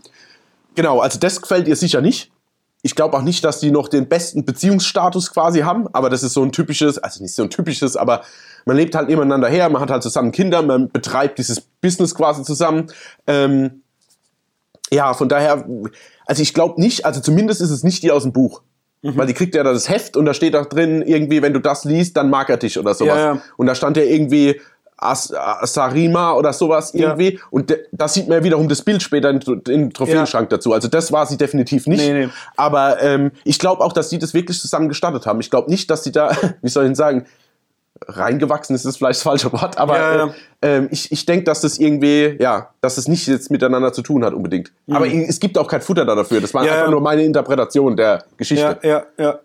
genau, 0.75 1.01
also 1.01 1.19
das 1.19 1.41
gefällt 1.41 1.67
ihr 1.67 1.75
sicher 1.75 1.99
nicht 1.99 2.31
ich 2.81 2.95
glaube 2.95 3.17
auch 3.17 3.21
nicht, 3.21 3.43
dass 3.43 3.59
die 3.59 3.71
noch 3.71 3.89
den 3.89 4.07
besten 4.07 4.45
Beziehungsstatus 4.45 5.31
quasi 5.31 5.61
haben, 5.61 5.87
aber 5.93 6.09
das 6.09 6.23
ist 6.23 6.33
so 6.33 6.43
ein 6.43 6.51
typisches, 6.51 6.97
also 6.97 7.21
nicht 7.21 7.35
so 7.35 7.43
ein 7.43 7.49
typisches, 7.49 7.97
aber 7.97 8.21
man 8.65 8.77
lebt 8.77 8.95
halt 8.95 9.09
nebeneinander 9.09 9.49
her, 9.49 9.69
man 9.69 9.81
hat 9.81 9.91
halt 9.91 10.03
zusammen 10.03 10.31
Kinder, 10.31 10.61
man 10.61 10.89
betreibt 10.89 11.39
dieses 11.39 11.59
Business 11.61 12.15
quasi 12.15 12.43
zusammen. 12.43 12.87
Ähm, 13.27 13.81
ja, 14.91 15.13
von 15.13 15.27
daher, 15.27 15.65
also 16.25 16.41
ich 16.41 16.53
glaube 16.53 16.79
nicht, 16.81 17.05
also 17.05 17.19
zumindest 17.19 17.61
ist 17.61 17.69
es 17.69 17.83
nicht 17.83 18.01
die 18.03 18.11
aus 18.11 18.23
dem 18.23 18.31
Buch. 18.31 18.61
Mhm. 19.01 19.17
Weil 19.17 19.27
die 19.27 19.33
kriegt 19.33 19.55
ja 19.55 19.63
das 19.63 19.89
Heft 19.89 20.17
und 20.17 20.25
da 20.25 20.33
steht 20.33 20.55
auch 20.55 20.65
drin, 20.65 21.01
irgendwie, 21.01 21.41
wenn 21.41 21.53
du 21.53 21.59
das 21.59 21.85
liest, 21.85 22.17
dann 22.17 22.29
mag 22.29 22.49
er 22.49 22.57
dich 22.57 22.77
oder 22.77 22.93
sowas. 22.93 23.15
Ja, 23.15 23.33
ja. 23.35 23.41
Und 23.57 23.67
da 23.67 23.75
stand 23.75 23.97
ja 23.97 24.03
irgendwie, 24.03 24.59
As 25.01 25.33
Asarima 25.33 26.33
oder 26.33 26.53
sowas 26.53 26.93
irgendwie. 26.93 27.35
Ja. 27.35 27.39
Und 27.51 27.75
da 27.91 28.07
sieht 28.07 28.27
man 28.27 28.39
ja 28.39 28.43
wiederum 28.43 28.67
das 28.67 28.81
Bild 28.81 29.01
später 29.01 29.29
in, 29.29 29.39
in 29.67 29.91
Trophäenschrank 29.91 30.51
ja. 30.51 30.57
dazu. 30.57 30.73
Also 30.73 30.87
das 30.87 31.11
war 31.11 31.25
sie 31.25 31.37
definitiv 31.37 31.87
nicht. 31.87 31.99
Nee, 31.99 32.25
nee. 32.25 32.29
Aber 32.57 33.01
ähm, 33.01 33.31
ich 33.43 33.59
glaube 33.59 33.83
auch, 33.83 33.93
dass 33.93 34.09
sie 34.09 34.19
das 34.19 34.33
wirklich 34.33 34.59
zusammen 34.59 34.89
gestartet 34.89 35.25
haben. 35.25 35.39
Ich 35.39 35.49
glaube 35.49 35.69
nicht, 35.69 35.89
dass 35.89 36.03
sie 36.03 36.11
da, 36.11 36.31
wie 36.61 36.69
soll 36.69 36.83
ich 36.83 36.89
denn 36.89 36.95
sagen, 36.95 37.25
reingewachsen 38.07 38.75
ist, 38.75 38.85
ist 38.85 38.97
vielleicht 38.97 39.17
das 39.17 39.23
falsche 39.23 39.51
Wort, 39.51 39.77
aber 39.77 39.97
ja, 39.97 40.33
äh, 40.61 40.77
äh, 40.77 40.87
ich, 40.91 41.11
ich 41.11 41.25
denke, 41.25 41.43
dass 41.43 41.61
das 41.61 41.77
irgendwie, 41.77 42.37
ja, 42.39 42.69
dass 42.81 42.95
das 42.95 43.07
nicht 43.07 43.27
jetzt 43.27 43.51
miteinander 43.51 43.93
zu 43.93 44.01
tun 44.01 44.23
hat 44.23 44.33
unbedingt. 44.33 44.71
Mhm. 44.87 44.95
Aber 44.95 45.07
es 45.07 45.39
gibt 45.39 45.57
auch 45.57 45.67
kein 45.67 45.81
Futter 45.81 46.05
da 46.05 46.15
dafür. 46.15 46.41
Das 46.41 46.53
war 46.53 46.61
einfach 46.61 46.89
nur 46.89 47.01
meine 47.01 47.23
Interpretation 47.23 47.95
der 47.95 48.23
Geschichte. 48.37 48.79
Ja, 48.83 48.89
ja, 48.89 49.03
ja. 49.17 49.39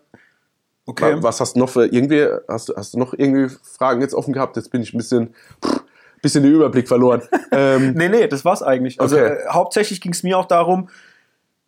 Okay. 0.87 1.15
Was 1.19 1.39
hast 1.39 1.55
du 1.55 1.59
noch 1.59 1.69
für 1.69 1.85
irgendwie, 1.85 2.27
hast, 2.47 2.71
hast 2.75 2.93
du 2.93 2.99
noch 2.99 3.13
irgendwie 3.13 3.53
Fragen 3.63 4.01
jetzt 4.01 4.13
offen 4.13 4.33
gehabt? 4.33 4.55
Jetzt 4.55 4.69
bin 4.69 4.81
ich 4.81 4.93
ein 4.93 4.97
bisschen, 4.97 5.33
pff, 5.63 5.83
bisschen 6.21 6.43
den 6.43 6.53
Überblick 6.53 6.87
verloren. 6.87 7.23
ähm, 7.51 7.93
nee, 7.93 8.09
nee, 8.09 8.27
das 8.27 8.45
war's 8.45 8.61
eigentlich. 8.61 9.01
Also 9.01 9.15
okay. 9.15 9.33
äh, 9.33 9.49
hauptsächlich 9.49 10.01
ging 10.01 10.11
es 10.11 10.23
mir 10.23 10.37
auch 10.37 10.45
darum, 10.45 10.89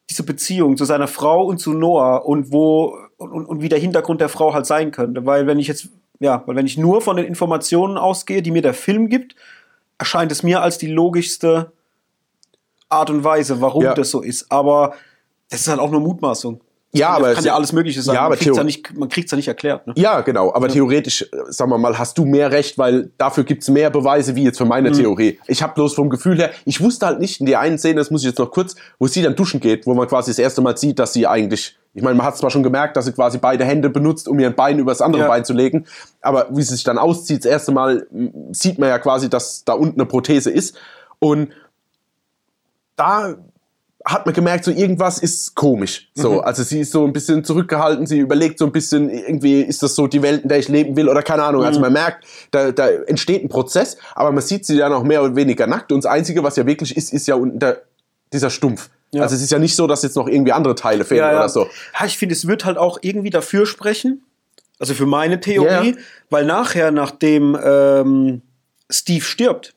diese 0.10 0.24
Beziehung 0.24 0.78
zu 0.78 0.86
seiner 0.86 1.08
Frau 1.08 1.46
und 1.46 1.58
zu 1.58 1.74
Noah 1.74 2.26
und 2.26 2.52
wo 2.52 2.98
und, 3.18 3.46
und 3.46 3.62
wie 3.62 3.70
der 3.70 3.80
Hintergrund 3.80 4.22
der 4.22 4.30
Frau 4.30 4.54
halt 4.54 4.66
sein 4.66 4.92
könnte. 4.92 5.26
Weil 5.26 5.48
wenn 5.48 5.60
ich 5.60 5.68
jetzt, 5.68 5.90
ja, 6.20 6.44
weil 6.46 6.56
wenn 6.56 6.66
ich 6.66 6.78
nur 6.78 7.02
von 7.02 7.18
den 7.18 7.26
Informationen 7.26 7.98
ausgehe, 7.98 8.42
die 8.42 8.52
mir 8.52 8.62
der 8.62 8.74
Film 8.74 9.10
gibt, 9.10 9.36
erscheint 9.98 10.32
es 10.32 10.44
mir 10.44 10.62
als 10.62 10.78
die 10.78 10.88
logischste 10.88 11.72
Art 12.90 13.10
und 13.10 13.24
Weise, 13.24 13.62
warum 13.62 13.84
ja. 13.84 13.94
das 13.94 14.12
so 14.12 14.22
ist. 14.22 14.52
Aber 14.52 14.94
das 15.50 15.62
ist 15.62 15.68
halt 15.68 15.80
auch 15.80 15.92
nur 15.92 16.02
Mutmaßung. 16.02 16.62
Ja, 16.94 17.10
aber 17.10 17.34
kann 17.34 17.44
ja 17.44 17.54
alles 17.54 17.74
Mögliche 17.74 18.02
sein. 18.02 18.16
Ja, 18.16 18.22
aber 18.22 18.30
man 18.30 18.38
kriegt 18.40 18.52
es 18.52 18.58
ja 18.58 18.64
nicht, 18.64 18.98
man 18.98 19.10
kriegt's 19.10 19.32
ja 19.32 19.36
nicht 19.36 19.48
erklärt. 19.48 19.88
Ne? 19.88 19.94
Ja, 19.98 20.22
genau. 20.22 20.54
Aber 20.54 20.68
ja. 20.68 20.74
theoretisch, 20.74 21.24
äh, 21.24 21.28
sagen 21.50 21.70
wir 21.70 21.78
mal, 21.78 21.98
hast 22.00 22.18
du 22.18 22.26
mehr 22.26 22.52
Recht, 22.52 22.78
weil 22.78 23.12
dafür 23.18 23.44
gibt's 23.44 23.68
mehr 23.70 23.90
Beweise 23.90 24.36
wie 24.36 24.44
jetzt 24.44 24.58
für 24.58 24.66
meine 24.66 24.90
mhm. 24.90 24.94
Theorie. 24.94 25.40
Ich 25.48 25.62
habe 25.62 25.74
bloß 25.74 25.94
vom 25.94 26.10
Gefühl 26.10 26.38
her, 26.38 26.52
ich 26.66 26.82
wusste 26.82 27.06
halt 27.06 27.20
nicht 27.20 27.40
in 27.40 27.46
der 27.46 27.60
einen 27.60 27.78
Szene, 27.78 27.96
das 27.96 28.10
muss 28.10 28.22
ich 28.22 28.28
jetzt 28.28 28.40
noch 28.40 28.52
kurz, 28.52 28.76
wo 29.00 29.08
sie 29.08 29.22
dann 29.22 29.36
duschen 29.36 29.60
geht, 29.60 29.86
wo 29.86 29.94
man 29.94 30.08
quasi 30.08 30.32
das 30.32 30.40
erste 30.40 30.62
Mal 30.62 30.78
sieht, 30.78 31.00
dass 31.00 31.14
sie 31.14 31.28
eigentlich 31.28 31.78
ich 31.94 32.04
meine, 32.04 32.14
man 32.14 32.28
hat 32.28 32.38
zwar 32.38 32.52
schon 32.52 32.62
gemerkt, 32.62 32.96
dass 32.96 33.06
sie 33.06 33.12
quasi 33.12 33.40
beide 33.40 33.66
Hände 33.66 33.90
benutzt, 33.90 34.28
um 34.28 34.38
ihr 34.38 34.52
Bein 34.52 34.78
übers 34.78 35.02
andere 35.02 35.24
ja. 35.24 35.28
Bein 35.28 35.44
zu 35.44 35.54
legen, 35.54 35.88
aber 36.22 36.46
wie 36.52 36.62
sie 36.62 36.76
sich 36.76 36.84
dann 36.84 37.00
auszieht, 37.00 37.40
das 37.40 37.52
erste 37.52 37.72
Mal 37.72 38.06
sieht 38.52 38.78
man 38.78 38.90
ja 38.90 39.00
quasi, 39.00 39.32
dass 39.32 39.64
da 39.64 39.74
unten 39.74 40.00
eine 40.00 40.08
Prothese 40.08 40.52
ist. 40.52 40.78
Und 41.18 41.50
da 42.98 43.36
hat 44.08 44.26
man 44.26 44.34
gemerkt, 44.34 44.64
so 44.64 44.72
irgendwas 44.72 45.20
ist 45.20 45.54
komisch. 45.56 46.10
So, 46.16 46.34
mhm. 46.34 46.40
also 46.40 46.64
sie 46.64 46.80
ist 46.80 46.92
so 46.92 47.06
ein 47.06 47.12
bisschen 47.12 47.44
zurückgehalten, 47.44 48.06
sie 48.06 48.20
überlegt 48.20 48.58
so 48.58 48.66
ein 48.66 48.72
bisschen, 48.72 49.10
irgendwie 49.10 49.62
ist 49.62 49.84
das 49.84 49.96
so 49.96 50.08
die 50.08 50.22
Welt, 50.22 50.44
in 50.44 50.50
der 50.50 50.60
ich 50.60 50.70
leben 50.70 50.96
will 50.96 51.10
oder 51.10 51.22
keine 51.22 51.44
Ahnung. 51.44 51.64
Also 51.64 51.80
mhm. 51.80 51.86
Also 51.86 51.94
man 51.94 51.94
merkt, 51.94 52.26
da, 52.52 52.72
da 52.72 52.88
entsteht 52.88 53.44
ein 53.44 53.50
Prozess, 53.50 53.98
aber 54.16 54.32
man 54.32 54.42
sieht 54.42 54.66
sie 54.66 54.78
dann 54.78 54.94
auch 54.94 55.04
mehr 55.04 55.22
oder 55.22 55.36
weniger 55.36 55.68
nackt. 55.68 55.92
Und 55.92 56.04
das 56.04 56.12
Einzige, 56.12 56.42
was 56.42 56.56
ja 56.56 56.66
wirklich 56.66 56.96
ist, 56.96 57.14
ist 57.14 57.28
ja 57.28 57.36
unten 57.36 57.60
der, 57.60 57.82
dieser 58.34 58.50
Stumpf. 58.50 58.90
Ja. 59.12 59.24
Also 59.24 59.36
es 59.36 59.42
ist 59.42 59.52
ja 59.52 59.60
nicht 59.60 59.76
so, 59.76 59.88
dass 59.88 60.04
jetzt 60.04 60.16
noch 60.16 60.28
irgendwie 60.28 60.54
andere 60.54 60.76
Teile 60.76 61.06
fehlen 61.06 61.20
ja, 61.20 61.32
ja. 61.32 61.38
oder 61.38 61.50
so. 61.50 61.68
Ja, 62.00 62.06
ich 62.06 62.18
finde, 62.18 62.34
es 62.34 62.48
wird 62.48 62.66
halt 62.66 62.78
auch 62.78 62.98
irgendwie 63.02 63.30
dafür 63.30 63.66
sprechen, 63.66 64.24
also 64.80 64.94
für 64.94 65.06
meine 65.06 65.40
Theorie, 65.40 65.96
weil 66.30 66.46
nachher, 66.46 66.92
nachdem 66.92 67.58
ähm, 67.64 68.42
Steve 68.90 69.24
stirbt, 69.24 69.74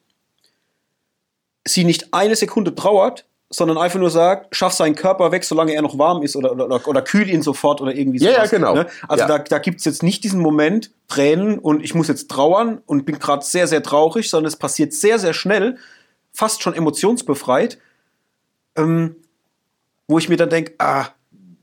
sie 1.64 1.84
nicht 1.84 2.12
eine 2.12 2.36
Sekunde 2.36 2.74
trauert, 2.74 3.24
sondern 3.52 3.78
einfach 3.78 3.98
nur 3.98 4.10
sagt, 4.10 4.54
schaff 4.54 4.72
seinen 4.72 4.94
Körper 4.94 5.32
weg, 5.32 5.42
solange 5.42 5.74
er 5.74 5.82
noch 5.82 5.98
warm 5.98 6.22
ist 6.22 6.36
oder, 6.36 6.52
oder, 6.52 6.86
oder 6.86 7.02
kühl 7.02 7.28
ihn 7.28 7.42
sofort 7.42 7.80
oder 7.80 7.92
irgendwie 7.92 8.20
so. 8.20 8.26
Ja, 8.26 8.32
ja, 8.32 8.46
genau. 8.46 8.74
Ne? 8.74 8.86
Also 9.08 9.22
ja. 9.22 9.26
da, 9.26 9.38
da 9.38 9.58
gibt's 9.58 9.84
jetzt 9.84 10.04
nicht 10.04 10.22
diesen 10.22 10.40
Moment, 10.40 10.92
Tränen 11.08 11.58
und 11.58 11.82
ich 11.82 11.92
muss 11.94 12.06
jetzt 12.06 12.30
trauern 12.30 12.80
und 12.86 13.04
bin 13.04 13.18
gerade 13.18 13.44
sehr, 13.44 13.66
sehr 13.66 13.82
traurig, 13.82 14.30
sondern 14.30 14.46
es 14.46 14.56
passiert 14.56 14.92
sehr, 14.92 15.18
sehr 15.18 15.32
schnell, 15.32 15.78
fast 16.32 16.62
schon 16.62 16.74
emotionsbefreit, 16.74 17.78
ähm, 18.76 19.16
wo 20.06 20.18
ich 20.18 20.28
mir 20.28 20.36
dann 20.36 20.50
denke, 20.50 20.74
ah, 20.78 21.06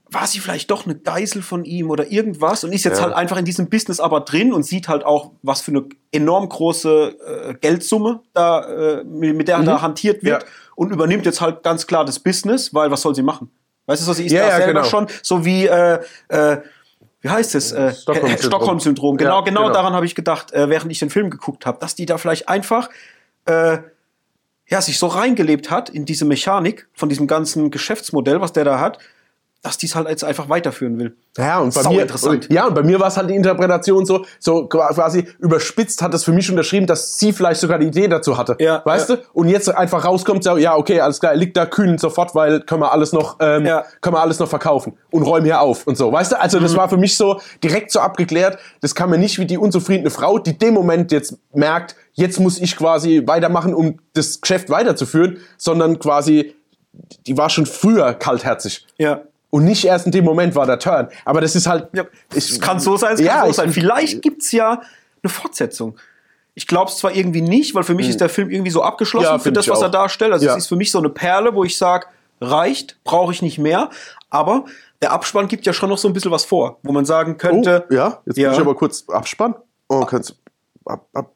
war 0.09 0.27
sie 0.27 0.39
vielleicht 0.39 0.71
doch 0.71 0.85
eine 0.85 0.95
Geisel 0.95 1.41
von 1.41 1.65
ihm 1.65 1.89
oder 1.89 2.11
irgendwas 2.11 2.63
und 2.63 2.71
ist 2.73 2.83
jetzt 2.85 2.97
Ja. 2.97 3.05
halt 3.05 3.13
einfach 3.13 3.37
in 3.37 3.45
diesem 3.45 3.69
Business 3.69 3.99
aber 3.99 4.21
drin 4.21 4.53
und 4.53 4.63
sieht 4.63 4.87
halt 4.87 5.05
auch, 5.05 5.31
was 5.41 5.61
für 5.61 5.71
eine 5.71 5.85
enorm 6.11 6.47
große 6.47 7.15
äh, 7.49 7.53
Geldsumme 7.55 8.21
da, 8.33 8.99
äh, 8.99 9.03
mit 9.03 9.47
der 9.47 9.61
da 9.63 9.81
hantiert 9.81 10.23
wird 10.23 10.43
Mhm. 10.43 10.47
Ja. 10.47 10.53
Und 10.77 10.91
übernimmt 10.91 11.25
jetzt 11.25 11.41
halt 11.41 11.63
ganz 11.63 11.87
klar 11.87 12.05
das 12.05 12.19
Business, 12.19 12.71
weil 12.71 12.91
was 12.91 13.01
soll 13.01 13.15
sie 13.15 13.23
machen? 13.23 13.49
Weißt 13.87 14.01
du, 14.01 14.05
so, 14.05 14.13
sie 14.13 14.27
ist 14.27 14.31
Ja, 14.31 14.41
da 14.41 14.49
ja, 14.49 14.57
selber 14.57 14.81
genau. 14.81 14.83
schon 14.83 15.07
so 15.23 15.43
wie, 15.43 15.65
äh, 15.65 15.99
äh, 16.27 16.57
wie 17.21 17.29
heißt 17.29 17.55
es? 17.55 17.71
Äh, 17.71 17.93
Stockholm-Syndrom. 17.95 18.37
Stockholm-Syndrom. 18.47 19.17
Genau, 19.17 19.39
Ja, 19.39 19.41
genau, 19.41 19.61
genau. 19.63 19.73
daran 19.73 19.93
habe 19.93 20.05
ich 20.05 20.13
gedacht, 20.13 20.53
äh, 20.53 20.69
während 20.69 20.91
ich 20.91 20.99
den 20.99 21.09
Film 21.09 21.31
geguckt 21.31 21.65
habe, 21.65 21.79
dass 21.79 21.95
die 21.95 22.05
da 22.05 22.19
vielleicht 22.19 22.47
einfach 22.47 22.89
äh, 23.45 23.79
ja, 24.67 24.81
sich 24.81 24.99
so 24.99 25.07
reingelebt 25.07 25.71
hat 25.71 25.89
in 25.89 26.05
diese 26.05 26.25
Mechanik 26.25 26.87
von 26.93 27.09
diesem 27.09 27.25
ganzen 27.25 27.71
Geschäftsmodell, 27.71 28.39
was 28.39 28.53
der 28.53 28.65
da 28.65 28.79
hat, 28.79 28.99
dass 29.67 29.77
die 29.77 29.85
es 29.85 29.95
halt 29.95 30.07
jetzt 30.07 30.23
einfach 30.23 30.47
weiterführen 30.49 30.97
will. 30.97 31.15
Ja, 31.37 31.59
und 31.59 31.73
bei 31.73 31.81
Sau 31.83 31.91
mir, 31.91 32.01
interessant. 32.03 32.47
ja, 32.49 32.65
und 32.67 32.73
bei 32.73 32.81
mir 32.83 32.99
war 32.99 33.07
es 33.09 33.17
halt 33.17 33.29
die 33.29 33.35
Interpretation 33.35 34.05
so, 34.05 34.25
so 34.39 34.65
quasi 34.67 35.27
überspitzt 35.39 36.01
hat 36.01 36.13
es 36.13 36.23
für 36.23 36.31
mich 36.31 36.49
unterschrieben, 36.49 36.87
dass 36.87 37.19
sie 37.19 37.33
vielleicht 37.33 37.59
sogar 37.59 37.77
die 37.77 37.87
Idee 37.87 38.07
dazu 38.07 38.37
hatte. 38.37 38.55
Ja, 38.59 38.81
weißt 38.85 39.09
ja. 39.09 39.15
du? 39.17 39.21
Und 39.33 39.49
jetzt 39.49 39.69
einfach 39.69 40.05
rauskommt, 40.05 40.43
so, 40.43 40.57
ja, 40.57 40.75
okay, 40.75 41.01
alles 41.01 41.19
klar, 41.19 41.35
liegt 41.35 41.57
da 41.57 41.65
kühn 41.65 41.97
sofort, 41.97 42.33
weil 42.33 42.61
können 42.61 42.81
wir 42.81 42.91
alles 42.93 43.11
noch, 43.13 43.37
ähm, 43.39 43.65
Ja. 43.65 43.83
können 44.01 44.15
wir 44.15 44.21
alles 44.21 44.39
noch 44.39 44.47
verkaufen 44.47 44.97
und 45.11 45.23
räumen 45.23 45.45
hier 45.45 45.59
auf 45.61 45.85
und 45.85 45.97
so. 45.97 46.11
Weißt 46.11 46.31
du? 46.31 46.39
Also, 46.39 46.59
das 46.59 46.71
Mhm. 46.73 46.77
war 46.77 46.89
für 46.89 46.97
mich 46.97 47.17
so 47.17 47.39
direkt 47.63 47.91
so 47.91 47.99
abgeklärt. 47.99 48.57
Das 48.81 48.95
kam 48.95 49.09
mir 49.09 49.17
nicht 49.17 49.37
wie 49.37 49.45
die 49.45 49.57
unzufriedene 49.57 50.09
Frau, 50.09 50.39
die 50.39 50.57
dem 50.57 50.73
Moment 50.73 51.11
jetzt 51.11 51.35
merkt, 51.53 51.95
jetzt 52.13 52.39
muss 52.39 52.57
ich 52.59 52.75
quasi 52.77 53.23
weitermachen, 53.27 53.73
um 53.73 53.99
das 54.13 54.41
Geschäft 54.41 54.69
weiterzuführen, 54.69 55.37
sondern 55.57 55.99
quasi, 55.99 56.55
die 57.27 57.37
war 57.37 57.49
schon 57.51 57.65
früher 57.67 58.13
kaltherzig. 58.15 58.87
Ja. 58.97 59.21
Und 59.57 59.65
nicht 59.65 59.85
erst 59.85 60.05
in 60.05 60.11
dem 60.11 60.23
Moment 60.25 60.53
war 60.55 60.65
der 60.65 60.77
Turn. 60.79 61.07
Aber 61.25 61.41
das 61.41 61.55
ist 61.55 61.65
halt. 61.67 61.87
Ja, 61.93 62.03
es 62.35 62.59
kann 62.59 62.79
so 62.79 62.95
sein, 62.97 63.15
es 63.15 63.19
Ja, 63.21 63.37
kann 63.37 63.47
so 63.47 63.53
sein. 63.53 63.71
Vielleicht 63.71 64.21
gibt's 64.21 64.51
ja 64.51 64.81
eine 65.23 65.29
Fortsetzung. 65.31 65.97
Ich 66.53 66.67
glaube 66.67 66.91
es 66.91 66.97
zwar 66.97 67.15
irgendwie 67.15 67.41
nicht, 67.41 67.73
weil 67.75 67.83
für 67.83 67.95
mich 67.95 68.07
ist 68.09 68.21
der 68.21 68.29
Film 68.29 68.49
irgendwie 68.51 68.71
so 68.71 68.83
abgeschlossen 68.83 69.25
Ja, 69.25 69.39
für 69.39 69.51
das, 69.51 69.67
was 69.67 69.81
er 69.81 69.89
darstellt. 69.89 70.31
Also 70.33 70.45
Ja. 70.45 70.51
es 70.53 70.59
ist 70.63 70.67
für 70.67 70.75
mich 70.75 70.91
so 70.91 70.99
eine 70.99 71.09
Perle, 71.09 71.55
wo 71.55 71.63
ich 71.63 71.77
sage, 71.77 72.05
reicht, 72.39 72.97
brauche 73.03 73.31
ich 73.31 73.41
nicht 73.41 73.57
mehr. 73.57 73.89
Aber 74.29 74.65
der 75.01 75.11
Abspann 75.11 75.47
gibt 75.47 75.65
ja 75.65 75.73
schon 75.73 75.89
noch 75.89 75.97
so 75.97 76.07
ein 76.07 76.13
bisschen 76.13 76.31
was 76.31 76.45
vor, 76.45 76.77
wo 76.83 76.91
man 76.91 77.05
sagen 77.05 77.33
Oh, 77.33 77.37
könnte. 77.37 77.85
ja, 77.89 78.19
jetzt 78.25 78.37
Ja. 78.37 78.49
muss 78.49 78.57
ich 78.57 78.61
aber 78.63 78.75
kurz 78.75 79.05
abspannen. 79.09 79.55
Oh, 79.89 80.05
kannst 80.05 80.35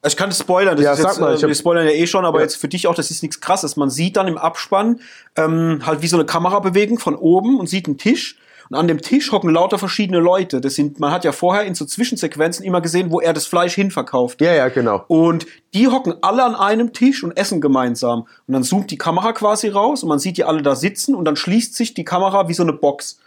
Ich 0.05 0.15
kann 0.17 0.29
das 0.29 0.39
spoilern, 0.39 0.75
das 0.75 0.85
Ja, 0.85 0.93
ist 0.93 1.01
sag 1.01 1.09
jetzt, 1.11 1.19
mal, 1.19 1.31
äh, 1.33 1.35
ich 1.35 1.41
wir 1.41 1.55
spoilern 1.55 1.85
ja 1.85 1.91
eh 1.91 2.07
schon, 2.07 2.25
aber 2.25 2.39
Ja. 2.39 2.43
jetzt 2.43 2.55
für 2.55 2.67
dich 2.67 2.87
auch, 2.87 2.95
das 2.95 3.11
ist 3.11 3.21
nichts 3.21 3.41
krasses. 3.41 3.75
Man 3.75 3.89
sieht 3.89 4.15
dann 4.17 4.27
im 4.27 4.37
Abspann 4.37 4.99
ähm, 5.35 5.81
halt 5.85 6.01
wie 6.01 6.07
so 6.07 6.15
eine 6.17 6.25
Kamerabewegung 6.25 6.99
von 6.99 7.15
oben 7.15 7.59
und 7.59 7.67
sieht 7.67 7.87
einen 7.87 7.97
Tisch. 7.97 8.37
Und 8.69 8.77
an 8.77 8.87
dem 8.87 9.01
Tisch 9.01 9.33
hocken 9.33 9.49
lauter 9.49 9.77
verschiedene 9.77 10.19
Leute. 10.19 10.61
Das 10.61 10.75
sind, 10.75 10.97
man 11.01 11.11
hat 11.11 11.25
ja 11.25 11.33
vorher 11.33 11.65
in 11.65 11.75
so 11.75 11.83
Zwischensequenzen 11.83 12.63
immer 12.63 12.79
gesehen, 12.79 13.11
wo 13.11 13.19
er 13.19 13.33
das 13.33 13.45
Fleisch 13.45 13.73
hinverkauft. 13.75 14.39
Ja, 14.39 14.53
ja, 14.53 14.69
genau. 14.69 15.03
Und 15.09 15.45
die 15.73 15.89
hocken 15.89 16.13
alle 16.21 16.45
an 16.45 16.55
einem 16.55 16.93
Tisch 16.93 17.21
und 17.21 17.35
essen 17.35 17.59
gemeinsam. 17.59 18.27
Und 18.47 18.53
dann 18.53 18.63
zoomt 18.63 18.89
die 18.89 18.97
Kamera 18.97 19.33
quasi 19.33 19.67
raus 19.67 20.03
und 20.03 20.09
man 20.09 20.19
sieht 20.19 20.37
die 20.37 20.45
alle 20.45 20.61
da 20.61 20.77
sitzen 20.77 21.15
und 21.15 21.25
dann 21.25 21.35
schließt 21.35 21.75
sich 21.75 21.93
die 21.93 22.05
Kamera 22.05 22.47
wie 22.47 22.53
so 22.53 22.63
eine 22.63 22.71
Box. 22.71 23.19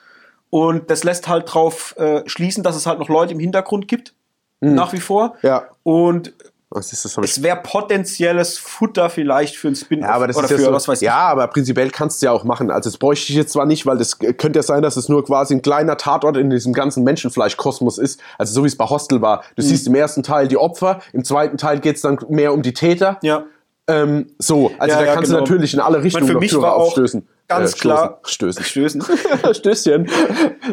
Und 0.48 0.88
das 0.90 1.04
lässt 1.04 1.28
halt 1.28 1.52
drauf 1.52 1.94
äh, 1.98 2.22
schließen, 2.24 2.62
dass 2.64 2.74
es 2.74 2.86
halt 2.86 2.98
noch 2.98 3.10
Leute 3.10 3.34
im 3.34 3.40
Hintergrund 3.40 3.86
gibt. 3.86 4.14
Nach 4.60 4.92
wie 4.92 5.00
vor. 5.00 5.34
Mhm. 5.42 5.48
Ja. 5.48 5.62
Und 5.82 6.32
Was 6.70 6.92
ist 6.92 7.04
das? 7.04 7.16
Ich- 7.18 7.24
es 7.24 7.42
wäre 7.42 7.58
potenzielles 7.62 8.58
Futter 8.58 9.08
vielleicht 9.08 9.56
für 9.56 9.68
ein 9.68 9.76
Spin-off. 9.76 10.08
Ja, 10.08 10.14
aber 10.14 10.26
das 10.26 10.36
oder 10.36 10.46
ist 10.46 10.50
ja 10.50 10.56
für 10.56 10.62
so, 10.64 10.72
was 10.72 10.88
weiß 10.88 11.00
ja, 11.02 11.16
aber 11.16 11.46
prinzipiell 11.46 11.90
kannst 11.90 12.20
du 12.20 12.26
ja 12.26 12.32
auch 12.32 12.42
machen. 12.42 12.70
Also 12.70 12.90
das 12.90 12.98
bräuchte 12.98 13.30
ich 13.30 13.36
jetzt 13.36 13.52
zwar 13.52 13.64
nicht, 13.66 13.86
weil 13.86 13.96
das 13.98 14.18
könnte 14.18 14.58
ja 14.58 14.62
sein, 14.64 14.82
dass 14.82 14.96
es 14.96 15.08
nur 15.08 15.24
quasi 15.24 15.54
ein 15.54 15.62
kleiner 15.62 15.96
Tatort 15.96 16.36
in 16.36 16.50
diesem 16.50 16.72
ganzen 16.72 17.04
Menschenfleischkosmos 17.04 17.98
ist. 17.98 18.18
Also 18.38 18.54
so 18.54 18.64
wie 18.64 18.68
es 18.68 18.76
bei 18.76 18.86
Hostel 18.86 19.22
war. 19.22 19.44
Du 19.54 19.62
Mhm. 19.62 19.66
siehst 19.68 19.86
im 19.86 19.94
ersten 19.94 20.22
Teil 20.24 20.48
die 20.48 20.56
Opfer, 20.56 21.00
im 21.12 21.24
zweiten 21.24 21.58
Teil 21.58 21.78
geht's 21.78 22.00
dann 22.00 22.18
mehr 22.28 22.52
um 22.52 22.62
die 22.62 22.72
Täter. 22.74 23.18
ich. 23.22 23.28
Ja. 23.28 23.44
Ähm, 23.86 24.28
so, 24.38 24.72
also 24.78 24.94
Ja, 24.96 25.00
da 25.02 25.06
ja, 25.06 25.14
kannst 25.14 25.30
genau. 25.30 25.44
du 25.44 25.50
natürlich 25.52 25.74
in 25.74 25.80
alle 25.80 26.02
Richtungen 26.02 26.26
für 26.26 26.32
noch 26.32 26.40
mich 26.40 26.50
Türe 26.50 26.62
war 26.62 26.74
auch 26.74 26.86
aufstößen. 26.86 27.28
ganz 27.46 27.74
Äh, 27.74 27.78
klar- 27.78 28.18
Stößen. 28.24 28.64
Stößen. 28.64 29.02
Stößen. 29.02 29.04
Stößchen. 29.54 30.08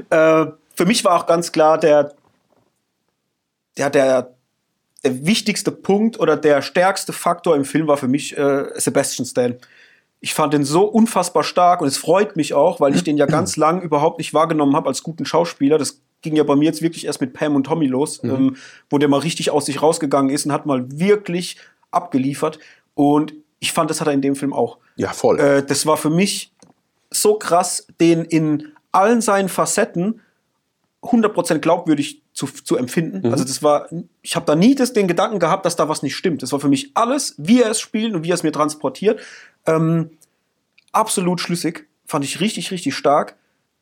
äh, 0.09 0.45
für 0.75 0.86
mich 0.86 1.03
war 1.05 1.17
auch 1.17 1.25
ganz 1.27 1.51
klar 1.51 1.77
der, 1.77 2.13
der, 3.78 3.89
der, 3.89 4.36
der 5.03 5.26
wichtigste 5.26 5.72
Punkt 5.72 6.19
oder 6.19 6.38
der 6.38 6.61
stärkste 6.61 7.13
Faktor 7.13 7.55
im 7.55 7.65
Film 7.65 7.88
war 7.88 7.97
für 7.97 8.07
mich 8.07 8.38
äh, 8.38 8.65
Sebastian 8.76 9.26
Stan. 9.26 9.55
Ich 10.19 10.34
fand 10.34 10.53
den 10.53 10.63
so 10.63 10.84
unfassbar 10.84 11.43
stark 11.43 11.82
und 11.82 11.88
es 11.88 11.97
freut 11.97 12.36
mich 12.36 12.53
auch, 12.53 12.80
weil 12.80 12.95
ich 12.95 13.03
den 13.03 13.17
ja 13.17 13.26
ganz 13.26 13.57
lang 13.57 13.82
überhaupt 13.82 14.19
nicht 14.19 14.34
wahrgenommen 14.34 14.76
habe 14.76 14.88
als 14.88 15.01
guten 15.01 15.26
Schauspieler. 15.26 15.80
Das 15.80 16.01
ging 16.22 16.36
ja 16.36 16.43
bei 16.43 16.55
mir 16.55 16.65
jetzt 16.65 16.84
wirklich 16.84 17.05
erst 17.05 17.22
mit 17.22 17.34
Pam 17.34 17.55
und 17.55 17.63
Tommy 17.63 17.88
los, 17.88 18.24
ähm, 18.24 18.55
wo 18.89 18.99
der 18.99 19.09
mal 19.09 19.19
richtig 19.19 19.49
aus 19.49 19.65
sich 19.65 19.82
rausgegangen 19.82 20.30
ist 20.30 20.45
und 20.45 20.51
hat 20.51 20.67
mal 20.67 20.86
wirklich 20.91 21.57
abgeliefert. 21.89 22.59
Und 22.93 23.34
ich 23.59 23.72
fand, 23.72 23.89
das 23.89 24.01
hat 24.01 24.07
er 24.07 24.13
in 24.13 24.22
dem 24.22 24.36
Film 24.36 24.53
auch. 24.53 24.78
Ja, 24.95 25.13
voll. 25.13 25.39
Äh, 25.39 25.63
das 25.65 25.86
war 25.86 25.97
für 25.97 26.09
mich 26.09 26.51
so 27.09 27.36
krass, 27.36 27.88
den 27.99 28.24
in 28.26 28.72
allen 28.91 29.22
seinen 29.22 29.49
Facetten 29.49 30.22
100% 31.01 31.59
glaubwürdig 31.59 32.20
zu, 32.34 32.47
zu 32.47 32.77
empfinden. 32.77 33.27
Mhm. 33.27 33.32
Also 33.34 33.43
das 33.43 33.61
war, 33.61 33.88
ich 34.21 34.36
habe 34.36 34.45
da 34.45 34.55
nie 34.55 34.75
das, 34.75 34.93
den 34.93 35.07
Gedanken 35.07 35.39
gehabt, 35.39 35.65
dass 35.65 35.75
da 35.75 35.89
was 35.89 36.03
nicht 36.03 36.15
stimmt. 36.15 36.43
Das 36.43 36.51
war 36.51 36.59
für 36.59 36.69
mich 36.69 36.91
alles, 36.93 37.36
wie 37.38 37.61
er 37.61 37.71
es 37.71 37.79
spielt 37.79 38.13
und 38.13 38.23
wie 38.23 38.32
er 38.32 38.36
es 38.36 38.43
mir 38.43 38.51
transportiert, 38.51 39.19
ähm, 39.65 40.11
absolut 40.91 41.41
schlüssig. 41.41 41.88
Fand 42.05 42.25
ich 42.25 42.39
richtig, 42.39 42.71
richtig 42.71 42.95
stark. 42.95 43.36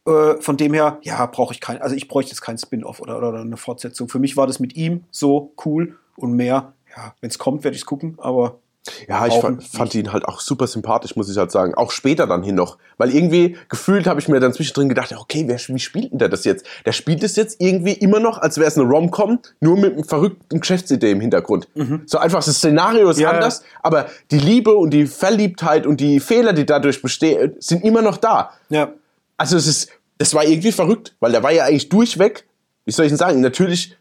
Äh, 0.06 0.42
von 0.42 0.58
dem 0.58 0.74
her, 0.74 1.00
ja, 1.02 1.26
brauche 1.26 1.54
ich 1.54 1.62
kein, 1.62 1.82
also 1.82 1.96
ich 1.96 2.08
bräuchte 2.08 2.32
jetzt 2.32 2.42
keinen 2.42 2.58
Spin-off 2.58 3.00
oder, 3.00 3.18
oder 3.18 3.40
eine 3.40 3.58
Fortsetzung. 3.58 4.10
Für 4.10 4.20
mich 4.20 4.38
war 4.38 4.48
das 4.48 4.60
mit 4.60 4.76
ihm 4.76 5.04
so 5.12 5.54
cool 5.66 5.98
und 6.16 6.34
mehr. 6.34 6.74
Ja, 6.96 7.14
wenn 7.22 7.30
es 7.30 7.38
kommt, 7.38 7.64
werde 7.64 7.76
ich 7.76 7.82
es 7.82 7.86
gucken, 7.86 8.16
aber 8.18 8.60
Ja, 9.08 9.28
ich 9.28 9.34
fand, 9.36 9.64
fand 9.64 9.94
ihn 9.94 10.14
halt 10.14 10.26
auch 10.26 10.40
super 10.40 10.66
sympathisch, 10.66 11.16
muss 11.16 11.30
ich 11.30 11.38
halt 11.38 11.52
sagen. 11.52 11.76
Auch 11.76 11.92
später 11.92 12.26
dann 12.26 12.44
hin 12.44 12.56
noch. 12.56 12.78
Weil 12.98 13.14
irgendwie 13.14 13.58
gefühlt 13.68 14.08
habe 14.08 14.20
ich 14.20 14.28
mir 14.30 14.40
dann 14.40 14.54
zwischendrin 14.54 14.90
gedacht, 14.90 15.14
okay, 15.16 15.44
wer, 15.48 15.58
wie 15.60 15.80
spielt 15.80 16.12
denn 16.12 16.18
der 16.18 16.30
das 16.30 16.44
jetzt? 16.46 16.66
Der 16.86 16.94
spielt 16.94 17.22
es 17.24 17.36
jetzt 17.36 17.58
irgendwie 17.60 17.92
immer 17.94 18.20
noch, 18.20 18.38
als 18.38 18.58
wäre 18.58 18.68
es 18.68 18.78
eine 18.78 18.88
Rom-Com, 18.90 19.40
nur 19.60 19.78
mit 19.78 19.94
einem 19.94 20.06
verrückten 20.06 20.60
Geschäftsidee 20.62 21.12
im 21.12 21.20
Hintergrund. 21.22 21.68
So 22.06 22.18
einfach, 22.18 22.44
das 22.44 22.56
Szenario 22.58 23.10
ist 23.10 23.18
Mhm. 23.18 23.24
Ja. 23.24 23.32
anders, 23.32 23.64
aber 23.84 24.08
die 24.32 24.40
Liebe 24.40 24.74
und 24.74 24.92
die 24.92 25.08
Verliebtheit 25.08 25.86
und 25.86 26.00
die 26.00 26.20
Fehler, 26.20 26.54
die 26.54 26.66
dadurch 26.66 27.02
bestehen, 27.02 27.54
sind 27.60 27.84
immer 27.84 28.02
noch 28.02 28.18
da. 28.18 28.52
ja. 28.70 28.94
Also 29.38 29.56
es 29.56 29.68
ist, 29.68 29.90
das 30.18 30.34
war 30.34 30.44
irgendwie 30.44 30.72
verrückt, 30.74 31.16
weil 31.22 31.32
der 31.32 31.44
war 31.44 31.52
ja 31.52 31.64
eigentlich 31.66 31.88
durchweg, 31.90 32.46
wie 32.86 32.92
soll 32.92 33.06
ich 33.06 33.12
denn 33.12 33.18
sagen, 33.18 33.40
natürlich 33.40 33.96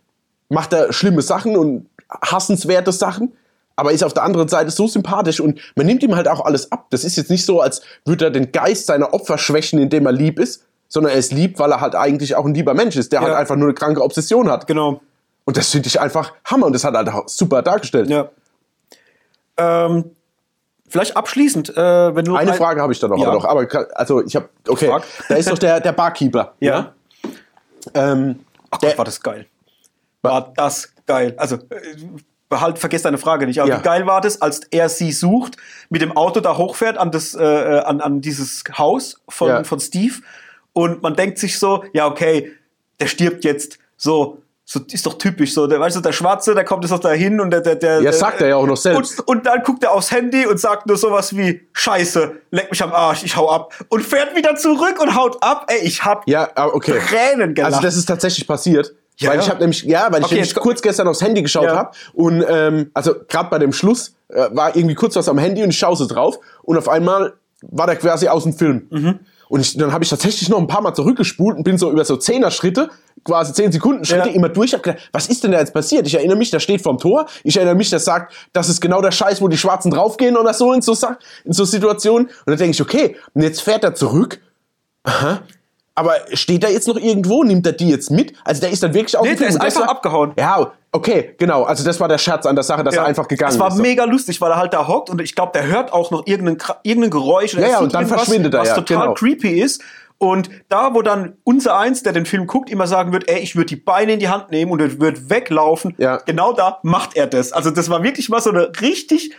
macht 0.49 0.72
er 0.72 0.93
schlimme 0.93 1.22
Sachen 1.22 1.57
und 1.57 1.87
hassenswerte 2.22 2.91
Sachen, 2.91 3.33
aber 3.79 3.93
ist 3.93 4.03
auf 4.03 4.12
der 4.12 4.24
anderen 4.24 4.49
Seite 4.49 4.70
so 4.70 4.89
sympathisch 4.89 5.39
und 5.41 5.61
man 5.76 5.87
nimmt 5.87 6.03
ihm 6.03 6.16
halt 6.16 6.26
auch 6.26 6.45
alles 6.45 6.72
ab. 6.72 6.87
Das 6.91 7.05
ist 7.05 7.16
jetzt 7.16 7.31
nicht 7.31 7.45
so, 7.47 7.61
als 7.61 7.81
würde 8.05 8.24
er 8.26 8.31
den 8.33 8.51
Geist 8.51 8.87
seiner 8.87 9.14
Opfer 9.14 9.39
schwächen, 9.39 9.79
indem 9.79 10.05
er 10.07 10.12
lieb 10.12 10.41
ist, 10.41 10.64
sondern 10.89 11.12
er 11.12 11.18
ist 11.18 11.33
lieb, 11.33 11.59
weil 11.61 11.70
er 11.70 11.81
halt 11.81 11.95
eigentlich 11.95 12.35
auch 12.35 12.45
ein 12.45 12.55
lieber 12.55 12.74
Mensch 12.74 12.97
ist, 12.97 13.12
der 13.12 13.20
Ja. 13.20 13.26
halt 13.29 13.37
einfach 13.37 13.55
nur 13.55 13.68
eine 13.68 13.74
kranke 13.74 14.03
Obsession 14.03 14.51
hat. 14.51 14.66
Genau. 14.66 15.01
Und 15.45 15.57
das 15.57 15.70
finde 15.70 15.87
ich 15.87 16.01
einfach 16.01 16.33
Hammer 16.45 16.66
und 16.66 16.72
das 16.72 16.83
hat 16.83 16.95
er 16.95 16.99
halt 17.05 17.09
auch 17.11 17.29
super 17.29 17.62
dargestellt. 17.62 18.11
Ja. 18.11 18.29
Ähm, 19.57 20.11
vielleicht 20.89 21.16
abschließend, 21.16 21.76
äh, 21.76 22.14
wenn 22.16 22.24
du 22.24 22.33
noch 22.33 22.39
Eine 22.39 22.51
ein- 22.53 22.57
Frage 22.59 22.81
habe 22.83 22.93
ich 22.93 22.99
da 22.99 23.07
noch, 23.09 23.18
Ja. 23.18 23.29
aber 23.29 23.35
noch. 23.35 23.45
Aber 23.45 23.66
also 23.95 24.24
ich 24.24 24.35
habe, 24.35 24.49
okay, 24.66 24.89
Frag. 24.89 25.05
da 25.29 25.35
ist 25.37 25.51
doch 25.51 25.59
der, 25.59 25.81
der 25.81 25.93
Barkeeper. 25.93 26.55
Ja. 26.61 26.95
Ähm, 27.95 28.41
Ach 28.70 28.79
der, 28.79 28.91
Gott, 28.91 28.99
war 28.99 29.05
das 29.05 29.22
geil. 29.22 29.47
War 30.22 30.53
das 30.57 30.93
geil. 31.07 31.35
Also, 31.37 31.59
behalt, 32.49 32.78
vergesst 32.78 33.05
deine 33.05 33.18
Frage 33.18 33.46
nicht. 33.46 33.61
Aber 33.61 33.68
Ja. 33.70 33.78
wie 33.78 33.82
geil 33.82 34.07
war 34.07 34.20
das, 34.20 34.40
als 34.40 34.61
er 34.70 34.88
sie 34.88 35.12
sucht, 35.12 35.57
mit 35.90 36.01
dem 36.03 36.16
Auto 36.16 36.40
da 36.40 36.57
hochfährt 36.57 36.96
an, 36.96 37.11
das, 37.11 37.34
äh, 37.34 37.42
äh, 37.44 37.80
an, 37.80 38.01
an 38.01 38.20
dieses 38.20 38.64
Haus 38.76 39.20
von, 39.28 39.49
Ja. 39.49 39.64
von 39.64 39.80
Steve 39.80 40.14
und 40.72 41.03
man 41.03 41.14
denkt 41.14 41.38
sich 41.38 41.59
so, 41.59 41.84
ja, 41.92 42.07
okay, 42.07 42.53
der 43.01 43.07
stirbt 43.07 43.44
jetzt. 43.44 43.78
So, 43.96 44.38
so 44.64 44.80
ist 44.90 45.07
doch 45.07 45.14
typisch 45.18 45.55
so. 45.55 45.66
Der, 45.66 45.80
weißt 45.80 45.96
du, 45.96 46.01
der 46.01 46.12
Schwarze, 46.12 46.55
der 46.55 46.64
kommt 46.64 46.84
jetzt 46.84 46.90
noch 46.90 46.99
dahin 47.01 47.40
und 47.40 47.51
der, 47.51 47.61
der, 47.62 47.74
der 47.76 48.01
Ja, 48.03 48.12
sagt 48.12 48.40
er 48.42 48.49
ja 48.49 48.57
auch 48.57 48.66
noch 48.66 48.76
selbst. 48.76 49.20
Und, 49.20 49.28
und 49.38 49.46
dann 49.46 49.62
guckt 49.62 49.82
er 49.82 49.92
aufs 49.92 50.11
Handy 50.11 50.46
und 50.46 50.61
sagt 50.61 50.86
nur 50.86 50.96
sowas 50.96 51.34
wie, 51.36 51.66
Scheiße, 51.72 52.32
leck 52.51 52.70
mich 52.70 52.82
am 52.82 52.92
Arsch, 52.92 53.24
ich 53.24 53.34
hau 53.36 53.51
ab. 53.51 53.74
Und 53.88 54.03
fährt 54.05 54.36
wieder 54.36 54.57
zurück 54.57 55.01
und 55.01 55.14
haut 55.14 55.42
ab. 55.42 55.66
Ey, 55.68 55.80
ich 55.86 56.05
hab 56.05 56.28
Ja, 56.28 56.51
ah, 56.55 56.66
okay. 56.66 56.99
Tränen 56.99 57.55
gelacht. 57.55 57.72
Also 57.74 57.82
das 57.86 57.96
ist 57.96 58.07
tatsächlich 58.07 58.46
passiert. 58.46 58.94
Ja, 59.21 59.31
weil 59.31 59.41
ich 59.41 59.49
habe 59.51 59.61
nämlich, 59.61 59.83
ja, 59.83 60.07
weil 60.11 60.21
ich 60.21 60.27
Okay, 60.27 60.35
nämlich 60.37 60.51
jetzt- 60.51 60.61
kurz 60.62 60.81
gestern 60.83 61.09
aufs 61.09 61.21
Handy 61.23 61.43
geschaut 61.43 61.64
Ja. 61.64 61.77
habe 61.77 61.91
und 62.14 62.45
ähm, 62.49 62.91
also 62.95 63.14
gerade 63.29 63.51
bei 63.51 63.59
dem 63.59 63.73
Schluss 63.73 64.14
äh, 64.29 64.49
war 64.53 64.77
irgendwie 64.77 64.95
kurz 64.95 65.16
was 65.16 65.29
am 65.29 65.39
Handy 65.39 65.62
und 65.62 65.71
ich 65.71 65.79
schaue 65.79 65.97
so 65.97 66.07
drauf 66.07 66.39
und 66.62 66.79
auf 66.79 66.89
einmal 66.89 67.35
war 67.62 67.87
der 67.87 67.97
quasi 67.97 68.29
aus 68.29 68.45
dem 68.45 68.53
Film. 68.53 68.87
Mhm. 68.91 69.19
Und 69.49 69.61
ich, 69.61 69.77
dann 69.79 69.93
habe 69.95 70.05
ich 70.05 70.11
tatsächlich 70.11 70.49
noch 70.51 70.59
ein 70.59 70.66
paar 70.66 70.83
Mal 70.83 70.93
zurückgespult 70.95 71.57
und 71.57 71.64
bin 71.64 71.79
so 71.79 71.91
über 71.91 72.05
so 72.05 72.16
Zehner-Schritte, 72.19 72.91
quasi 73.25 73.55
10 73.55 73.73
Sekunden 73.73 74.05
Schritte 74.05 74.29
Ja. 74.29 74.35
immer 74.35 74.51
durch. 74.51 74.75
Hab 74.75 74.83
gedacht, 74.83 75.09
was 75.11 75.27
ist 75.29 75.43
denn 75.43 75.53
da 75.53 75.59
jetzt 75.59 75.73
passiert? 75.73 76.07
Ich 76.07 76.14
erinnere 76.14 76.37
mich, 76.37 76.51
der 76.51 76.61
steht 76.61 76.83
vorm 76.83 76.99
Tor. 76.99 77.25
Ich 77.45 77.57
erinnere 77.57 77.75
mich, 77.75 77.89
der 77.89 77.99
sagt, 77.99 78.35
das 78.53 78.69
ist 78.69 78.81
genau 78.83 79.01
der 79.01 79.11
Scheiß, 79.11 79.41
wo 79.41 79.49
die 79.49 79.57
Schwarzen 79.57 79.91
draufgehen 79.91 80.37
oder 80.37 80.53
so 80.53 80.75
in 80.75 80.83
so, 80.83 80.93
in 81.45 81.53
so 81.55 81.64
Situationen. 81.64 82.27
Und 82.27 82.35
dann 82.47 82.59
denke 82.59 82.73
ich, 82.73 82.83
okay, 82.83 83.16
und 83.33 83.41
jetzt 83.43 83.62
fährt 83.62 83.83
er 83.85 83.95
zurück 83.95 84.39
Aber 85.99 86.14
steht 86.32 86.62
er 86.64 86.70
jetzt 86.70 86.86
noch 86.88 86.96
irgendwo? 86.96 87.42
Nimmt 87.44 87.66
er 87.66 87.72
die 87.72 87.90
jetzt 87.90 88.11
mit? 88.11 88.32
Also 88.44 88.61
der 88.61 88.70
ist 88.70 88.82
dann 88.82 88.94
wirklich 88.94 89.16
auf 89.16 89.24
Nee, 89.24 89.30
dem 89.34 89.38
der 89.40 89.49
ist 89.49 89.61
einfach 89.61 89.80
war- 89.82 89.90
abgehauen. 89.90 90.32
Ja, 90.38 90.72
okay, 90.92 91.34
genau. 91.38 91.64
Also 91.64 91.84
das 91.84 91.99
war 92.01 92.09
der 92.09 92.18
Scherz 92.18 92.46
an 92.46 92.55
der 92.55 92.62
Sache, 92.64 92.84
dass 92.84 92.94
Ja. 92.94 93.03
er 93.03 93.09
einfach 93.09 93.26
gegangen 93.28 93.51
Das 93.51 93.59
war 93.59 93.68
ist. 93.68 93.78
mega 93.78 94.05
lustig, 94.05 94.40
weil 94.40 94.51
er 94.53 94.57
halt 94.59 94.72
da 94.74 94.86
hockt 94.86 95.11
und 95.11 95.20
ich 95.20 95.34
glaube, 95.34 95.53
der 95.55 95.66
hört 95.66 95.92
auch 95.92 96.11
noch 96.11 96.26
irgendein, 96.26 96.57
irgendein 96.84 97.11
Geräusch. 97.11 97.55
oder 97.55 97.62
Ja, 97.64 97.68
ja, 97.72 97.78
und 97.80 97.92
dann 97.94 98.07
verschwindet 98.07 98.55
er, 98.55 98.61
Was 98.61 98.68
ja, 98.68 98.74
total 98.76 98.99
genau. 99.03 99.14
creepy 99.14 99.61
ist. 99.61 99.82
Und 100.20 100.51
da, 100.68 100.94
wo 100.94 101.03
dann 101.03 101.34
unser 101.44 101.78
Eins, 101.78 102.03
der 102.03 102.12
den 102.12 102.26
Film 102.26 102.46
guckt, 102.49 102.70
immer 102.70 102.86
sagen 102.88 103.12
wird, 103.12 103.28
ey, 103.30 103.38
ich 103.38 103.55
würde 103.55 103.66
die 103.66 103.76
Beine 103.76 104.14
in 104.14 104.18
die 104.18 104.28
Hand 104.28 104.51
nehmen 104.51 104.72
und 104.72 104.80
er 104.80 105.01
wird 105.01 105.30
weglaufen, 105.30 105.94
Ja. 105.99 106.16
genau 106.26 106.53
da 106.53 106.78
macht 106.82 107.16
er 107.16 107.28
das. 107.28 107.53
Also 107.53 107.70
das 107.70 107.88
war 107.88 108.03
wirklich 108.03 108.28
mal 108.28 108.40
so 108.40 108.51
eine 108.51 108.70
richtig 108.80 109.30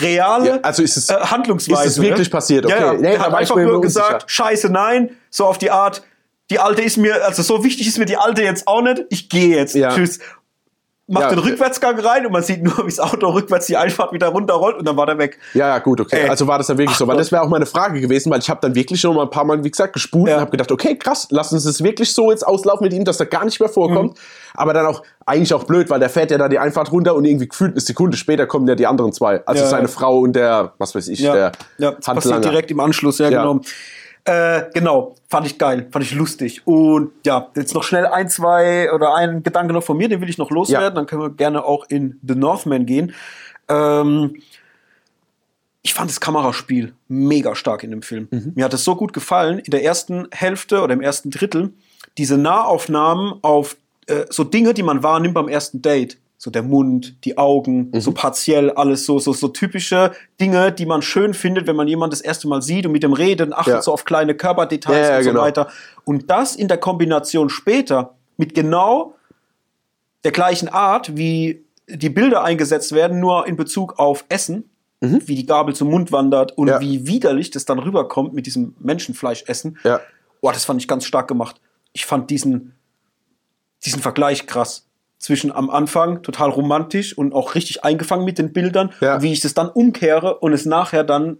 reale 0.00 0.46
Ja, 0.48 0.58
also 0.62 0.82
ist 0.82 0.96
es- 0.96 1.08
äh, 1.10 1.14
Handlungsweise. 1.14 1.84
ist 1.86 1.92
es 1.98 2.02
wirklich 2.02 2.28
ne? 2.28 2.32
passiert? 2.32 2.66
Okay. 2.66 2.74
Ja, 2.78 2.92
ja. 2.92 2.98
Nee, 3.00 3.14
da 3.16 3.20
hat 3.26 3.34
einfach 3.34 3.56
mir 3.56 3.66
nur 3.66 3.80
gesagt, 3.80 4.24
scheiße, 4.30 4.70
nein, 4.70 5.10
so 5.30 5.46
auf 5.46 5.58
die 5.58 5.70
Art, 5.70 6.02
die 6.50 6.58
Alte 6.58 6.82
ist 6.82 6.96
mir, 6.96 7.24
also 7.24 7.42
so 7.42 7.64
wichtig 7.64 7.86
ist 7.86 7.98
mir 7.98 8.04
die 8.06 8.16
Alte 8.16 8.42
jetzt 8.42 8.66
auch 8.68 8.82
nicht, 8.82 9.04
ich 9.10 9.28
gehe 9.28 9.56
jetzt, 9.56 9.74
Ja. 9.74 9.94
tschüss. 9.94 10.18
Macht 11.06 11.24
Ja. 11.24 11.28
den 11.30 11.38
Rückwärtsgang 11.40 11.98
rein 12.00 12.24
und 12.24 12.32
man 12.32 12.42
sieht 12.42 12.62
nur, 12.62 12.78
wie 12.78 12.84
das 12.88 12.98
Auto 12.98 13.28
rückwärts 13.28 13.66
die 13.66 13.76
Einfahrt 13.76 14.12
wieder 14.14 14.28
runterrollt 14.28 14.78
und 14.78 14.88
dann 14.88 14.96
war 14.96 15.04
der 15.04 15.18
weg. 15.18 15.38
Ja, 15.52 15.68
ja, 15.68 15.78
gut, 15.78 16.00
okay. 16.00 16.22
Ey. 16.22 16.28
Also 16.30 16.46
war 16.46 16.56
das 16.56 16.68
dann 16.68 16.78
wirklich 16.78 16.94
Ach 16.94 16.98
so, 17.00 17.06
weil 17.06 17.16
Gott. 17.16 17.20
das 17.20 17.30
wäre 17.30 17.42
auch 17.42 17.48
meine 17.50 17.66
Frage 17.66 18.00
gewesen, 18.00 18.32
weil 18.32 18.38
ich 18.38 18.48
habe 18.48 18.60
dann 18.62 18.74
wirklich 18.74 19.02
schon 19.02 19.14
mal 19.14 19.24
ein 19.24 19.28
paar 19.30 19.44
Mal, 19.44 19.62
wie 19.62 19.70
gesagt, 19.70 19.92
gespult 19.92 20.30
Ja. 20.30 20.36
und 20.36 20.40
habe 20.40 20.50
gedacht, 20.52 20.72
okay, 20.72 20.96
krass, 20.96 21.26
lass 21.30 21.52
uns 21.52 21.66
es 21.66 21.84
wirklich 21.84 22.14
so 22.14 22.30
jetzt 22.30 22.46
auslaufen 22.46 22.84
mit 22.84 22.94
ihm, 22.94 23.04
dass 23.04 23.20
er 23.20 23.26
gar 23.26 23.44
nicht 23.44 23.60
mehr 23.60 23.68
vorkommt. 23.68 24.12
Mhm. 24.14 24.18
Aber 24.54 24.72
dann 24.72 24.86
auch 24.86 25.02
eigentlich 25.26 25.52
auch 25.52 25.64
blöd, 25.64 25.90
weil 25.90 26.00
der 26.00 26.08
fährt 26.08 26.30
ja 26.30 26.38
da 26.38 26.48
die 26.48 26.58
Einfahrt 26.58 26.90
runter 26.90 27.14
und 27.14 27.26
irgendwie 27.26 27.48
gefühlt 27.48 27.72
eine 27.72 27.80
Sekunde 27.80 28.16
später 28.16 28.46
kommen 28.46 28.66
ja 28.66 28.74
die 28.74 28.86
anderen 28.86 29.12
zwei. 29.12 29.42
Also 29.44 29.62
Ja, 29.64 29.68
seine. 29.68 29.88
Frau 29.88 30.20
und 30.20 30.32
der, 30.34 30.72
was 30.78 30.94
weiß 30.94 31.08
ich, 31.08 31.20
der 31.20 31.34
ja 31.36 31.50
das 31.50 31.96
passiert 31.96 32.06
Handlanger. 32.34 32.40
direkt 32.40 32.70
im 32.70 32.80
Anschluss, 32.80 33.18
ja, 33.18 33.28
Ja. 33.28 33.42
genau. 33.42 33.60
Äh, 34.26 34.70
genau, 34.72 35.16
fand 35.28 35.46
ich 35.46 35.58
geil, 35.58 35.86
fand 35.90 36.04
ich 36.04 36.14
lustig. 36.14 36.66
Und 36.66 37.12
ja, 37.26 37.50
jetzt 37.54 37.74
noch 37.74 37.82
schnell 37.82 38.06
ein, 38.06 38.28
zwei 38.28 38.90
oder 38.92 39.14
ein 39.14 39.42
Gedanke 39.42 39.74
noch 39.74 39.84
von 39.84 39.98
mir, 39.98 40.08
den 40.08 40.20
will 40.20 40.30
ich 40.30 40.38
noch 40.38 40.50
loswerden. 40.50 40.84
Ja. 40.84 40.90
Dann 40.90 41.06
können 41.06 41.22
wir 41.22 41.30
gerne 41.30 41.64
auch 41.64 41.84
in 41.88 42.18
The 42.26 42.34
Northman 42.34 42.86
gehen. 42.86 43.14
Ähm, 43.68 44.36
ich 45.82 45.92
fand 45.92 46.10
das 46.10 46.20
Kameraspiel 46.20 46.94
mega 47.08 47.54
stark 47.54 47.84
in 47.84 47.90
dem 47.90 48.00
Film. 48.00 48.28
Mhm. 48.30 48.52
Mir 48.54 48.64
hat 48.64 48.72
es 48.72 48.84
so 48.84 48.96
gut 48.96 49.12
gefallen. 49.12 49.58
In 49.58 49.70
der 49.70 49.84
ersten 49.84 50.26
Hälfte 50.30 50.80
oder 50.80 50.94
im 50.94 51.02
ersten 51.02 51.30
Drittel 51.30 51.74
diese 52.16 52.38
Nahaufnahmen 52.38 53.34
auf 53.42 53.76
äh, 54.06 54.24
so 54.30 54.44
Dinge, 54.44 54.72
die 54.72 54.82
man 54.82 55.02
wahrnimmt 55.02 55.34
beim 55.34 55.48
ersten 55.48 55.82
Date. 55.82 56.18
So 56.44 56.50
der 56.50 56.62
Mund, 56.62 57.24
die 57.24 57.38
Augen, 57.38 57.88
Mhm. 57.90 58.00
so 58.02 58.12
partiell 58.12 58.70
alles 58.72 59.06
so, 59.06 59.18
so, 59.18 59.32
so 59.32 59.48
typische 59.48 60.12
Dinge, 60.38 60.72
die 60.72 60.84
man 60.84 61.00
schön 61.00 61.32
findet, 61.32 61.66
wenn 61.66 61.74
man 61.74 61.88
jemand 61.88 62.12
das 62.12 62.20
erste 62.20 62.48
Mal 62.48 62.60
sieht 62.60 62.84
und 62.84 62.92
mit 62.92 63.02
dem 63.02 63.14
Reden 63.14 63.54
achtet 63.54 63.72
Ja. 63.76 63.80
so 63.82 63.94
auf 63.94 64.04
kleine 64.04 64.34
Körperdetails 64.34 65.08
Ja, 65.08 65.16
und 65.16 65.22
so 65.24 65.30
genau. 65.30 65.40
weiter. 65.40 65.68
Und 66.04 66.28
das 66.28 66.54
in 66.54 66.68
der 66.68 66.76
Kombination 66.76 67.48
später 67.48 68.12
mit 68.36 68.54
genau 68.54 69.14
der 70.22 70.32
gleichen 70.32 70.68
Art, 70.68 71.16
wie 71.16 71.64
die 71.88 72.10
Bilder 72.10 72.44
eingesetzt 72.44 72.92
werden, 72.92 73.20
nur 73.20 73.46
in 73.46 73.56
Bezug 73.56 73.98
auf 73.98 74.26
Essen, 74.28 74.68
wie 75.00 75.36
die 75.36 75.46
Gabel 75.46 75.74
zum 75.74 75.88
Mund 75.88 76.12
wandert 76.12 76.52
und 76.58 76.66
Mhm. 76.66 76.72
Ja. 76.72 76.80
wie 76.82 77.06
widerlich 77.06 77.52
das 77.52 77.64
dann 77.64 77.78
rüberkommt 77.78 78.34
mit 78.34 78.44
diesem 78.44 78.74
Menschenfleischessen. 78.80 79.78
Ja. 79.82 79.98
Boah, 80.42 80.52
das 80.52 80.66
fand 80.66 80.78
ich 80.82 80.88
ganz 80.88 81.06
stark 81.06 81.26
gemacht. 81.26 81.58
Ich 81.94 82.04
fand 82.04 82.28
diesen, 82.28 82.74
diesen 83.86 84.02
Vergleich 84.02 84.46
krass. 84.46 84.86
Zwischen 85.24 85.50
am 85.52 85.70
Anfang 85.70 86.20
total 86.22 86.50
romantisch 86.50 87.16
und 87.16 87.32
auch 87.32 87.54
richtig 87.54 87.82
eingefangen 87.82 88.26
mit 88.26 88.36
den 88.36 88.52
Bildern, 88.52 88.92
Ja. 89.00 89.22
wie 89.22 89.32
ich 89.32 89.40
das 89.40 89.54
dann 89.54 89.70
umkehre 89.70 90.40
und 90.40 90.52
es 90.52 90.66
nachher 90.66 91.02
dann 91.02 91.38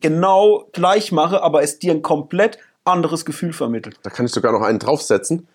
genau 0.00 0.68
gleich 0.72 1.12
mache, 1.12 1.40
aber 1.40 1.62
es 1.62 1.78
dir 1.78 1.92
ein 1.92 2.02
komplett 2.02 2.58
anderes 2.84 3.24
Gefühl 3.24 3.52
vermittelt. 3.52 4.00
Da 4.02 4.10
kann 4.10 4.26
ich 4.26 4.32
sogar 4.32 4.50
noch 4.50 4.62
einen 4.62 4.80
draufsetzen. 4.80 5.46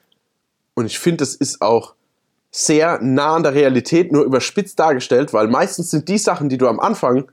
Und 0.74 0.86
ich 0.86 1.00
finde, 1.00 1.26
es 1.26 1.36
ist 1.36 1.62
auch 1.62 1.96
sehr 2.50 3.00
nah 3.02 3.36
an 3.36 3.44
der 3.44 3.54
Realität, 3.54 4.14
nur 4.14 4.24
überspitzt 4.24 4.80
dargestellt, 4.80 5.34
weil 5.34 5.50
meistens 5.50 5.92
sind 5.92 6.08
die 6.08 6.18
Sachen, 6.18 6.48
die 6.48 6.58
du 6.58 6.66
am 6.70 6.80
Anfang, 6.80 7.30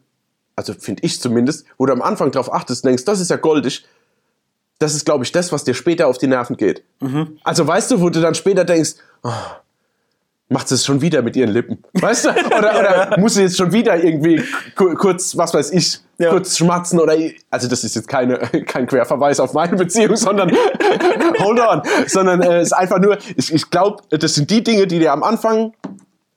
also 0.57 0.72
finde 0.74 1.05
ich 1.05 1.20
zumindest, 1.20 1.66
wo 1.79 1.87
du 1.87 1.93
am 1.93 2.03
Anfang 2.03 2.33
drauf 2.33 2.53
achtest, 2.53 2.85
denkst, 2.85 3.05
das 3.05 3.20
ist 3.20 3.31
ja 3.31 3.37
goldig, 3.37 3.87
das 4.81 4.97
ist, 4.97 5.05
glaube 5.05 5.22
ich, 5.22 5.31
das, 5.31 5.53
was 5.53 5.62
dir 5.62 5.74
später 5.74 6.09
auf 6.09 6.18
die 6.18 6.27
Nerven 6.27 6.57
geht. 6.57 6.83
Also 7.45 7.64
weißt 7.64 7.93
du, 7.93 8.01
wo 8.01 8.11
du 8.11 8.20
dann 8.20 8.35
später 8.35 8.64
denkst, 8.64 8.95
oh, 9.22 9.31
macht 10.49 10.68
sie 10.68 10.76
es 10.76 10.84
schon 10.84 11.01
wieder 11.01 11.22
mit 11.22 11.34
ihren 11.36 11.51
Lippen. 11.51 11.78
Weißt 11.94 12.26
du? 12.26 12.28
Oder, 12.59 12.78
oder 12.78 13.16
muss 13.18 13.34
sie 13.34 13.42
jetzt 13.42 13.57
schon 13.57 13.72
wieder 13.72 14.03
irgendwie 14.03 14.42
ku- 14.76 14.94
kurz, 14.94 15.36
was 15.36 15.53
weiß 15.53 15.72
ich, 15.72 15.99
Ja. 16.18 16.30
kurz 16.30 16.57
schmatzen 16.57 17.01
oder, 17.01 17.14
also 17.51 17.68
das 17.68 17.82
ist 17.84 17.97
jetzt 17.97 18.07
keine, 18.09 18.38
kein 18.66 18.86
Querverweis 18.86 19.40
auf 19.40 19.53
meine 19.55 19.76
Beziehung, 19.76 20.14
sondern, 20.16 20.51
hold 21.40 21.61
on, 21.61 21.82
sondern 22.07 22.40
äh, 22.42 22.59
es 22.59 22.68
ist 22.68 22.72
einfach 22.72 23.01
nur, 23.01 23.18
ich, 23.36 23.53
ich 23.53 23.70
glaube, 23.70 24.03
das 24.11 24.34
sind 24.36 24.51
die 24.51 24.62
Dinge, 24.62 24.86
die 24.86 24.99
dir 25.01 25.12
am 25.12 25.22
Anfang 25.24 25.72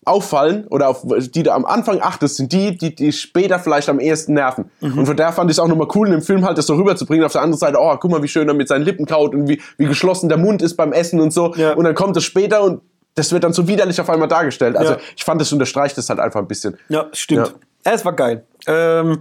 auffallen 0.05 0.65
oder 0.69 0.87
auf 0.89 1.03
die 1.05 1.43
du 1.43 1.53
am 1.53 1.65
Anfang 1.65 2.01
achtest, 2.01 2.37
sind 2.37 2.51
die, 2.51 2.75
die 2.75 2.95
die 2.95 3.11
später 3.11 3.59
vielleicht 3.59 3.89
am 3.89 3.99
ehesten 3.99 4.33
nerven. 4.33 4.71
Mhm. 4.81 4.97
Und 4.99 5.05
von 5.05 5.15
daher 5.15 5.33
fand 5.33 5.51
ich 5.51 5.55
es 5.55 5.59
auch 5.59 5.67
nochmal 5.67 5.87
cool, 5.93 6.07
in 6.07 6.13
dem 6.13 6.21
Film 6.23 6.45
halt 6.45 6.57
das 6.57 6.65
so 6.65 6.73
rüberzubringen. 6.75 7.23
Auf 7.25 7.33
der 7.33 7.41
anderen 7.43 7.59
Seite, 7.59 7.77
oh, 7.79 7.95
guck 7.99 8.09
mal, 8.09 8.23
wie 8.23 8.27
schön 8.27 8.47
er 8.47 8.55
mit 8.55 8.67
seinen 8.67 8.83
Lippen 8.85 9.05
kaut 9.05 9.35
und 9.35 9.47
wie, 9.47 9.61
wie 9.77 9.85
geschlossen 9.85 10.27
der 10.29 10.39
Mund 10.39 10.63
ist 10.63 10.75
beim 10.77 10.93
Essen 10.93 11.19
und 11.19 11.31
so. 11.31 11.53
Ja. 11.55 11.73
Und 11.73 11.83
dann 11.83 11.93
kommt 11.93 12.17
es 12.17 12.23
später 12.23 12.63
und 12.63 12.81
das 13.19 13.31
wird 13.31 13.43
dann 13.43 13.53
so 13.53 13.67
widerlich 13.67 13.99
auf 14.01 14.09
einmal 14.09 14.27
dargestellt. 14.27 14.75
Also 14.75 14.93
Ja. 14.93 14.99
ich 15.15 15.23
fand, 15.23 15.39
das 15.41 15.51
unterstreicht 15.53 15.97
das 15.97 16.09
halt 16.09 16.19
einfach 16.19 16.39
ein 16.39 16.47
bisschen. 16.47 16.77
Ja, 16.89 17.07
stimmt. 17.13 17.53
Ja. 17.85 17.91
Es 17.93 18.03
war 18.05 18.13
geil. 18.13 18.43
Ähm, 18.67 19.19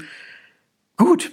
gut. 0.97 1.31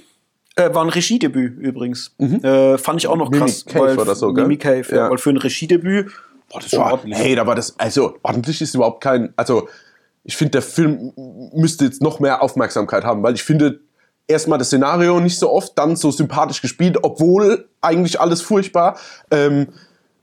Äh, 0.57 0.73
war 0.73 0.83
ein 0.83 0.89
Regiedebüt 0.89 1.57
übrigens. 1.59 2.13
Äh, 2.19 2.77
fand 2.77 2.99
ich 3.01 3.07
auch 3.07 3.17
noch 3.17 3.29
Mhm. 3.29 3.39
Mimi 3.39 3.45
krass. 3.51 3.65
Cave 3.65 3.97
oder 4.01 4.15
so, 4.15 4.33
gell? 4.33 4.43
Mimi 4.45 4.57
Cave, 4.57 4.85
ja. 4.89 4.97
Ja. 4.97 5.09
Weil 5.09 5.17
für 5.17 5.29
ein 5.31 5.37
Regiedebüt, 5.37 6.11
boah, 6.49 6.59
das 6.61 6.71
Boah, 6.71 6.91
ordentlich. 6.93 7.17
hey, 7.19 7.35
da 7.35 7.45
war 7.45 7.55
das, 7.55 7.77
also 7.77 8.17
ordentlich 8.23 8.61
ist 8.61 8.73
überhaupt 8.73 9.01
kein, 9.03 9.33
also 9.35 9.67
ich 10.23 10.35
finde, 10.37 10.51
der 10.51 10.61
Film 10.61 11.11
müsste 11.53 11.85
jetzt 11.85 12.01
noch 12.01 12.19
mehr 12.19 12.41
Aufmerksamkeit 12.41 13.03
haben, 13.03 13.21
weil 13.21 13.33
ich 13.35 13.43
finde, 13.43 13.81
erstmal 14.27 14.57
das 14.57 14.67
Szenario 14.67 15.19
nicht 15.19 15.37
so 15.37 15.51
oft, 15.51 15.77
dann 15.77 15.95
so 15.97 16.09
sympathisch 16.09 16.61
gespielt, 16.61 16.97
obwohl 17.03 17.67
eigentlich 17.81 18.19
alles 18.19 18.41
furchtbar. 18.41 18.97
Ähm, 19.29 19.67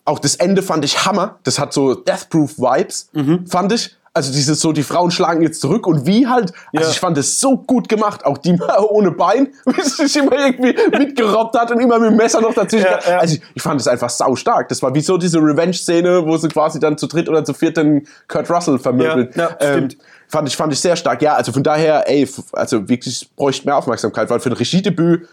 auch 0.05 0.19
das 0.19 0.37
Ende 0.37 0.63
fand 0.63 0.85
ich 0.85 1.05
Hammer. 1.05 1.39
Das 1.45 1.59
hat 1.59 1.73
so 1.73 1.95
Death-Proof-Vibes, 1.95 3.11
Mhm. 3.13 3.47
fand 3.47 3.73
ich. 3.73 3.97
Also 4.15 4.31
dieses 4.31 4.61
so, 4.61 4.73
die 4.73 4.83
Frauen 4.83 5.11
schlagen 5.11 5.41
jetzt 5.41 5.63
zurück 5.63 5.87
und 5.87 6.05
wie 6.07 6.27
halt. 6.27 6.53
Also 6.77 6.87
Ja. 6.87 6.91
ich 6.91 7.01
fand 7.01 7.17
es 7.17 7.41
so 7.41 7.57
gut 7.57 7.89
gemacht. 7.89 8.27
Auch 8.27 8.37
die 8.37 8.59
ohne 8.91 9.11
Bein, 9.11 9.49
wie 9.65 9.81
sie 9.81 10.07
sich 10.07 10.17
immer 10.19 10.33
irgendwie 10.37 10.75
mitgerobbt 10.99 11.59
hat 11.59 11.71
und 11.71 11.81
immer 11.81 11.99
mit 11.99 12.11
dem 12.11 12.17
Messer 12.19 12.43
noch 12.43 12.53
dazwischen. 12.53 12.85
Ja, 12.85 12.99
ja. 13.11 13.19
Also 13.21 13.37
ich, 13.37 13.43
ich 13.55 13.63
fand 13.63 13.81
es 13.81 13.89
einfach 13.89 14.11
sau 14.11 14.37
stark. 14.37 14.69
Das 14.69 14.83
war 14.83 14.95
wie 14.95 15.01
so 15.01 15.17
diese 15.17 15.39
Revenge-Szene, 15.39 16.27
wo 16.27 16.37
sie 16.37 16.49
quasi 16.49 16.79
dann 16.79 16.99
zu 16.99 17.07
dritt 17.07 17.27
oder 17.31 17.43
zu 17.43 17.55
viert 17.55 17.79
den 17.79 18.07
Kurt 18.29 18.51
Russell 18.51 18.79
vermöbeln. 18.79 19.31
Ja, 19.35 19.57
ähm, 19.61 19.89
stimmt. 19.89 19.97
fand 20.29 20.47
ich, 20.49 20.57
fand 20.59 20.73
ich 20.75 20.81
sehr 20.81 20.97
stark. 20.97 21.23
Ja, 21.23 21.35
also 21.37 21.51
von 21.53 21.63
daher, 21.63 22.05
ey, 22.11 22.29
also 22.53 22.87
wirklich 22.91 23.31
bräuchte 23.35 23.67
mehr 23.67 23.79
Aufmerksamkeit, 23.79 24.29
weil 24.29 24.41
für 24.41 24.51
ein 24.51 24.55
Regiedebüt 24.57 25.27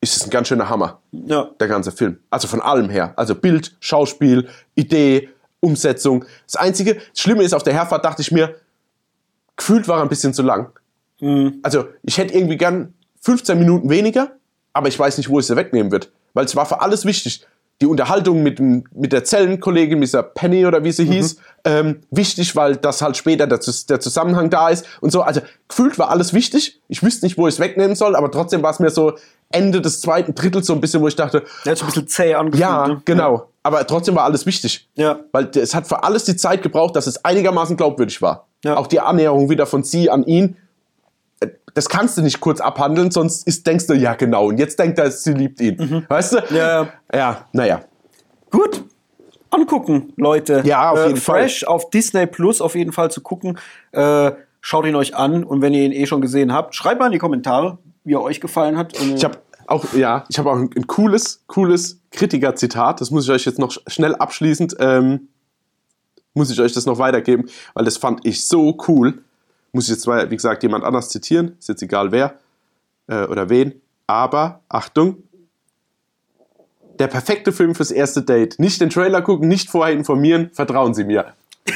ist 0.00 0.16
es 0.16 0.24
ein 0.24 0.30
ganz 0.30 0.48
schöner 0.48 0.68
Hammer 0.68 1.00
Ja. 1.12 1.50
der 1.58 1.68
ganze 1.68 1.90
Film. 1.92 2.18
Also 2.30 2.46
von 2.48 2.60
allem 2.60 2.88
her. 2.88 3.12
Also 3.16 3.34
Bild, 3.34 3.76
Schauspiel, 3.80 4.48
Idee, 4.74 5.28
Umsetzung. 5.60 6.24
Das 6.46 6.56
Einzige, 6.56 6.94
das 6.94 7.20
Schlimme 7.20 7.42
ist, 7.42 7.52
auf 7.52 7.64
der 7.64 7.72
Herfahrt 7.74 8.04
dachte 8.04 8.22
ich 8.22 8.30
mir, 8.30 8.54
gefühlt 9.56 9.88
war 9.88 9.98
er 9.98 10.02
ein 10.02 10.08
bisschen 10.08 10.32
zu 10.34 10.42
lang. 10.42 10.70
Also 11.64 11.86
ich 12.04 12.16
hätte 12.18 12.34
irgendwie 12.34 12.56
gern 12.56 12.94
15 13.22 13.58
Minuten 13.58 13.90
weniger, 13.90 14.30
aber 14.72 14.86
ich 14.86 14.96
weiß 14.98 15.18
nicht, 15.18 15.28
wo 15.28 15.40
es 15.40 15.48
sie 15.48 15.56
wegnehmen 15.56 15.90
wird. 15.90 16.12
Weil 16.32 16.44
es 16.44 16.54
war 16.54 16.64
für 16.66 16.80
alles 16.80 17.04
wichtig. 17.04 17.44
Die 17.80 17.86
Unterhaltung 17.86 18.42
mit, 18.42 18.60
mit 18.60 19.12
der 19.12 19.24
Zellenkollegin, 19.24 19.98
mit 19.98 20.08
dieser 20.08 20.22
Penny 20.22 20.66
oder 20.66 20.82
wie 20.84 20.90
sie 20.92 21.04
hieß, 21.04 21.38
ähm, 21.64 22.00
wichtig, 22.10 22.54
weil 22.56 22.76
das 22.76 23.02
halt 23.02 23.16
später 23.16 23.46
der, 23.48 23.58
der 23.58 24.00
Zusammenhang 24.00 24.50
da 24.50 24.68
ist 24.68 24.84
und 25.00 25.10
so. 25.10 25.22
Also 25.22 25.40
gefühlt 25.68 25.98
war 25.98 26.10
alles 26.10 26.32
wichtig. 26.34 26.80
Ich 26.88 27.02
wüsste 27.02 27.26
nicht, 27.26 27.36
wo 27.38 27.46
ich 27.48 27.54
es 27.54 27.60
wegnehmen 27.60 27.94
soll, 27.96 28.14
aber 28.16 28.30
trotzdem 28.30 28.62
war 28.62 28.70
es 28.72 28.78
mir 28.80 28.90
so 28.90 29.16
Ende 29.50 29.80
des 29.80 30.00
zweiten 30.00 30.34
Drittels 30.34 30.66
so 30.66 30.74
ein 30.74 30.80
bisschen, 30.80 31.00
wo 31.00 31.08
ich 31.08 31.16
dachte, 31.16 31.44
Der 31.64 31.72
hat 31.72 31.78
so 31.78 31.84
ein 31.84 31.86
bisschen 31.86 32.08
zäh 32.08 32.34
angefühlt. 32.34 32.60
ja, 32.60 32.86
ne? 32.88 33.02
genau. 33.04 33.48
Aber 33.62 33.86
trotzdem 33.86 34.14
war 34.16 34.24
alles 34.24 34.46
wichtig. 34.46 34.88
Ja. 34.94 35.20
Weil 35.32 35.50
es 35.54 35.74
hat 35.74 35.86
für 35.86 36.02
alles 36.02 36.24
die 36.24 36.36
Zeit 36.36 36.62
gebraucht, 36.62 36.96
dass 36.96 37.06
es 37.06 37.24
einigermaßen 37.24 37.76
glaubwürdig 37.76 38.20
war. 38.22 38.46
Ja. 38.64 38.76
Auch 38.76 38.86
die 38.86 39.00
Annäherung 39.00 39.48
wieder 39.50 39.66
von 39.66 39.82
sie 39.82 40.10
an 40.10 40.24
ihn. 40.24 40.56
äh, 41.40 41.48
Das 41.74 41.88
kannst 41.88 42.16
du 42.18 42.22
nicht 42.22 42.40
kurz 42.40 42.60
abhandeln, 42.60 43.10
sonst 43.10 43.46
ist, 43.46 43.66
denkst 43.66 43.86
du, 43.86 43.94
ja 43.94 44.14
genau, 44.14 44.46
und 44.48 44.58
jetzt 44.58 44.78
denkt 44.78 44.98
er, 44.98 45.10
sie 45.10 45.32
liebt 45.32 45.60
ihn. 45.60 46.04
Weißt 46.08 46.32
du? 46.34 46.36
Mhm. 46.38 46.56
Ja, 46.56 46.82
ja. 46.82 46.88
Ja, 47.14 47.46
naja. 47.52 47.80
Gut. 48.50 48.84
Angucken, 49.50 50.12
Leute. 50.16 50.60
Ja, 50.64 50.90
auf 50.90 50.98
äh, 50.98 51.06
jeden 51.08 51.16
Fall. 51.20 51.40
Fresh 51.42 51.64
auf 51.64 51.88
Disney 51.90 52.26
Plus 52.26 52.60
auf 52.60 52.74
jeden 52.74 52.92
Fall 52.92 53.10
zu 53.10 53.22
gucken. 53.22 53.58
Äh, 53.92 54.32
schaut 54.60 54.84
ihn 54.84 54.94
euch 54.94 55.14
an 55.16 55.42
und 55.44 55.62
wenn 55.62 55.72
ihr 55.72 55.84
ihn 55.84 55.92
eh 55.92 56.04
schon 56.06 56.20
gesehen 56.20 56.52
habt, 56.52 56.74
schreibt 56.74 57.00
mal 57.00 57.06
in 57.06 57.12
die 57.12 57.18
Kommentare, 57.18 57.78
wie 58.08 58.14
er 58.14 58.22
euch 58.22 58.40
gefallen 58.40 58.76
hat. 58.76 58.98
Und, 59.00 59.14
Ich 59.14 59.24
habe 59.24 59.38
auch, 59.66 59.92
ja, 59.94 60.24
ich 60.28 60.38
habe 60.38 60.50
auch 60.50 60.56
ein, 60.56 60.70
ein 60.74 60.86
cooles, 60.86 61.42
cooles 61.46 62.00
Kritiker-Zitat. 62.10 63.00
Das 63.00 63.10
muss 63.10 63.24
ich 63.24 63.30
euch 63.30 63.44
jetzt 63.44 63.58
noch 63.58 63.70
sch- 63.70 63.88
schnell 63.88 64.14
abschließend, 64.16 64.76
ähm, 64.80 65.28
muss 66.34 66.50
ich 66.50 66.60
euch 66.60 66.72
das 66.72 66.86
noch 66.86 66.98
weitergeben, 66.98 67.48
weil 67.74 67.84
das 67.84 67.96
fand 67.96 68.24
ich 68.26 68.46
so 68.46 68.76
cool. 68.88 69.22
Muss 69.72 69.84
ich 69.84 69.90
jetzt 69.90 70.06
mal, 70.06 70.30
wie 70.30 70.36
gesagt, 70.36 70.62
jemand 70.62 70.84
anders 70.84 71.10
zitieren. 71.10 71.56
Ist 71.58 71.68
jetzt 71.68 71.82
egal 71.82 72.10
wer 72.12 72.34
äh, 73.08 73.24
oder 73.26 73.50
wen. 73.50 73.80
Aber, 74.06 74.60
Achtung. 74.68 75.22
der 76.98 77.08
perfekte 77.08 77.52
Film 77.52 77.74
fürs 77.74 77.90
erste 77.90 78.22
Date. 78.22 78.58
Nicht 78.58 78.80
den 78.80 78.88
Trailer 78.90 79.20
gucken, 79.22 79.46
nicht 79.48 79.68
vorher 79.70 79.94
informieren, 79.94 80.50
vertrauen 80.52 80.94
Sie 80.94 81.04
mir. 81.04 81.34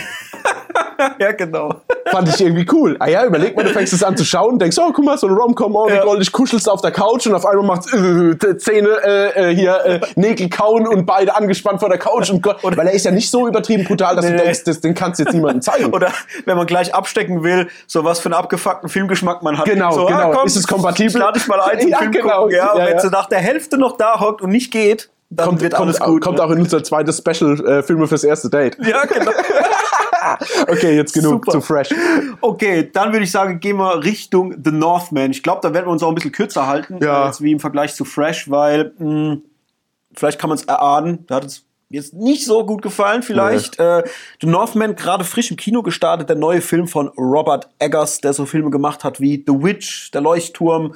ja, 1.19 1.33
genau. 1.33 1.75
Fand 2.11 2.29
ich 2.29 2.41
irgendwie 2.41 2.67
cool. 2.73 2.97
Ah 2.99 3.09
ja, 3.09 3.25
überleg 3.25 3.57
mal, 3.57 3.65
du 3.65 3.71
fängst 3.71 3.93
es 3.93 4.03
an 4.03 4.17
zu 4.17 4.25
schauen 4.25 4.55
und 4.55 4.59
denkst, 4.63 4.77
oh, 4.79 4.91
guck 4.93 5.05
mal, 5.05 5.17
so 5.19 5.27
ein 5.27 5.35
Rom-Com, 5.35 5.75
oh, 5.77 5.89
wie 5.89 5.95
Ja. 5.95 6.05
goldig, 6.05 6.31
kuschelst 6.33 6.69
auf 6.69 6.81
der 6.83 6.91
Couch 6.91 7.27
und 7.27 7.35
auf 7.35 7.47
einmal 7.47 7.67
macht's 7.67 7.93
äh, 7.93 8.57
Zähne, 8.59 8.89
äh, 9.05 9.51
äh, 9.51 9.55
hier, 9.55 9.85
äh, 9.85 10.01
Nägel 10.17 10.49
kauen 10.51 10.87
und 10.87 11.07
beide 11.07 11.35
angespannt 11.37 11.81
vor 11.81 11.89
der 11.89 11.99
Couch. 11.99 12.31
Und 12.31 12.43
Gott, 12.43 12.59
weil 12.63 12.87
er 12.87 12.93
ist 12.93 13.05
ja 13.05 13.11
nicht 13.11 13.31
so 13.31 13.47
übertrieben 13.49 13.85
brutal, 13.85 14.17
dass 14.17 14.25
Nee. 14.25 14.33
du 14.33 14.43
denkst, 14.43 14.65
das, 14.65 14.81
den 14.81 14.95
kannst 14.95 15.21
du 15.21 15.25
jetzt 15.25 15.33
niemandem 15.33 15.63
zeigen. 15.63 15.93
Oder 15.93 16.13
wenn 16.45 16.57
man 16.57 16.67
gleich 16.67 16.95
abstecken 16.95 17.43
will, 17.43 17.69
so 17.87 18.05
was 18.05 18.19
für 18.21 18.27
einen 18.27 18.35
abgefuckten 18.35 18.89
Filmgeschmack 18.89 19.43
man 19.43 19.59
hat. 19.59 19.65
Genau, 19.67 19.93
so, 19.93 20.07
genau. 20.07 20.43
Ist 20.45 20.57
es 20.57 20.67
kompatibel? 20.67 21.13
Ich 21.13 21.19
lade 21.19 21.39
dich 21.39 21.49
mal 21.49 21.61
ein 21.61 21.81
zum 21.81 21.89
Ja, 21.93 21.99
Film 21.99 22.11
genau. 22.13 22.43
gucken. 22.43 22.57
Ja, 22.57 22.73
und 22.73 22.79
Ja, 22.81 22.87
wenn 22.87 22.93
ja. 22.95 23.01
sie 23.01 23.09
nach 23.11 23.29
der 23.29 23.39
Hälfte 23.39 23.79
noch 23.79 23.97
da 23.97 24.21
hockt 24.21 24.43
und 24.43 24.51
nicht 24.51 24.71
geht, 24.71 25.11
dann 25.31 25.47
kommt, 25.47 25.61
wird 25.63 25.73
kommt, 25.75 25.87
alles 25.89 26.01
gut. 26.01 26.23
kommt 26.23 26.39
ne? 26.39 26.45
auch 26.45 26.51
in 26.51 26.59
unser 26.61 26.85
zweites 26.85 27.17
Special 27.19 27.59
äh, 27.67 27.83
Filme 27.83 28.07
fürs 28.07 28.23
erste 28.25 28.51
Date. 28.51 28.77
Ja, 28.87 29.05
genau. 29.07 29.31
Okay, 30.69 30.97
jetzt 30.97 31.13
genug 31.15 31.45
Super. 31.45 31.53
zu 31.53 31.61
fresh. 31.61 31.89
Okay, 32.41 32.91
dann 32.93 33.13
würde 33.13 33.25
ich 33.25 33.31
sagen, 33.31 33.61
gehen 33.61 33.77
wir 33.77 34.03
Richtung 34.05 34.55
The 34.65 34.71
Northman. 34.73 35.31
Ich 35.31 35.43
glaube, 35.43 35.61
da 35.63 35.73
werden 35.75 35.87
wir 35.87 35.93
uns 35.93 36.03
auch 36.03 36.09
ein 36.09 36.15
bisschen 36.15 36.33
kürzer 36.33 36.67
halten, 36.67 36.99
Ja. 37.03 37.25
äh, 37.25 37.27
jetzt 37.27 37.43
wie 37.43 37.53
im 37.53 37.61
Vergleich 37.61 37.95
zu 37.95 38.05
Fresh, 38.05 38.51
weil 38.51 38.93
mh, 38.99 39.39
vielleicht 40.15 40.39
kann 40.39 40.49
man 40.49 40.59
es 40.59 40.65
erahnen, 40.65 41.25
da 41.27 41.37
hat 41.37 41.45
es 41.45 41.65
jetzt 41.89 42.15
nicht 42.15 42.45
so 42.47 42.65
gut 42.65 42.81
gefallen 42.83 43.23
vielleicht. 43.23 43.79
Äh, 43.79 44.03
The 44.41 44.47
Northman, 44.47 44.97
gerade 44.97 45.25
frisch 45.25 45.51
im 45.51 45.57
Kino 45.59 45.83
gestartet, 45.83 46.29
der 46.29 46.37
neue 46.37 46.61
Film 46.63 46.89
von 46.89 47.09
Robert 47.19 47.69
Eggers, 47.79 48.21
der 48.23 48.33
so 48.33 48.47
Filme 48.47 48.71
gemacht 48.71 49.05
hat 49.05 49.21
wie 49.21 49.45
The 49.47 49.53
Witch, 49.63 50.11
Der 50.13 50.23
Leuchtturm 50.23 50.95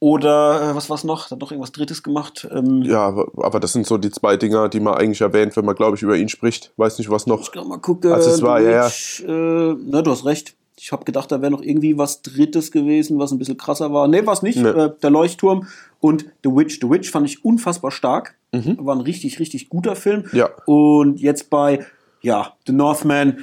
oder 0.00 0.70
äh, 0.70 0.74
was 0.74 0.88
war's 0.90 1.02
noch? 1.02 1.30
Hat 1.30 1.40
noch 1.40 1.50
irgendwas 1.50 1.72
Drittes 1.72 2.02
gemacht? 2.02 2.46
Ähm, 2.52 2.82
Ja, 2.82 3.06
aber, 3.06 3.28
aber 3.38 3.58
das 3.58 3.72
sind 3.72 3.86
so 3.86 3.98
die 3.98 4.10
zwei 4.10 4.36
Dinger, 4.36 4.68
die 4.68 4.80
man 4.80 4.94
eigentlich 4.94 5.20
erwähnt, 5.20 5.56
wenn 5.56 5.64
man, 5.64 5.74
glaube 5.74 5.96
ich, 5.96 6.02
über 6.02 6.16
ihn 6.16 6.28
spricht. 6.28 6.72
Weiß 6.76 6.98
nicht, 6.98 7.10
was 7.10 7.26
noch. 7.26 7.40
Ich 7.40 7.64
mal 7.64 7.78
gucken. 7.78 8.12
Also 8.12 8.30
es 8.30 8.42
war, 8.42 8.60
ja, 8.60 8.86
ja. 8.86 8.86
Äh, 8.86 9.76
na, 9.86 10.02
du 10.02 10.10
hast 10.10 10.24
recht. 10.24 10.54
Ich 10.80 10.92
habe 10.92 11.04
gedacht, 11.04 11.32
da 11.32 11.40
wäre 11.42 11.50
noch 11.50 11.62
irgendwie 11.62 11.98
was 11.98 12.22
Drittes 12.22 12.70
gewesen, 12.70 13.18
was 13.18 13.32
ein 13.32 13.38
bisschen 13.38 13.56
krasser 13.56 13.92
war. 13.92 14.06
Nee, 14.06 14.24
was 14.24 14.42
nicht. 14.42 14.58
Nee. 14.58 14.68
Äh, 14.68 14.92
der 15.02 15.10
Leuchtturm 15.10 15.66
und 15.98 16.26
The 16.44 16.50
Witch. 16.50 16.78
The 16.80 16.88
Witch 16.88 17.10
fand 17.10 17.26
ich 17.26 17.44
unfassbar 17.44 17.90
stark. 17.90 18.36
Mhm. 18.52 18.78
War 18.80 18.94
ein 18.94 19.00
richtig, 19.00 19.40
richtig 19.40 19.68
guter 19.68 19.96
Film. 19.96 20.26
Ja. 20.32 20.50
Und 20.66 21.20
jetzt 21.20 21.50
bei, 21.50 21.84
ja, 22.22 22.52
The 22.68 22.72
Northman, 22.72 23.38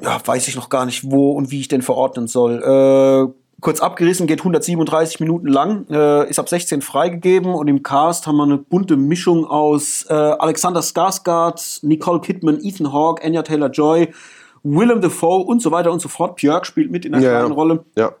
ja, 0.00 0.20
weiß 0.24 0.46
ich 0.46 0.54
noch 0.54 0.68
gar 0.68 0.86
nicht, 0.86 1.10
wo 1.10 1.32
und 1.32 1.50
wie 1.50 1.58
ich 1.58 1.68
den 1.68 1.82
verordnen 1.82 2.28
soll. 2.28 2.62
Äh, 2.62 3.41
kurz 3.62 3.80
abgerissen, 3.80 4.26
geht 4.26 4.40
137 4.40 5.20
Minuten 5.20 5.46
lang, 5.46 5.86
äh, 5.88 6.28
ist 6.28 6.38
ab 6.38 6.48
16 6.48 6.82
freigegeben 6.82 7.54
und 7.54 7.68
im 7.68 7.82
Cast 7.82 8.26
haben 8.26 8.36
wir 8.36 8.42
eine 8.42 8.58
bunte 8.58 8.96
Mischung 8.96 9.46
aus 9.46 10.04
äh, 10.10 10.12
Alexander 10.12 10.80
Skarsgård, 10.80 11.78
Nicole 11.86 12.20
Kidman, 12.20 12.58
Ethan 12.62 12.92
Hawke, 12.92 13.24
Anya 13.24 13.42
Taylor-Joy, 13.42 14.12
Willem 14.64 15.00
Dafoe 15.00 15.44
und 15.44 15.62
so 15.62 15.70
weiter 15.70 15.92
und 15.92 16.00
so 16.00 16.08
fort. 16.08 16.36
Björk 16.36 16.66
spielt 16.66 16.90
mit 16.90 17.04
in 17.04 17.14
einer 17.14 17.24
Ja, 17.24 17.38
kleinen. 17.38 17.52
Rolle. 17.52 17.84
Ja. 17.96 18.12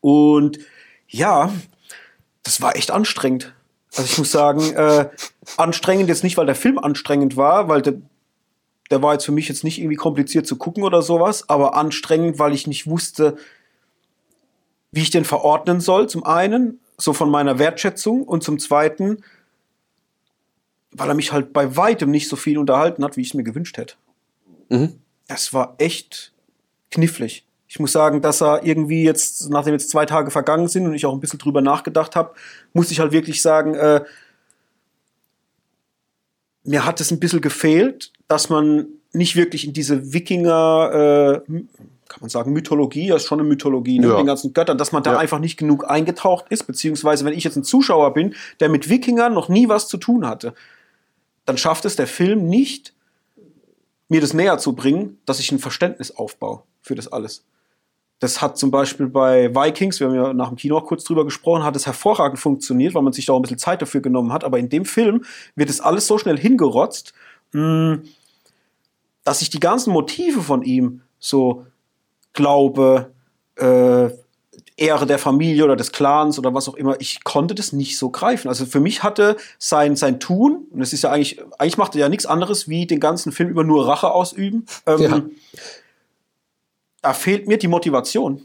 Und 0.00 0.58
ja, 1.08 1.50
das 2.42 2.60
war 2.60 2.76
echt 2.76 2.90
anstrengend. 2.90 3.54
Also 3.96 4.04
ich 4.10 4.18
muss 4.18 4.32
sagen, 4.32 4.60
äh, 4.74 5.08
anstrengend 5.56 6.08
jetzt 6.08 6.24
nicht, 6.24 6.36
weil 6.36 6.46
der 6.46 6.56
Film 6.56 6.78
anstrengend 6.78 7.36
war, 7.36 7.68
weil 7.68 7.80
der, 7.80 7.94
der 8.90 9.02
war 9.02 9.12
jetzt 9.12 9.24
für 9.24 9.32
mich 9.32 9.48
jetzt 9.48 9.62
nicht 9.62 9.78
irgendwie 9.78 9.96
kompliziert 9.96 10.48
zu 10.48 10.56
gucken 10.56 10.82
oder 10.82 11.00
sowas, 11.00 11.48
aber 11.48 11.76
anstrengend, 11.76 12.40
weil 12.40 12.52
ich 12.52 12.66
nicht 12.66 12.88
wusste, 12.88 13.36
wie 14.94 15.02
ich 15.02 15.10
den 15.10 15.24
verordnen 15.24 15.80
soll, 15.80 16.08
zum 16.08 16.24
einen, 16.24 16.80
so 16.96 17.12
von 17.12 17.28
meiner 17.30 17.58
Wertschätzung 17.58 18.22
und 18.22 18.44
zum 18.44 18.58
zweiten, 18.58 19.24
weil 20.92 21.08
er 21.08 21.14
mich 21.14 21.32
halt 21.32 21.52
bei 21.52 21.76
weitem 21.76 22.10
nicht 22.10 22.28
so 22.28 22.36
viel 22.36 22.58
unterhalten 22.58 23.02
hat, 23.02 23.16
wie 23.16 23.22
ich 23.22 23.28
es 23.28 23.34
mir 23.34 23.42
gewünscht 23.42 23.76
hätte. 23.76 23.96
Mhm. 24.68 25.00
Das 25.26 25.52
war 25.52 25.74
echt 25.78 26.32
knifflig. 26.90 27.44
Ich 27.66 27.80
muss 27.80 27.90
sagen, 27.90 28.22
dass 28.22 28.40
er 28.40 28.64
irgendwie 28.64 29.02
jetzt, 29.02 29.50
nachdem 29.50 29.72
jetzt 29.72 29.90
zwei 29.90 30.06
Tage 30.06 30.30
vergangen 30.30 30.68
sind 30.68 30.86
und 30.86 30.94
ich 30.94 31.06
auch 31.06 31.12
ein 31.12 31.18
bisschen 31.18 31.40
drüber 31.40 31.60
nachgedacht 31.60 32.14
habe, 32.14 32.34
muss 32.72 32.92
ich 32.92 33.00
halt 33.00 33.10
wirklich 33.10 33.42
sagen, 33.42 33.74
äh, 33.74 34.04
mir 36.62 36.84
hat 36.84 37.00
es 37.00 37.10
ein 37.10 37.18
bisschen 37.18 37.40
gefehlt, 37.40 38.12
dass 38.28 38.48
man 38.48 38.86
nicht 39.12 39.34
wirklich 39.34 39.66
in 39.66 39.72
diese 39.72 40.12
Wikinger, 40.12 41.42
äh, 41.48 41.52
kann 42.14 42.20
man 42.22 42.30
sagen, 42.30 42.52
Mythologie, 42.52 43.08
das 43.08 43.22
ist 43.22 43.28
schon 43.28 43.40
eine 43.40 43.48
Mythologie, 43.48 43.98
ne, 43.98 44.06
Ja. 44.06 44.12
mit 44.12 44.18
den 44.20 44.26
ganzen 44.26 44.52
Göttern, 44.52 44.78
dass 44.78 44.92
man 44.92 45.02
da 45.02 45.12
Ja. 45.14 45.18
einfach 45.18 45.40
nicht 45.40 45.56
genug 45.56 45.88
eingetaucht 45.90 46.46
ist, 46.48 46.64
beziehungsweise 46.64 47.24
wenn 47.24 47.34
ich 47.34 47.42
jetzt 47.44 47.56
ein 47.56 47.64
Zuschauer 47.64 48.14
bin, 48.14 48.34
der 48.60 48.68
mit 48.68 48.88
Wikingern 48.88 49.34
noch 49.34 49.48
nie 49.48 49.68
was 49.68 49.88
zu 49.88 49.96
tun 49.96 50.26
hatte, 50.26 50.54
dann 51.44 51.58
schafft 51.58 51.84
es 51.84 51.96
der 51.96 52.06
Film 52.06 52.48
nicht, 52.48 52.94
mir 54.08 54.20
das 54.20 54.32
näher 54.32 54.58
zu 54.58 54.74
bringen, 54.74 55.18
dass 55.26 55.40
ich 55.40 55.50
ein 55.50 55.58
Verständnis 55.58 56.12
aufbaue 56.12 56.62
für 56.82 56.94
das 56.94 57.08
alles. 57.12 57.44
Das 58.20 58.40
hat 58.40 58.56
zum 58.58 58.70
Beispiel 58.70 59.08
bei 59.08 59.52
Vikings, 59.54 59.98
wir 59.98 60.06
haben 60.06 60.14
ja 60.14 60.32
nach 60.32 60.48
dem 60.48 60.56
Kino 60.56 60.78
auch 60.78 60.86
kurz 60.86 61.02
drüber 61.02 61.24
gesprochen, 61.24 61.64
hat 61.64 61.74
es 61.74 61.84
hervorragend 61.84 62.38
funktioniert, 62.38 62.94
weil 62.94 63.02
man 63.02 63.12
sich 63.12 63.26
da 63.26 63.32
auch 63.32 63.38
ein 63.38 63.42
bisschen 63.42 63.58
Zeit 63.58 63.82
dafür 63.82 64.00
genommen 64.02 64.32
hat. 64.32 64.44
Aber 64.44 64.58
in 64.60 64.68
dem 64.68 64.84
Film 64.84 65.24
wird 65.56 65.68
es 65.68 65.80
alles 65.80 66.06
so 66.06 66.16
schnell 66.16 66.38
hingerotzt, 66.38 67.12
mh, 67.52 67.98
dass 69.24 69.42
ich 69.42 69.50
die 69.50 69.58
ganzen 69.60 69.92
Motive 69.92 70.42
von 70.42 70.62
ihm, 70.62 71.00
so 71.18 71.66
Glaube, 72.34 73.10
äh, 73.56 74.10
Ehre 74.76 75.06
der 75.06 75.18
Familie 75.18 75.64
oder 75.64 75.76
des 75.76 75.92
Clans 75.92 76.38
oder 76.38 76.52
was 76.52 76.68
auch 76.68 76.74
immer, 76.74 77.00
ich 77.00 77.22
konnte 77.22 77.54
das 77.54 77.72
nicht 77.72 77.96
so 77.96 78.10
greifen. 78.10 78.48
Also 78.48 78.66
für 78.66 78.80
mich 78.80 79.04
hatte 79.04 79.36
sein, 79.58 79.94
sein 79.94 80.18
Tun, 80.18 80.66
und 80.72 80.82
es 80.82 80.92
ist 80.92 81.02
ja 81.02 81.12
eigentlich, 81.12 81.40
eigentlich 81.58 81.78
macht 81.78 81.94
er 81.94 82.00
ja 82.00 82.08
nichts 82.08 82.26
anderes, 82.26 82.68
wie 82.68 82.86
den 82.86 82.98
ganzen 82.98 83.30
Film 83.30 83.48
über 83.48 83.62
nur 83.62 83.86
Rache 83.86 84.10
ausüben. 84.10 84.66
Ähm, 84.86 85.00
Ja. 85.00 85.22
Da 87.02 87.12
fehlt 87.12 87.46
mir 87.46 87.58
die 87.58 87.68
Motivation. 87.68 88.40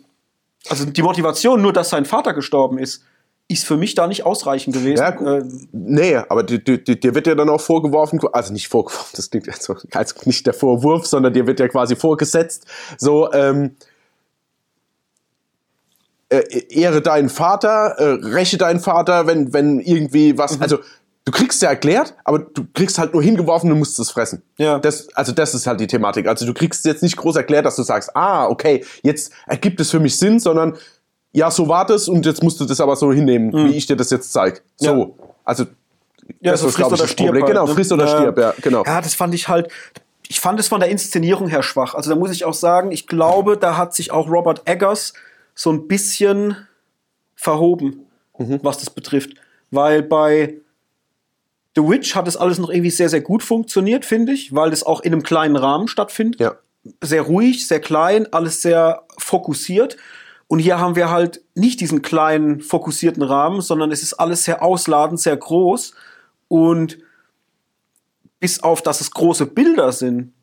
Also 0.68 0.84
die 0.86 1.02
Motivation, 1.02 1.62
nur 1.62 1.72
dass 1.72 1.90
sein 1.90 2.04
Vater 2.04 2.34
gestorben 2.34 2.78
ist, 2.78 3.04
ist 3.50 3.66
für 3.66 3.76
mich 3.78 3.96
da 3.96 4.08
nicht 4.08 4.26
ausreichend 4.26 4.76
gewesen. 4.76 5.02
Ja, 5.02 5.12
gut. 5.12 5.28
Äh, 5.28 5.44
Nee, 5.72 6.16
aber 6.16 6.44
dir, 6.44 6.60
dir, 6.60 6.78
dir 6.78 7.16
wird 7.16 7.28
ja 7.28 7.36
dann 7.36 7.50
auch 7.50 7.60
vorgeworfen, 7.60 8.20
also 8.32 8.54
nicht 8.54 8.68
vorgeworfen, 8.70 9.10
das 9.16 9.30
klingt 9.30 9.48
jetzt 9.48 9.64
so, 9.64 9.76
also 9.92 10.16
nicht 10.26 10.46
der 10.46 10.54
Vorwurf, 10.54 11.06
sondern 11.08 11.34
dir 11.34 11.48
wird 11.48 11.60
ja 11.60 11.68
quasi 11.68 11.96
vorgesetzt, 11.96 12.66
so, 12.98 13.34
ähm, 13.34 13.76
äh, 16.30 16.44
ehre 16.70 17.02
deinen 17.02 17.30
Vater, 17.30 17.96
äh, 17.98 18.04
räche 18.28 18.58
deinen 18.58 18.80
Vater, 18.80 19.26
wenn, 19.26 19.52
wenn 19.52 19.80
irgendwie 19.80 20.38
was, 20.38 20.58
Mhm. 20.58 20.62
also 20.62 20.78
du 21.26 21.32
kriegst 21.32 21.60
ja 21.64 21.70
erklärt, 21.70 22.14
aber 22.24 22.40
du 22.40 22.66
kriegst 22.74 23.00
halt 23.00 23.14
nur 23.14 23.24
hingeworfen, 23.24 23.68
du 23.70 23.76
musst 23.76 24.00
es 24.00 24.12
fressen. 24.12 24.44
Ja. 24.58 24.78
Das, 24.78 25.10
also 25.16 25.32
das 25.32 25.56
ist 25.56 25.66
halt 25.66 25.80
die 25.80 25.88
Thematik. 25.88 26.28
Also 26.28 26.46
du 26.46 26.54
kriegst 26.54 26.86
jetzt 26.86 27.02
nicht 27.04 27.18
groß 27.18 27.36
erklärt, 27.36 27.66
dass 27.66 27.76
du 27.76 27.84
sagst, 27.84 28.16
ah, 28.16 28.48
okay, 28.48 28.86
jetzt 29.02 29.32
ergibt 29.48 29.80
es 29.80 29.90
für 29.90 30.00
mich 30.00 30.18
Sinn, 30.18 30.40
sondern 30.40 30.78
ja, 31.32 31.52
so 31.52 31.68
war 31.68 31.86
das 31.86 32.08
und 32.08 32.26
jetzt 32.26 32.42
musst 32.44 32.60
du 32.60 32.66
das 32.66 32.80
aber 32.82 32.96
so 32.96 33.12
hinnehmen, 33.14 33.52
wie 33.68 33.76
ich 33.76 33.86
dir 33.86 33.96
das 33.96 34.10
jetzt 34.10 34.32
zeig. 34.34 34.64
So, 34.78 34.94
Mhm. 34.94 35.00
Ja. 35.00 35.08
also 35.46 35.64
Ja, 36.42 36.52
das 36.52 36.62
so 36.62 36.68
ist, 36.68 36.76
friss 36.76 36.76
glaub 36.76 36.88
ich, 36.92 36.94
oder 36.94 37.04
das 37.04 37.12
stirb 37.12 37.28
Problem. 37.28 37.44
halt, 37.44 37.54
Genau, 37.54 37.66
ne? 37.68 37.74
friss 37.74 37.92
oder 37.92 38.06
Ja. 38.06 38.18
stirb, 38.20 38.38
ja, 38.38 38.54
genau. 38.62 38.84
Ja, 38.86 39.02
das 39.02 39.14
fand 39.16 39.34
ich 39.34 39.48
halt. 39.48 39.68
Ich 40.28 40.40
fand 40.40 40.60
es 40.60 40.68
von 40.68 40.80
der 40.80 40.90
Inszenierung 40.90 41.48
her 41.48 41.64
schwach. 41.64 41.96
Also 41.96 42.12
da 42.12 42.16
muss 42.16 42.30
ich 42.32 42.46
auch 42.46 42.54
sagen, 42.54 42.92
ich 42.92 43.08
glaube, 43.08 43.58
da 43.58 43.78
hat 43.78 43.96
sich 43.96 44.12
auch 44.12 44.30
Robert 44.30 44.62
Eggers 44.66 45.14
so 45.56 45.72
ein 45.72 45.88
bisschen 45.88 46.56
verhoben, 47.36 48.06
Mhm. 48.38 48.60
was 48.62 48.78
das 48.78 48.90
betrifft. 48.92 49.32
Weil 49.72 50.04
bei 50.04 50.56
The 51.76 51.82
Witch 51.88 52.16
hat 52.16 52.28
es 52.28 52.38
alles 52.38 52.60
noch 52.60 52.70
irgendwie 52.70 52.90
sehr, 52.92 53.10
sehr 53.10 53.22
gut 53.22 53.42
funktioniert, 53.44 54.06
finde 54.06 54.34
ich, 54.34 54.54
weil 54.54 54.72
es 54.74 54.84
auch 54.86 55.02
in 55.02 55.14
einem 55.14 55.24
kleinen 55.24 55.56
Rahmen 55.56 55.88
stattfindet. 55.88 56.40
Ja. 56.40 56.56
Sehr 57.02 57.22
ruhig, 57.24 57.68
sehr 57.68 57.80
klein, 57.80 58.32
alles 58.32 58.62
sehr 58.62 59.04
fokussiert. 59.18 59.98
Und 60.50 60.58
hier 60.58 60.80
haben 60.80 60.96
wir 60.96 61.12
halt 61.12 61.44
nicht 61.54 61.80
diesen 61.80 62.02
kleinen, 62.02 62.60
fokussierten 62.60 63.22
Rahmen, 63.22 63.62
sondern 63.62 63.92
es 63.92 64.02
ist 64.02 64.16
alles 64.16 64.44
sehr 64.46 64.64
ausladend, 64.64 65.20
sehr 65.20 65.38
groß. 65.38 65.94
Und 66.48 66.98
bis 68.40 68.64
auf, 68.64 68.82
dass 68.82 69.00
es 69.00 69.12
große 69.12 69.46
Bilder 69.46 69.92
sind, 69.92 70.34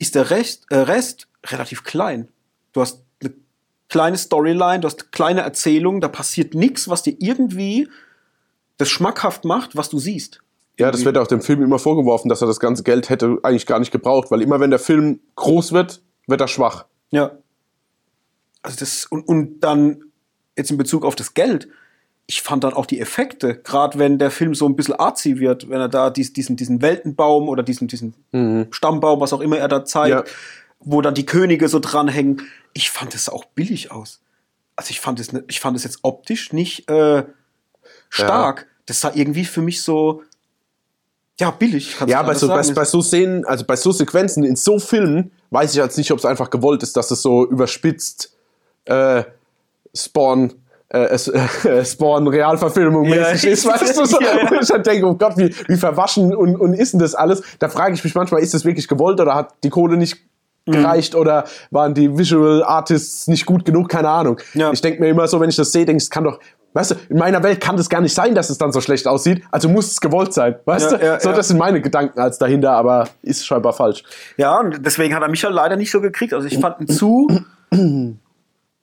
ist 0.00 0.16
der 0.16 0.30
Rest, 0.30 0.66
äh, 0.70 0.76
Rest 0.76 1.28
relativ 1.46 1.84
klein. 1.84 2.30
Du 2.72 2.80
hast 2.80 3.04
eine 3.20 3.32
kleine 3.88 4.18
Storyline, 4.18 4.80
du 4.80 4.88
hast 4.88 5.12
kleine 5.12 5.42
Erzählungen, 5.42 6.00
da 6.00 6.08
passiert 6.08 6.54
nichts, 6.54 6.88
was 6.88 7.04
dir 7.04 7.14
irgendwie 7.20 7.88
das 8.78 8.88
schmackhaft 8.88 9.44
macht, 9.44 9.76
was 9.76 9.88
du 9.88 10.00
siehst. 10.00 10.40
Ja, 10.80 10.90
das 10.90 11.04
wird 11.04 11.16
auch 11.16 11.28
dem 11.28 11.42
Film 11.42 11.62
immer 11.62 11.78
vorgeworfen, 11.78 12.28
dass 12.28 12.40
er 12.40 12.48
das 12.48 12.58
ganze 12.58 12.82
Geld 12.82 13.08
hätte 13.08 13.38
eigentlich 13.44 13.66
gar 13.66 13.78
nicht 13.78 13.92
gebraucht, 13.92 14.32
weil 14.32 14.42
immer 14.42 14.58
wenn 14.58 14.70
der 14.70 14.80
Film 14.80 15.20
groß 15.36 15.70
wird, 15.70 16.02
wird 16.26 16.40
er 16.40 16.48
schwach. 16.48 16.86
Ja. 17.12 17.38
Also 18.62 18.78
das, 18.78 19.06
und, 19.06 19.26
und 19.28 19.60
dann 19.60 20.04
jetzt 20.56 20.70
in 20.70 20.78
Bezug 20.78 21.04
auf 21.04 21.14
das 21.16 21.34
Geld, 21.34 21.68
ich 22.26 22.42
fand 22.42 22.62
dann 22.64 22.72
auch 22.74 22.86
die 22.86 23.00
Effekte, 23.00 23.56
gerade 23.56 23.98
wenn 23.98 24.18
der 24.18 24.30
Film 24.30 24.54
so 24.54 24.66
ein 24.66 24.76
bisschen 24.76 24.94
artsy 24.94 25.38
wird, 25.40 25.68
wenn 25.68 25.80
er 25.80 25.88
da 25.88 26.08
dies, 26.10 26.32
diesen, 26.32 26.56
diesen 26.56 26.80
Weltenbaum 26.80 27.48
oder 27.48 27.62
diesen, 27.62 27.88
diesen 27.88 28.14
Stammbaum, 28.70 29.20
was 29.20 29.32
auch 29.32 29.40
immer 29.40 29.58
er 29.58 29.68
da 29.68 29.84
zeigt, 29.84 30.10
Ja. 30.10 30.24
wo 30.80 31.00
dann 31.02 31.14
die 31.14 31.26
Könige 31.26 31.68
so 31.68 31.78
dranhängen, 31.80 32.42
ich 32.72 32.90
fand 32.90 33.14
es 33.14 33.28
auch 33.28 33.44
billig 33.44 33.90
aus. 33.90 34.20
Also 34.76 34.90
ich 34.90 35.00
fand 35.00 35.18
es, 35.20 35.32
ne- 35.32 35.44
ich 35.48 35.60
fand 35.60 35.76
es 35.76 35.84
jetzt 35.84 35.98
optisch 36.02 36.52
nicht 36.52 36.88
äh, 36.88 37.24
stark. 38.08 38.66
Das 38.86 39.00
sah 39.00 39.12
irgendwie 39.14 39.44
für 39.44 39.60
mich 39.62 39.82
so 39.82 40.22
ja, 41.40 41.50
billig. 41.50 41.96
Ja, 42.06 42.22
alles 42.22 42.40
so, 42.40 42.48
bei, 42.48 42.62
bei 42.62 42.84
so 42.84 43.02
Szenen, 43.02 43.44
also 43.44 43.64
bei 43.64 43.74
so 43.76 43.90
Sequenzen 43.90 44.44
in 44.44 44.54
so 44.54 44.78
Filmen, 44.78 45.32
weiß 45.50 45.70
ich 45.72 45.76
jetzt 45.76 45.98
nicht, 45.98 46.12
ob 46.12 46.18
es 46.18 46.24
einfach 46.24 46.50
gewollt 46.50 46.82
ist, 46.82 46.96
dass 46.96 47.10
es 47.10 47.20
so 47.22 47.46
überspitzt 47.48 48.36
äh, 48.86 49.22
Spawn, 49.94 50.52
äh, 50.92 51.04
äh, 51.14 51.84
Spawn 51.84 52.26
Realverfilmung 52.28 53.08
mäßig 53.08 53.50
ist, 53.50 53.66
weißt 53.66 53.98
du, 53.98 54.04
so, 54.06 54.20
ja. 54.20 54.50
wo 54.50 54.54
ich 54.60 54.68
dann 54.68 54.82
denke, 54.82 55.06
oh 55.06 55.14
Gott, 55.14 55.36
wie, 55.36 55.54
wie 55.68 55.76
verwaschen 55.76 56.34
und, 56.34 56.56
und 56.56 56.74
ist 56.74 56.92
denn 56.92 57.00
das 57.00 57.14
alles? 57.14 57.42
Da 57.58 57.68
frage 57.68 57.94
ich 57.94 58.02
mich 58.04 58.14
manchmal, 58.14 58.42
ist 58.42 58.54
das 58.54 58.64
wirklich 58.64 58.88
gewollt 58.88 59.20
oder 59.20 59.34
hat 59.34 59.54
die 59.64 59.70
Kohle 59.70 59.96
nicht 59.96 60.18
Mhm. 60.64 60.72
gereicht 60.74 61.16
oder 61.16 61.42
waren 61.72 61.92
die 61.92 62.16
Visual 62.16 62.62
Artists 62.62 63.26
nicht 63.26 63.46
gut 63.46 63.64
genug? 63.64 63.88
Keine 63.88 64.08
Ahnung. 64.08 64.38
Ja. 64.54 64.70
Ich 64.70 64.80
denke 64.80 65.00
mir 65.00 65.08
immer 65.08 65.26
so, 65.26 65.40
wenn 65.40 65.48
ich 65.48 65.56
das 65.56 65.72
sehe, 65.72 65.84
denke 65.84 65.96
ich, 65.96 66.04
es 66.04 66.10
kann 66.10 66.22
doch, 66.22 66.38
weißt 66.74 66.92
du, 66.92 66.94
in 67.08 67.18
meiner 67.18 67.42
Welt 67.42 67.60
kann 67.60 67.76
das 67.76 67.88
gar 67.88 68.00
nicht 68.00 68.14
sein, 68.14 68.36
dass 68.36 68.48
es 68.48 68.58
dann 68.58 68.70
so 68.70 68.80
schlecht 68.80 69.08
aussieht, 69.08 69.42
also 69.50 69.68
muss 69.68 69.90
es 69.90 70.00
gewollt 70.00 70.32
sein, 70.32 70.54
weißt 70.64 70.92
Ja, 70.92 70.98
du? 70.98 71.04
ja, 71.04 71.18
so, 71.18 71.32
das 71.32 71.48
sind 71.48 71.58
meine 71.58 71.80
Gedanken 71.80 72.20
als 72.20 72.38
dahinter, 72.38 72.70
aber 72.74 73.08
ist 73.22 73.44
scheinbar 73.44 73.72
falsch. 73.72 74.04
Ja, 74.36 74.60
und 74.60 74.86
deswegen 74.86 75.16
hat 75.16 75.22
er 75.22 75.28
mich 75.28 75.42
ja 75.42 75.48
leider 75.48 75.74
nicht 75.74 75.90
so 75.90 76.00
gekriegt. 76.00 76.32
Also 76.32 76.46
ich 76.46 76.60
fand 76.60 76.78
ihn 76.80 76.86
zu 76.86 77.26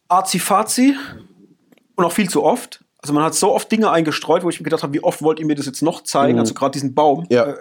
arzi-fazi 0.10 0.95
und 1.95 2.06
auch 2.06 2.11
viel 2.11 2.30
zu 2.30 2.44
oft. 2.44 2.84
Also 3.02 3.14
man 3.14 3.23
hat 3.23 3.34
so 3.34 3.53
oft 3.53 3.72
Dinge 3.72 3.90
eingestreut, 3.91 4.44
wo 4.44 4.49
ich 4.49 4.60
mir 4.60 4.65
gedacht 4.65 4.84
habe, 4.84 4.94
wie 4.94 5.02
oft 5.02 5.22
wollt 5.22 5.40
ihr 5.40 5.45
mir 5.45 5.56
das 5.56 5.65
jetzt 5.65 5.81
noch 5.81 6.03
zeigen? 6.03 6.38
Also 6.38 6.53
gerade 6.53 6.72
diesen 6.72 6.94
Baum. 6.94 7.22
Mhm. 7.22 7.26
Ja. 7.30 7.45
Äh, 7.45 7.56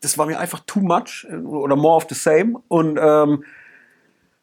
Das 0.00 0.18
war 0.18 0.26
mir 0.26 0.40
einfach 0.40 0.60
too 0.66 0.80
much 0.80 1.26
oder 1.30 1.76
more 1.76 1.96
of 1.96 2.06
the 2.08 2.16
same. 2.16 2.60
Und 2.66 2.98
ähm, 3.00 3.44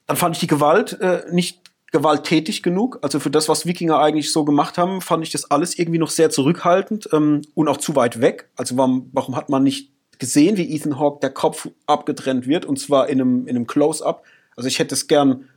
dann 0.05 0.15
fand 0.15 0.35
ich 0.35 0.39
die 0.39 0.47
Gewalt 0.47 0.99
äh, 1.01 1.23
nicht 1.31 1.67
gewalttätig 1.91 2.63
genug. 2.63 2.99
Also 3.01 3.19
für 3.19 3.29
das, 3.29 3.49
was 3.49 3.65
Wikinger 3.65 3.99
eigentlich 3.99 4.31
so 4.31 4.45
gemacht 4.45 4.77
haben, 4.77 5.01
fand 5.01 5.23
ich 5.23 5.31
das 5.31 5.51
alles 5.51 5.77
irgendwie 5.77 5.99
noch 5.99 6.09
sehr 6.09 6.29
zurückhaltend 6.29 7.09
ähm, 7.11 7.41
und 7.53 7.67
auch 7.67 7.77
zu 7.77 7.95
weit 7.95 8.21
weg. 8.21 8.49
Also 8.55 8.77
warum, 8.77 9.09
warum 9.13 9.35
hat 9.35 9.49
man 9.49 9.63
nicht 9.63 9.91
gesehen, 10.19 10.57
wie 10.57 10.73
Ethan 10.73 10.97
Hawke 10.99 11.19
der 11.21 11.29
Kopf 11.29 11.67
abgetrennt 11.87 12.47
wird 12.47 12.65
und 12.65 12.79
zwar 12.79 13.09
in 13.09 13.19
einem, 13.19 13.47
in 13.47 13.55
einem 13.55 13.67
Close-up? 13.67 14.23
Also 14.55 14.67
ich 14.67 14.79
hätte 14.79 14.95
es 14.95 15.07
gern 15.07 15.49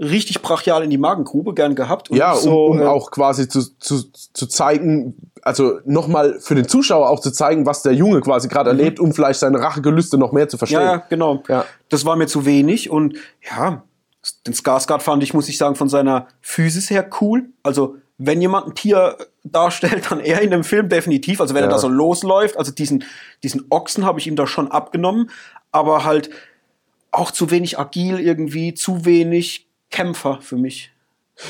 richtig 0.00 0.42
brachial 0.42 0.82
in 0.82 0.90
die 0.90 0.98
Magengrube 0.98 1.54
gern 1.54 1.74
gehabt. 1.74 2.08
Ja, 2.10 2.32
um, 2.32 2.40
so, 2.40 2.66
um 2.66 2.80
äh, 2.80 2.84
auch 2.84 3.10
quasi 3.10 3.48
zu, 3.48 3.62
zu, 3.78 4.02
zu 4.10 4.46
zeigen, 4.46 5.14
also 5.42 5.78
nochmal 5.84 6.40
für 6.40 6.54
den 6.54 6.66
Zuschauer 6.66 7.08
auch 7.08 7.20
zu 7.20 7.30
zeigen, 7.30 7.64
was 7.64 7.82
der 7.82 7.92
Junge 7.94 8.20
quasi 8.20 8.48
gerade 8.48 8.70
erlebt, 8.70 8.98
um 8.98 9.12
vielleicht 9.12 9.38
seine 9.40 9.60
Rachegelüste 9.60 10.18
noch 10.18 10.32
mehr 10.32 10.48
zu 10.48 10.58
verstehen. 10.58 10.80
Mhm. 10.80 10.86
Ja, 10.86 10.92
ja, 10.94 11.04
genau. 11.08 11.42
Ja. 11.48 11.64
Das 11.90 12.04
war 12.04 12.16
mir 12.16 12.26
zu 12.26 12.44
wenig 12.44 12.90
und 12.90 13.16
ja, 13.48 13.84
den 14.46 14.54
Skarsgård 14.54 15.00
fand 15.02 15.22
ich, 15.22 15.34
muss 15.34 15.48
ich 15.48 15.58
sagen, 15.58 15.76
von 15.76 15.88
seiner 15.88 16.26
Physis 16.40 16.90
her 16.90 17.08
cool. 17.20 17.50
Also 17.62 17.96
wenn 18.18 18.40
jemand 18.40 18.68
ein 18.68 18.74
Tier 18.74 19.16
darstellt, 19.44 20.10
dann 20.10 20.18
er 20.20 20.40
in 20.40 20.50
dem 20.50 20.64
Film 20.64 20.88
definitiv. 20.88 21.40
Also 21.40 21.54
wenn 21.54 21.62
Ja. 21.62 21.68
er 21.68 21.72
da 21.72 21.78
so 21.78 21.88
losläuft, 21.88 22.56
also 22.56 22.72
diesen, 22.72 23.04
diesen 23.42 23.66
Ochsen 23.70 24.04
habe 24.04 24.18
ich 24.18 24.26
ihm 24.26 24.36
da 24.36 24.46
schon 24.46 24.70
abgenommen, 24.70 25.30
aber 25.72 26.04
halt 26.04 26.30
auch 27.10 27.30
zu 27.30 27.50
wenig 27.50 27.78
agil 27.78 28.18
irgendwie, 28.18 28.74
zu 28.74 29.04
wenig 29.04 29.63
Kämpfer 29.94 30.38
für 30.40 30.56
mich. 30.56 30.90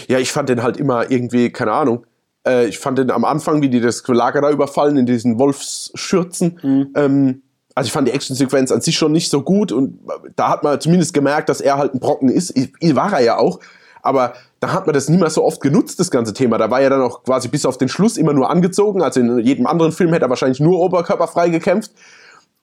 Ja, 0.07 0.19
ich 0.19 0.31
fand 0.31 0.51
den 0.51 0.63
halt 0.63 0.77
immer 0.77 1.11
irgendwie, 1.11 1.51
keine 1.51 1.73
Ahnung. 1.73 2.07
Äh, 2.47 2.67
ich 2.67 2.79
fand 2.79 2.99
den 2.99 3.11
am 3.11 3.25
Anfang, 3.25 3.63
wie 3.63 3.71
die 3.71 3.81
das 3.81 4.07
Lager 4.07 4.43
da 4.43 4.51
überfallen, 4.51 4.99
in 4.99 5.07
diesen 5.07 5.39
Wolfsschürzen. 5.39 6.61
Mhm. 6.63 6.93
Ähm, 6.95 7.43
also 7.75 7.89
ich 7.89 7.93
fand 7.93 8.07
die 8.07 8.13
Actionsequenz 8.13 8.71
an 8.71 8.83
sich 8.83 8.99
schon 8.99 9.13
nicht 9.13 9.31
so 9.31 9.41
gut 9.41 9.73
und 9.73 9.99
da 10.37 10.51
hat 10.51 10.63
man 10.63 10.79
zumindest 10.79 11.15
gemerkt, 11.15 11.49
dass 11.49 11.63
er 11.63 11.79
halt 11.79 11.95
ein 11.95 12.01
Brocken 12.01 12.29
ist. 12.29 12.55
Ich, 12.55 12.95
war 12.95 13.15
er 13.15 13.21
ja 13.21 13.39
auch. 13.39 13.61
Aber 14.03 14.35
da 14.61 14.73
hat 14.73 14.87
man 14.87 14.93
das 14.93 15.09
nie 15.09 15.17
mehr 15.17 15.31
so 15.31 15.43
oft 15.43 15.63
genutzt, 15.63 15.99
das 15.99 16.11
ganze 16.11 16.35
Thema. 16.35 16.59
Da 16.59 16.71
war 16.71 16.83
er 16.83 16.91
dann 16.91 17.01
auch 17.01 17.23
quasi 17.25 17.49
bis 17.49 17.65
auf 17.65 17.79
den 17.79 17.89
Schluss 17.89 18.19
immer 18.19 18.35
nur 18.35 18.51
angezogen. 18.51 19.01
Also 19.01 19.21
in 19.21 19.39
jedem 19.39 19.67
anderen 19.67 19.93
Film 19.93 20.13
hätte 20.13 20.27
er 20.27 20.29
wahrscheinlich 20.29 20.61
nur 20.61 20.79
oberkörperfrei 20.81 21.49
gekämpft. 21.49 21.93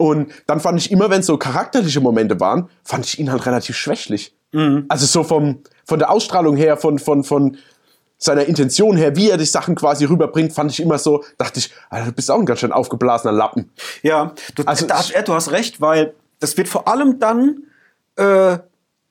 Und 0.02 0.32
dann 0.48 0.60
fand 0.60 0.80
ich 0.80 0.92
immer, 0.92 1.10
wenn 1.10 1.20
es 1.22 1.28
so 1.28 1.38
charakterliche 1.38 2.02
Momente 2.02 2.40
waren, 2.40 2.68
fand 2.84 3.06
ich 3.06 3.20
ihn 3.20 3.32
halt 3.32 3.46
relativ 3.46 3.76
schwächlich. 3.78 4.34
Also 4.90 5.06
so 5.06 5.24
vom, 5.24 5.60
von 5.86 6.00
der 6.00 6.10
Ausstrahlung 6.12 6.58
her, 6.58 6.76
von, 6.76 7.00
von, 7.00 7.24
von 7.24 7.56
seiner 8.18 8.44
Intention 8.46 8.98
her, 8.98 9.16
wie 9.16 9.30
er 9.30 9.38
die 9.38 9.46
Sachen 9.46 9.76
quasi 9.76 10.04
rüberbringt, 10.06 10.52
fand 10.54 10.72
ich 10.72 10.82
immer 10.82 10.98
so, 10.98 11.24
dachte 11.38 11.60
ich, 11.60 11.72
Alter, 11.90 12.08
du 12.08 12.12
bist 12.12 12.30
auch 12.30 12.38
ein 12.38 12.46
ganz 12.46 12.60
schön 12.60 12.74
aufgeblasener 12.74 13.32
Lappen. 13.32 13.72
Ja, 14.04 14.34
du, 14.56 14.64
Also 14.66 14.86
da, 14.88 15.02
du 15.26 15.34
hast 15.34 15.52
recht, 15.52 15.80
weil 15.80 16.14
das 16.40 16.58
wird 16.58 16.68
vor 16.68 16.88
allem 16.90 17.18
dann 17.20 17.64
äh, 18.18 18.58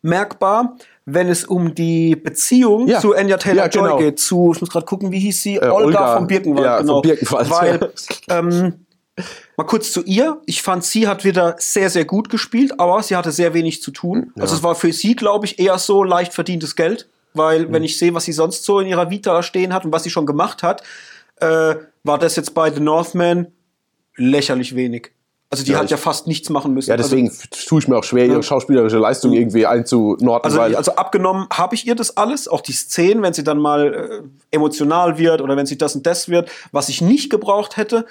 merkbar, 0.03 0.77
wenn 1.07 1.29
es 1.29 1.45
um 1.45 1.75
die 1.75 2.17
Beziehung 2.17 2.87
Ja. 2.87 3.01
zu 3.01 3.15
Anya 3.15 3.39
Taylor 3.39 3.65
Ja, 3.65 3.69
Joy 3.71 3.83
genau. 3.85 3.97
geht. 3.99 4.19
Zu, 4.21 4.53
ich 4.55 4.61
muss 4.61 4.71
gerade 4.71 4.87
gucken, 4.87 5.11
wie 5.11 5.21
hieß 5.21 5.43
sie? 5.43 5.57
Äh, 5.57 5.69
Olga, 5.69 5.85
Olga, 5.85 6.17
von 6.19 6.27
Birkenwald. 6.27 6.65
ja, 6.67 6.77
von 6.77 6.87
genau. 6.87 7.01
Birkenwald, 7.01 7.51
Weil 7.51 7.93
ähm, 8.29 8.87
mal 9.61 9.67
kurz 9.67 9.93
zu 9.93 10.03
ihr. 10.05 10.41
Ich 10.47 10.63
fand, 10.63 10.85
sie 10.85 11.07
hat 11.07 11.23
wieder 11.25 11.55
sehr, 11.59 11.91
sehr 11.91 12.07
gut 12.07 12.31
gespielt, 12.31 12.81
aber 12.81 13.03
sie 13.03 13.15
hatte 13.15 13.31
sehr 13.31 13.53
wenig 13.53 13.83
zu 13.83 13.91
tun. 13.91 14.33
Also 14.39 14.55
es 14.57 14.63
war 14.63 14.75
für 14.75 14.91
sie, 14.93 15.15
glaube 15.15 15.45
ich, 15.45 15.59
eher 15.59 15.79
so 15.79 16.03
leicht 16.03 16.33
verdientes 16.33 16.77
Geld, 16.77 17.09
weil 17.35 17.67
Mhm. 17.67 17.73
wenn 17.75 17.85
ich 17.85 17.99
sehe, 17.99 18.15
was 18.15 18.25
sie 18.25 18.33
sonst 18.33 18.65
so 18.65 18.81
in 18.81 18.87
ihrer 18.87 19.11
Vita 19.11 19.43
stehen 19.43 19.75
hat 19.75 19.85
und 19.85 19.93
was 19.93 20.03
sie 20.03 20.11
schon 20.11 20.25
gemacht 20.25 20.63
hat, 20.63 20.83
äh, 21.37 21.75
war 22.05 22.19
das 22.19 22.37
jetzt 22.37 22.55
bei 22.55 22.71
The 22.71 22.81
Northman 22.81 23.49
lächerlich 24.17 24.75
wenig. 24.75 25.11
Also 25.53 25.65
die 25.65 25.73
Ja, 25.73 25.79
hat 25.81 25.91
ja 25.91 25.97
fast 25.97 26.27
nichts 26.29 26.49
machen 26.49 26.73
müssen. 26.75 26.91
Ja, 26.91 26.97
deswegen 26.97 27.29
Also, 27.29 27.43
tue 27.69 27.81
ich 27.81 27.89
mir 27.89 27.97
auch 27.99 28.05
schwer, 28.05 28.25
ihre 28.27 28.43
schauspielerische 28.43 28.99
Leistung 28.99 29.33
irgendwie 29.33 29.67
einzunorden. 29.67 30.45
also, 30.45 30.61
also 30.61 30.95
abgenommen 30.95 31.49
habe 31.53 31.75
ich 31.75 31.87
ihr 31.87 31.97
das 31.97 32.17
alles, 32.17 32.47
auch 32.49 32.61
die 32.61 32.73
Szenen, 32.73 33.21
wenn 33.23 33.33
sie 33.35 33.43
dann 33.43 33.59
mal 33.59 33.93
äh, 33.95 34.55
emotional 34.57 35.19
wird 35.19 35.41
oder 35.43 35.57
wenn 35.57 35.67
sie 35.67 35.77
das 35.77 35.95
und 35.97 36.07
das 36.07 36.29
wird. 36.29 36.49
Was 36.73 36.89
ich 36.89 37.01
nicht 37.03 37.31
gebraucht 37.31 37.77
hätte, 37.77 38.07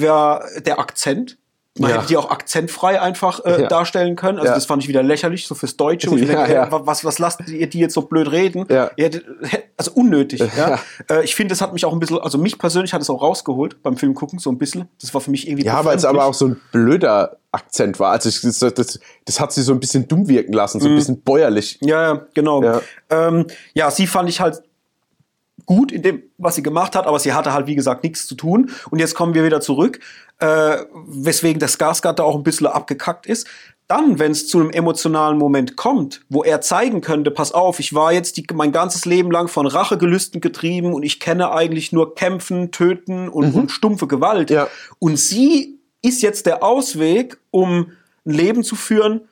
wäre 0.00 0.44
der 0.64 0.78
Akzent. 0.78 1.38
Man 1.78 1.90
Ja. 1.90 1.96
hätte 1.98 2.06
die 2.06 2.16
auch 2.16 2.30
akzentfrei 2.30 3.02
einfach 3.02 3.44
äh, 3.44 3.60
Ja. 3.60 3.68
darstellen 3.68 4.16
können. 4.16 4.38
Also 4.38 4.48
Ja. 4.48 4.54
das 4.54 4.64
fand 4.64 4.82
ich 4.82 4.88
wieder 4.88 5.02
lächerlich, 5.02 5.46
so 5.46 5.54
fürs 5.54 5.76
Deutsche. 5.76 6.10
Wo 6.10 6.16
ich 6.16 6.22
Ja, 6.28 6.46
denke, 6.46 6.68
was, 6.86 7.04
was 7.04 7.18
lasst 7.18 7.46
ihr 7.48 7.66
die 7.68 7.80
jetzt 7.80 7.92
so 7.92 8.00
blöd 8.00 8.32
reden? 8.32 8.64
Hättet- 8.66 9.26
hä- 9.42 9.62
also 9.76 9.90
unnötig. 9.92 10.40
Äh, 10.40 11.22
ich 11.22 11.34
finde, 11.34 11.52
das 11.52 11.60
hat 11.60 11.74
mich 11.74 11.84
auch 11.84 11.92
ein 11.92 11.98
bisschen, 11.98 12.18
also 12.18 12.38
mich 12.38 12.58
persönlich 12.58 12.94
hat 12.94 13.02
es 13.02 13.10
auch 13.10 13.20
rausgeholt 13.20 13.82
beim 13.82 13.98
Film 13.98 14.14
gucken, 14.14 14.38
so 14.38 14.48
ein 14.50 14.56
bisschen. 14.56 14.88
Das 15.02 15.12
war 15.12 15.20
für 15.20 15.30
mich 15.30 15.46
irgendwie 15.46 15.66
ja, 15.66 15.84
weil 15.84 15.98
es 15.98 16.06
aber 16.06 16.24
auch 16.24 16.32
so 16.32 16.46
ein 16.46 16.60
blöder 16.72 17.36
Akzent 17.52 18.00
war. 18.00 18.12
Also 18.12 18.30
ich, 18.30 18.40
das, 18.40 18.58
das, 18.60 18.98
das 19.26 19.38
hat 19.40 19.52
sie 19.52 19.60
so 19.60 19.72
ein 19.72 19.80
bisschen 19.80 20.08
dumm 20.08 20.28
wirken 20.28 20.54
lassen, 20.54 20.80
so 20.80 20.88
ein 20.88 20.94
bisschen 20.94 21.20
bäuerlich. 21.20 21.76
Ja, 21.82 22.02
ja, 22.14 22.26
genau. 22.32 22.62
Ja. 22.62 22.80
Ähm, 23.10 23.48
ja, 23.74 23.90
sie 23.90 24.06
fand 24.06 24.30
ich 24.30 24.40
halt 24.40 24.62
gut 25.66 25.92
in 25.92 26.02
dem, 26.02 26.22
was 26.38 26.54
sie 26.54 26.62
gemacht 26.62 26.96
hat, 26.96 27.06
aber 27.06 27.18
sie 27.18 27.32
hatte 27.32 27.52
halt, 27.52 27.66
wie 27.66 27.74
gesagt, 27.74 28.04
nichts 28.04 28.26
zu 28.26 28.36
tun. 28.36 28.70
Und 28.90 29.00
jetzt 29.00 29.14
kommen 29.14 29.34
wir 29.34 29.44
wieder 29.44 29.60
zurück, 29.60 29.98
äh, 30.38 30.78
weswegen 31.06 31.58
der 31.58 31.68
Skarsgård 31.68 32.14
da 32.14 32.22
auch 32.22 32.36
ein 32.36 32.44
bisschen 32.44 32.68
abgekackt 32.68 33.26
ist. 33.26 33.46
Dann, 33.88 34.18
wenn 34.18 34.32
es 34.32 34.48
zu 34.48 34.58
einem 34.58 34.70
emotionalen 34.70 35.38
Moment 35.38 35.76
kommt, 35.76 36.22
wo 36.28 36.42
er 36.42 36.60
zeigen 36.60 37.02
könnte, 37.02 37.30
pass 37.30 37.52
auf, 37.52 37.78
ich 37.78 37.94
war 37.94 38.12
jetzt 38.12 38.36
die, 38.36 38.44
mein 38.52 38.72
ganzes 38.72 39.04
Leben 39.04 39.30
lang 39.30 39.46
von 39.48 39.66
Rachegelüsten 39.66 40.40
getrieben 40.40 40.92
und 40.92 41.04
ich 41.04 41.20
kenne 41.20 41.52
eigentlich 41.52 41.92
nur 41.92 42.14
Kämpfen, 42.16 42.72
Töten 42.72 43.28
und, 43.28 43.54
und 43.54 43.70
stumpfe 43.70 44.08
Gewalt. 44.08 44.50
Ja. 44.50 44.66
Und 44.98 45.18
sie 45.18 45.78
ist 46.02 46.22
jetzt 46.22 46.46
der 46.46 46.64
Ausweg, 46.64 47.38
um 47.50 47.92
ein 48.24 48.32
Leben 48.32 48.64
zu 48.64 48.74
führen, 48.74 49.28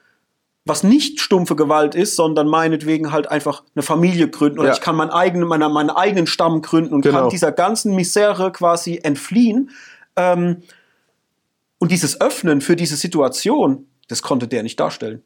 was 0.66 0.82
nicht 0.82 1.20
stumpfe 1.20 1.56
Gewalt 1.56 1.94
ist, 1.94 2.16
sondern 2.16 2.48
meinetwegen 2.48 3.12
halt 3.12 3.30
einfach 3.30 3.62
eine 3.74 3.82
Familie 3.82 4.28
gründen 4.28 4.58
oder 4.58 4.68
Ja. 4.68 4.74
ich 4.74 4.80
kann 4.80 4.96
meinen 4.96 5.10
eigenen, 5.10 5.46
meinen, 5.46 5.70
meinen 5.72 5.90
eigenen 5.90 6.26
Stamm 6.26 6.62
gründen 6.62 6.94
und 6.94 7.02
Genau. 7.02 7.20
kann 7.20 7.28
dieser 7.28 7.52
ganzen 7.52 7.94
Misere 7.94 8.50
quasi 8.50 8.98
entfliehen. 9.02 9.70
Ähm, 10.16 10.62
und 11.78 11.90
dieses 11.90 12.18
Öffnen 12.20 12.62
für 12.62 12.76
diese 12.76 12.96
Situation, 12.96 13.86
das 14.08 14.22
konnte 14.22 14.48
der 14.48 14.62
nicht 14.62 14.80
darstellen. 14.80 15.22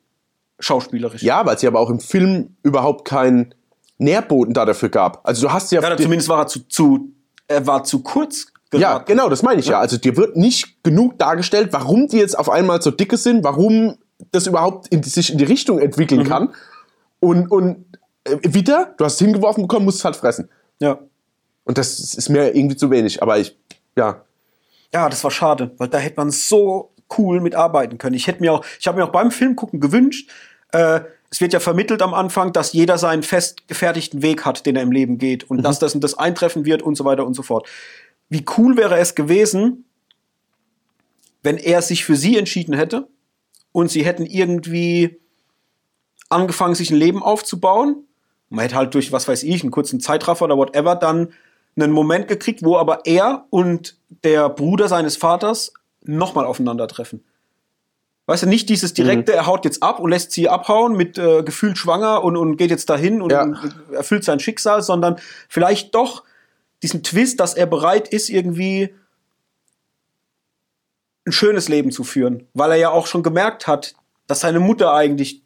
Schauspielerisch. 0.59 1.23
Ja, 1.23 1.47
weil 1.47 1.55
es 1.55 1.63
ja 1.63 1.71
aber 1.71 1.79
auch 1.79 1.91
im 1.91 2.01
Film 2.01 2.57
überhaupt 2.65 3.07
keinen 3.07 3.55
Nährboden 3.99 4.55
da 4.55 4.65
dafür 4.65 4.89
gab. 4.89 5.21
Also 5.27 5.47
du 5.47 5.53
hast 5.53 5.71
ja... 5.71 5.81
Ja, 5.81 5.97
zumindest 5.97 6.29
war 6.29 6.41
er 6.41 6.47
zu, 6.49 6.67
zu, 6.69 7.13
er 7.47 7.65
war 7.65 7.85
zu 7.85 8.03
kurz 8.03 8.47
geraten. 8.71 8.83
Ja, 8.83 8.99
genau, 8.99 9.29
das 9.29 9.45
meine 9.45 9.61
ich 9.61 9.67
ja. 9.67 9.79
Also 9.79 9.99
dir 9.99 10.17
wird 10.17 10.37
nicht 10.37 10.83
genug 10.83 11.17
dargestellt, 11.19 11.69
warum 11.73 12.09
die 12.09 12.17
jetzt 12.19 12.37
auf 12.37 12.51
einmal 12.51 12.83
so 12.83 12.91
dicke 12.91 13.17
sind, 13.17 13.45
warum 13.45 13.99
das 14.33 14.47
überhaupt 14.47 14.89
in 14.89 15.01
die, 15.03 15.09
sich 15.09 15.31
in 15.33 15.39
die 15.39 15.45
Richtung 15.45 15.79
entwickeln 15.79 16.23
Mhm. 16.23 16.29
kann. 16.29 16.55
Und, 17.21 17.51
und 17.51 17.85
äh, 18.25 18.37
wieder, 18.43 18.95
du 18.97 19.05
hast 19.05 19.15
es 19.15 19.19
hingeworfen 19.21 19.63
bekommen, 19.65 19.85
musst 19.85 19.99
es 19.99 20.05
halt 20.05 20.17
fressen. 20.17 20.49
Ja. 20.81 20.99
Und 21.65 21.79
das 21.79 21.99
ist 22.15 22.29
mir 22.29 22.55
irgendwie 22.55 22.77
zu 22.77 22.91
wenig. 22.91 23.23
Aber 23.23 23.39
ich, 23.39 23.57
ja, 23.97 24.25
Ja, 24.93 25.09
das 25.09 25.23
war 25.25 25.31
schade, 25.31 25.73
weil 25.79 25.89
da 25.89 25.99
hätte 25.99 26.17
man 26.17 26.31
so 26.31 26.93
cool 27.19 27.41
mitarbeiten 27.41 27.99
können. 27.99 28.15
Ich 28.17 28.27
hätte 28.27 28.41
mir 28.41 28.53
auch, 28.53 28.65
ich 28.81 28.87
habe 28.87 28.99
mir 28.99 29.05
auch 29.05 29.13
beim 29.13 29.31
Film 29.31 29.55
gucken 29.57 29.81
gewünscht, 29.81 30.31
äh, 30.73 31.01
es 31.31 31.43
wird 31.43 31.53
ja 31.53 31.61
vermittelt 31.61 32.01
am 32.01 32.15
Anfang, 32.15 32.55
dass 32.55 32.73
jeder 32.73 32.97
seinen 32.97 33.23
fest 33.23 33.69
gefertigten 33.69 34.23
Weg 34.23 34.47
hat, 34.47 34.65
den 34.65 34.77
er 34.77 34.83
im 34.83 34.93
Leben 34.93 35.19
geht 35.19 35.45
und 35.51 35.63
dass 35.63 35.79
das 35.79 35.95
und 35.95 36.03
das 36.03 36.15
eintreffen 36.15 36.65
wird 36.65 36.81
und 36.83 36.97
so 36.97 37.05
weiter 37.05 37.27
und 37.27 37.35
so 37.35 37.43
fort. 37.43 37.69
Wie 38.31 38.45
cool 38.57 38.79
wäre 38.79 38.97
es 38.99 39.15
gewesen, 39.15 39.85
wenn 41.43 41.59
er 41.59 41.83
sich 41.83 42.05
für 42.05 42.17
sie 42.17 42.39
entschieden 42.39 42.75
hätte 42.75 43.09
und 43.73 43.91
sie 43.91 44.05
hätten 44.05 44.27
irgendwie 44.27 45.21
angefangen, 46.29 46.75
sich 46.75 46.91
ein 46.91 46.97
Leben 46.97 47.23
aufzubauen. 47.23 48.05
Man 48.51 48.63
hätte 48.63 48.77
halt 48.77 48.95
durch, 48.95 49.13
was 49.13 49.29
weiß 49.29 49.43
ich, 49.43 49.63
einen 49.63 49.71
kurzen 49.71 50.01
Zeitraffer 50.01 50.45
oder 50.47 50.57
whatever, 50.57 50.95
dann 50.97 51.33
einen 51.77 51.93
Moment 51.93 52.29
gekriegt, 52.29 52.65
wo 52.65 52.77
aber 52.77 53.07
er 53.07 53.47
und 53.51 53.97
der 54.25 54.49
Bruder 54.49 54.89
seines 54.89 55.17
Vaters 55.17 55.73
nochmal 56.03 56.45
aufeinandertreffen. 56.45 57.25
Weißt 58.27 58.43
du, 58.43 58.47
nicht 58.47 58.69
dieses 58.69 58.93
direkte, 58.93 59.33
er 59.33 59.47
haut 59.47 59.65
jetzt 59.65 59.83
ab 59.83 60.01
und 60.01 60.11
lässt 60.11 60.33
sie 60.33 60.49
abhauen 60.51 60.97
mit 60.97 61.17
äh, 61.17 61.43
gefühlt 61.43 61.79
schwanger 61.79 62.23
und, 62.23 62.37
und 62.37 62.57
geht 62.59 62.71
jetzt 62.71 62.91
dahin 62.91 63.23
und, 63.23 63.33
Ja. 63.33 63.43
und 63.43 63.75
erfüllt 63.93 64.25
sein 64.25 64.39
Schicksal, 64.39 64.83
sondern 64.83 65.17
vielleicht 65.49 65.95
doch 65.95 66.25
diesen 66.83 67.03
Twist, 67.03 67.41
dass 67.41 67.55
er 67.55 67.67
bereit 67.67 68.09
ist, 68.09 68.29
irgendwie 68.29 68.95
ein 71.29 71.33
schönes 71.33 71.69
Leben 71.69 71.91
zu 71.91 72.05
führen, 72.05 72.47
weil 72.55 72.73
er 72.73 72.77
ja 72.77 72.91
auch 72.91 73.07
schon 73.07 73.23
gemerkt 73.23 73.67
hat, 73.67 73.95
dass 74.27 74.41
seine 74.41 74.61
Mutter 74.61 74.93
eigentlich 74.93 75.43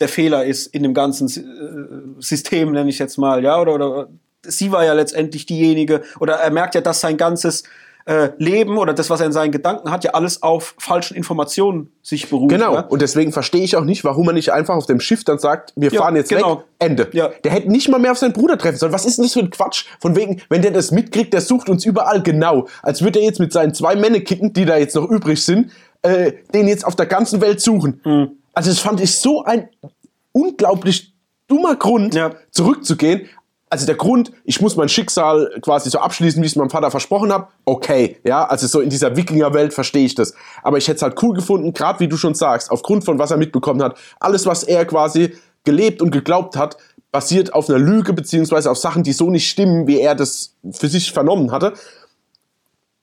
der 0.00 0.08
Fehler 0.08 0.44
ist 0.44 0.66
in 0.68 0.82
dem 0.82 0.94
ganzen 0.94 1.28
äh, 1.28 2.22
System, 2.22 2.72
nenne 2.72 2.90
ich 2.90 2.98
jetzt 2.98 3.18
mal, 3.18 3.44
ja, 3.44 3.60
oder, 3.60 3.74
oder 3.74 4.08
sie 4.42 4.72
war 4.72 4.84
ja 4.84 4.94
letztendlich 4.94 5.46
diejenige, 5.46 6.02
oder 6.18 6.34
er 6.34 6.50
merkt 6.50 6.74
ja, 6.74 6.80
dass 6.80 7.00
sein 7.00 7.16
ganzes 7.16 7.64
äh, 8.10 8.30
Leben 8.38 8.76
oder 8.76 8.92
das, 8.92 9.08
was 9.08 9.20
er 9.20 9.26
in 9.26 9.32
seinen 9.32 9.52
Gedanken 9.52 9.88
hat, 9.88 10.02
ja 10.02 10.10
alles 10.14 10.42
auf 10.42 10.74
falschen 10.78 11.16
Informationen 11.16 11.92
sich 12.02 12.28
beruht. 12.28 12.48
Genau. 12.50 12.74
Ja? 12.74 12.80
Und 12.80 13.02
deswegen 13.02 13.30
verstehe 13.30 13.62
ich 13.62 13.76
auch 13.76 13.84
nicht, 13.84 14.02
warum 14.02 14.26
man 14.26 14.34
nicht 14.34 14.52
einfach 14.52 14.74
auf 14.74 14.86
dem 14.86 14.98
Schiff 14.98 15.22
dann 15.22 15.38
sagt, 15.38 15.72
wir 15.76 15.92
Ja, 15.92 16.00
fahren 16.02 16.16
jetzt 16.16 16.28
genau. 16.30 16.58
weg, 16.58 16.64
Ende. 16.80 17.08
Ja. 17.12 17.30
Der 17.44 17.52
hätte 17.52 17.70
nicht 17.70 17.88
mal 17.88 17.98
mehr 18.00 18.10
auf 18.10 18.18
seinen 18.18 18.32
Bruder 18.32 18.58
treffen 18.58 18.78
sollen. 18.78 18.92
Was 18.92 19.04
ist 19.06 19.18
denn 19.18 19.24
das 19.26 19.32
für 19.34 19.38
ein 19.40 19.50
Quatsch? 19.50 19.84
Von 20.00 20.16
wegen, 20.16 20.42
wenn 20.48 20.60
der 20.60 20.72
das 20.72 20.90
mitkriegt, 20.90 21.32
der 21.32 21.40
sucht 21.40 21.68
uns 21.68 21.84
überall 21.86 22.20
genau. 22.20 22.66
Als 22.82 23.00
würde 23.02 23.20
er 23.20 23.26
jetzt 23.26 23.38
mit 23.38 23.52
seinen 23.52 23.74
zwei 23.74 23.94
Männekicken, 23.94 24.52
die 24.52 24.64
da 24.64 24.76
jetzt 24.76 24.96
noch 24.96 25.08
übrig 25.08 25.44
sind, 25.44 25.70
äh, 26.02 26.32
den 26.52 26.66
jetzt 26.66 26.84
auf 26.84 26.96
der 26.96 27.06
ganzen 27.06 27.40
Welt 27.40 27.60
suchen. 27.60 28.00
Mhm. 28.04 28.30
Also 28.54 28.70
das 28.70 28.80
fand 28.80 29.00
ich 29.00 29.14
so 29.16 29.44
ein 29.44 29.68
unglaublich 30.32 31.14
dummer 31.48 31.76
Grund, 31.76 32.14
Ja. 32.14 32.32
zurückzugehen. 32.50 33.26
Also 33.72 33.86
der 33.86 33.94
Grund, 33.94 34.32
ich 34.44 34.60
muss 34.60 34.74
mein 34.74 34.88
Schicksal 34.88 35.48
quasi 35.62 35.90
so 35.90 36.00
abschließen, 36.00 36.42
wie 36.42 36.46
ich 36.46 36.52
es 36.52 36.56
meinem 36.56 36.70
Vater 36.70 36.90
versprochen 36.90 37.32
habe, 37.32 37.46
okay, 37.64 38.18
ja, 38.24 38.44
also 38.44 38.66
so 38.66 38.80
in 38.80 38.90
dieser 38.90 39.16
Wikingerwelt 39.16 39.72
verstehe 39.72 40.04
ich 40.04 40.16
das. 40.16 40.34
Aber 40.64 40.76
ich 40.76 40.88
hätte 40.88 40.96
es 40.96 41.02
halt 41.02 41.22
cool 41.22 41.34
gefunden, 41.34 41.72
gerade 41.72 42.00
wie 42.00 42.08
du 42.08 42.16
schon 42.16 42.34
sagst, 42.34 42.72
aufgrund 42.72 43.04
von 43.04 43.20
was 43.20 43.30
er 43.30 43.36
mitbekommen 43.36 43.80
hat, 43.80 43.96
alles, 44.18 44.44
was 44.44 44.64
er 44.64 44.84
quasi 44.86 45.36
gelebt 45.64 46.02
und 46.02 46.10
geglaubt 46.10 46.56
hat, 46.56 46.78
basiert 47.12 47.54
auf 47.54 47.68
einer 47.68 47.78
Lüge, 47.78 48.12
beziehungsweise 48.12 48.70
auf 48.70 48.78
Sachen, 48.78 49.04
die 49.04 49.12
so 49.12 49.30
nicht 49.30 49.48
stimmen, 49.48 49.86
wie 49.86 50.00
er 50.00 50.16
das 50.16 50.54
für 50.72 50.88
sich 50.88 51.12
vernommen 51.12 51.52
hatte. 51.52 51.74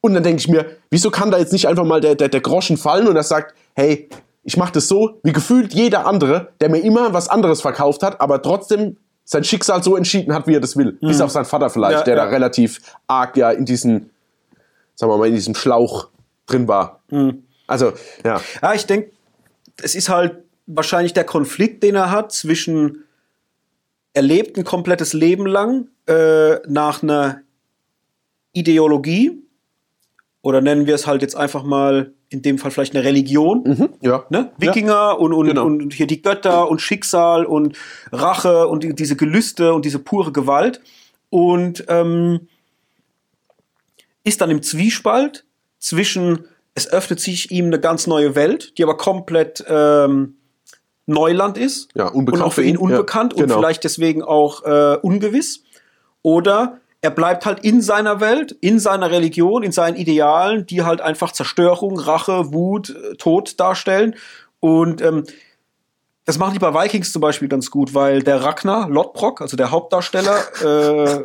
Und 0.02 0.14
dann 0.14 0.24
denke 0.24 0.42
ich 0.42 0.48
mir, 0.50 0.66
wieso 0.90 1.12
kann 1.12 1.32
da 1.32 1.38
jetzt 1.38 1.54
nicht 1.54 1.68
einfach 1.68 1.86
mal 1.86 2.02
der, 2.02 2.16
der, 2.16 2.28
der 2.28 2.42
Groschen 2.42 2.78
fallen 2.78 3.08
und 3.08 3.16
er 3.16 3.24
sagt, 3.24 3.56
hey, 3.74 4.10
ich 4.44 4.58
mache 4.58 4.74
das 4.74 4.88
so, 4.88 5.20
wie 5.24 5.34
gefühlt 5.34 5.74
jeder 5.74 6.06
andere, 6.06 6.54
der 6.62 6.70
mir 6.70 6.80
immer 6.80 7.14
was 7.14 7.30
anderes 7.30 7.62
verkauft 7.62 8.04
hat, 8.04 8.22
aber 8.22 8.42
trotzdem 8.42 8.98
sein 9.30 9.44
Schicksal 9.44 9.84
so 9.84 9.98
entschieden 9.98 10.34
hat, 10.34 10.48
wie 10.48 10.56
er 10.56 10.62
das 10.62 10.78
will. 10.78 10.94
Bis 11.02 11.20
auf 11.20 11.32
seinen 11.32 11.46
Vater 11.46 11.70
vielleicht, 11.70 12.00
Ja, 12.00 12.04
der 12.04 12.16
ja. 12.16 12.24
da 12.24 12.30
relativ 12.30 12.80
arg 13.08 13.36
ja 13.36 13.52
in 13.52 13.66
diesem, 13.66 14.10
sagen 14.96 15.12
wir 15.12 15.18
mal, 15.18 15.28
in 15.28 15.36
diesem 15.36 15.54
Schlauch 15.54 16.08
drin 16.46 16.70
war. 16.70 17.02
Also, 17.68 17.92
ja. 18.24 18.40
Ja, 18.62 18.74
ich 18.74 18.86
denke, 18.86 19.12
es 19.84 19.96
ist 19.96 20.08
halt 20.08 20.38
wahrscheinlich 20.66 21.12
der 21.12 21.26
Konflikt, 21.26 21.84
den 21.84 21.96
er 21.96 22.10
hat 22.10 22.32
zwischen 22.32 23.04
er 24.14 24.22
lebt 24.24 24.58
ein 24.58 24.64
komplettes 24.64 25.14
Leben 25.14 25.46
lang 25.46 25.90
äh, 26.08 26.56
nach 26.68 27.04
einer 27.04 27.42
Ideologie 28.54 29.44
oder 30.48 30.62
nennen 30.62 30.86
wir 30.88 30.96
es 30.96 31.06
halt 31.08 31.22
jetzt 31.22 31.36
einfach 31.36 31.64
mal 31.64 32.14
in 32.30 32.42
dem 32.42 32.58
Fall 32.58 32.72
vielleicht 32.72 32.96
eine 32.96 33.04
Religion. 33.04 33.90
Ja. 34.02 34.24
Ne? 34.30 34.50
Wikinger 34.58 35.20
und, 35.20 35.34
und, 35.34 35.48
Genau. 35.48 35.66
und 35.66 35.94
hier 35.94 36.08
die 36.08 36.22
Götter 36.22 36.70
und 36.70 36.80
Schicksal 36.82 37.46
und 37.46 37.76
Rache 38.14 38.68
und 38.70 38.84
die, 38.84 38.96
diese 38.96 39.18
Gelüste 39.18 39.74
und 39.74 39.84
diese 39.84 40.00
pure 40.00 40.32
Gewalt. 40.32 40.80
Und 41.30 41.84
ähm, 41.90 42.48
ist 44.24 44.40
dann 44.40 44.50
im 44.50 44.62
Zwiespalt 44.64 45.44
zwischen, 45.80 46.46
es 46.76 46.90
öffnet 46.92 47.20
sich 47.20 47.52
ihm 47.52 47.66
eine 47.66 47.80
ganz 47.82 48.08
neue 48.08 48.34
Welt, 48.36 48.78
die 48.78 48.84
aber 48.84 48.96
komplett 48.96 49.66
ähm, 49.68 50.36
Neuland 51.08 51.58
ist. 51.58 51.90
Ja, 51.94 52.08
Und 52.08 52.42
auch 52.42 52.54
für 52.54 52.64
ihn. 52.64 52.78
unbekannt 52.78 53.34
Ja, 53.34 53.42
genau. 53.44 53.56
und 53.56 53.60
vielleicht 53.62 53.84
deswegen 53.84 54.24
auch 54.24 54.64
äh, 54.64 54.98
ungewiss. 55.02 55.64
Oder 56.22 56.80
er 57.02 57.12
bleibt 57.12 57.46
halt 57.46 57.60
in 57.60 57.82
seiner 57.82 58.20
Welt, 58.20 58.56
in 58.62 58.80
seiner 58.80 59.12
Religion, 59.12 59.64
in 59.64 59.72
seinen 59.72 59.96
Idealen, 59.96 60.66
die 60.66 60.84
halt 60.84 61.02
einfach 61.02 61.32
Zerstörung, 61.32 62.00
Rache, 62.00 62.52
Wut, 62.54 62.90
äh, 62.90 63.16
Tod 63.16 63.60
darstellen. 63.60 64.16
Und 64.60 65.02
ähm, 65.02 65.24
das 66.26 66.38
machen 66.40 66.54
die 66.54 66.60
bei 66.60 66.74
Vikings 66.74 67.12
zum 67.14 67.22
Beispiel 67.22 67.48
ganz 67.48 67.72
gut, 67.72 67.94
weil 67.94 68.22
der 68.22 68.44
Ragnar 68.44 68.90
Lodbrok, 68.90 69.42
also 69.42 69.56
der 69.56 69.72
Hauptdarsteller, 69.72 70.38
äh, 70.62 71.24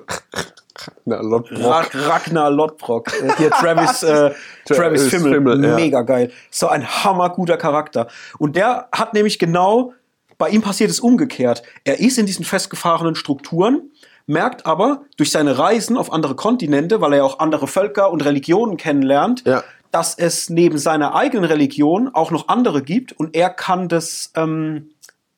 Ra 1.06 1.86
Ragnar 1.92 2.50
Lodbrok, 2.50 3.12
äh, 3.12 3.32
hier 3.36 3.50
Travis, 3.60 4.02
äh, 4.02 4.30
Travis 4.64 4.76
Travis 4.76 5.08
Fimmel, 5.08 5.32
Fimmel, 5.34 5.64
ja. 5.64 5.74
mega 5.74 6.02
geil. 6.02 6.30
So 6.50 6.68
ein 6.68 6.86
hammerguter 6.86 7.56
Charakter. 7.56 8.08
Und 8.38 8.56
der 8.56 8.88
hat 8.92 9.14
nämlich 9.14 9.38
genau, 9.38 9.92
bei 10.38 10.50
ihm 10.50 10.62
passiert 10.62 10.90
es 10.90 11.00
umgekehrt. 11.00 11.62
Er 11.84 11.98
ist 11.98 12.18
in 12.18 12.26
diesen 12.26 12.44
festgefahrenen 12.44 13.14
Strukturen, 13.14 13.90
merkt 14.26 14.66
aber 14.66 15.02
durch 15.16 15.30
seine 15.30 15.58
Reisen 15.58 15.96
auf 15.96 16.12
andere 16.12 16.34
Kontinente, 16.36 17.00
weil 17.00 17.12
er 17.12 17.18
ja 17.18 17.24
auch 17.24 17.38
andere 17.38 17.66
Völker 17.66 18.10
und 18.10 18.24
Religionen 18.24 18.76
kennenlernt, 18.76 19.42
Ja. 19.46 19.62
dass 19.90 20.16
es 20.16 20.48
neben 20.50 20.78
seiner 20.78 21.14
eigenen 21.14 21.44
Religion 21.44 22.08
auch 22.14 22.30
noch 22.30 22.48
andere 22.48 22.82
gibt 22.82 23.12
und 23.12 23.34
er 23.36 23.50
kann 23.50 23.88
das 23.88 24.32
ähm, 24.36 24.90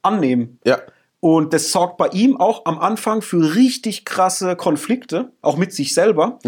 annehmen. 0.02 0.58
Ja. 0.64 0.78
Und 1.20 1.54
das 1.54 1.72
sorgt 1.72 1.96
bei 1.96 2.08
ihm 2.08 2.36
auch 2.38 2.66
am 2.66 2.78
Anfang 2.78 3.22
für 3.22 3.54
richtig 3.54 4.04
krasse 4.04 4.56
Konflikte, 4.56 5.32
auch 5.40 5.56
mit 5.56 5.72
sich 5.72 5.94
selber, 5.94 6.38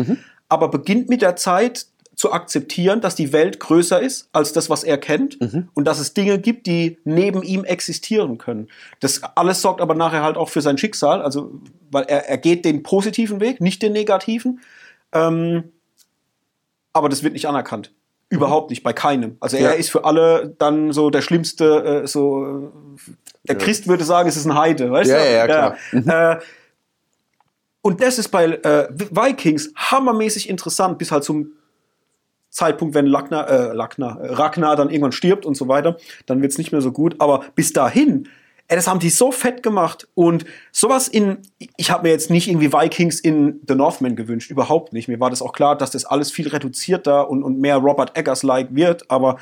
aber 0.51 0.69
beginnt 0.69 1.09
mit 1.09 1.23
der 1.23 1.35
Zeit 1.37 1.87
zu 2.17 2.33
akzeptieren, 2.33 3.03
dass 3.03 3.15
die 3.15 3.33
Welt 3.35 3.61
größer 3.61 4.01
ist 4.01 4.29
als 4.33 4.55
das, 4.55 4.71
was 4.71 4.85
er 4.85 4.97
kennt 4.97 5.39
und 5.75 5.85
dass 5.85 5.99
es 6.01 6.15
Dinge 6.15 6.39
gibt, 6.39 6.67
die 6.67 6.97
neben 7.05 7.43
ihm 7.43 7.63
existieren 7.65 8.39
können. 8.39 8.69
Das 9.01 9.21
alles 9.35 9.61
sorgt 9.61 9.83
aber 9.83 9.95
nachher 9.95 10.23
halt 10.23 10.39
auch 10.39 10.49
für 10.49 10.63
sein 10.63 10.79
Schicksal, 10.79 11.21
also 11.21 11.53
weil 11.91 12.05
er, 12.05 12.27
er 12.29 12.39
geht 12.39 12.65
den 12.65 12.83
positiven 12.83 13.39
Weg, 13.41 13.61
nicht 13.61 13.83
den 13.83 13.93
negativen. 13.93 14.61
Ähm, 15.13 15.65
aber 16.95 17.11
das 17.11 17.23
wird 17.23 17.35
nicht 17.35 17.47
anerkannt. 17.47 17.93
Überhaupt 18.31 18.71
nicht, 18.71 18.83
bei 18.83 18.95
keinem. 18.95 19.37
Also 19.41 19.59
er 19.59 19.63
Ja. 19.63 19.71
ist 19.73 19.91
für 19.91 20.05
alle 20.07 20.55
dann 20.59 20.93
so 20.93 21.11
der 21.11 21.21
schlimmste, 21.21 22.03
äh, 22.05 22.07
so 22.09 22.73
der 23.47 23.57
Christ 23.59 23.87
würde 23.89 24.05
sagen, 24.05 24.27
es 24.29 24.37
ist 24.39 24.47
ein 24.47 24.59
Heide, 24.59 24.91
weißt 24.91 25.11
Ja, 25.11 25.19
du? 25.19 25.25
ja, 25.25 25.47
ja, 25.47 25.47
klar. 25.47 26.33
Äh, 26.33 26.41
und 27.83 28.01
das 28.01 28.19
ist 28.19 28.31
bei 28.31 28.47
äh, 28.47 28.89
Vikings 28.91 29.73
hammermäßig 29.77 30.49
interessant, 30.49 30.99
bis 30.99 31.13
halt 31.13 31.23
zum 31.23 31.53
Zeitpunkt, 32.57 32.95
wenn 32.95 33.15
Ragnar, 33.15 33.49
äh, 33.49 33.77
Ragnar, 33.77 34.19
äh, 34.19 34.33
Ragnar 34.33 34.77
dann 34.77 34.89
irgendwann 34.89 35.13
stirbt 35.13 35.45
und 35.45 35.57
so 35.57 35.69
weiter, 35.69 35.99
dann 36.25 36.41
wird's 36.41 36.57
nicht 36.57 36.73
mehr 36.73 36.81
so 36.81 36.91
gut. 36.91 37.17
Aber 37.19 37.45
bis 37.55 37.75
dahin, 37.75 38.29
ey, 38.69 38.77
das 38.77 38.89
haben 38.89 38.99
die 38.99 39.11
so 39.11 39.31
fett 39.31 39.63
gemacht. 39.63 40.09
Und 40.15 40.47
sowas 40.73 41.07
in, 41.07 41.39
ich 41.77 41.91
habe 41.91 42.05
mir 42.05 42.11
jetzt 42.11 42.31
nicht 42.31 42.49
irgendwie 42.49 42.73
Vikings 42.73 43.21
in 43.21 43.61
The 43.69 43.75
Northman 43.75 44.17
gewünscht, 44.17 44.51
überhaupt 44.51 44.95
nicht. 44.95 45.07
Mir 45.07 45.21
war 45.21 45.29
das 45.29 45.43
auch 45.43 45.53
klar, 45.53 45.77
dass 45.77 45.91
das 45.91 46.07
alles 46.07 46.33
viel 46.33 46.49
reduzierter 46.49 47.29
und, 47.29 47.43
und 47.43 47.61
mehr 47.61 47.77
Robert 47.77 48.17
Eggers-like 48.17 48.75
wird, 48.75 49.11
aber 49.11 49.37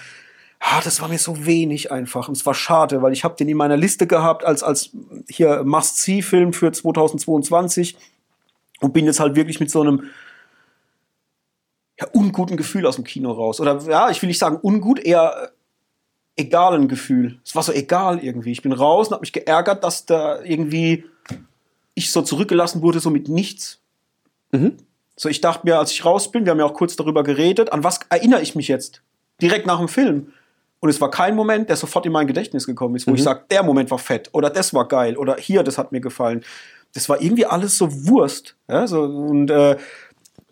ah, 0.59 0.81
das 0.83 1.01
war 1.01 1.09
mir 1.09 1.19
so 1.19 1.47
wenig 1.47 1.93
einfach. 1.93 2.27
Und 2.27 2.37
es 2.37 2.45
war 2.45 2.55
schade, 2.55 3.01
weil 3.01 3.13
ich 3.13 3.23
habe 3.23 3.37
den 3.37 3.49
in 3.49 3.57
meiner 3.57 3.77
Liste 3.77 4.09
gehabt 4.09 4.45
als, 4.45 4.65
als 4.65 4.91
hier 5.29 5.63
Must-See-Film 5.63 6.53
für 6.53 6.73
2022 6.73 7.97
und 8.81 8.93
bin 8.93 9.05
jetzt 9.07 9.21
halt 9.21 9.37
wirklich 9.37 9.61
mit 9.61 9.71
so 9.71 9.83
einem 9.83 10.11
ja, 12.01 12.07
unguten 12.13 12.57
Gefühl 12.57 12.87
aus 12.87 12.97
dem 12.97 13.05
Kino 13.05 13.33
raus. 13.33 13.61
Oder 13.61 13.81
ja, 13.83 14.11
ich 14.11 14.21
will 14.21 14.29
nicht 14.29 14.39
sagen 14.39 14.59
ungut, 14.61 14.99
eher 14.99 15.53
äh, 16.37 16.43
egalen 16.43 16.89
Gefühl. 16.89 17.39
Es 17.45 17.55
war 17.55 17.63
so 17.63 17.73
egal 17.73 18.23
irgendwie. 18.23 18.53
Ich 18.53 18.63
bin 18.63 18.73
raus 18.73 19.09
und 19.09 19.15
habe 19.15 19.23
mich 19.23 19.33
geärgert, 19.33 19.85
dass 19.85 20.05
da 20.07 20.43
irgendwie 20.43 21.05
ich 21.95 22.11
so 22.11 22.23
zurückgelassen 22.23 22.83
wurde, 22.83 23.01
so 23.01 23.11
mit 23.11 23.29
nichts. 23.29 23.81
So, 25.17 25.29
ich 25.29 25.41
dachte 25.41 25.61
mir, 25.65 25.79
als 25.79 25.93
ich 25.93 26.05
raus 26.05 26.31
bin, 26.33 26.45
wir 26.45 26.51
haben 26.51 26.59
ja 26.59 26.65
auch 26.65 26.75
kurz 26.75 26.97
darüber 26.97 27.23
geredet, 27.23 27.73
an 27.73 27.85
was 27.85 28.01
erinnere 28.09 28.43
ich 28.43 28.57
mich 28.57 28.67
jetzt? 28.67 29.03
Direkt 29.41 29.67
nach 29.67 29.79
dem 29.79 29.89
Film. 29.89 30.33
Und 30.81 30.91
es 30.91 31.01
war 31.01 31.11
kein 31.11 31.35
Moment, 31.35 31.69
der 31.69 31.77
sofort 31.77 32.05
in 32.05 32.13
mein 32.13 32.27
Gedächtnis 32.27 32.67
gekommen 32.67 32.97
ist, 32.97 33.07
wo 33.07 33.15
ich 33.15 33.23
sage, 33.23 33.45
der 33.51 33.63
Moment 33.63 33.91
war 33.91 33.99
fett 33.99 34.29
oder 34.33 34.51
das 34.51 34.75
war 34.75 34.87
geil 34.87 35.17
oder 35.17 35.37
hier, 35.37 35.63
das 35.63 35.79
hat 35.79 35.93
mir 35.93 36.01
gefallen. 36.01 36.45
Das 36.93 37.09
war 37.09 37.23
irgendwie 37.23 37.47
alles 37.47 37.79
so 37.79 38.07
Wurst. 38.07 38.55
Ja, 38.69 38.87
so, 38.87 39.03
und 39.03 39.51
äh, 39.51 39.77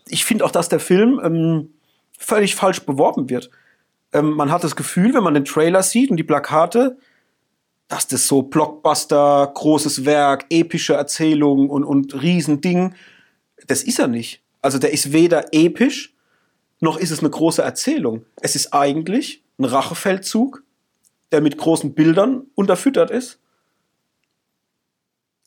ich 0.07 0.25
finde 0.25 0.45
auch, 0.45 0.51
dass 0.51 0.69
der 0.69 0.79
Film 0.79 1.19
ähm, 1.23 1.73
völlig 2.17 2.55
falsch 2.55 2.81
beworben 2.81 3.29
wird. 3.29 3.49
Ähm, 4.11 4.31
man 4.31 4.51
hat 4.51 4.63
das 4.63 4.75
Gefühl, 4.75 5.13
wenn 5.13 5.23
man 5.23 5.33
den 5.33 5.45
Trailer 5.45 5.83
sieht 5.83 6.11
und 6.11 6.17
die 6.17 6.23
Plakate, 6.23 6.97
dass 7.87 8.07
das 8.07 8.27
so 8.27 8.41
Blockbuster, 8.41 9.51
großes 9.53 10.05
Werk, 10.05 10.45
epische 10.49 10.93
Erzählung 10.93 11.69
und, 11.69 11.83
und 11.83 12.21
Riesending, 12.21 12.95
das 13.67 13.83
ist 13.83 13.99
er 13.99 14.07
nicht. 14.07 14.41
Also 14.61 14.79
der 14.79 14.93
ist 14.93 15.13
weder 15.13 15.53
episch, 15.53 16.13
noch 16.79 16.97
ist 16.97 17.11
es 17.11 17.19
eine 17.19 17.29
große 17.29 17.61
Erzählung. 17.61 18.25
Es 18.41 18.55
ist 18.55 18.73
eigentlich 18.73 19.43
ein 19.57 19.65
Rachefeldzug, 19.65 20.63
der 21.31 21.41
mit 21.41 21.57
großen 21.57 21.93
Bildern 21.93 22.43
unterfüttert 22.55 23.11
ist, 23.11 23.39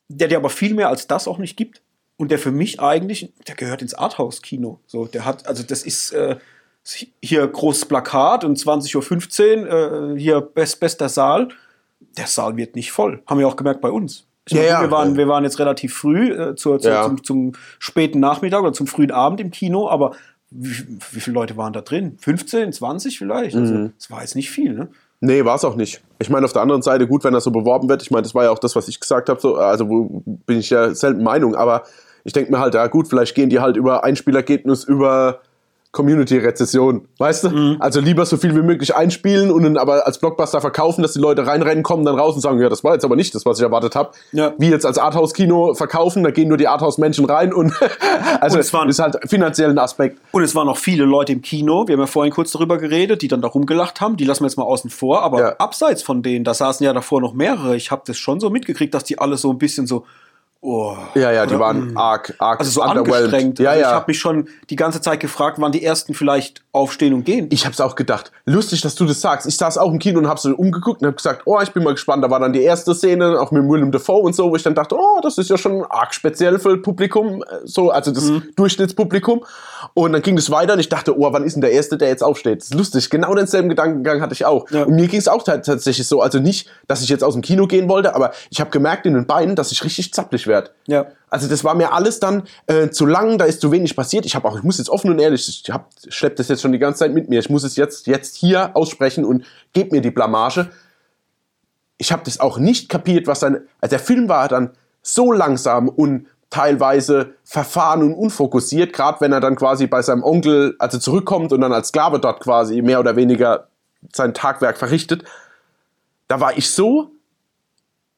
der 0.08 0.28
dir 0.28 0.38
aber 0.38 0.50
viel 0.50 0.74
mehr 0.74 0.88
als 0.88 1.06
das 1.06 1.26
auch 1.26 1.38
nicht 1.38 1.56
gibt 1.56 1.82
und 2.16 2.30
der 2.30 2.38
für 2.38 2.50
mich 2.52 2.80
eigentlich, 2.80 3.32
der 3.46 3.54
gehört 3.54 3.82
ins 3.82 3.94
Arthouse-Kino. 3.94 4.80
So, 4.86 5.06
der 5.06 5.24
hat, 5.24 5.46
also 5.46 5.62
das 5.62 5.82
ist 5.82 6.12
äh, 6.12 6.36
hier 7.22 7.46
großes 7.46 7.86
Plakat 7.86 8.44
und 8.44 8.58
20.15 8.58 9.66
Uhr, 9.66 10.14
äh, 10.16 10.18
hier 10.18 10.40
best, 10.40 10.80
bester 10.80 11.08
Saal. 11.08 11.48
Der 12.16 12.26
Saal 12.26 12.56
wird 12.56 12.76
nicht 12.76 12.92
voll. 12.92 13.22
Haben 13.26 13.40
wir 13.40 13.48
auch 13.48 13.56
gemerkt 13.56 13.80
bei 13.80 13.90
uns. 13.90 14.26
Ja, 14.48 14.58
meine, 14.58 14.68
ja. 14.68 14.80
wir, 14.82 14.90
waren, 14.92 15.16
wir 15.16 15.28
waren 15.28 15.42
jetzt 15.44 15.58
relativ 15.58 15.94
früh, 15.94 16.30
äh, 16.32 16.54
zur, 16.54 16.78
zur, 16.78 16.90
Ja. 16.92 17.02
zum, 17.04 17.24
zum 17.24 17.52
späten 17.80 18.20
Nachmittag 18.20 18.62
oder 18.62 18.72
zum 18.72 18.86
frühen 18.86 19.10
Abend 19.10 19.40
im 19.40 19.50
Kino, 19.50 19.88
aber 19.88 20.12
wie, 20.50 20.86
wie 21.10 21.20
viele 21.20 21.34
Leute 21.34 21.56
waren 21.56 21.72
da 21.72 21.80
drin? 21.80 22.16
15, 22.20 22.72
20 22.72 23.18
vielleicht? 23.18 23.56
Also, 23.56 23.74
Mhm. 23.74 23.92
das 23.98 24.10
war 24.10 24.20
jetzt 24.20 24.36
nicht 24.36 24.50
viel, 24.50 24.72
ne? 24.74 24.88
Nee, 25.20 25.44
war 25.44 25.56
es 25.56 25.64
auch 25.64 25.74
nicht. 25.74 26.00
Ich 26.20 26.30
meine, 26.30 26.44
auf 26.44 26.52
der 26.52 26.62
anderen 26.62 26.82
Seite, 26.82 27.06
gut, 27.08 27.24
wenn 27.24 27.32
das 27.32 27.42
so 27.44 27.50
beworben 27.50 27.88
wird, 27.88 28.02
ich 28.02 28.10
meine, 28.10 28.22
das 28.22 28.34
war 28.34 28.44
ja 28.44 28.50
auch 28.50 28.58
das, 28.58 28.76
was 28.76 28.86
ich 28.86 29.00
gesagt 29.00 29.28
habe, 29.28 29.40
so, 29.40 29.56
also 29.56 29.88
wo 29.88 30.22
bin 30.24 30.58
ich 30.60 30.70
ja 30.70 30.94
selten 30.94 31.22
Meinung, 31.24 31.56
aber 31.56 31.84
ich 32.26 32.32
denke 32.34 32.52
mir 32.52 32.58
halt, 32.60 32.74
ja 32.74 32.86
gut, 32.88 33.08
vielleicht 33.08 33.34
gehen 33.34 33.48
die 33.48 33.60
halt 33.60 33.76
über 33.76 34.04
Einspielergebnis, 34.04 34.84
über 34.84 35.40
Community-Rezession, 35.92 37.08
weißt 37.18 37.44
du? 37.44 37.48
Mhm. 37.50 37.76
Also 37.80 38.00
lieber 38.00 38.26
so 38.26 38.36
viel 38.36 38.54
wie 38.54 38.60
möglich 38.62 38.94
einspielen 38.94 39.50
und 39.50 39.62
dann 39.62 39.76
aber 39.78 40.06
als 40.06 40.18
Blockbuster 40.18 40.60
verkaufen, 40.60 41.00
dass 41.02 41.14
die 41.14 41.18
Leute 41.20 41.46
reinrennen, 41.46 41.82
kommen 41.82 42.04
dann 42.04 42.18
raus 42.18 42.34
und 42.34 42.42
sagen, 42.42 42.60
ja, 42.60 42.68
das 42.68 42.84
war 42.84 42.92
jetzt 42.92 43.04
aber 43.04 43.16
nicht 43.16 43.34
das, 43.34 43.46
was 43.46 43.58
ich 43.58 43.62
erwartet 43.64 43.94
habe. 43.96 44.10
Ja. 44.32 44.52
Wie 44.58 44.68
jetzt 44.68 44.84
als 44.84 44.98
Arthouse-Kino 44.98 45.74
verkaufen, 45.74 46.22
da 46.22 46.30
gehen 46.30 46.48
nur 46.48 46.58
die 46.58 46.68
Arthouse-Menschen 46.68 47.24
rein 47.24 47.52
und 47.52 47.72
also 48.40 48.56
Und 48.56 48.60
es 48.60 48.72
waren- 48.72 48.88
das 48.88 48.98
ist 48.98 49.02
halt 49.02 49.18
finanziell 49.30 49.70
ein 49.70 49.78
Aspekt. 49.78 50.20
Und 50.32 50.42
es 50.42 50.54
waren 50.54 50.66
noch 50.66 50.76
viele 50.78 51.04
Leute 51.04 51.32
im 51.32 51.40
Kino, 51.42 51.86
wir 51.88 51.94
haben 51.94 52.00
ja 52.00 52.06
vorhin 52.06 52.32
kurz 52.32 52.52
darüber 52.52 52.76
geredet, 52.78 53.22
die 53.22 53.28
dann 53.28 53.40
da 53.40 53.48
rumgelacht 53.48 54.00
haben, 54.00 54.16
die 54.16 54.24
lassen 54.24 54.42
wir 54.44 54.48
jetzt 54.48 54.56
mal 54.58 54.64
außen 54.64 54.90
vor, 54.90 55.22
aber 55.22 55.40
Ja. 55.40 55.56
abseits 55.56 56.02
von 56.02 56.22
denen, 56.22 56.44
da 56.44 56.52
saßen 56.54 56.84
ja 56.84 56.92
davor 56.92 57.20
noch 57.20 57.32
mehrere, 57.32 57.74
ich 57.76 57.90
habe 57.90 58.02
das 58.06 58.18
schon 58.18 58.38
so 58.38 58.50
mitgekriegt, 58.50 58.92
dass 58.92 59.04
die 59.04 59.18
alle 59.18 59.36
so 59.38 59.50
ein 59.50 59.58
bisschen 59.58 59.86
so, 59.86 60.04
oh, 60.66 60.96
Ja, 61.14 61.30
ja, 61.32 61.46
die 61.46 61.54
oder? 61.54 61.60
waren 61.64 61.96
arg, 61.96 62.34
arg 62.38 62.60
also 62.60 62.70
so 62.70 62.82
angestrengt. 62.82 63.58
Ja, 63.58 63.70
also 63.70 63.80
ja. 63.82 63.88
Ich 63.88 63.94
habe 63.94 64.04
mich 64.08 64.18
schon 64.18 64.48
die 64.70 64.76
ganze 64.76 65.00
Zeit 65.00 65.20
gefragt, 65.20 65.56
wann 65.60 65.72
die 65.72 65.84
ersten 65.84 66.12
vielleicht 66.14 66.62
aufstehen 66.72 67.14
und 67.14 67.24
gehen. 67.24 67.46
Ich 67.50 67.64
hab's 67.64 67.80
auch 67.80 67.94
gedacht. 67.94 68.32
Lustig, 68.44 68.82
dass 68.82 68.94
du 68.94 69.06
das 69.06 69.20
sagst. 69.20 69.46
Ich 69.46 69.56
saß 69.56 69.78
auch 69.78 69.90
im 69.90 69.98
Kino 69.98 70.18
und 70.18 70.28
hab 70.28 70.38
so 70.38 70.50
umgeguckt 70.54 71.00
und 71.00 71.06
hab 71.08 71.16
gesagt, 71.16 71.42
oh, 71.46 71.58
ich 71.62 71.72
bin 71.72 71.82
mal 71.84 71.92
gespannt. 71.94 72.22
Da 72.24 72.30
war 72.30 72.40
dann 72.40 72.52
die 72.52 72.62
erste 72.62 72.94
Szene, 72.94 73.40
auch 73.40 73.50
mit 73.50 73.62
Willem 73.62 73.90
Dafoe 73.92 74.20
und 74.22 74.34
so, 74.34 74.50
wo 74.50 74.56
ich 74.56 74.62
dann 74.62 74.74
dachte, 74.74 74.96
oh, 74.98 75.20
das 75.22 75.38
ist 75.38 75.48
ja 75.48 75.56
schon 75.56 75.84
arg 75.88 76.12
speziell 76.14 76.58
für 76.58 76.76
Publikum, 76.76 77.42
äh, 77.42 77.46
so, 77.64 77.90
also 77.90 78.10
das 78.10 78.24
Mhm. 78.24 78.42
Durchschnittspublikum. 78.56 79.44
Und 79.94 80.12
dann 80.12 80.22
ging 80.22 80.36
es 80.36 80.50
weiter 80.50 80.72
und 80.74 80.80
ich 80.80 80.88
dachte, 80.88 81.18
oh, 81.18 81.32
wann 81.32 81.44
ist 81.44 81.54
denn 81.54 81.60
der 81.60 81.70
Erste, 81.72 81.96
der 81.96 82.08
jetzt 82.08 82.22
aufsteht? 82.22 82.60
Das 82.60 82.68
ist 82.68 82.74
lustig. 82.74 83.08
Genau 83.10 83.34
denselben 83.34 83.68
Gedankengang 83.68 84.20
hatte 84.20 84.32
ich 84.34 84.44
auch. 84.44 84.68
Ja. 84.70 84.82
Und 84.84 84.94
mir 84.96 85.06
ging 85.06 85.18
es 85.20 85.28
auch 85.28 85.42
ta- 85.42 85.58
tatsächlich 85.58 86.06
so, 86.08 86.20
also 86.22 86.38
nicht, 86.38 86.68
dass 86.88 87.02
ich 87.02 87.08
jetzt 87.08 87.22
aus 87.22 87.34
dem 87.34 87.42
Kino 87.42 87.66
gehen 87.66 87.88
wollte, 87.88 88.14
aber 88.14 88.32
ich 88.50 88.60
habe 88.60 88.70
gemerkt 88.70 89.06
in 89.06 89.14
den 89.14 89.26
Beinen, 89.26 89.54
dass 89.54 89.70
ich 89.72 89.84
richtig 89.84 90.12
zappelig 90.12 90.46
werde. 90.46 90.55
Ja. 90.86 91.06
Also 91.28 91.48
das 91.48 91.64
war 91.64 91.74
mir 91.74 91.92
alles 91.92 92.20
dann 92.20 92.44
äh, 92.66 92.88
zu 92.90 93.06
lang, 93.06 93.38
da 93.38 93.44
ist 93.44 93.60
zu 93.60 93.72
wenig 93.72 93.96
passiert. 93.96 94.26
Ich 94.26 94.34
habe 94.34 94.48
auch, 94.48 94.56
ich 94.56 94.62
muss 94.62 94.78
jetzt 94.78 94.88
offen 94.88 95.10
und 95.10 95.18
ehrlich, 95.18 95.48
ich 95.48 95.70
hab, 95.72 95.90
schlepp 96.08 96.36
das 96.36 96.48
jetzt 96.48 96.62
schon 96.62 96.72
die 96.72 96.78
ganze 96.78 97.00
Zeit 97.00 97.12
mit 97.12 97.28
mir. 97.28 97.40
Ich 97.40 97.50
muss 97.50 97.64
es 97.64 97.76
jetzt 97.76 98.06
jetzt 98.06 98.36
hier 98.36 98.74
aussprechen 98.74 99.24
und 99.24 99.44
gebe 99.72 99.94
mir 99.94 100.00
die 100.00 100.10
Blamage. 100.10 100.70
Ich 101.98 102.12
habe 102.12 102.22
das 102.24 102.40
auch 102.40 102.58
nicht 102.58 102.88
kapiert, 102.88 103.26
was 103.26 103.40
dann. 103.40 103.62
Also 103.80 103.90
der 103.90 103.98
Film 103.98 104.28
war 104.28 104.48
dann 104.48 104.70
so 105.02 105.32
langsam 105.32 105.88
und 105.88 106.26
teilweise 106.50 107.34
verfahren 107.44 108.02
und 108.02 108.14
unfokussiert, 108.14 108.92
gerade 108.92 109.20
wenn 109.20 109.32
er 109.32 109.40
dann 109.40 109.56
quasi 109.56 109.86
bei 109.86 110.02
seinem 110.02 110.22
Onkel 110.22 110.76
also 110.78 110.98
zurückkommt 110.98 111.52
und 111.52 111.60
dann 111.60 111.72
als 111.72 111.88
Sklave 111.88 112.20
dort 112.20 112.40
quasi 112.40 112.82
mehr 112.82 113.00
oder 113.00 113.16
weniger 113.16 113.68
sein 114.12 114.32
Tagwerk 114.32 114.78
verrichtet. 114.78 115.24
Da 116.28 116.40
war 116.40 116.56
ich 116.56 116.70
so 116.70 117.10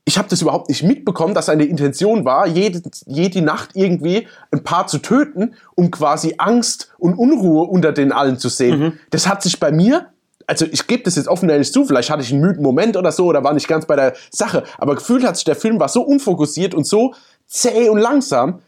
ich 0.08 0.16
habe 0.16 0.26
das 0.26 0.40
überhaupt 0.40 0.70
nicht 0.70 0.82
mitbekommen, 0.82 1.34
dass 1.34 1.46
seine 1.46 1.64
Intention 1.64 2.24
war, 2.24 2.46
jede, 2.46 2.80
jede 3.04 3.42
Nacht 3.42 3.72
irgendwie 3.74 4.26
ein 4.50 4.64
Paar 4.64 4.86
zu 4.86 5.00
töten, 5.00 5.54
um 5.74 5.90
quasi 5.90 6.36
Angst 6.38 6.90
und 6.96 7.12
Unruhe 7.12 7.68
unter 7.68 7.92
den 7.92 8.10
allen 8.10 8.38
zu 8.38 8.48
sehen. 8.48 8.98
Das 9.10 9.28
hat 9.28 9.42
sich 9.42 9.60
bei 9.60 9.70
mir, 9.70 10.06
also 10.46 10.64
ich 10.64 10.86
gebe 10.86 11.02
das 11.02 11.16
jetzt 11.16 11.28
offen 11.28 11.50
ehrlich 11.50 11.70
zu, 11.74 11.84
vielleicht 11.84 12.08
hatte 12.08 12.22
ich 12.22 12.32
einen 12.32 12.40
müden 12.40 12.62
Moment 12.62 12.96
oder 12.96 13.12
so 13.12 13.26
oder 13.26 13.44
war 13.44 13.52
nicht 13.52 13.68
ganz 13.68 13.84
bei 13.84 13.96
der 13.96 14.14
Sache, 14.30 14.64
aber 14.78 14.94
gefühlt 14.94 15.26
hat 15.26 15.36
sich 15.36 15.44
der 15.44 15.56
Film 15.56 15.78
war 15.78 15.90
so 15.90 16.00
unfokussiert 16.00 16.74
und 16.74 16.86
so 16.86 17.12
zäh 17.46 17.90
und 17.90 17.98
langsam 17.98 18.60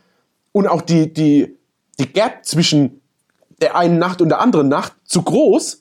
und 0.53 0.67
auch 0.67 0.83
die, 0.83 1.11
die, 1.11 1.57
die 1.99 2.13
Gap 2.13 2.45
zwischen 2.45 3.01
der 3.63 3.77
einen 3.77 3.99
Nacht 3.99 4.21
und 4.21 4.29
der 4.29 4.43
anderen 4.43 4.69
Nacht 4.69 4.93
zu 5.05 5.23
groß, 5.23 5.81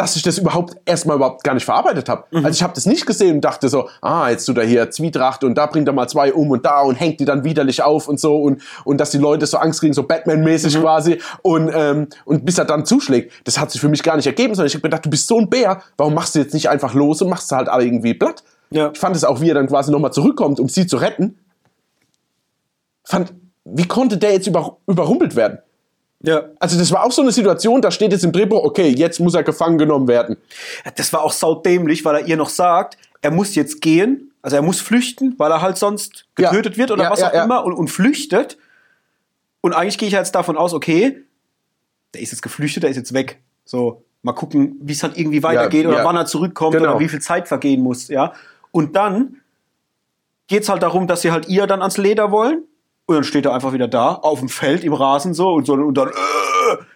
dass 0.00 0.16
ich 0.16 0.22
das 0.22 0.38
überhaupt 0.38 0.76
erstmal 0.86 1.16
überhaupt 1.16 1.44
gar 1.44 1.52
nicht 1.52 1.66
verarbeitet 1.66 2.08
habe. 2.08 2.24
Also 2.32 2.48
ich 2.48 2.62
habe 2.62 2.72
das 2.74 2.86
nicht 2.86 3.04
gesehen 3.04 3.36
und 3.36 3.40
dachte 3.42 3.68
so, 3.68 3.90
ah, 4.00 4.30
jetzt 4.30 4.46
tut 4.46 4.56
er 4.56 4.64
hier 4.64 4.90
Zwietracht 4.90 5.44
und 5.44 5.56
da 5.56 5.66
bringt 5.66 5.86
er 5.88 5.92
mal 5.92 6.08
zwei 6.08 6.32
um 6.32 6.50
und 6.50 6.64
da 6.64 6.80
und 6.80 6.94
hängt 6.94 7.20
die 7.20 7.26
dann 7.26 7.44
widerlich 7.44 7.82
auf 7.82 8.08
und 8.08 8.18
so 8.18 8.40
und, 8.40 8.62
und 8.84 8.98
dass 8.98 9.10
die 9.10 9.18
Leute 9.18 9.44
so 9.46 9.58
Angst 9.58 9.80
kriegen, 9.80 9.92
so 9.92 10.04
Batman-mäßig 10.04 10.80
quasi 10.80 11.20
und, 11.42 11.70
ähm, 11.74 12.08
und 12.24 12.46
bis 12.46 12.56
er 12.56 12.64
dann 12.64 12.86
zuschlägt. 12.86 13.32
Das 13.44 13.58
hat 13.58 13.70
sich 13.70 13.80
für 13.80 13.90
mich 13.90 14.02
gar 14.02 14.16
nicht 14.16 14.26
ergeben, 14.26 14.54
sondern 14.54 14.68
ich 14.68 14.74
habe 14.74 14.82
gedacht, 14.82 15.04
du 15.04 15.10
bist 15.10 15.26
so 15.26 15.38
ein 15.38 15.50
Bär, 15.50 15.82
warum 15.98 16.14
machst 16.14 16.34
du 16.34 16.38
jetzt 16.38 16.54
nicht 16.54 16.70
einfach 16.70 16.94
los 16.94 17.20
und 17.20 17.28
machst 17.28 17.52
halt 17.52 17.68
alle 17.68 17.84
irgendwie 17.84 18.14
platt? 18.14 18.42
Ja. 18.70 18.92
Ich 18.94 18.98
fand 18.98 19.14
es 19.16 19.24
auch, 19.24 19.42
wie 19.42 19.50
er 19.50 19.54
dann 19.54 19.66
quasi 19.66 19.92
nochmal 19.92 20.14
zurückkommt, 20.14 20.60
um 20.60 20.68
sie 20.70 20.86
zu 20.86 20.96
retten. 20.96 21.38
Fand, 23.04 23.34
wie 23.66 23.86
konnte 23.86 24.16
der 24.16 24.32
jetzt 24.32 24.46
über, 24.46 24.78
überrumpelt 24.86 25.36
werden? 25.36 25.58
Ja. 26.22 26.44
Also 26.58 26.78
das 26.78 26.92
war 26.92 27.04
auch 27.04 27.12
so 27.12 27.22
eine 27.22 27.32
Situation, 27.32 27.80
da 27.80 27.90
steht 27.90 28.12
jetzt 28.12 28.24
im 28.24 28.32
Drehbuch, 28.32 28.62
okay, 28.62 28.88
jetzt 28.88 29.20
muss 29.20 29.34
er 29.34 29.42
gefangen 29.42 29.78
genommen 29.78 30.06
werden. 30.08 30.36
Das 30.96 31.12
war 31.12 31.22
auch 31.22 31.32
saudämlich, 31.32 32.04
weil 32.04 32.16
er 32.16 32.26
ihr 32.26 32.36
noch 32.36 32.50
sagt, 32.50 32.98
er 33.22 33.30
muss 33.30 33.54
jetzt 33.54 33.80
gehen, 33.80 34.32
also 34.42 34.56
er 34.56 34.62
muss 34.62 34.80
flüchten, 34.80 35.34
weil 35.38 35.50
er 35.50 35.62
halt 35.62 35.78
sonst 35.78 36.26
Ja. 36.38 36.50
getötet 36.50 36.76
wird 36.78 36.90
oder 36.90 37.04
Ja, 37.04 37.10
was 37.10 37.20
ja, 37.20 37.28
auch 37.28 37.34
ja. 37.34 37.44
immer 37.44 37.64
und, 37.64 37.72
und 37.72 37.88
flüchtet. 37.88 38.58
Und 39.62 39.72
eigentlich 39.74 39.98
gehe 39.98 40.08
ich 40.08 40.14
jetzt 40.14 40.34
davon 40.34 40.56
aus, 40.56 40.72
okay, 40.74 41.22
der 42.14 42.22
ist 42.22 42.32
jetzt 42.32 42.42
geflüchtet, 42.42 42.82
der 42.82 42.90
ist 42.90 42.96
jetzt 42.96 43.12
weg. 43.14 43.40
So, 43.64 44.02
mal 44.22 44.32
gucken, 44.32 44.76
wie 44.82 44.92
es 44.92 45.02
halt 45.02 45.16
irgendwie 45.16 45.42
weitergeht 45.42 45.86
oder 45.86 45.98
ja. 45.98 46.04
wann 46.04 46.16
er 46.16 46.26
zurückkommt 46.26 46.74
Genau. 46.76 46.90
oder 46.92 47.00
wie 47.00 47.08
viel 47.08 47.20
Zeit 47.20 47.48
vergehen 47.48 47.82
muss, 47.82 48.08
ja. 48.08 48.32
Und 48.72 48.96
dann 48.96 49.36
geht's 50.48 50.68
halt 50.68 50.82
darum, 50.82 51.06
dass 51.06 51.22
sie 51.22 51.30
halt 51.30 51.48
ihr 51.48 51.66
dann 51.66 51.80
ans 51.80 51.96
Leder 51.96 52.30
wollen. 52.30 52.64
Und 53.10 53.16
dann 53.16 53.24
steht 53.24 53.44
er 53.44 53.52
einfach 53.52 53.72
wieder 53.72 53.88
da, 53.88 54.12
auf 54.14 54.38
dem 54.38 54.48
Feld, 54.48 54.84
im 54.84 54.92
Rasen 54.92 55.34
so 55.34 55.48
und 55.54 55.66
so 55.66 55.72
und 55.72 55.94
dann. 55.98 56.10
Äh, 56.10 56.12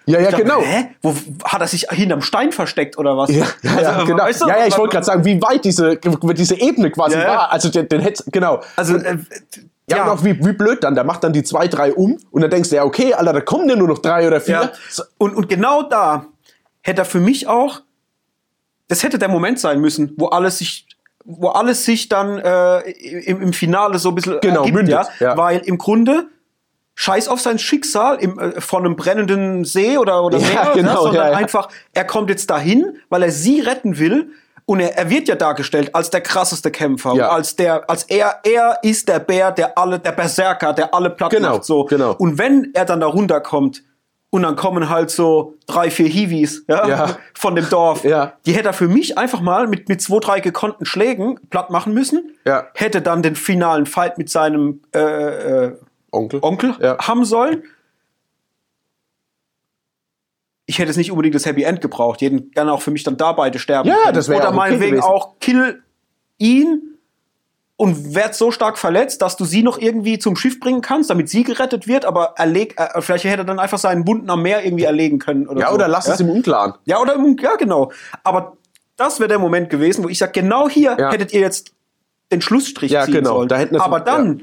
Ja, 0.07 0.21
ja, 0.21 0.31
dachte, 0.31 0.45
genau. 0.45 0.61
Hä? 0.61 0.91
Wo 1.03 1.13
hat 1.43 1.61
er 1.61 1.67
sich 1.67 1.89
hinterm 1.91 2.23
Stein 2.23 2.53
versteckt 2.53 2.97
oder 2.99 3.17
was? 3.17 3.31
Ja, 3.31 3.47
ja, 3.63 3.81
ja, 3.81 3.89
Also, 3.89 4.07
genau. 4.07 4.23
weißt 4.23 4.43
du, 4.43 4.47
ja, 4.47 4.59
ja, 4.59 4.67
ich 4.69 4.79
wollte 4.79 4.93
gerade 4.93 5.05
sagen, 5.07 5.25
wie 5.25 5.43
weit 5.43 5.65
diese, 5.65 5.97
diese 5.99 6.61
Ebene 6.61 6.93
quasi 6.93 7.17
Ja, 7.17 7.23
ja. 7.23 7.29
war. 7.31 7.51
Also 7.53 7.69
den, 7.69 7.89
den 7.89 8.01
hätte, 8.01 8.23
genau. 8.31 8.61
Also, 8.77 8.97
äh, 8.97 9.19
Ja, 9.91 9.97
ja. 9.97 10.05
und 10.05 10.11
auch 10.11 10.23
wie, 10.25 10.39
wie 10.39 10.53
blöd 10.53 10.85
dann. 10.85 10.95
Der 10.95 11.03
macht 11.03 11.25
dann 11.25 11.33
die 11.33 11.43
zwei, 11.43 11.67
drei 11.67 11.93
um 11.93 12.17
und 12.31 12.41
dann 12.43 12.51
denkst 12.51 12.71
du, 12.71 12.77
ja, 12.77 12.85
okay, 12.85 13.13
Alter, 13.13 13.33
da 13.33 13.41
kommen 13.41 13.69
ja 13.69 13.75
nur 13.75 13.89
noch 13.89 13.99
drei 13.99 14.25
oder 14.29 14.41
vier. 14.41 14.71
Ja. 14.97 15.03
Und, 15.19 15.35
und 15.35 15.49
genau 15.49 15.83
da 15.83 16.27
hätte 16.83 17.03
er 17.03 17.07
für 17.07 17.19
mich 17.19 17.49
auch, 17.49 17.81
das 18.87 19.03
hätte 19.03 19.19
der 19.19 19.29
Moment 19.29 19.59
sein 19.59 19.81
müssen, 19.81 20.13
wo 20.17 20.27
alles 20.29 20.59
sich, 20.59 20.87
wo 21.25 21.49
alles 21.49 21.85
sich 21.85 22.09
dann 22.09 22.39
äh, 22.39 22.81
im, 22.91 23.41
im 23.41 23.53
Finale 23.53 23.99
so 23.99 24.11
ein 24.11 24.15
bisschen 24.15 24.41
Genau, 24.41 24.61
ergibt, 24.61 24.75
mündet, 24.77 24.95
ja? 24.95 25.09
ja. 25.21 25.37
Weil 25.37 25.59
im 25.61 25.79
Grunde 25.79 26.27
Scheiß 26.97 27.29
auf 27.29 27.41
sein 27.41 27.59
Schicksal 27.59 28.17
im, 28.21 28.39
äh, 28.39 28.61
von 28.61 28.85
einem 28.85 28.95
brennenden 28.97 29.65
See 29.65 29.99
oder, 29.99 30.23
oder 30.23 30.39
Ja, 30.39 30.49
Meer, 30.49 30.71
genau, 30.75 31.03
sondern 31.03 31.27
ja, 31.27 31.31
ja. 31.33 31.37
einfach, 31.37 31.69
er 31.93 32.05
kommt 32.05 32.31
jetzt 32.31 32.51
dahin, 32.51 32.99
weil 33.09 33.23
er 33.23 33.31
sie 33.33 33.61
retten 33.61 33.99
will. 33.99 34.31
Und 34.67 34.81
er, 34.81 34.97
er 34.97 35.11
wird 35.11 35.29
ja 35.29 35.35
dargestellt 35.35 35.95
als 35.95 36.09
der 36.11 36.23
krasseste 36.23 36.71
Kämpfer, 36.71 37.15
Ja. 37.15 37.29
als 37.31 37.55
der, 37.57 37.89
als 37.91 38.05
er, 38.05 38.41
er 38.45 38.79
ist 38.83 39.09
der 39.09 39.19
Bär, 39.19 39.51
der 39.53 39.77
alle, 39.77 39.99
der 39.99 40.13
Berserker, 40.13 40.73
der 40.73 40.95
alle 40.95 41.11
platt 41.11 41.31
Genau, 41.33 41.55
macht, 41.55 41.65
so. 41.65 41.85
genau. 41.85 42.13
Und 42.17 42.39
wenn 42.39 42.71
er 42.75 42.85
dann 42.87 43.01
da 43.01 43.07
runterkommt 43.07 43.83
und 44.35 44.43
dann 44.43 44.57
kommen 44.57 44.89
halt 44.91 45.11
so 45.11 45.55
drei, 45.69 45.93
vier 45.93 46.09
Hiwis 46.09 46.65
ja, 46.67 46.89
Ja. 46.89 47.17
von 47.35 47.55
dem 47.55 47.69
Dorf, 47.69 48.03
Ja. 48.03 48.33
die 48.47 48.53
hätte 48.53 48.67
er 48.71 48.73
für 48.73 48.89
mich 48.89 49.17
einfach 49.17 49.41
mal 49.41 49.69
mit, 49.69 49.89
mit 49.89 50.03
zwei, 50.03 50.19
drei 50.19 50.41
gekonnten 50.41 50.85
Schlägen 50.87 51.39
platt 51.51 51.71
machen 51.71 51.95
müssen. 51.95 52.35
Ja. 52.45 52.67
Hätte 52.75 53.01
dann 53.01 53.23
den 53.23 53.37
finalen 53.37 53.87
Fight 53.87 54.19
mit 54.19 54.29
seinem 54.29 54.81
äh, 54.93 54.99
äh, 55.67 55.77
Onkel. 56.11 56.41
Onkel 56.43 56.75
Ja. 56.81 56.99
haben 56.99 57.25
sollen. 57.25 57.63
Ich 60.67 60.81
hätte 60.81 60.91
es 60.91 60.97
nicht 60.97 61.13
unbedingt 61.13 61.37
das 61.37 61.47
Happy 61.47 61.63
End 61.63 61.81
gebraucht. 61.81 62.21
Jeden 62.21 62.51
gerne 62.51 62.73
auch 62.73 62.83
für 62.83 62.91
mich 62.91 63.05
dann 63.05 63.17
da 63.17 63.31
beide 63.33 63.61
sterben. 63.61 63.89
Ja, 63.89 63.95
können. 64.03 64.15
das 64.15 64.29
wäre 64.29 64.41
Oder 64.41 64.49
auch 64.49 64.53
okay 64.53 64.57
meinetwegen 64.59 64.91
gewesen. 64.97 65.05
auch 65.09 65.39
kill 65.39 65.83
ihn 66.39 66.94
und 67.77 68.15
werd 68.15 68.35
so 68.37 68.51
stark 68.53 68.79
verletzt, 68.79 69.21
dass 69.21 69.37
du 69.37 69.45
sie 69.45 69.63
noch 69.63 69.79
irgendwie 69.79 70.19
zum 70.19 70.37
Schiff 70.37 70.61
bringen 70.61 70.81
kannst, 70.81 71.11
damit 71.11 71.29
sie 71.29 71.43
gerettet 71.43 71.89
wird, 71.89 72.05
aber 72.05 72.35
erleg, 72.37 72.79
äh, 72.79 73.01
vielleicht 73.01 73.25
hätte 73.25 73.39
er 73.39 73.45
dann 73.45 73.59
einfach 73.59 73.79
seinen 73.79 74.07
Wunden 74.07 74.31
am 74.31 74.43
Meer 74.43 74.65
irgendwie 74.65 74.85
erlegen 74.85 75.19
können. 75.19 75.49
Oder 75.49 75.61
Ja, 75.61 75.69
so. 75.71 75.75
oder 75.75 75.89
lass 75.89 76.07
ja? 76.07 76.15
es 76.15 76.21
im 76.21 76.31
Unklaren. 76.31 76.75
Ja, 76.85 77.01
oder 77.01 77.15
im, 77.15 77.37
ja, 77.39 77.57
genau. 77.57 77.91
Aber 78.23 78.57
das 78.97 79.19
wäre 79.19 79.29
der 79.29 79.41
Moment 79.41 79.71
gewesen, 79.71 80.05
wo 80.05 80.09
ich 80.09 80.19
sage, 80.19 80.33
genau 80.41 80.69
hier 80.69 80.97
Ja. 80.99 81.11
hättet 81.11 81.33
ihr 81.33 81.41
jetzt 81.41 81.73
den 82.31 82.41
Schlussstrich 82.41 82.93
Ja, 82.93 83.05
ziehen 83.05 83.15
genau. 83.15 83.37
sollen. 83.37 83.49
Da 83.49 83.59
Aber 83.81 83.99
dann 84.01 84.37
noch 84.37 84.43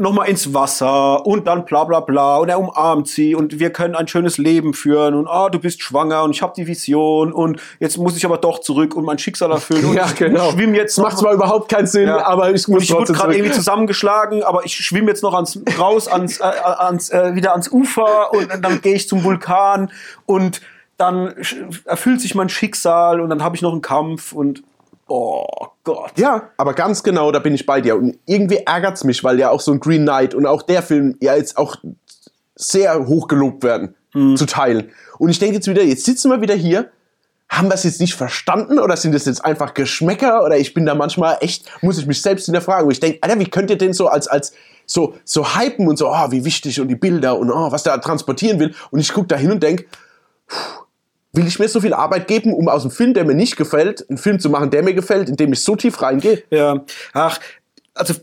mal 0.00 0.24
ins 0.24 0.52
Wasser 0.54 1.24
und 1.26 1.46
dann 1.46 1.64
bla 1.64 1.84
bla 1.84 2.00
bla 2.00 2.36
und 2.38 2.48
er 2.48 2.58
umarmt 2.58 3.06
sie 3.08 3.34
und 3.34 3.58
wir 3.58 3.70
können 3.70 3.94
ein 3.94 4.08
schönes 4.08 4.38
Leben 4.38 4.74
führen 4.74 5.14
und 5.14 5.28
ah, 5.28 5.48
du 5.50 5.58
bist 5.58 5.82
schwanger 5.82 6.22
und 6.24 6.30
ich 6.30 6.42
habe 6.42 6.52
die 6.56 6.66
Vision 6.66 7.32
und 7.32 7.60
jetzt 7.78 7.98
muss 7.98 8.16
ich 8.16 8.24
aber 8.24 8.38
doch 8.38 8.60
zurück 8.60 8.96
und 8.96 9.04
mein 9.04 9.18
Schicksal 9.18 9.50
erfüllen 9.50 9.84
und 9.84 9.94
Ja, 9.94 10.06
ich 10.06 10.14
genau. 10.16 10.50
schwimme 10.50 10.76
jetzt 10.76 10.96
Das 10.98 11.02
macht 11.04 11.18
zwar 11.18 11.32
überhaupt 11.34 11.68
keinen 11.70 11.86
Sinn, 11.86 12.08
Ja. 12.08 12.26
aber 12.26 12.50
ich 12.52 12.66
und 12.66 12.74
muss 12.74 12.84
ich 12.84 12.92
wurde 12.92 13.12
gerade 13.12 13.34
irgendwie 13.36 13.52
zusammengeschlagen, 13.52 14.42
aber 14.42 14.64
ich 14.64 14.74
schwimme 14.74 15.08
jetzt 15.08 15.22
noch 15.22 15.34
ans 15.34 15.60
raus 15.78 16.08
ans, 16.08 16.40
äh, 16.40 16.44
ans 16.44 17.10
äh, 17.10 17.34
wieder 17.34 17.52
ans 17.52 17.70
Ufer 17.70 18.32
und 18.32 18.48
dann 18.62 18.80
gehe 18.80 18.94
ich 18.94 19.08
zum 19.08 19.22
Vulkan 19.22 19.90
und 20.26 20.60
dann 20.96 21.34
erfüllt 21.84 22.20
sich 22.20 22.34
mein 22.34 22.48
Schicksal 22.48 23.20
und 23.20 23.30
dann 23.30 23.42
habe 23.42 23.56
ich 23.56 23.62
noch 23.62 23.72
einen 23.72 23.80
Kampf 23.82 24.32
und 24.32 24.62
oh 25.10 25.66
Gott. 25.84 26.12
Ja, 26.16 26.50
aber 26.56 26.72
ganz 26.74 27.02
genau, 27.02 27.32
da 27.32 27.40
bin 27.40 27.54
ich 27.54 27.66
bei 27.66 27.80
dir. 27.80 27.96
Und 27.96 28.18
irgendwie 28.26 28.58
ärgert's 28.64 29.04
mich, 29.04 29.22
weil 29.24 29.38
ja 29.38 29.50
auch 29.50 29.60
so 29.60 29.72
ein 29.72 29.80
Green 29.80 30.02
Knight 30.02 30.34
und 30.34 30.46
auch 30.46 30.62
der 30.62 30.82
Film 30.82 31.16
ja 31.20 31.34
jetzt 31.34 31.58
auch 31.58 31.76
sehr 32.54 33.06
hoch 33.06 33.28
gelobt 33.28 33.62
werden 33.62 33.94
zu 34.12 34.46
teilen. 34.46 34.90
Und 35.18 35.30
ich 35.30 35.38
denke 35.38 35.56
jetzt 35.56 35.68
wieder, 35.68 35.82
jetzt 35.82 36.04
sitzen 36.04 36.30
wir 36.30 36.40
wieder 36.40 36.54
hier. 36.54 36.90
Haben 37.48 37.68
wir 37.68 37.74
es 37.74 37.82
jetzt 37.82 38.00
nicht 38.00 38.14
verstanden 38.14 38.78
oder 38.78 38.96
sind 38.96 39.14
es 39.14 39.24
jetzt 39.24 39.44
einfach 39.44 39.74
Geschmäcker 39.74 40.44
oder 40.44 40.56
ich 40.56 40.72
bin 40.72 40.86
da 40.86 40.94
manchmal 40.94 41.38
echt, 41.40 41.64
muss 41.82 41.98
ich 41.98 42.06
mich 42.06 42.22
selbst 42.22 42.44
hinterfragen. 42.44 42.84
Und 42.84 42.92
ich 42.92 43.00
denke, 43.00 43.18
Alter, 43.22 43.40
wie 43.40 43.50
könnt 43.50 43.70
ihr 43.70 43.78
denn 43.78 43.92
so 43.92 44.06
als, 44.06 44.28
als 44.28 44.52
so, 44.86 45.14
so 45.24 45.56
hypen 45.56 45.88
und 45.88 45.96
so, 45.96 46.08
oh, 46.08 46.30
wie 46.30 46.44
wichtig 46.44 46.80
und 46.80 46.88
die 46.88 46.96
Bilder 46.96 47.38
und 47.38 47.50
oh, 47.50 47.72
was 47.72 47.82
der 47.82 48.00
transportieren 48.00 48.60
will. 48.60 48.74
Und 48.90 49.00
ich 49.00 49.12
gucke 49.12 49.28
da 49.28 49.36
hin 49.36 49.50
und 49.50 49.62
denke, 49.62 49.86
will 51.32 51.46
ich 51.46 51.58
mir 51.58 51.68
so 51.68 51.80
viel 51.80 51.94
Arbeit 51.94 52.26
geben, 52.26 52.54
um 52.54 52.68
aus 52.68 52.82
einem 52.82 52.90
Film, 52.90 53.14
der 53.14 53.24
mir 53.24 53.34
nicht 53.34 53.56
gefällt, 53.56 54.08
einen 54.08 54.18
Film 54.18 54.40
zu 54.40 54.50
machen, 54.50 54.70
der 54.70 54.82
mir 54.82 54.94
gefällt, 54.94 55.28
in 55.28 55.36
dem 55.36 55.52
ich 55.52 55.62
so 55.62 55.76
tief 55.76 56.02
reingehe? 56.02 56.42
Ja, 56.50 56.84
ach, 57.12 57.38
also 57.94 58.14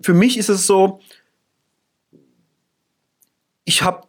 für 0.00 0.14
mich 0.14 0.38
ist 0.38 0.48
es 0.48 0.66
so, 0.66 1.00
ich 3.64 3.82
habe, 3.82 4.06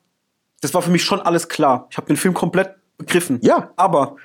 das 0.61 0.73
war 0.73 0.81
für 0.81 0.91
mich 0.91 1.03
schon 1.03 1.19
alles 1.19 1.49
klar. 1.49 1.87
Ich 1.89 1.97
habe 1.97 2.07
den 2.07 2.17
Film 2.17 2.33
komplett 2.33 2.75
begriffen. 2.97 3.39
Ja. 3.41 3.71
Aber 3.75 4.17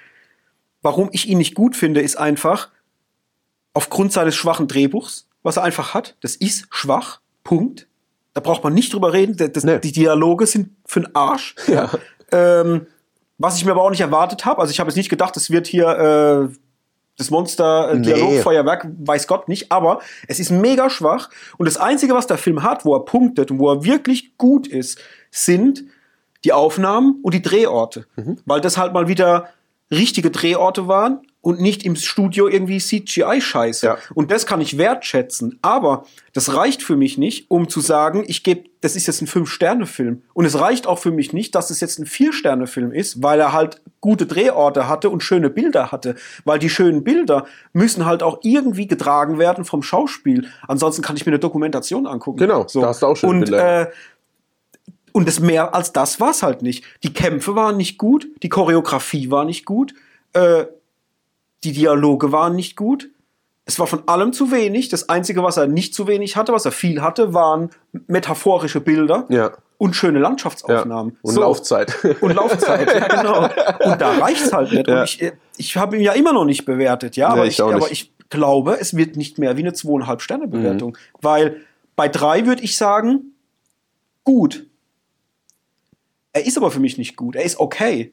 warum 0.83 1.09
ich 1.13 1.29
ihn 1.29 1.39
nicht 1.39 1.55
gut 1.55 1.77
finde, 1.77 2.01
ist 2.01 2.17
einfach 2.17 2.71
aufgrund 3.73 4.13
seines 4.13 4.35
schwachen 4.35 4.69
Drehbuchs, 4.69 5.29
was 5.43 5.57
er 5.57 5.63
einfach 5.63 5.95
hat. 5.95 6.17
Das 6.21 6.37
ist 6.37 6.67
schwach. 6.71 7.21
Punkt. 7.45 7.89
Da 8.35 8.41
braucht 8.41 8.63
man 8.65 8.75
nicht 8.75 8.93
drüber 8.93 9.13
reden. 9.13 9.37
Das, 9.37 9.65
Nee. 9.65 9.79
Die 9.79 9.93
Dialoge 9.93 10.47
sind 10.47 10.71
für 10.87 11.01
den 11.01 11.15
Arsch. 11.15 11.55
Ja. 11.67 11.91
Ähm, 12.31 12.87
was 13.43 13.57
ich 13.57 13.65
mir 13.65 13.73
aber 13.73 13.83
auch 13.83 13.91
nicht 13.91 14.01
erwartet 14.01 14.45
habe. 14.45 14.61
Also 14.61 14.71
ich 14.71 14.81
habe 14.81 14.89
jetzt 14.89 14.97
nicht 14.97 15.09
gedacht, 15.09 15.37
es 15.37 15.51
wird 15.51 15.67
hier 15.67 16.49
äh, 16.51 16.57
das 17.17 17.31
Monster 17.31 17.91
äh, 17.91 17.95
Nee. 17.97 18.15
Dialogfeuerwerk, 18.15 18.89
weiß 19.01 19.27
Gott 19.27 19.49
nicht. 19.49 19.73
Aber 19.73 20.01
es 20.29 20.39
ist 20.39 20.51
mega 20.51 20.89
schwach. 20.89 21.29
Und 21.59 21.67
das 21.67 21.77
Einzige, 21.77 22.15
was 22.15 22.27
der 22.27 22.39
Film 22.39 22.63
hat, 22.63 22.85
wo 22.85 22.95
er 22.95 23.05
punktet 23.05 23.51
und 23.51 23.59
wo 23.59 23.71
er 23.71 23.85
wirklich 23.85 24.37
gut 24.39 24.67
ist, 24.67 24.99
sind 25.31 25.85
die 26.45 26.53
Aufnahmen 26.53 27.21
und 27.23 27.35
die 27.35 27.43
Drehorte. 27.43 28.07
Mhm. 28.17 28.39
Weil 28.47 28.61
das 28.61 28.77
halt 28.77 28.93
mal 28.93 29.09
wieder 29.09 29.49
richtige 29.91 30.31
Drehorte 30.31 30.89
waren 30.89 31.21
und 31.43 31.61
nicht 31.61 31.85
im 31.85 31.97
Studio 31.97 32.49
irgendwie 32.49 32.79
CGI-Scheiße. 32.79 33.85
Ja. 33.87 33.99
Und 34.15 34.31
das 34.31 34.47
kann 34.47 34.61
ich 34.61 34.79
wertschätzen. 34.79 35.59
Aber 35.61 36.07
das 36.33 36.55
reicht 36.55 36.83
für 36.83 36.97
mich 36.97 37.19
nicht, 37.19 37.51
um 37.51 37.69
zu 37.69 37.81
sagen, 37.81 38.25
ich 38.27 38.45
gebe, 38.45 38.71
das 38.81 38.95
ist 38.95 39.09
jetzt 39.09 39.21
ein 39.21 39.27
Fünf-Sterne-Film. 39.27 40.23
Und 40.35 40.45
es 40.45 40.59
reicht 40.59 40.87
auch 40.87 41.01
für 41.01 41.11
mich 41.11 41.33
nicht, 41.33 41.55
dass 41.57 41.71
es 41.71 41.81
jetzt 41.81 41.99
ein 41.99 42.07
Vier-Sterne-Film 42.07 42.93
ist, 42.93 43.23
weil 43.25 43.41
er 43.41 43.53
halt 43.53 43.83
gute 44.01 44.27
Drehorte 44.27 44.89
hatte 44.89 45.11
und 45.11 45.23
schöne 45.25 45.51
Bilder 45.51 45.91
hatte. 45.91 46.15
Weil 46.45 46.61
die 46.61 46.71
schönen 46.71 47.03
Bilder 47.03 47.45
müssen 47.73 48.07
halt 48.07 48.23
auch 48.23 48.39
irgendwie 48.43 48.87
getragen 48.87 49.39
werden 49.39 49.65
vom 49.65 49.83
Schauspiel. 49.83 50.47
Ansonsten 50.69 51.03
kann 51.03 51.17
ich 51.17 51.27
mir 51.27 51.33
eine 51.33 51.41
Dokumentation 51.41 52.07
angucken. 52.07 52.39
Genau, 52.39 52.65
da 52.73 52.87
hast 52.87 53.03
du 53.03 53.07
auch 53.07 53.17
schöne 53.17 53.33
und, 53.33 53.41
Bilder. 53.41 53.83
Äh, 53.83 53.91
und 55.11 55.27
das 55.27 55.41
mehr 55.41 55.75
als 55.75 55.93
das 55.93 56.21
war 56.21 56.31
es 56.31 56.45
halt 56.45 56.63
nicht. 56.63 56.85
Die 57.03 57.13
Kämpfe 57.13 57.57
waren 57.57 57.77
nicht 57.77 57.99
gut, 57.99 58.29
die 58.43 58.49
Choreografie 58.49 59.31
war 59.31 59.45
nicht 59.45 59.67
gut, 59.67 59.93
äh, 60.33 60.65
die 61.65 61.73
Dialoge 61.73 62.33
waren 62.33 62.55
nicht 62.57 62.77
gut. 62.77 63.11
Es 63.65 63.79
war 63.79 63.87
von 63.87 64.07
allem 64.09 64.33
zu 64.33 64.51
wenig. 64.51 64.89
Das 64.89 65.09
Einzige, 65.09 65.43
was 65.43 65.57
er 65.57 65.67
nicht 65.69 65.95
zu 65.95 66.07
wenig 66.09 66.37
hatte, 66.37 66.53
was 66.53 66.65
er 66.65 66.73
viel 66.73 67.01
hatte, 67.01 67.33
waren 67.33 67.71
metaphorische 68.09 68.81
Bilder 68.81 69.27
Ja. 69.29 69.53
und 69.79 69.95
schöne 69.95 70.19
ja. 70.19 70.23
Landschaftsaufnahmen. 70.25 71.17
Und 71.23 71.35
So. 71.35 71.41
Laufzeit. 71.41 71.95
Und 72.21 72.35
Laufzeit, 72.35 72.93
ja, 72.93 73.07
genau. 73.09 73.45
Und 73.93 74.01
da 74.01 74.13
reicht's 74.19 74.53
halt 74.53 74.73
nicht. 74.73 74.89
Ja. 74.89 75.01
Und 75.01 75.05
ich, 75.05 75.33
ich 75.59 75.77
habe 75.77 75.97
ihn 75.97 76.03
ja 76.03 76.13
immer 76.13 76.33
noch 76.33 76.45
nicht 76.45 76.65
bewertet, 76.65 77.15
ja, 77.17 77.29
Nee, 77.29 77.35
aber, 77.41 77.47
ich 77.47 77.63
aber 77.63 77.91
ich 77.93 78.13
glaube, 78.31 78.79
es 78.81 78.97
wird 78.97 79.17
nicht 79.17 79.39
mehr 79.39 79.57
wie 79.57 79.61
eine 79.61 79.73
zweieinhalb 79.75 80.23
Sterne 80.23 80.49
Bewertung, 80.49 80.91
Mhm. 80.93 80.97
weil 81.21 81.61
bei 81.95 82.09
drei 82.09 82.47
würde 82.47 82.63
ich 82.65 82.77
sagen, 82.77 83.35
gut. 84.25 84.67
Er 86.33 86.45
ist 86.47 86.57
aber 86.57 86.71
für 86.71 86.81
mich 86.81 86.99
nicht 86.99 87.15
gut. 87.17 87.37
Er 87.37 87.45
ist 87.45 87.61
okay. 87.61 88.13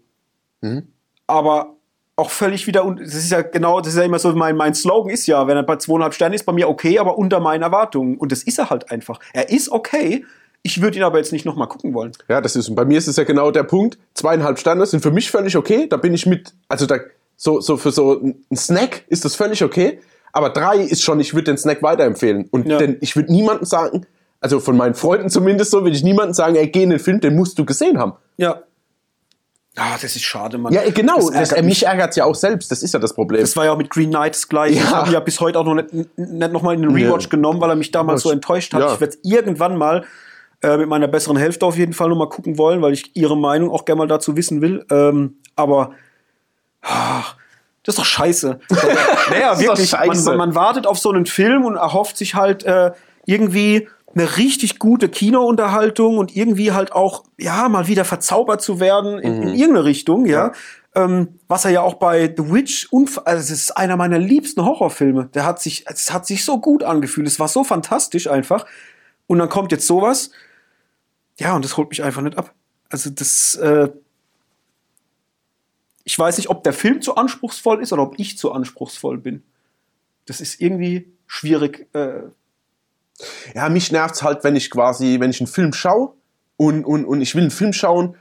Mhm. 0.61 0.89
Aber 1.25 1.75
auch 2.19 2.29
völlig 2.29 2.67
wieder, 2.67 2.85
und 2.85 2.99
das 2.99 3.15
ist 3.15 3.31
ja 3.31 3.41
genau, 3.41 3.79
das 3.79 3.93
ist 3.93 3.97
ja 3.97 4.03
immer 4.03 4.19
so, 4.19 4.31
mein, 4.33 4.55
mein 4.55 4.75
Slogan 4.75 5.11
ist 5.11 5.25
ja, 5.27 5.47
wenn 5.47 5.57
er 5.57 5.63
bei 5.63 5.77
zweieinhalb 5.77 6.13
Sternen 6.13 6.35
ist, 6.35 6.45
bei 6.45 6.53
mir 6.53 6.69
okay, 6.69 6.99
aber 6.99 7.17
unter 7.17 7.39
meinen 7.39 7.63
Erwartungen. 7.63 8.17
Und 8.17 8.31
das 8.31 8.43
ist 8.43 8.59
er 8.59 8.69
halt 8.69 8.91
einfach. 8.91 9.19
Er 9.33 9.49
ist 9.49 9.71
okay. 9.71 10.25
Ich 10.61 10.81
würde 10.81 10.97
ihn 10.97 11.03
aber 11.03 11.17
jetzt 11.17 11.31
nicht 11.31 11.45
nochmal 11.45 11.67
gucken 11.67 11.93
wollen. 11.93 12.11
Ja, 12.27 12.41
das 12.41 12.55
ist, 12.55 12.75
bei 12.75 12.85
mir 12.85 12.97
ist 12.97 13.07
es 13.07 13.15
ja 13.15 13.23
genau 13.23 13.49
der 13.49 13.63
Punkt. 13.63 13.97
Zweieinhalb 14.13 14.59
Sterne 14.59 14.85
sind 14.85 15.01
für 15.01 15.11
mich 15.11 15.31
völlig 15.31 15.55
okay. 15.55 15.87
Da 15.89 15.97
bin 15.97 16.13
ich 16.13 16.25
mit, 16.25 16.53
also 16.67 16.85
da, 16.85 16.97
so, 17.37 17.61
so 17.61 17.77
für 17.77 17.91
so 17.91 18.19
einen 18.19 18.43
Snack 18.55 19.03
ist 19.07 19.23
das 19.23 19.35
völlig 19.35 19.63
okay. 19.63 19.99
Aber 20.33 20.49
drei 20.49 20.77
ist 20.77 21.01
schon, 21.01 21.19
ich 21.19 21.33
würde 21.33 21.45
den 21.45 21.57
Snack 21.57 21.81
weiterempfehlen. 21.81 22.47
Und 22.51 22.67
Ja. 22.67 22.77
denn 22.77 22.97
ich 22.99 23.15
würde 23.15 23.31
niemandem 23.31 23.65
sagen, 23.65 24.05
also 24.41 24.59
von 24.59 24.77
meinen 24.77 24.93
Freunden 24.95 25.29
zumindest 25.29 25.71
so, 25.71 25.81
würde 25.83 25.95
ich 25.95 26.03
niemandem 26.03 26.33
sagen, 26.33 26.55
ey, 26.55 26.67
geh 26.67 26.83
in 26.83 26.89
den 26.91 26.99
Film, 26.99 27.19
den 27.19 27.35
musst 27.35 27.57
du 27.57 27.65
gesehen 27.65 27.97
haben. 27.97 28.13
Ja. 28.37 28.61
Ah, 29.79 29.97
das 30.01 30.15
ist 30.15 30.23
schade, 30.23 30.57
Mann. 30.57 30.73
Ja, 30.73 30.81
genau. 30.89 31.15
Das 31.17 31.25
Das 31.31 31.49
ärgert 31.51 31.57
äh, 31.57 31.61
mich. 31.67 31.85
ärgert 31.85 32.15
ja 32.17 32.25
auch 32.25 32.35
selbst. 32.35 32.69
Das 32.71 32.83
ist 32.83 32.93
ja 32.93 32.99
das 32.99 33.13
Problem. 33.13 33.39
Das 33.41 33.55
war 33.55 33.65
ja 33.65 33.71
auch 33.71 33.77
mit 33.77 33.89
Green 33.89 34.09
Knight 34.09 34.35
das 34.35 34.47
gleiche. 34.49 34.75
Ja. 34.75 34.83
Ich 34.83 34.91
habe 34.91 35.11
ja 35.11 35.19
bis 35.21 35.39
heute 35.39 35.57
auch 35.59 35.63
noch 35.65 35.75
nicht, 35.75 35.93
nicht 36.17 36.51
nochmal 36.51 36.75
in 36.75 36.81
den 36.81 36.91
Rewatch 36.91 37.25
Ja. 37.25 37.29
genommen, 37.29 37.61
weil 37.61 37.69
er 37.69 37.75
mich 37.75 37.91
damals 37.91 38.21
so 38.23 38.31
enttäuscht 38.31 38.73
hat. 38.73 38.81
Ja. 38.81 38.93
Ich 38.93 38.99
werde 38.99 39.17
irgendwann 39.23 39.77
mal 39.77 40.03
äh, 40.61 40.75
mit 40.77 40.89
meiner 40.89 41.07
besseren 41.07 41.37
Hälfte 41.37 41.65
auf 41.65 41.77
jeden 41.77 41.93
Fall 41.93 42.09
nochmal 42.09 42.27
gucken 42.29 42.57
wollen, 42.57 42.81
weil 42.81 42.91
ich 42.93 43.15
ihre 43.15 43.37
Meinung 43.37 43.71
auch 43.71 43.85
gerne 43.85 43.99
mal 43.99 44.07
dazu 44.07 44.35
wissen 44.35 44.61
will. 44.61 44.85
Ähm, 44.91 45.37
aber 45.55 45.91
ach, 46.81 47.35
das 47.83 47.93
ist 47.95 47.99
doch 47.99 48.05
scheiße. 48.05 48.59
naja, 49.29 49.57
wirklich. 49.59 49.91
Man, 49.93 50.37
man 50.37 50.55
wartet 50.55 50.85
auf 50.85 50.99
so 50.99 51.09
einen 51.11 51.25
Film 51.25 51.63
und 51.63 51.77
erhofft 51.77 52.17
sich 52.17 52.35
halt 52.35 52.63
äh, 52.63 52.91
irgendwie 53.25 53.87
eine 54.15 54.37
richtig 54.37 54.79
gute 54.79 55.09
Kinounterhaltung 55.09 56.17
und 56.17 56.35
irgendwie 56.35 56.71
halt 56.71 56.91
auch, 56.91 57.23
ja, 57.37 57.69
mal 57.69 57.87
wieder 57.87 58.05
verzaubert 58.05 58.61
zu 58.61 58.79
werden 58.79 59.19
in, 59.19 59.43
in 59.43 59.49
irgendeine 59.49 59.83
Richtung, 59.85 60.25
ja. 60.25 60.51
Ähm, 60.95 61.39
was 61.47 61.65
er 61.65 61.71
ja 61.71 61.81
auch 61.81 61.95
bei 61.95 62.33
The 62.35 62.51
Witch, 62.51 62.87
unf 62.91 63.21
also 63.23 63.41
es 63.41 63.51
ist 63.51 63.77
einer 63.77 63.95
meiner 63.95 64.17
liebsten 64.17 64.65
Horrorfilme. 64.65 65.29
Der 65.33 65.45
hat 65.45 65.61
sich, 65.61 65.85
es 65.87 66.11
hat 66.11 66.25
sich 66.25 66.43
so 66.43 66.59
gut 66.59 66.83
angefühlt. 66.83 67.27
Es 67.27 67.39
war 67.39 67.47
so 67.47 67.63
fantastisch 67.63 68.27
einfach. 68.27 68.65
Und 69.27 69.37
dann 69.37 69.49
kommt 69.49 69.71
jetzt 69.71 69.85
sowas. 69.85 70.31
Ja, 71.37 71.55
und 71.55 71.63
das 71.63 71.77
holt 71.77 71.89
mich 71.89 72.03
einfach 72.03 72.23
nicht 72.23 72.37
ab. 72.37 72.55
Also 72.89 73.11
das, 73.11 73.53
äh, 73.55 73.89
ich 76.03 76.17
weiß 76.17 76.37
nicht, 76.37 76.49
ob 76.49 76.63
der 76.63 76.73
Film 76.73 77.03
zu 77.03 77.15
anspruchsvoll 77.15 77.83
ist 77.83 77.93
oder 77.93 78.01
ob 78.01 78.17
ich 78.17 78.39
zu 78.39 78.51
anspruchsvoll 78.51 79.19
bin. 79.19 79.43
Das 80.25 80.41
ist 80.41 80.59
irgendwie 80.59 81.13
schwierig. 81.27 81.87
Äh, 81.93 82.23
Ja, 83.53 83.69
mich 83.69 83.91
nervt's 83.91 84.23
halt, 84.23 84.43
wenn 84.43 84.55
ich 84.55 84.69
quasi, 84.69 85.19
wenn 85.19 85.29
ich 85.29 85.39
einen 85.39 85.47
Film 85.47 85.73
schaue 85.73 86.13
und, 86.57 86.85
und, 86.85 87.05
und 87.05 87.21
ich 87.21 87.35
will 87.35 87.43
einen 87.43 87.51
Film 87.51 87.73
schauen, 87.73 88.15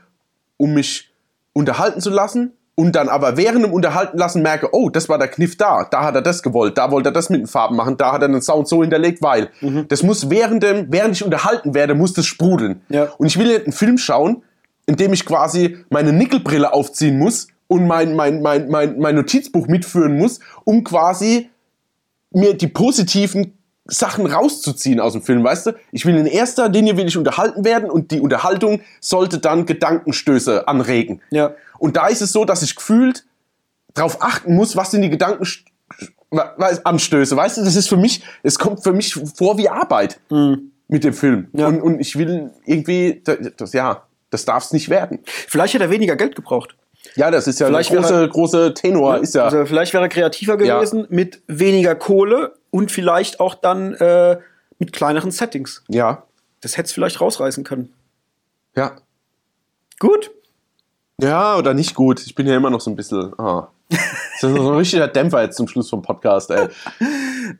um 0.57 0.73
mich 0.73 1.11
unterhalten 1.53 2.01
zu 2.01 2.09
lassen 2.09 2.53
und 2.75 2.95
dann 2.95 3.09
aber 3.09 3.35
während 3.35 3.65
dem 3.65 3.73
Unterhalten 3.73 4.17
lassen 4.17 4.41
merke, 4.41 4.69
oh, 4.71 4.89
das 4.89 5.09
war 5.09 5.17
der 5.17 5.27
Kniff 5.27 5.57
da, 5.57 5.85
da 5.89 6.03
hat 6.03 6.15
er 6.15 6.21
das 6.21 6.41
gewollt, 6.41 6.77
da 6.77 6.91
wollte 6.91 7.09
er 7.09 7.11
das 7.11 7.29
mit 7.29 7.41
den 7.41 7.47
Farben 7.47 7.75
machen, 7.75 7.97
da 7.97 8.13
hat 8.13 8.21
er 8.21 8.29
den 8.29 8.41
Sound 8.41 8.67
so 8.69 8.81
hinterlegt, 8.81 9.21
weil 9.21 9.49
das 9.89 10.03
muss 10.03 10.29
während 10.29 10.63
dem, 10.63 10.87
während 10.89 11.15
ich 11.15 11.23
unterhalten 11.23 11.73
werde, 11.73 11.93
muss 11.93 12.13
das 12.13 12.25
sprudeln. 12.25 12.81
Ja. 12.87 13.09
Und 13.17 13.27
ich 13.27 13.37
will 13.37 13.47
nicht 13.47 13.65
einen 13.65 13.73
Film 13.73 13.97
schauen, 13.97 14.43
in 14.85 14.95
dem 14.95 15.11
ich 15.11 15.25
quasi 15.25 15.77
meine 15.89 16.13
Nickelbrille 16.13 16.71
aufziehen 16.71 17.19
muss 17.19 17.49
und 17.67 17.85
mein, 17.85 18.15
mein, 18.15 18.41
mein, 18.41 18.69
mein, 18.69 18.97
mein 18.97 19.15
Notizbuch 19.15 19.67
mitführen 19.67 20.17
muss, 20.17 20.39
um 20.63 20.85
quasi 20.85 21.49
mir 22.31 22.55
die 22.55 22.67
positiven 22.67 23.58
Sachen 23.89 24.25
rauszuziehen 24.25 24.99
aus 24.99 25.13
dem 25.13 25.21
Film, 25.21 25.43
weißt 25.43 25.67
du? 25.67 25.71
Ich 25.91 26.05
will 26.05 26.15
in 26.17 26.25
erster 26.25 26.69
Linie 26.69 26.97
will 26.97 27.07
ich 27.07 27.17
unterhalten 27.17 27.63
werden 27.65 27.89
und 27.89 28.11
die 28.11 28.19
Unterhaltung 28.21 28.81
sollte 28.99 29.39
dann 29.39 29.65
Gedankenstöße 29.65 30.67
anregen. 30.67 31.21
Ja. 31.31 31.53
Und 31.79 31.97
da 31.97 32.07
ist 32.07 32.21
es 32.21 32.31
so, 32.31 32.45
dass 32.45 32.61
ich 32.61 32.75
gefühlt 32.75 33.25
darauf 33.93 34.21
achten 34.21 34.55
muss, 34.55 34.75
was 34.75 34.91
sind 34.91 35.01
die 35.01 35.09
Gedankenanstöße, 35.09 37.35
weißt 37.35 37.57
du? 37.57 37.63
Das 37.63 37.75
ist 37.75 37.89
für 37.89 37.97
mich, 37.97 38.23
es 38.43 38.59
kommt 38.59 38.83
für 38.83 38.93
mich 38.93 39.15
vor 39.35 39.57
wie 39.57 39.69
Arbeit 39.69 40.19
mit 40.87 41.03
dem 41.03 41.13
Film. 41.13 41.47
Ja. 41.53 41.67
Und, 41.67 41.81
und 41.81 41.99
ich 41.99 42.15
will 42.17 42.51
irgendwie, 42.65 43.21
das, 43.57 43.73
ja, 43.73 44.03
das 44.29 44.45
darf 44.45 44.65
es 44.65 44.71
nicht 44.73 44.89
werden. 44.89 45.19
vielleicht 45.25 45.73
hätte 45.73 45.85
er 45.85 45.89
weniger 45.89 46.15
Geld 46.15 46.35
gebraucht. 46.35 46.75
Ja, 47.15 47.31
das 47.31 47.47
ist 47.47 47.59
ja 47.59 47.67
Vielleicht 47.67 47.91
der 47.91 48.01
große, 48.01 48.13
wäre- 48.13 48.29
große 48.29 48.73
Tenor, 48.73 49.17
ist 49.19 49.33
ja. 49.33 49.45
Also 49.45 49.65
vielleicht 49.65 49.93
wäre 49.93 50.03
er 50.03 50.09
kreativer 50.09 50.61
Ja. 50.63 50.75
gewesen 50.77 51.07
mit 51.09 51.41
weniger 51.47 51.95
Kohle 51.95 52.53
und 52.71 52.91
vielleicht 52.91 53.39
auch 53.39 53.55
dann 53.55 53.93
äh, 53.95 54.39
mit 54.77 54.93
kleineren 54.93 55.31
Settings. 55.31 55.83
ja, 55.87 56.23
Das 56.61 56.77
hätte 56.77 56.87
es 56.87 56.93
vielleicht 56.93 57.19
rausreißen 57.21 57.63
können. 57.63 57.93
ja. 58.75 58.95
Gut. 59.99 60.31
Ja, 61.21 61.57
oder 61.57 61.73
nicht 61.73 61.93
gut. 61.93 62.25
Ich 62.25 62.33
bin 62.33 62.47
ja 62.47 62.55
immer 62.55 62.69
noch 62.69 62.79
so 62.79 62.89
ein 62.89 62.95
bisschen. 62.95 63.37
Ah. 63.37 63.67
Das 64.41 64.49
ist 64.51 64.55
so 64.57 64.69
ein 64.71 64.77
richtiger 64.77 65.09
Dämpfer 65.09 65.41
jetzt 65.41 65.57
zum 65.57 65.67
Schluss 65.67 65.89
vom 65.89 66.01
Podcast, 66.01 66.49
ey. 66.51 66.69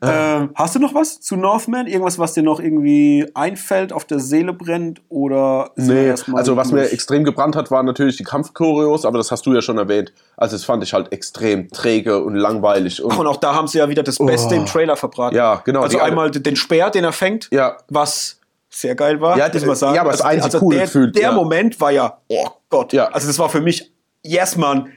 Ähm, 0.02 0.50
hast 0.54 0.74
du 0.74 0.78
noch 0.78 0.94
was 0.94 1.20
zu 1.20 1.36
Northman? 1.36 1.86
Irgendwas, 1.86 2.18
was 2.18 2.34
dir 2.34 2.42
noch 2.42 2.60
irgendwie 2.60 3.28
einfällt, 3.34 3.92
auf 3.92 4.04
der 4.04 4.20
Seele 4.20 4.52
brennt? 4.52 5.02
Oder 5.08 5.70
Nee, 5.76 6.14
also 6.32 6.56
was 6.56 6.72
mir 6.72 6.90
extrem 6.92 7.24
gebrannt 7.24 7.56
hat, 7.56 7.70
waren 7.70 7.86
natürlich 7.86 8.16
die 8.16 8.24
Kampfchoreos, 8.24 9.04
aber 9.04 9.18
das 9.18 9.30
hast 9.30 9.46
du 9.46 9.54
ja 9.54 9.62
schon 9.62 9.78
erwähnt. 9.78 10.12
Also 10.36 10.56
das 10.56 10.64
fand 10.64 10.82
ich 10.82 10.92
halt 10.92 11.12
extrem 11.12 11.68
träge 11.70 12.22
und 12.22 12.34
langweilig. 12.34 13.02
Und 13.02 13.16
Und 13.18 13.26
auch 13.26 13.36
da 13.36 13.54
haben 13.54 13.68
sie 13.68 13.78
ja 13.78 13.88
wieder 13.88 14.02
das 14.02 14.18
Beste 14.18 14.54
im 14.54 14.66
Trailer 14.66 14.96
verbraten. 14.96 15.36
Ja, 15.36 15.62
genau, 15.64 15.82
Also 15.82 15.98
einmal 16.00 16.30
den 16.30 16.56
Speer, 16.56 16.90
den 16.90 17.04
er 17.04 17.12
fängt, 17.12 17.48
Ja. 17.50 17.76
was 17.88 18.40
sehr 18.70 18.94
geil 18.94 19.20
war. 19.20 19.36
Ja, 19.36 19.50
muss 19.52 19.66
man 19.66 19.76
sagen. 19.76 19.94
ja, 19.96 20.00
aber 20.02 20.12
das 20.12 20.20
einzig 20.22 20.44
also 20.44 20.60
cool 20.64 20.74
der, 20.74 20.84
gefühlt, 20.84 21.16
der 21.16 21.22
ja. 21.22 21.32
Moment 21.32 21.80
war 21.80 21.90
ja, 21.90 22.18
oh 22.28 22.46
Gott. 22.68 22.92
Ja. 22.92 23.08
Also 23.08 23.26
das 23.26 23.38
war 23.38 23.48
für 23.48 23.60
mich, 23.60 23.92
yes, 24.22 24.56
Mann, 24.56 24.88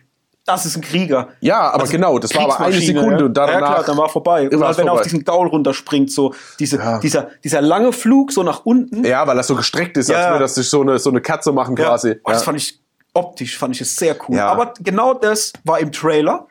das 0.45 0.65
ist 0.65 0.75
ein 0.75 0.81
Krieger. 0.81 1.29
Ja, 1.39 1.71
aber 1.71 1.85
genau, 1.87 2.19
das 2.19 2.35
war 2.35 2.43
aber 2.43 2.59
eine 2.59 2.79
Sekunde 2.79 3.19
ja. 3.19 3.25
und 3.25 3.33
danach 3.33 3.53
ja, 3.53 3.59
klar, 3.59 3.83
dann 3.85 3.97
war 3.97 4.09
vorbei. 4.09 4.49
Und 4.49 4.61
halt, 4.63 4.77
wenn 4.77 4.87
er 4.87 4.93
auf 4.93 5.01
diesen 5.01 5.23
Gaul 5.23 5.47
runterspringt, 5.47 6.11
so 6.11 6.33
diese, 6.59 6.77
Ja. 6.77 6.99
dieser, 6.99 7.29
dieser 7.43 7.61
lange 7.61 7.93
Flug 7.93 8.31
so 8.33 8.43
nach 8.43 8.65
unten. 8.65 9.05
Ja, 9.05 9.25
weil 9.25 9.37
das 9.37 9.47
so 9.47 9.55
gestreckt 9.55 9.95
ist, 9.97 10.09
Ja. 10.09 10.17
als 10.17 10.27
würde 10.27 10.39
das 10.39 10.55
sich 10.55 10.69
so 10.69 10.81
eine, 10.81 10.99
so 10.99 11.09
eine 11.09 11.21
Katze 11.21 11.51
machen 11.53 11.75
quasi. 11.75 12.15
Oh, 12.23 12.31
das 12.31 12.43
fand 12.43 12.57
ich 12.57 12.79
optisch, 13.13 13.57
fand 13.57 13.75
ich 13.75 13.81
es 13.81 13.95
sehr 13.95 14.17
cool. 14.27 14.39
Aber 14.39 14.73
genau 14.81 15.13
das 15.13 15.53
war 15.63 15.79
im 15.79 15.91
Trailer. 15.91 16.47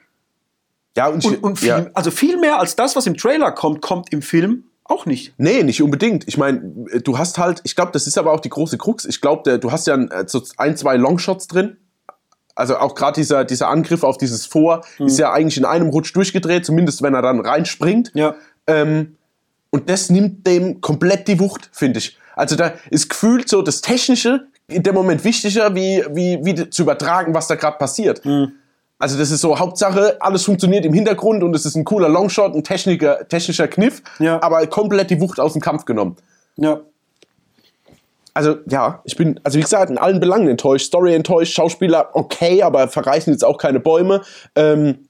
ja, 0.97 1.09
und, 1.09 1.25
Und, 1.25 1.43
und 1.43 1.59
viel, 1.59 1.91
also 1.93 2.11
viel 2.11 2.39
mehr 2.39 2.59
als 2.59 2.77
das, 2.77 2.97
was 2.97 3.07
im 3.07 3.17
Trailer 3.17 3.53
kommt, 3.53 3.83
kommt 3.83 4.13
im 4.13 4.23
Film 4.23 4.65
auch 4.85 5.07
nicht. 5.07 5.35
Nee, 5.39 5.63
nicht 5.63 5.83
unbedingt. 5.83 6.27
Ich 6.29 6.37
meine, 6.39 6.61
du 7.03 7.19
hast 7.19 7.39
halt, 7.39 7.61
ich 7.65 7.77
glaube, 7.77 7.93
das 7.93 8.07
ist 8.07 8.19
aber 8.19 8.33
auch 8.33 8.41
die 8.41 8.49
große 8.49 8.79
Krux. 8.79 9.05
Ich 9.05 9.21
glaube, 9.21 9.59
du 9.59 9.73
hast 9.73 9.87
ja 9.87 9.95
ein, 9.95 10.11
äh, 10.11 10.25
so 10.27 10.43
ein, 10.57 10.77
zwei 10.77 10.97
Longshots 10.97 11.47
drin. 11.47 11.77
Also 12.55 12.77
auch 12.77 12.95
gerade 12.95 13.15
dieser, 13.21 13.45
dieser 13.45 13.69
Angriff 13.69 14.03
auf 14.05 14.19
dieses 14.19 14.47
Vor 14.47 14.83
Hm. 14.99 15.07
ist 15.07 15.19
ja 15.19 15.33
eigentlich 15.33 15.57
in 15.57 15.65
einem 15.65 15.89
Rutsch 15.89 16.15
durchgedreht, 16.15 16.65
zumindest 16.67 17.03
wenn 17.03 17.15
er 17.15 17.23
dann 17.23 17.41
reinspringt. 17.41 18.11
Ja. 18.15 18.35
Ähm, 18.67 19.17
und 19.71 19.89
das 19.89 20.11
nimmt 20.11 20.47
dem 20.47 20.81
komplett 20.81 21.29
die 21.29 21.41
Wucht, 21.41 21.71
finde 21.73 21.99
ich. 21.99 22.19
Also 22.37 22.57
da 22.57 22.73
ist 22.91 23.09
gefühlt 23.09 23.49
so 23.49 23.63
das 23.63 23.81
Technische 23.81 24.47
in 24.69 24.83
dem 24.83 24.95
Moment 24.95 25.25
wichtiger, 25.25 25.75
wie, 25.75 26.05
wie, 26.13 26.39
wie 26.45 26.71
zu 26.71 26.83
übertragen, 26.83 27.35
was 27.35 27.47
da 27.47 27.55
gerade 27.57 27.79
passiert. 27.79 28.25
Hm. 28.25 28.53
Also 28.99 29.19
das 29.19 29.31
ist 29.33 29.41
so 29.41 29.59
Hauptsache, 29.59 30.19
alles 30.21 30.45
funktioniert 30.45 30.85
im 30.85 30.93
Hintergrund 30.93 31.43
und 31.43 31.57
es 31.57 31.67
ist 31.67 31.75
ein 31.75 31.85
cooler 31.85 32.09
Longshot, 32.09 32.55
ein 32.55 32.63
technischer, 32.63 33.27
technischer 33.29 33.67
Kniff, 33.67 34.01
Ja. 34.21 34.41
aber 34.43 34.65
komplett 34.69 35.11
die 35.11 35.21
Wucht 35.21 35.41
aus 35.41 35.55
dem 35.55 35.61
Kampf 35.63 35.85
genommen. 35.87 36.17
Ja. 36.57 36.81
Also 38.35 38.57
ja, 38.69 39.03
ich 39.05 39.17
bin, 39.17 39.39
also 39.45 39.59
wie 39.59 39.63
gesagt, 39.63 39.91
in 39.91 39.99
allen 39.99 40.21
Belangen 40.21 40.49
enttäuscht. 40.49 40.87
Story 40.87 41.15
enttäuscht, 41.15 41.55
Schauspieler 41.55 42.11
okay, 42.15 42.63
aber 42.63 42.89
verreißen 42.89 43.33
jetzt 43.33 43.45
auch 43.45 43.59
keine 43.59 43.81
Bäume. 43.81 44.23
Ähm, 44.57 45.07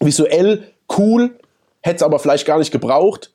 visuell 0.00 0.64
cool, 0.96 1.38
hätte 1.80 1.96
es 1.96 2.02
aber 2.02 2.18
vielleicht 2.18 2.46
gar 2.46 2.58
nicht 2.58 2.70
gebraucht. 2.70 3.32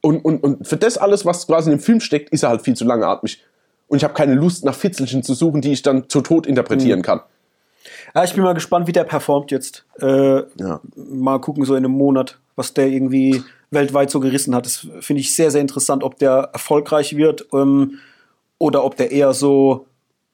Und, 0.00 0.24
und, 0.24 0.44
und 0.44 0.66
für 0.66 0.76
das 0.76 0.96
alles, 0.96 1.26
was 1.26 1.46
quasi 1.46 1.70
in 1.70 1.78
dem 1.78 1.82
Film 1.82 2.00
steckt, 2.00 2.30
ist 2.30 2.44
er 2.44 2.50
halt 2.50 2.62
viel 2.62 2.74
zu 2.74 2.84
langatmig. 2.84 3.42
Und 3.88 3.96
ich 3.96 4.04
habe 4.04 4.14
keine 4.14 4.34
Lust, 4.34 4.64
nach 4.64 4.74
Fitzelchen 4.74 5.22
zu 5.22 5.34
suchen, 5.34 5.60
die 5.60 5.72
ich 5.72 5.82
dann 5.82 6.08
zu 6.08 6.20
Tod 6.20 6.46
interpretieren 6.46 7.02
kann. 7.02 7.20
Ja, 8.14 8.22
ich 8.22 8.34
bin 8.34 8.44
mal 8.44 8.54
gespannt, 8.54 8.86
wie 8.86 8.92
der 8.92 9.04
performt 9.04 9.50
jetzt. 9.50 9.84
Äh, 10.00 10.42
Ja. 10.58 10.80
Mal 10.94 11.40
gucken, 11.40 11.64
so 11.64 11.74
in 11.74 11.84
einem 11.84 11.94
Monat, 11.94 12.38
was 12.54 12.74
der 12.74 12.88
irgendwie 12.88 13.42
weltweit 13.70 14.10
so 14.10 14.20
gerissen 14.20 14.54
hat. 14.54 14.66
Das 14.66 14.86
finde 15.00 15.20
ich 15.20 15.34
sehr, 15.34 15.50
sehr 15.50 15.60
interessant, 15.60 16.04
ob 16.04 16.18
der 16.18 16.50
erfolgreich 16.52 17.16
wird 17.16 17.46
ähm, 17.52 17.98
oder 18.58 18.84
ob 18.84 18.96
der 18.96 19.10
eher 19.10 19.32
so 19.32 19.86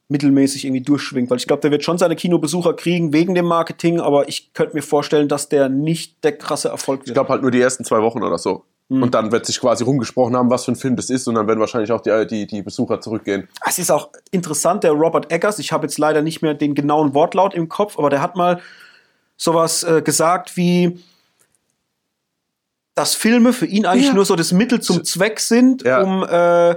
mittelmäßig 0.09 0.65
irgendwie 0.65 0.83
durchschwingt. 0.83 1.31
Weil 1.31 1.39
ich 1.39 1.47
glaube, 1.47 1.63
der 1.63 1.71
wird 1.71 1.83
schon 1.85 1.99
seine 1.99 2.17
Kinobesucher 2.17 2.75
kriegen 2.75 3.13
wegen 3.13 3.35
dem 3.35 3.47
Marketing, 3.47 4.01
aber 4.01 4.29
ich 4.29 4.53
könnte 4.53 4.75
mir 4.75 4.83
vorstellen, 4.83 5.29
dass 5.29 5.49
der 5.49 5.69
nicht 5.69 6.23
der 6.25 6.37
krasse 6.37 6.69
Erfolg 6.69 7.01
wird. 7.01 7.09
Ich 7.09 7.15
glaube 7.15 7.31
halt 7.31 7.43
nur 7.43 7.51
die 7.51 7.61
ersten 7.61 7.85
zwei 7.85 8.03
Wochen 8.03 8.23
oder 8.23 8.39
so. 8.39 8.65
Und 8.91 9.15
dann 9.15 9.33
wird 9.33 9.47
sich 9.47 9.59
quasi 9.61 9.83
rumgesprochen 9.83 10.37
haben, 10.37 10.51
was 10.51 10.67
für 10.67 10.73
ein 10.73 10.77
Film 10.77 10.95
das 10.95 11.09
ist. 11.09 11.27
Und 11.27 11.37
dann 11.37 11.47
werden 11.49 11.59
wahrscheinlich 11.59 11.91
auch 11.91 12.03
die, 12.03 12.27
die, 12.27 12.47
die 12.47 12.61
Besucher 12.63 13.01
zurückgehen. 13.01 13.49
Es 13.67 13.79
ist 13.79 13.91
auch 13.91 14.11
interessant, 14.31 14.85
der 14.85 14.93
Robert 14.93 15.33
Eggers, 15.33 15.59
ich 15.59 15.73
habe 15.73 15.87
jetzt 15.87 15.97
leider 15.99 16.21
nicht 16.21 16.43
mehr 16.43 16.53
den 16.53 16.75
genauen 16.75 17.15
Wortlaut 17.15 17.55
im 17.55 17.71
Kopf, 17.71 17.99
aber 17.99 18.11
der 18.11 18.21
hat 18.21 18.37
mal 18.37 18.61
sowas 19.39 19.85
äh, 19.85 20.03
gesagt 20.03 20.59
wie, 20.59 20.99
dass 22.95 23.15
Filme 23.15 23.53
für 23.55 23.67
ihn 23.67 23.87
eigentlich 23.87 24.09
Ja. 24.09 24.15
nur 24.15 24.27
so 24.27 24.37
das 24.37 24.53
Mittel 24.53 24.81
zum 24.81 25.03
Zweck 25.03 25.41
sind, 25.41 25.83
Ja. 25.83 26.03
um 26.03 26.23
äh, 26.23 26.77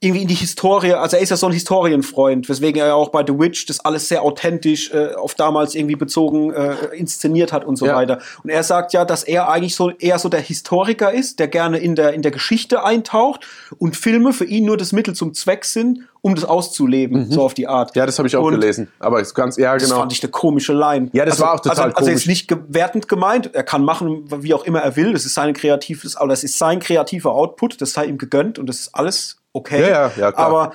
irgendwie 0.00 0.22
in 0.22 0.28
die 0.28 0.34
Historie, 0.34 0.92
also 0.92 1.16
er 1.16 1.22
ist 1.22 1.30
ja 1.30 1.36
so 1.36 1.46
ein 1.46 1.52
Historienfreund, 1.52 2.48
weswegen 2.48 2.80
er 2.80 2.86
ja 2.88 2.94
auch 2.94 3.08
bei 3.08 3.24
The 3.26 3.36
Witch 3.36 3.66
das 3.66 3.80
alles 3.80 4.08
sehr 4.08 4.22
authentisch 4.22 4.92
äh, 4.92 5.14
auf 5.14 5.34
damals 5.34 5.74
irgendwie 5.74 5.96
bezogen 5.96 6.52
äh, 6.52 6.74
inszeniert 6.94 7.52
hat 7.52 7.64
und 7.64 7.74
so 7.76 7.86
Ja. 7.86 7.96
weiter. 7.96 8.20
Und 8.44 8.50
er 8.50 8.62
sagt 8.62 8.92
ja, 8.92 9.04
dass 9.04 9.24
er 9.24 9.48
eigentlich 9.48 9.74
so 9.74 9.90
eher 9.90 10.20
so 10.20 10.28
der 10.28 10.40
Historiker 10.40 11.12
ist, 11.12 11.40
der 11.40 11.48
gerne 11.48 11.78
in 11.78 11.96
der 11.96 12.12
in 12.12 12.22
der 12.22 12.30
Geschichte 12.30 12.84
eintaucht 12.84 13.44
und 13.78 13.96
Filme 13.96 14.32
für 14.32 14.44
ihn 14.44 14.66
nur 14.66 14.76
das 14.76 14.92
Mittel 14.92 15.14
zum 15.14 15.34
Zweck 15.34 15.64
sind, 15.64 16.00
um 16.28 16.34
das 16.34 16.44
auszuleben, 16.44 17.30
so 17.30 17.42
auf 17.42 17.54
die 17.54 17.66
Art. 17.66 17.94
Mhm. 17.94 17.98
Ja, 18.00 18.06
das 18.06 18.18
habe 18.18 18.28
ich 18.28 18.36
auch 18.36 18.44
Und 18.44 18.52
gelesen. 18.60 18.88
Aber 19.00 19.20
ist 19.20 19.34
ganz, 19.34 19.56
ja, 19.56 19.74
Das 19.74 19.84
genau. 19.84 19.98
fand 20.00 20.12
ich 20.12 20.22
eine 20.22 20.30
komische 20.30 20.72
Line. 20.72 21.10
Ja, 21.12 21.24
das 21.24 21.40
war 21.40 21.54
auch 21.54 21.60
total 21.60 21.70
also, 21.70 21.82
also 21.82 21.94
komisch. 22.06 22.14
ist 22.14 22.26
nicht 22.26 22.48
gewertend 22.48 23.08
gemeint. 23.08 23.54
Er 23.54 23.64
kann 23.64 23.84
machen, 23.84 24.24
wie 24.42 24.54
auch 24.54 24.64
immer 24.64 24.80
er 24.80 24.94
will. 24.96 25.12
Das 25.12 25.24
ist 25.24 25.34
sein 25.34 25.52
kreatives, 25.54 26.16
aber 26.16 26.28
das 26.28 26.44
ist 26.44 26.58
sein 26.58 26.78
kreativer 26.80 27.32
Output. 27.32 27.80
Das 27.80 27.92
sei 27.92 28.06
ihm 28.06 28.18
gegönnt 28.18 28.58
und 28.58 28.66
das 28.68 28.78
ist 28.80 28.94
alles 28.94 29.38
okay. 29.52 29.80
Ja, 29.80 29.88
ja, 29.88 30.12
ja, 30.16 30.32
klar. 30.32 30.46
Aber 30.46 30.72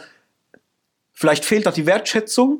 vielleicht 1.11 1.45
fehlt 1.45 1.65
da 1.65 1.71
die 1.71 1.85
Wertschätzung, 1.85 2.59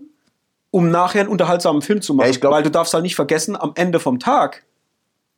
um 0.71 0.89
nachher 0.89 1.21
einen 1.21 1.29
unterhaltsamen 1.29 1.81
Film 1.81 2.01
zu 2.01 2.13
machen. 2.13 2.25
Ja, 2.27 2.31
ich 2.31 2.41
glaub- 2.41 2.53
Weil 2.53 2.63
du 2.63 2.71
darfst 2.71 2.93
halt 2.93 3.03
nicht 3.03 3.15
vergessen, 3.15 3.55
am 3.55 3.73
Ende 3.75 3.99
vom 3.99 4.19
Tag 4.19 4.63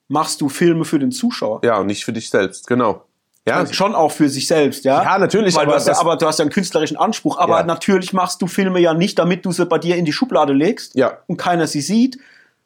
machst 0.08 0.40
du 0.42 0.50
Filme 0.50 0.86
für 0.86 1.00
den 1.00 1.12
Zuschauer. 1.12 1.62
Ja, 1.64 1.78
und 1.80 1.88
nicht 1.88 2.06
für 2.06 2.14
dich 2.14 2.30
selbst, 2.30 2.68
genau. 2.68 3.04
Ja, 3.48 3.58
Also 3.58 3.74
schon 3.74 3.94
auch 3.94 4.12
für 4.12 4.28
sich 4.28 4.48
selbst, 4.48 4.86
ja. 4.86 5.04
Ja, 5.04 5.20
natürlich, 5.20 5.54
Weil 5.56 5.64
aber 5.64 5.74
du 5.74 5.78
hast 5.78 5.88
ja, 5.88 6.00
aber 6.00 6.16
du 6.18 6.26
hast 6.26 6.40
ja 6.40 6.44
einen 6.44 6.52
künstlerischen 6.52 6.98
Anspruch. 6.98 7.38
Aber 7.38 7.60
Ja. 7.60 7.64
natürlich 7.64 8.12
machst 8.12 8.42
du 8.42 8.48
Filme 8.48 8.80
ja 8.80 8.96
nicht, 8.96 9.20
damit 9.20 9.46
du 9.46 9.52
sie 9.52 9.66
bei 9.68 9.78
dir 9.78 9.98
in 9.98 10.06
die 10.06 10.14
Schublade 10.14 10.52
legst 10.54 10.96
Ja. 10.96 11.20
und 11.28 11.38
keiner 11.38 11.68
sie 11.68 11.82
sieht, 11.82 12.18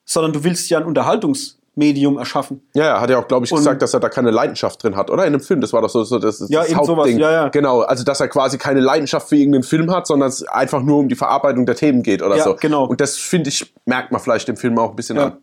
sondern 0.06 0.31
du 0.31 0.43
willst 0.45 0.69
ja 0.69 0.77
ein 0.80 0.85
Unterhaltungsmedium 0.85 2.18
erschaffen. 2.18 2.61
Ja, 2.73 2.85
er 2.95 3.01
hat 3.01 3.10
ja 3.10 3.19
auch, 3.19 3.27
glaube 3.27 3.45
ich, 3.45 3.51
Und- 3.51 3.57
gesagt, 3.57 3.81
dass 3.81 3.93
er 3.93 3.99
da 3.99 4.07
keine 4.07 4.31
Leidenschaft 4.31 4.81
drin 4.81 4.95
hat, 4.95 5.10
oder? 5.11 5.26
In 5.26 5.34
dem 5.34 5.41
Film, 5.41 5.60
das 5.60 5.73
war 5.73 5.81
doch 5.81 5.89
so, 5.89 6.06
so 6.06 6.18
das, 6.18 6.45
Ja, 6.47 6.61
das 6.61 6.69
irgend 6.69 6.85
sowas, 6.85 7.10
ja, 7.11 7.30
ja. 7.30 7.47
Genau, 7.49 7.81
also 7.81 8.06
dass 8.06 8.22
er 8.22 8.30
quasi 8.30 8.57
keine 8.57 8.80
Leidenschaft 8.80 9.27
für 9.27 9.35
irgendeinen 9.35 9.64
Film 9.64 9.91
hat, 9.91 10.07
sondern 10.07 10.30
es 10.30 10.43
einfach 10.47 10.81
nur 10.81 10.99
um 10.99 11.10
die 11.10 11.15
Verarbeitung 11.15 11.65
der 11.65 11.76
Themen 11.76 12.03
geht 12.03 12.22
oder 12.22 12.38
Ja, 12.38 12.43
so. 12.45 12.56
genau. 12.56 12.85
Und 12.85 13.01
das, 13.01 13.18
finde 13.18 13.49
ich, 13.49 13.73
merkt 13.85 14.14
man 14.14 14.22
vielleicht 14.22 14.47
dem 14.47 14.56
Film 14.56 14.80
auch 14.80 14.91
ein 14.91 14.95
bisschen 14.95 15.18
Ja. 15.18 15.26
an. 15.26 15.38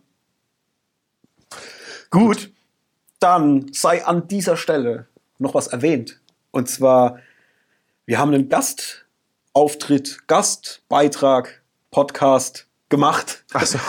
Gut, 2.09 2.49
dann 3.19 3.67
sei 3.73 4.03
an 4.05 4.27
dieser 4.27 4.57
Stelle 4.57 5.05
noch 5.39 5.53
was 5.53 5.67
erwähnt. 5.67 6.19
Und 6.51 6.69
zwar, 6.69 7.19
wir 8.05 8.19
haben 8.19 8.33
einen 8.33 8.49
Gastauftritt, 8.49 10.27
Gastbeitrag, 10.27 11.61
Podcast 11.91 12.67
gemacht. 12.89 13.43
Also, 13.53 13.79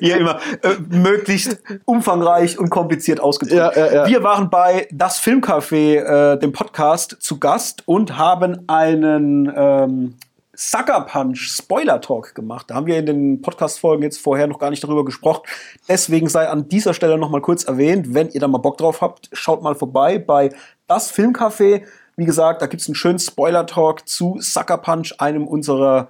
hier 0.00 0.16
immer 0.20 0.38
äh, 0.62 0.76
möglichst 0.88 1.58
umfangreich 1.84 2.58
und 2.58 2.70
kompliziert 2.70 3.20
ausgedrückt. 3.20 3.58
Ja, 3.58 3.72
ja, 3.74 3.94
ja. 3.94 4.06
Wir 4.06 4.22
waren 4.22 4.48
bei 4.48 4.88
Das 4.92 5.18
Filmcafé, 5.20 6.34
äh, 6.34 6.38
dem 6.38 6.52
Podcast, 6.52 7.16
zu 7.20 7.38
Gast 7.38 7.82
und 7.86 8.16
haben 8.16 8.68
einen 8.68 9.52
ähm, 9.56 10.14
Sucker 10.56 11.02
Punch 11.02 11.38
Spoiler 11.48 12.00
Talk 12.00 12.34
gemacht. 12.34 12.70
Da 12.70 12.74
haben 12.76 12.86
wir 12.86 12.98
in 12.98 13.06
den 13.06 13.42
Podcast-Folgen 13.42 14.02
jetzt 14.02 14.18
vorher 14.18 14.46
noch 14.46 14.58
gar 14.58 14.70
nicht 14.70 14.82
darüber 14.82 15.04
gesprochen. 15.04 15.42
Deswegen 15.88 16.28
sei 16.28 16.48
an 16.48 16.68
dieser 16.68 16.94
Stelle 16.94 17.18
noch 17.18 17.30
mal 17.30 17.42
kurz 17.42 17.64
erwähnt, 17.64 18.14
wenn 18.14 18.28
ihr 18.30 18.40
da 18.40 18.48
mal 18.48 18.58
Bock 18.58 18.78
drauf 18.78 19.00
habt, 19.02 19.28
schaut 19.32 19.62
mal 19.62 19.74
vorbei 19.74 20.18
bei 20.18 20.50
Das 20.86 21.12
Filmcafé. 21.12 21.82
Wie 22.16 22.24
gesagt, 22.24 22.62
da 22.62 22.66
gibt's 22.66 22.88
einen 22.88 22.94
schönen 22.94 23.18
Spoiler 23.18 23.66
Talk 23.66 24.08
zu 24.08 24.38
Sucker 24.40 24.78
Punch, 24.78 25.12
einem 25.18 25.46
unserer 25.46 26.08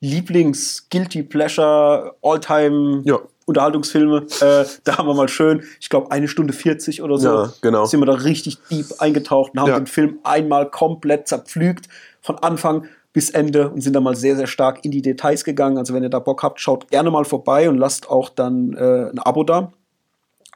Lieblings-Guilty 0.00 1.22
Pleasure 1.24 2.14
All-Time 2.22 3.02
Ja. 3.04 3.18
Unterhaltungsfilme. 3.46 4.26
Äh, 4.40 4.64
da 4.84 4.96
haben 4.98 5.08
wir 5.08 5.14
mal 5.14 5.28
schön, 5.28 5.64
ich 5.80 5.88
glaube, 5.88 6.10
eine 6.12 6.28
Stunde 6.28 6.52
40 6.52 7.02
oder 7.02 7.18
so. 7.18 7.28
Ja, 7.28 7.52
genau. 7.62 7.84
Sind 7.84 8.00
wir 8.00 8.06
da 8.06 8.14
richtig 8.14 8.58
deep 8.70 8.86
eingetaucht 9.00 9.52
und 9.52 9.60
haben 9.60 9.68
Ja. 9.68 9.78
den 9.80 9.86
Film 9.88 10.18
einmal 10.22 10.70
komplett 10.70 11.26
zerpflügt 11.28 11.88
von 12.22 12.38
Anfang 12.38 12.86
bis 13.12 13.30
Ende 13.30 13.70
und 13.70 13.80
sind 13.80 13.94
da 13.94 14.00
mal 14.00 14.16
sehr, 14.16 14.36
sehr 14.36 14.46
stark 14.46 14.84
in 14.84 14.90
die 14.90 15.02
Details 15.02 15.44
gegangen. 15.44 15.78
Also 15.78 15.94
wenn 15.94 16.02
ihr 16.02 16.10
da 16.10 16.20
Bock 16.20 16.42
habt, 16.42 16.60
schaut 16.60 16.88
gerne 16.90 17.10
mal 17.10 17.24
vorbei 17.24 17.68
und 17.68 17.76
lasst 17.76 18.08
auch 18.08 18.28
dann 18.28 18.74
äh, 18.74 19.10
ein 19.10 19.18
Abo 19.18 19.44
da. 19.44 19.72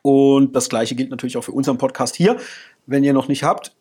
Und 0.02 0.54
das 0.54 0.68
gleiche 0.68 0.94
gilt 0.94 1.10
natürlich 1.10 1.36
auch 1.36 1.44
für 1.44 1.52
unseren 1.52 1.78
Podcast 1.78 2.14
hier. 2.14 2.36
Wenn 2.86 3.04
ihr 3.04 3.14
noch 3.14 3.28
nicht 3.28 3.42
habt, 3.42 3.74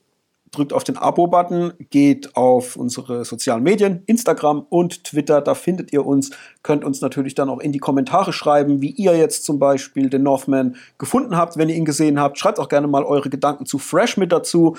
drückt 0.54 0.72
auf 0.72 0.84
den 0.84 0.98
Abo-Button, 0.98 1.74
geht 1.90 2.36
auf 2.36 2.76
unsere 2.76 3.26
sozialen 3.26 3.64
Medien, 3.64 4.04
Instagram 4.06 4.66
und 4.70 5.04
Twitter, 5.04 5.42
da 5.42 5.56
findet 5.56 5.92
ihr 5.92 6.06
uns, 6.06 6.32
könnt 6.62 6.86
uns 6.86 7.02
natürlich 7.02 7.36
dann 7.36 7.50
auch 7.50 7.60
in 7.60 7.72
die 7.72 7.80
Kommentare 7.80 8.32
schreiben, 8.32 8.82
wie 8.82 8.92
ihr 8.92 9.18
jetzt 9.18 9.44
zum 9.44 9.60
Beispiel 9.60 10.10
den 10.10 10.24
Northman 10.24 10.76
gefunden 10.98 11.36
habt, 11.36 11.58
wenn 11.58 11.70
ihr 11.70 11.76
ihn 11.76 11.86
gesehen 11.86 12.20
habt. 12.20 12.38
Schreibt 12.38 12.60
auch 12.60 12.70
gerne 12.70 12.88
mal 12.88 13.04
eure 13.04 13.30
Gedanken 13.30 13.66
zu 13.66 13.80
Fresh 13.80 14.18
mit 14.18 14.32
dazu. 14.32 14.78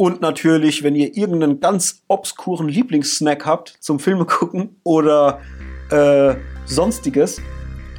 Und 0.00 0.20
natürlich, 0.20 0.84
wenn 0.84 0.94
ihr 0.94 1.16
irgendeinen 1.16 1.58
ganz 1.58 2.02
obskuren 2.06 2.68
Lieblingssnack 2.68 3.44
habt 3.44 3.76
zum 3.80 3.98
Filme 3.98 4.24
gucken 4.26 4.76
oder 4.84 5.40
äh, 5.90 6.36
sonstiges, 6.66 7.42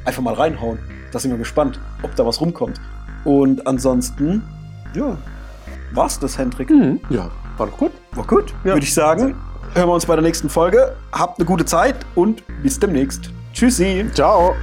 einfach 0.06 0.22
mal 0.22 0.32
reinhauen. 0.32 0.78
Da 1.12 1.18
sind 1.18 1.30
wir 1.30 1.36
gespannt, 1.38 1.78
ob 2.02 2.16
da 2.16 2.24
was 2.24 2.40
rumkommt. 2.40 2.80
Und 3.24 3.66
ansonsten, 3.66 4.42
ja, 4.94 5.18
war's 5.92 6.18
das, 6.18 6.38
Hendrik. 6.38 6.70
Ja, 7.10 7.30
war 7.58 7.66
doch 7.66 7.76
gut. 7.76 7.92
War 8.12 8.26
gut, 8.26 8.54
Ja. 8.64 8.72
würde 8.72 8.84
ich 8.86 8.94
sagen. 8.94 9.36
Hören 9.74 9.88
wir 9.88 9.92
uns 9.94 10.06
bei 10.06 10.14
der 10.16 10.22
nächsten 10.22 10.48
Folge. 10.48 10.96
Habt 11.12 11.38
eine 11.38 11.44
gute 11.46 11.66
Zeit 11.66 11.96
und 12.14 12.42
bis 12.62 12.80
demnächst. 12.80 13.30
Tschüssi. 13.52 14.06
Ciao. 14.14 14.54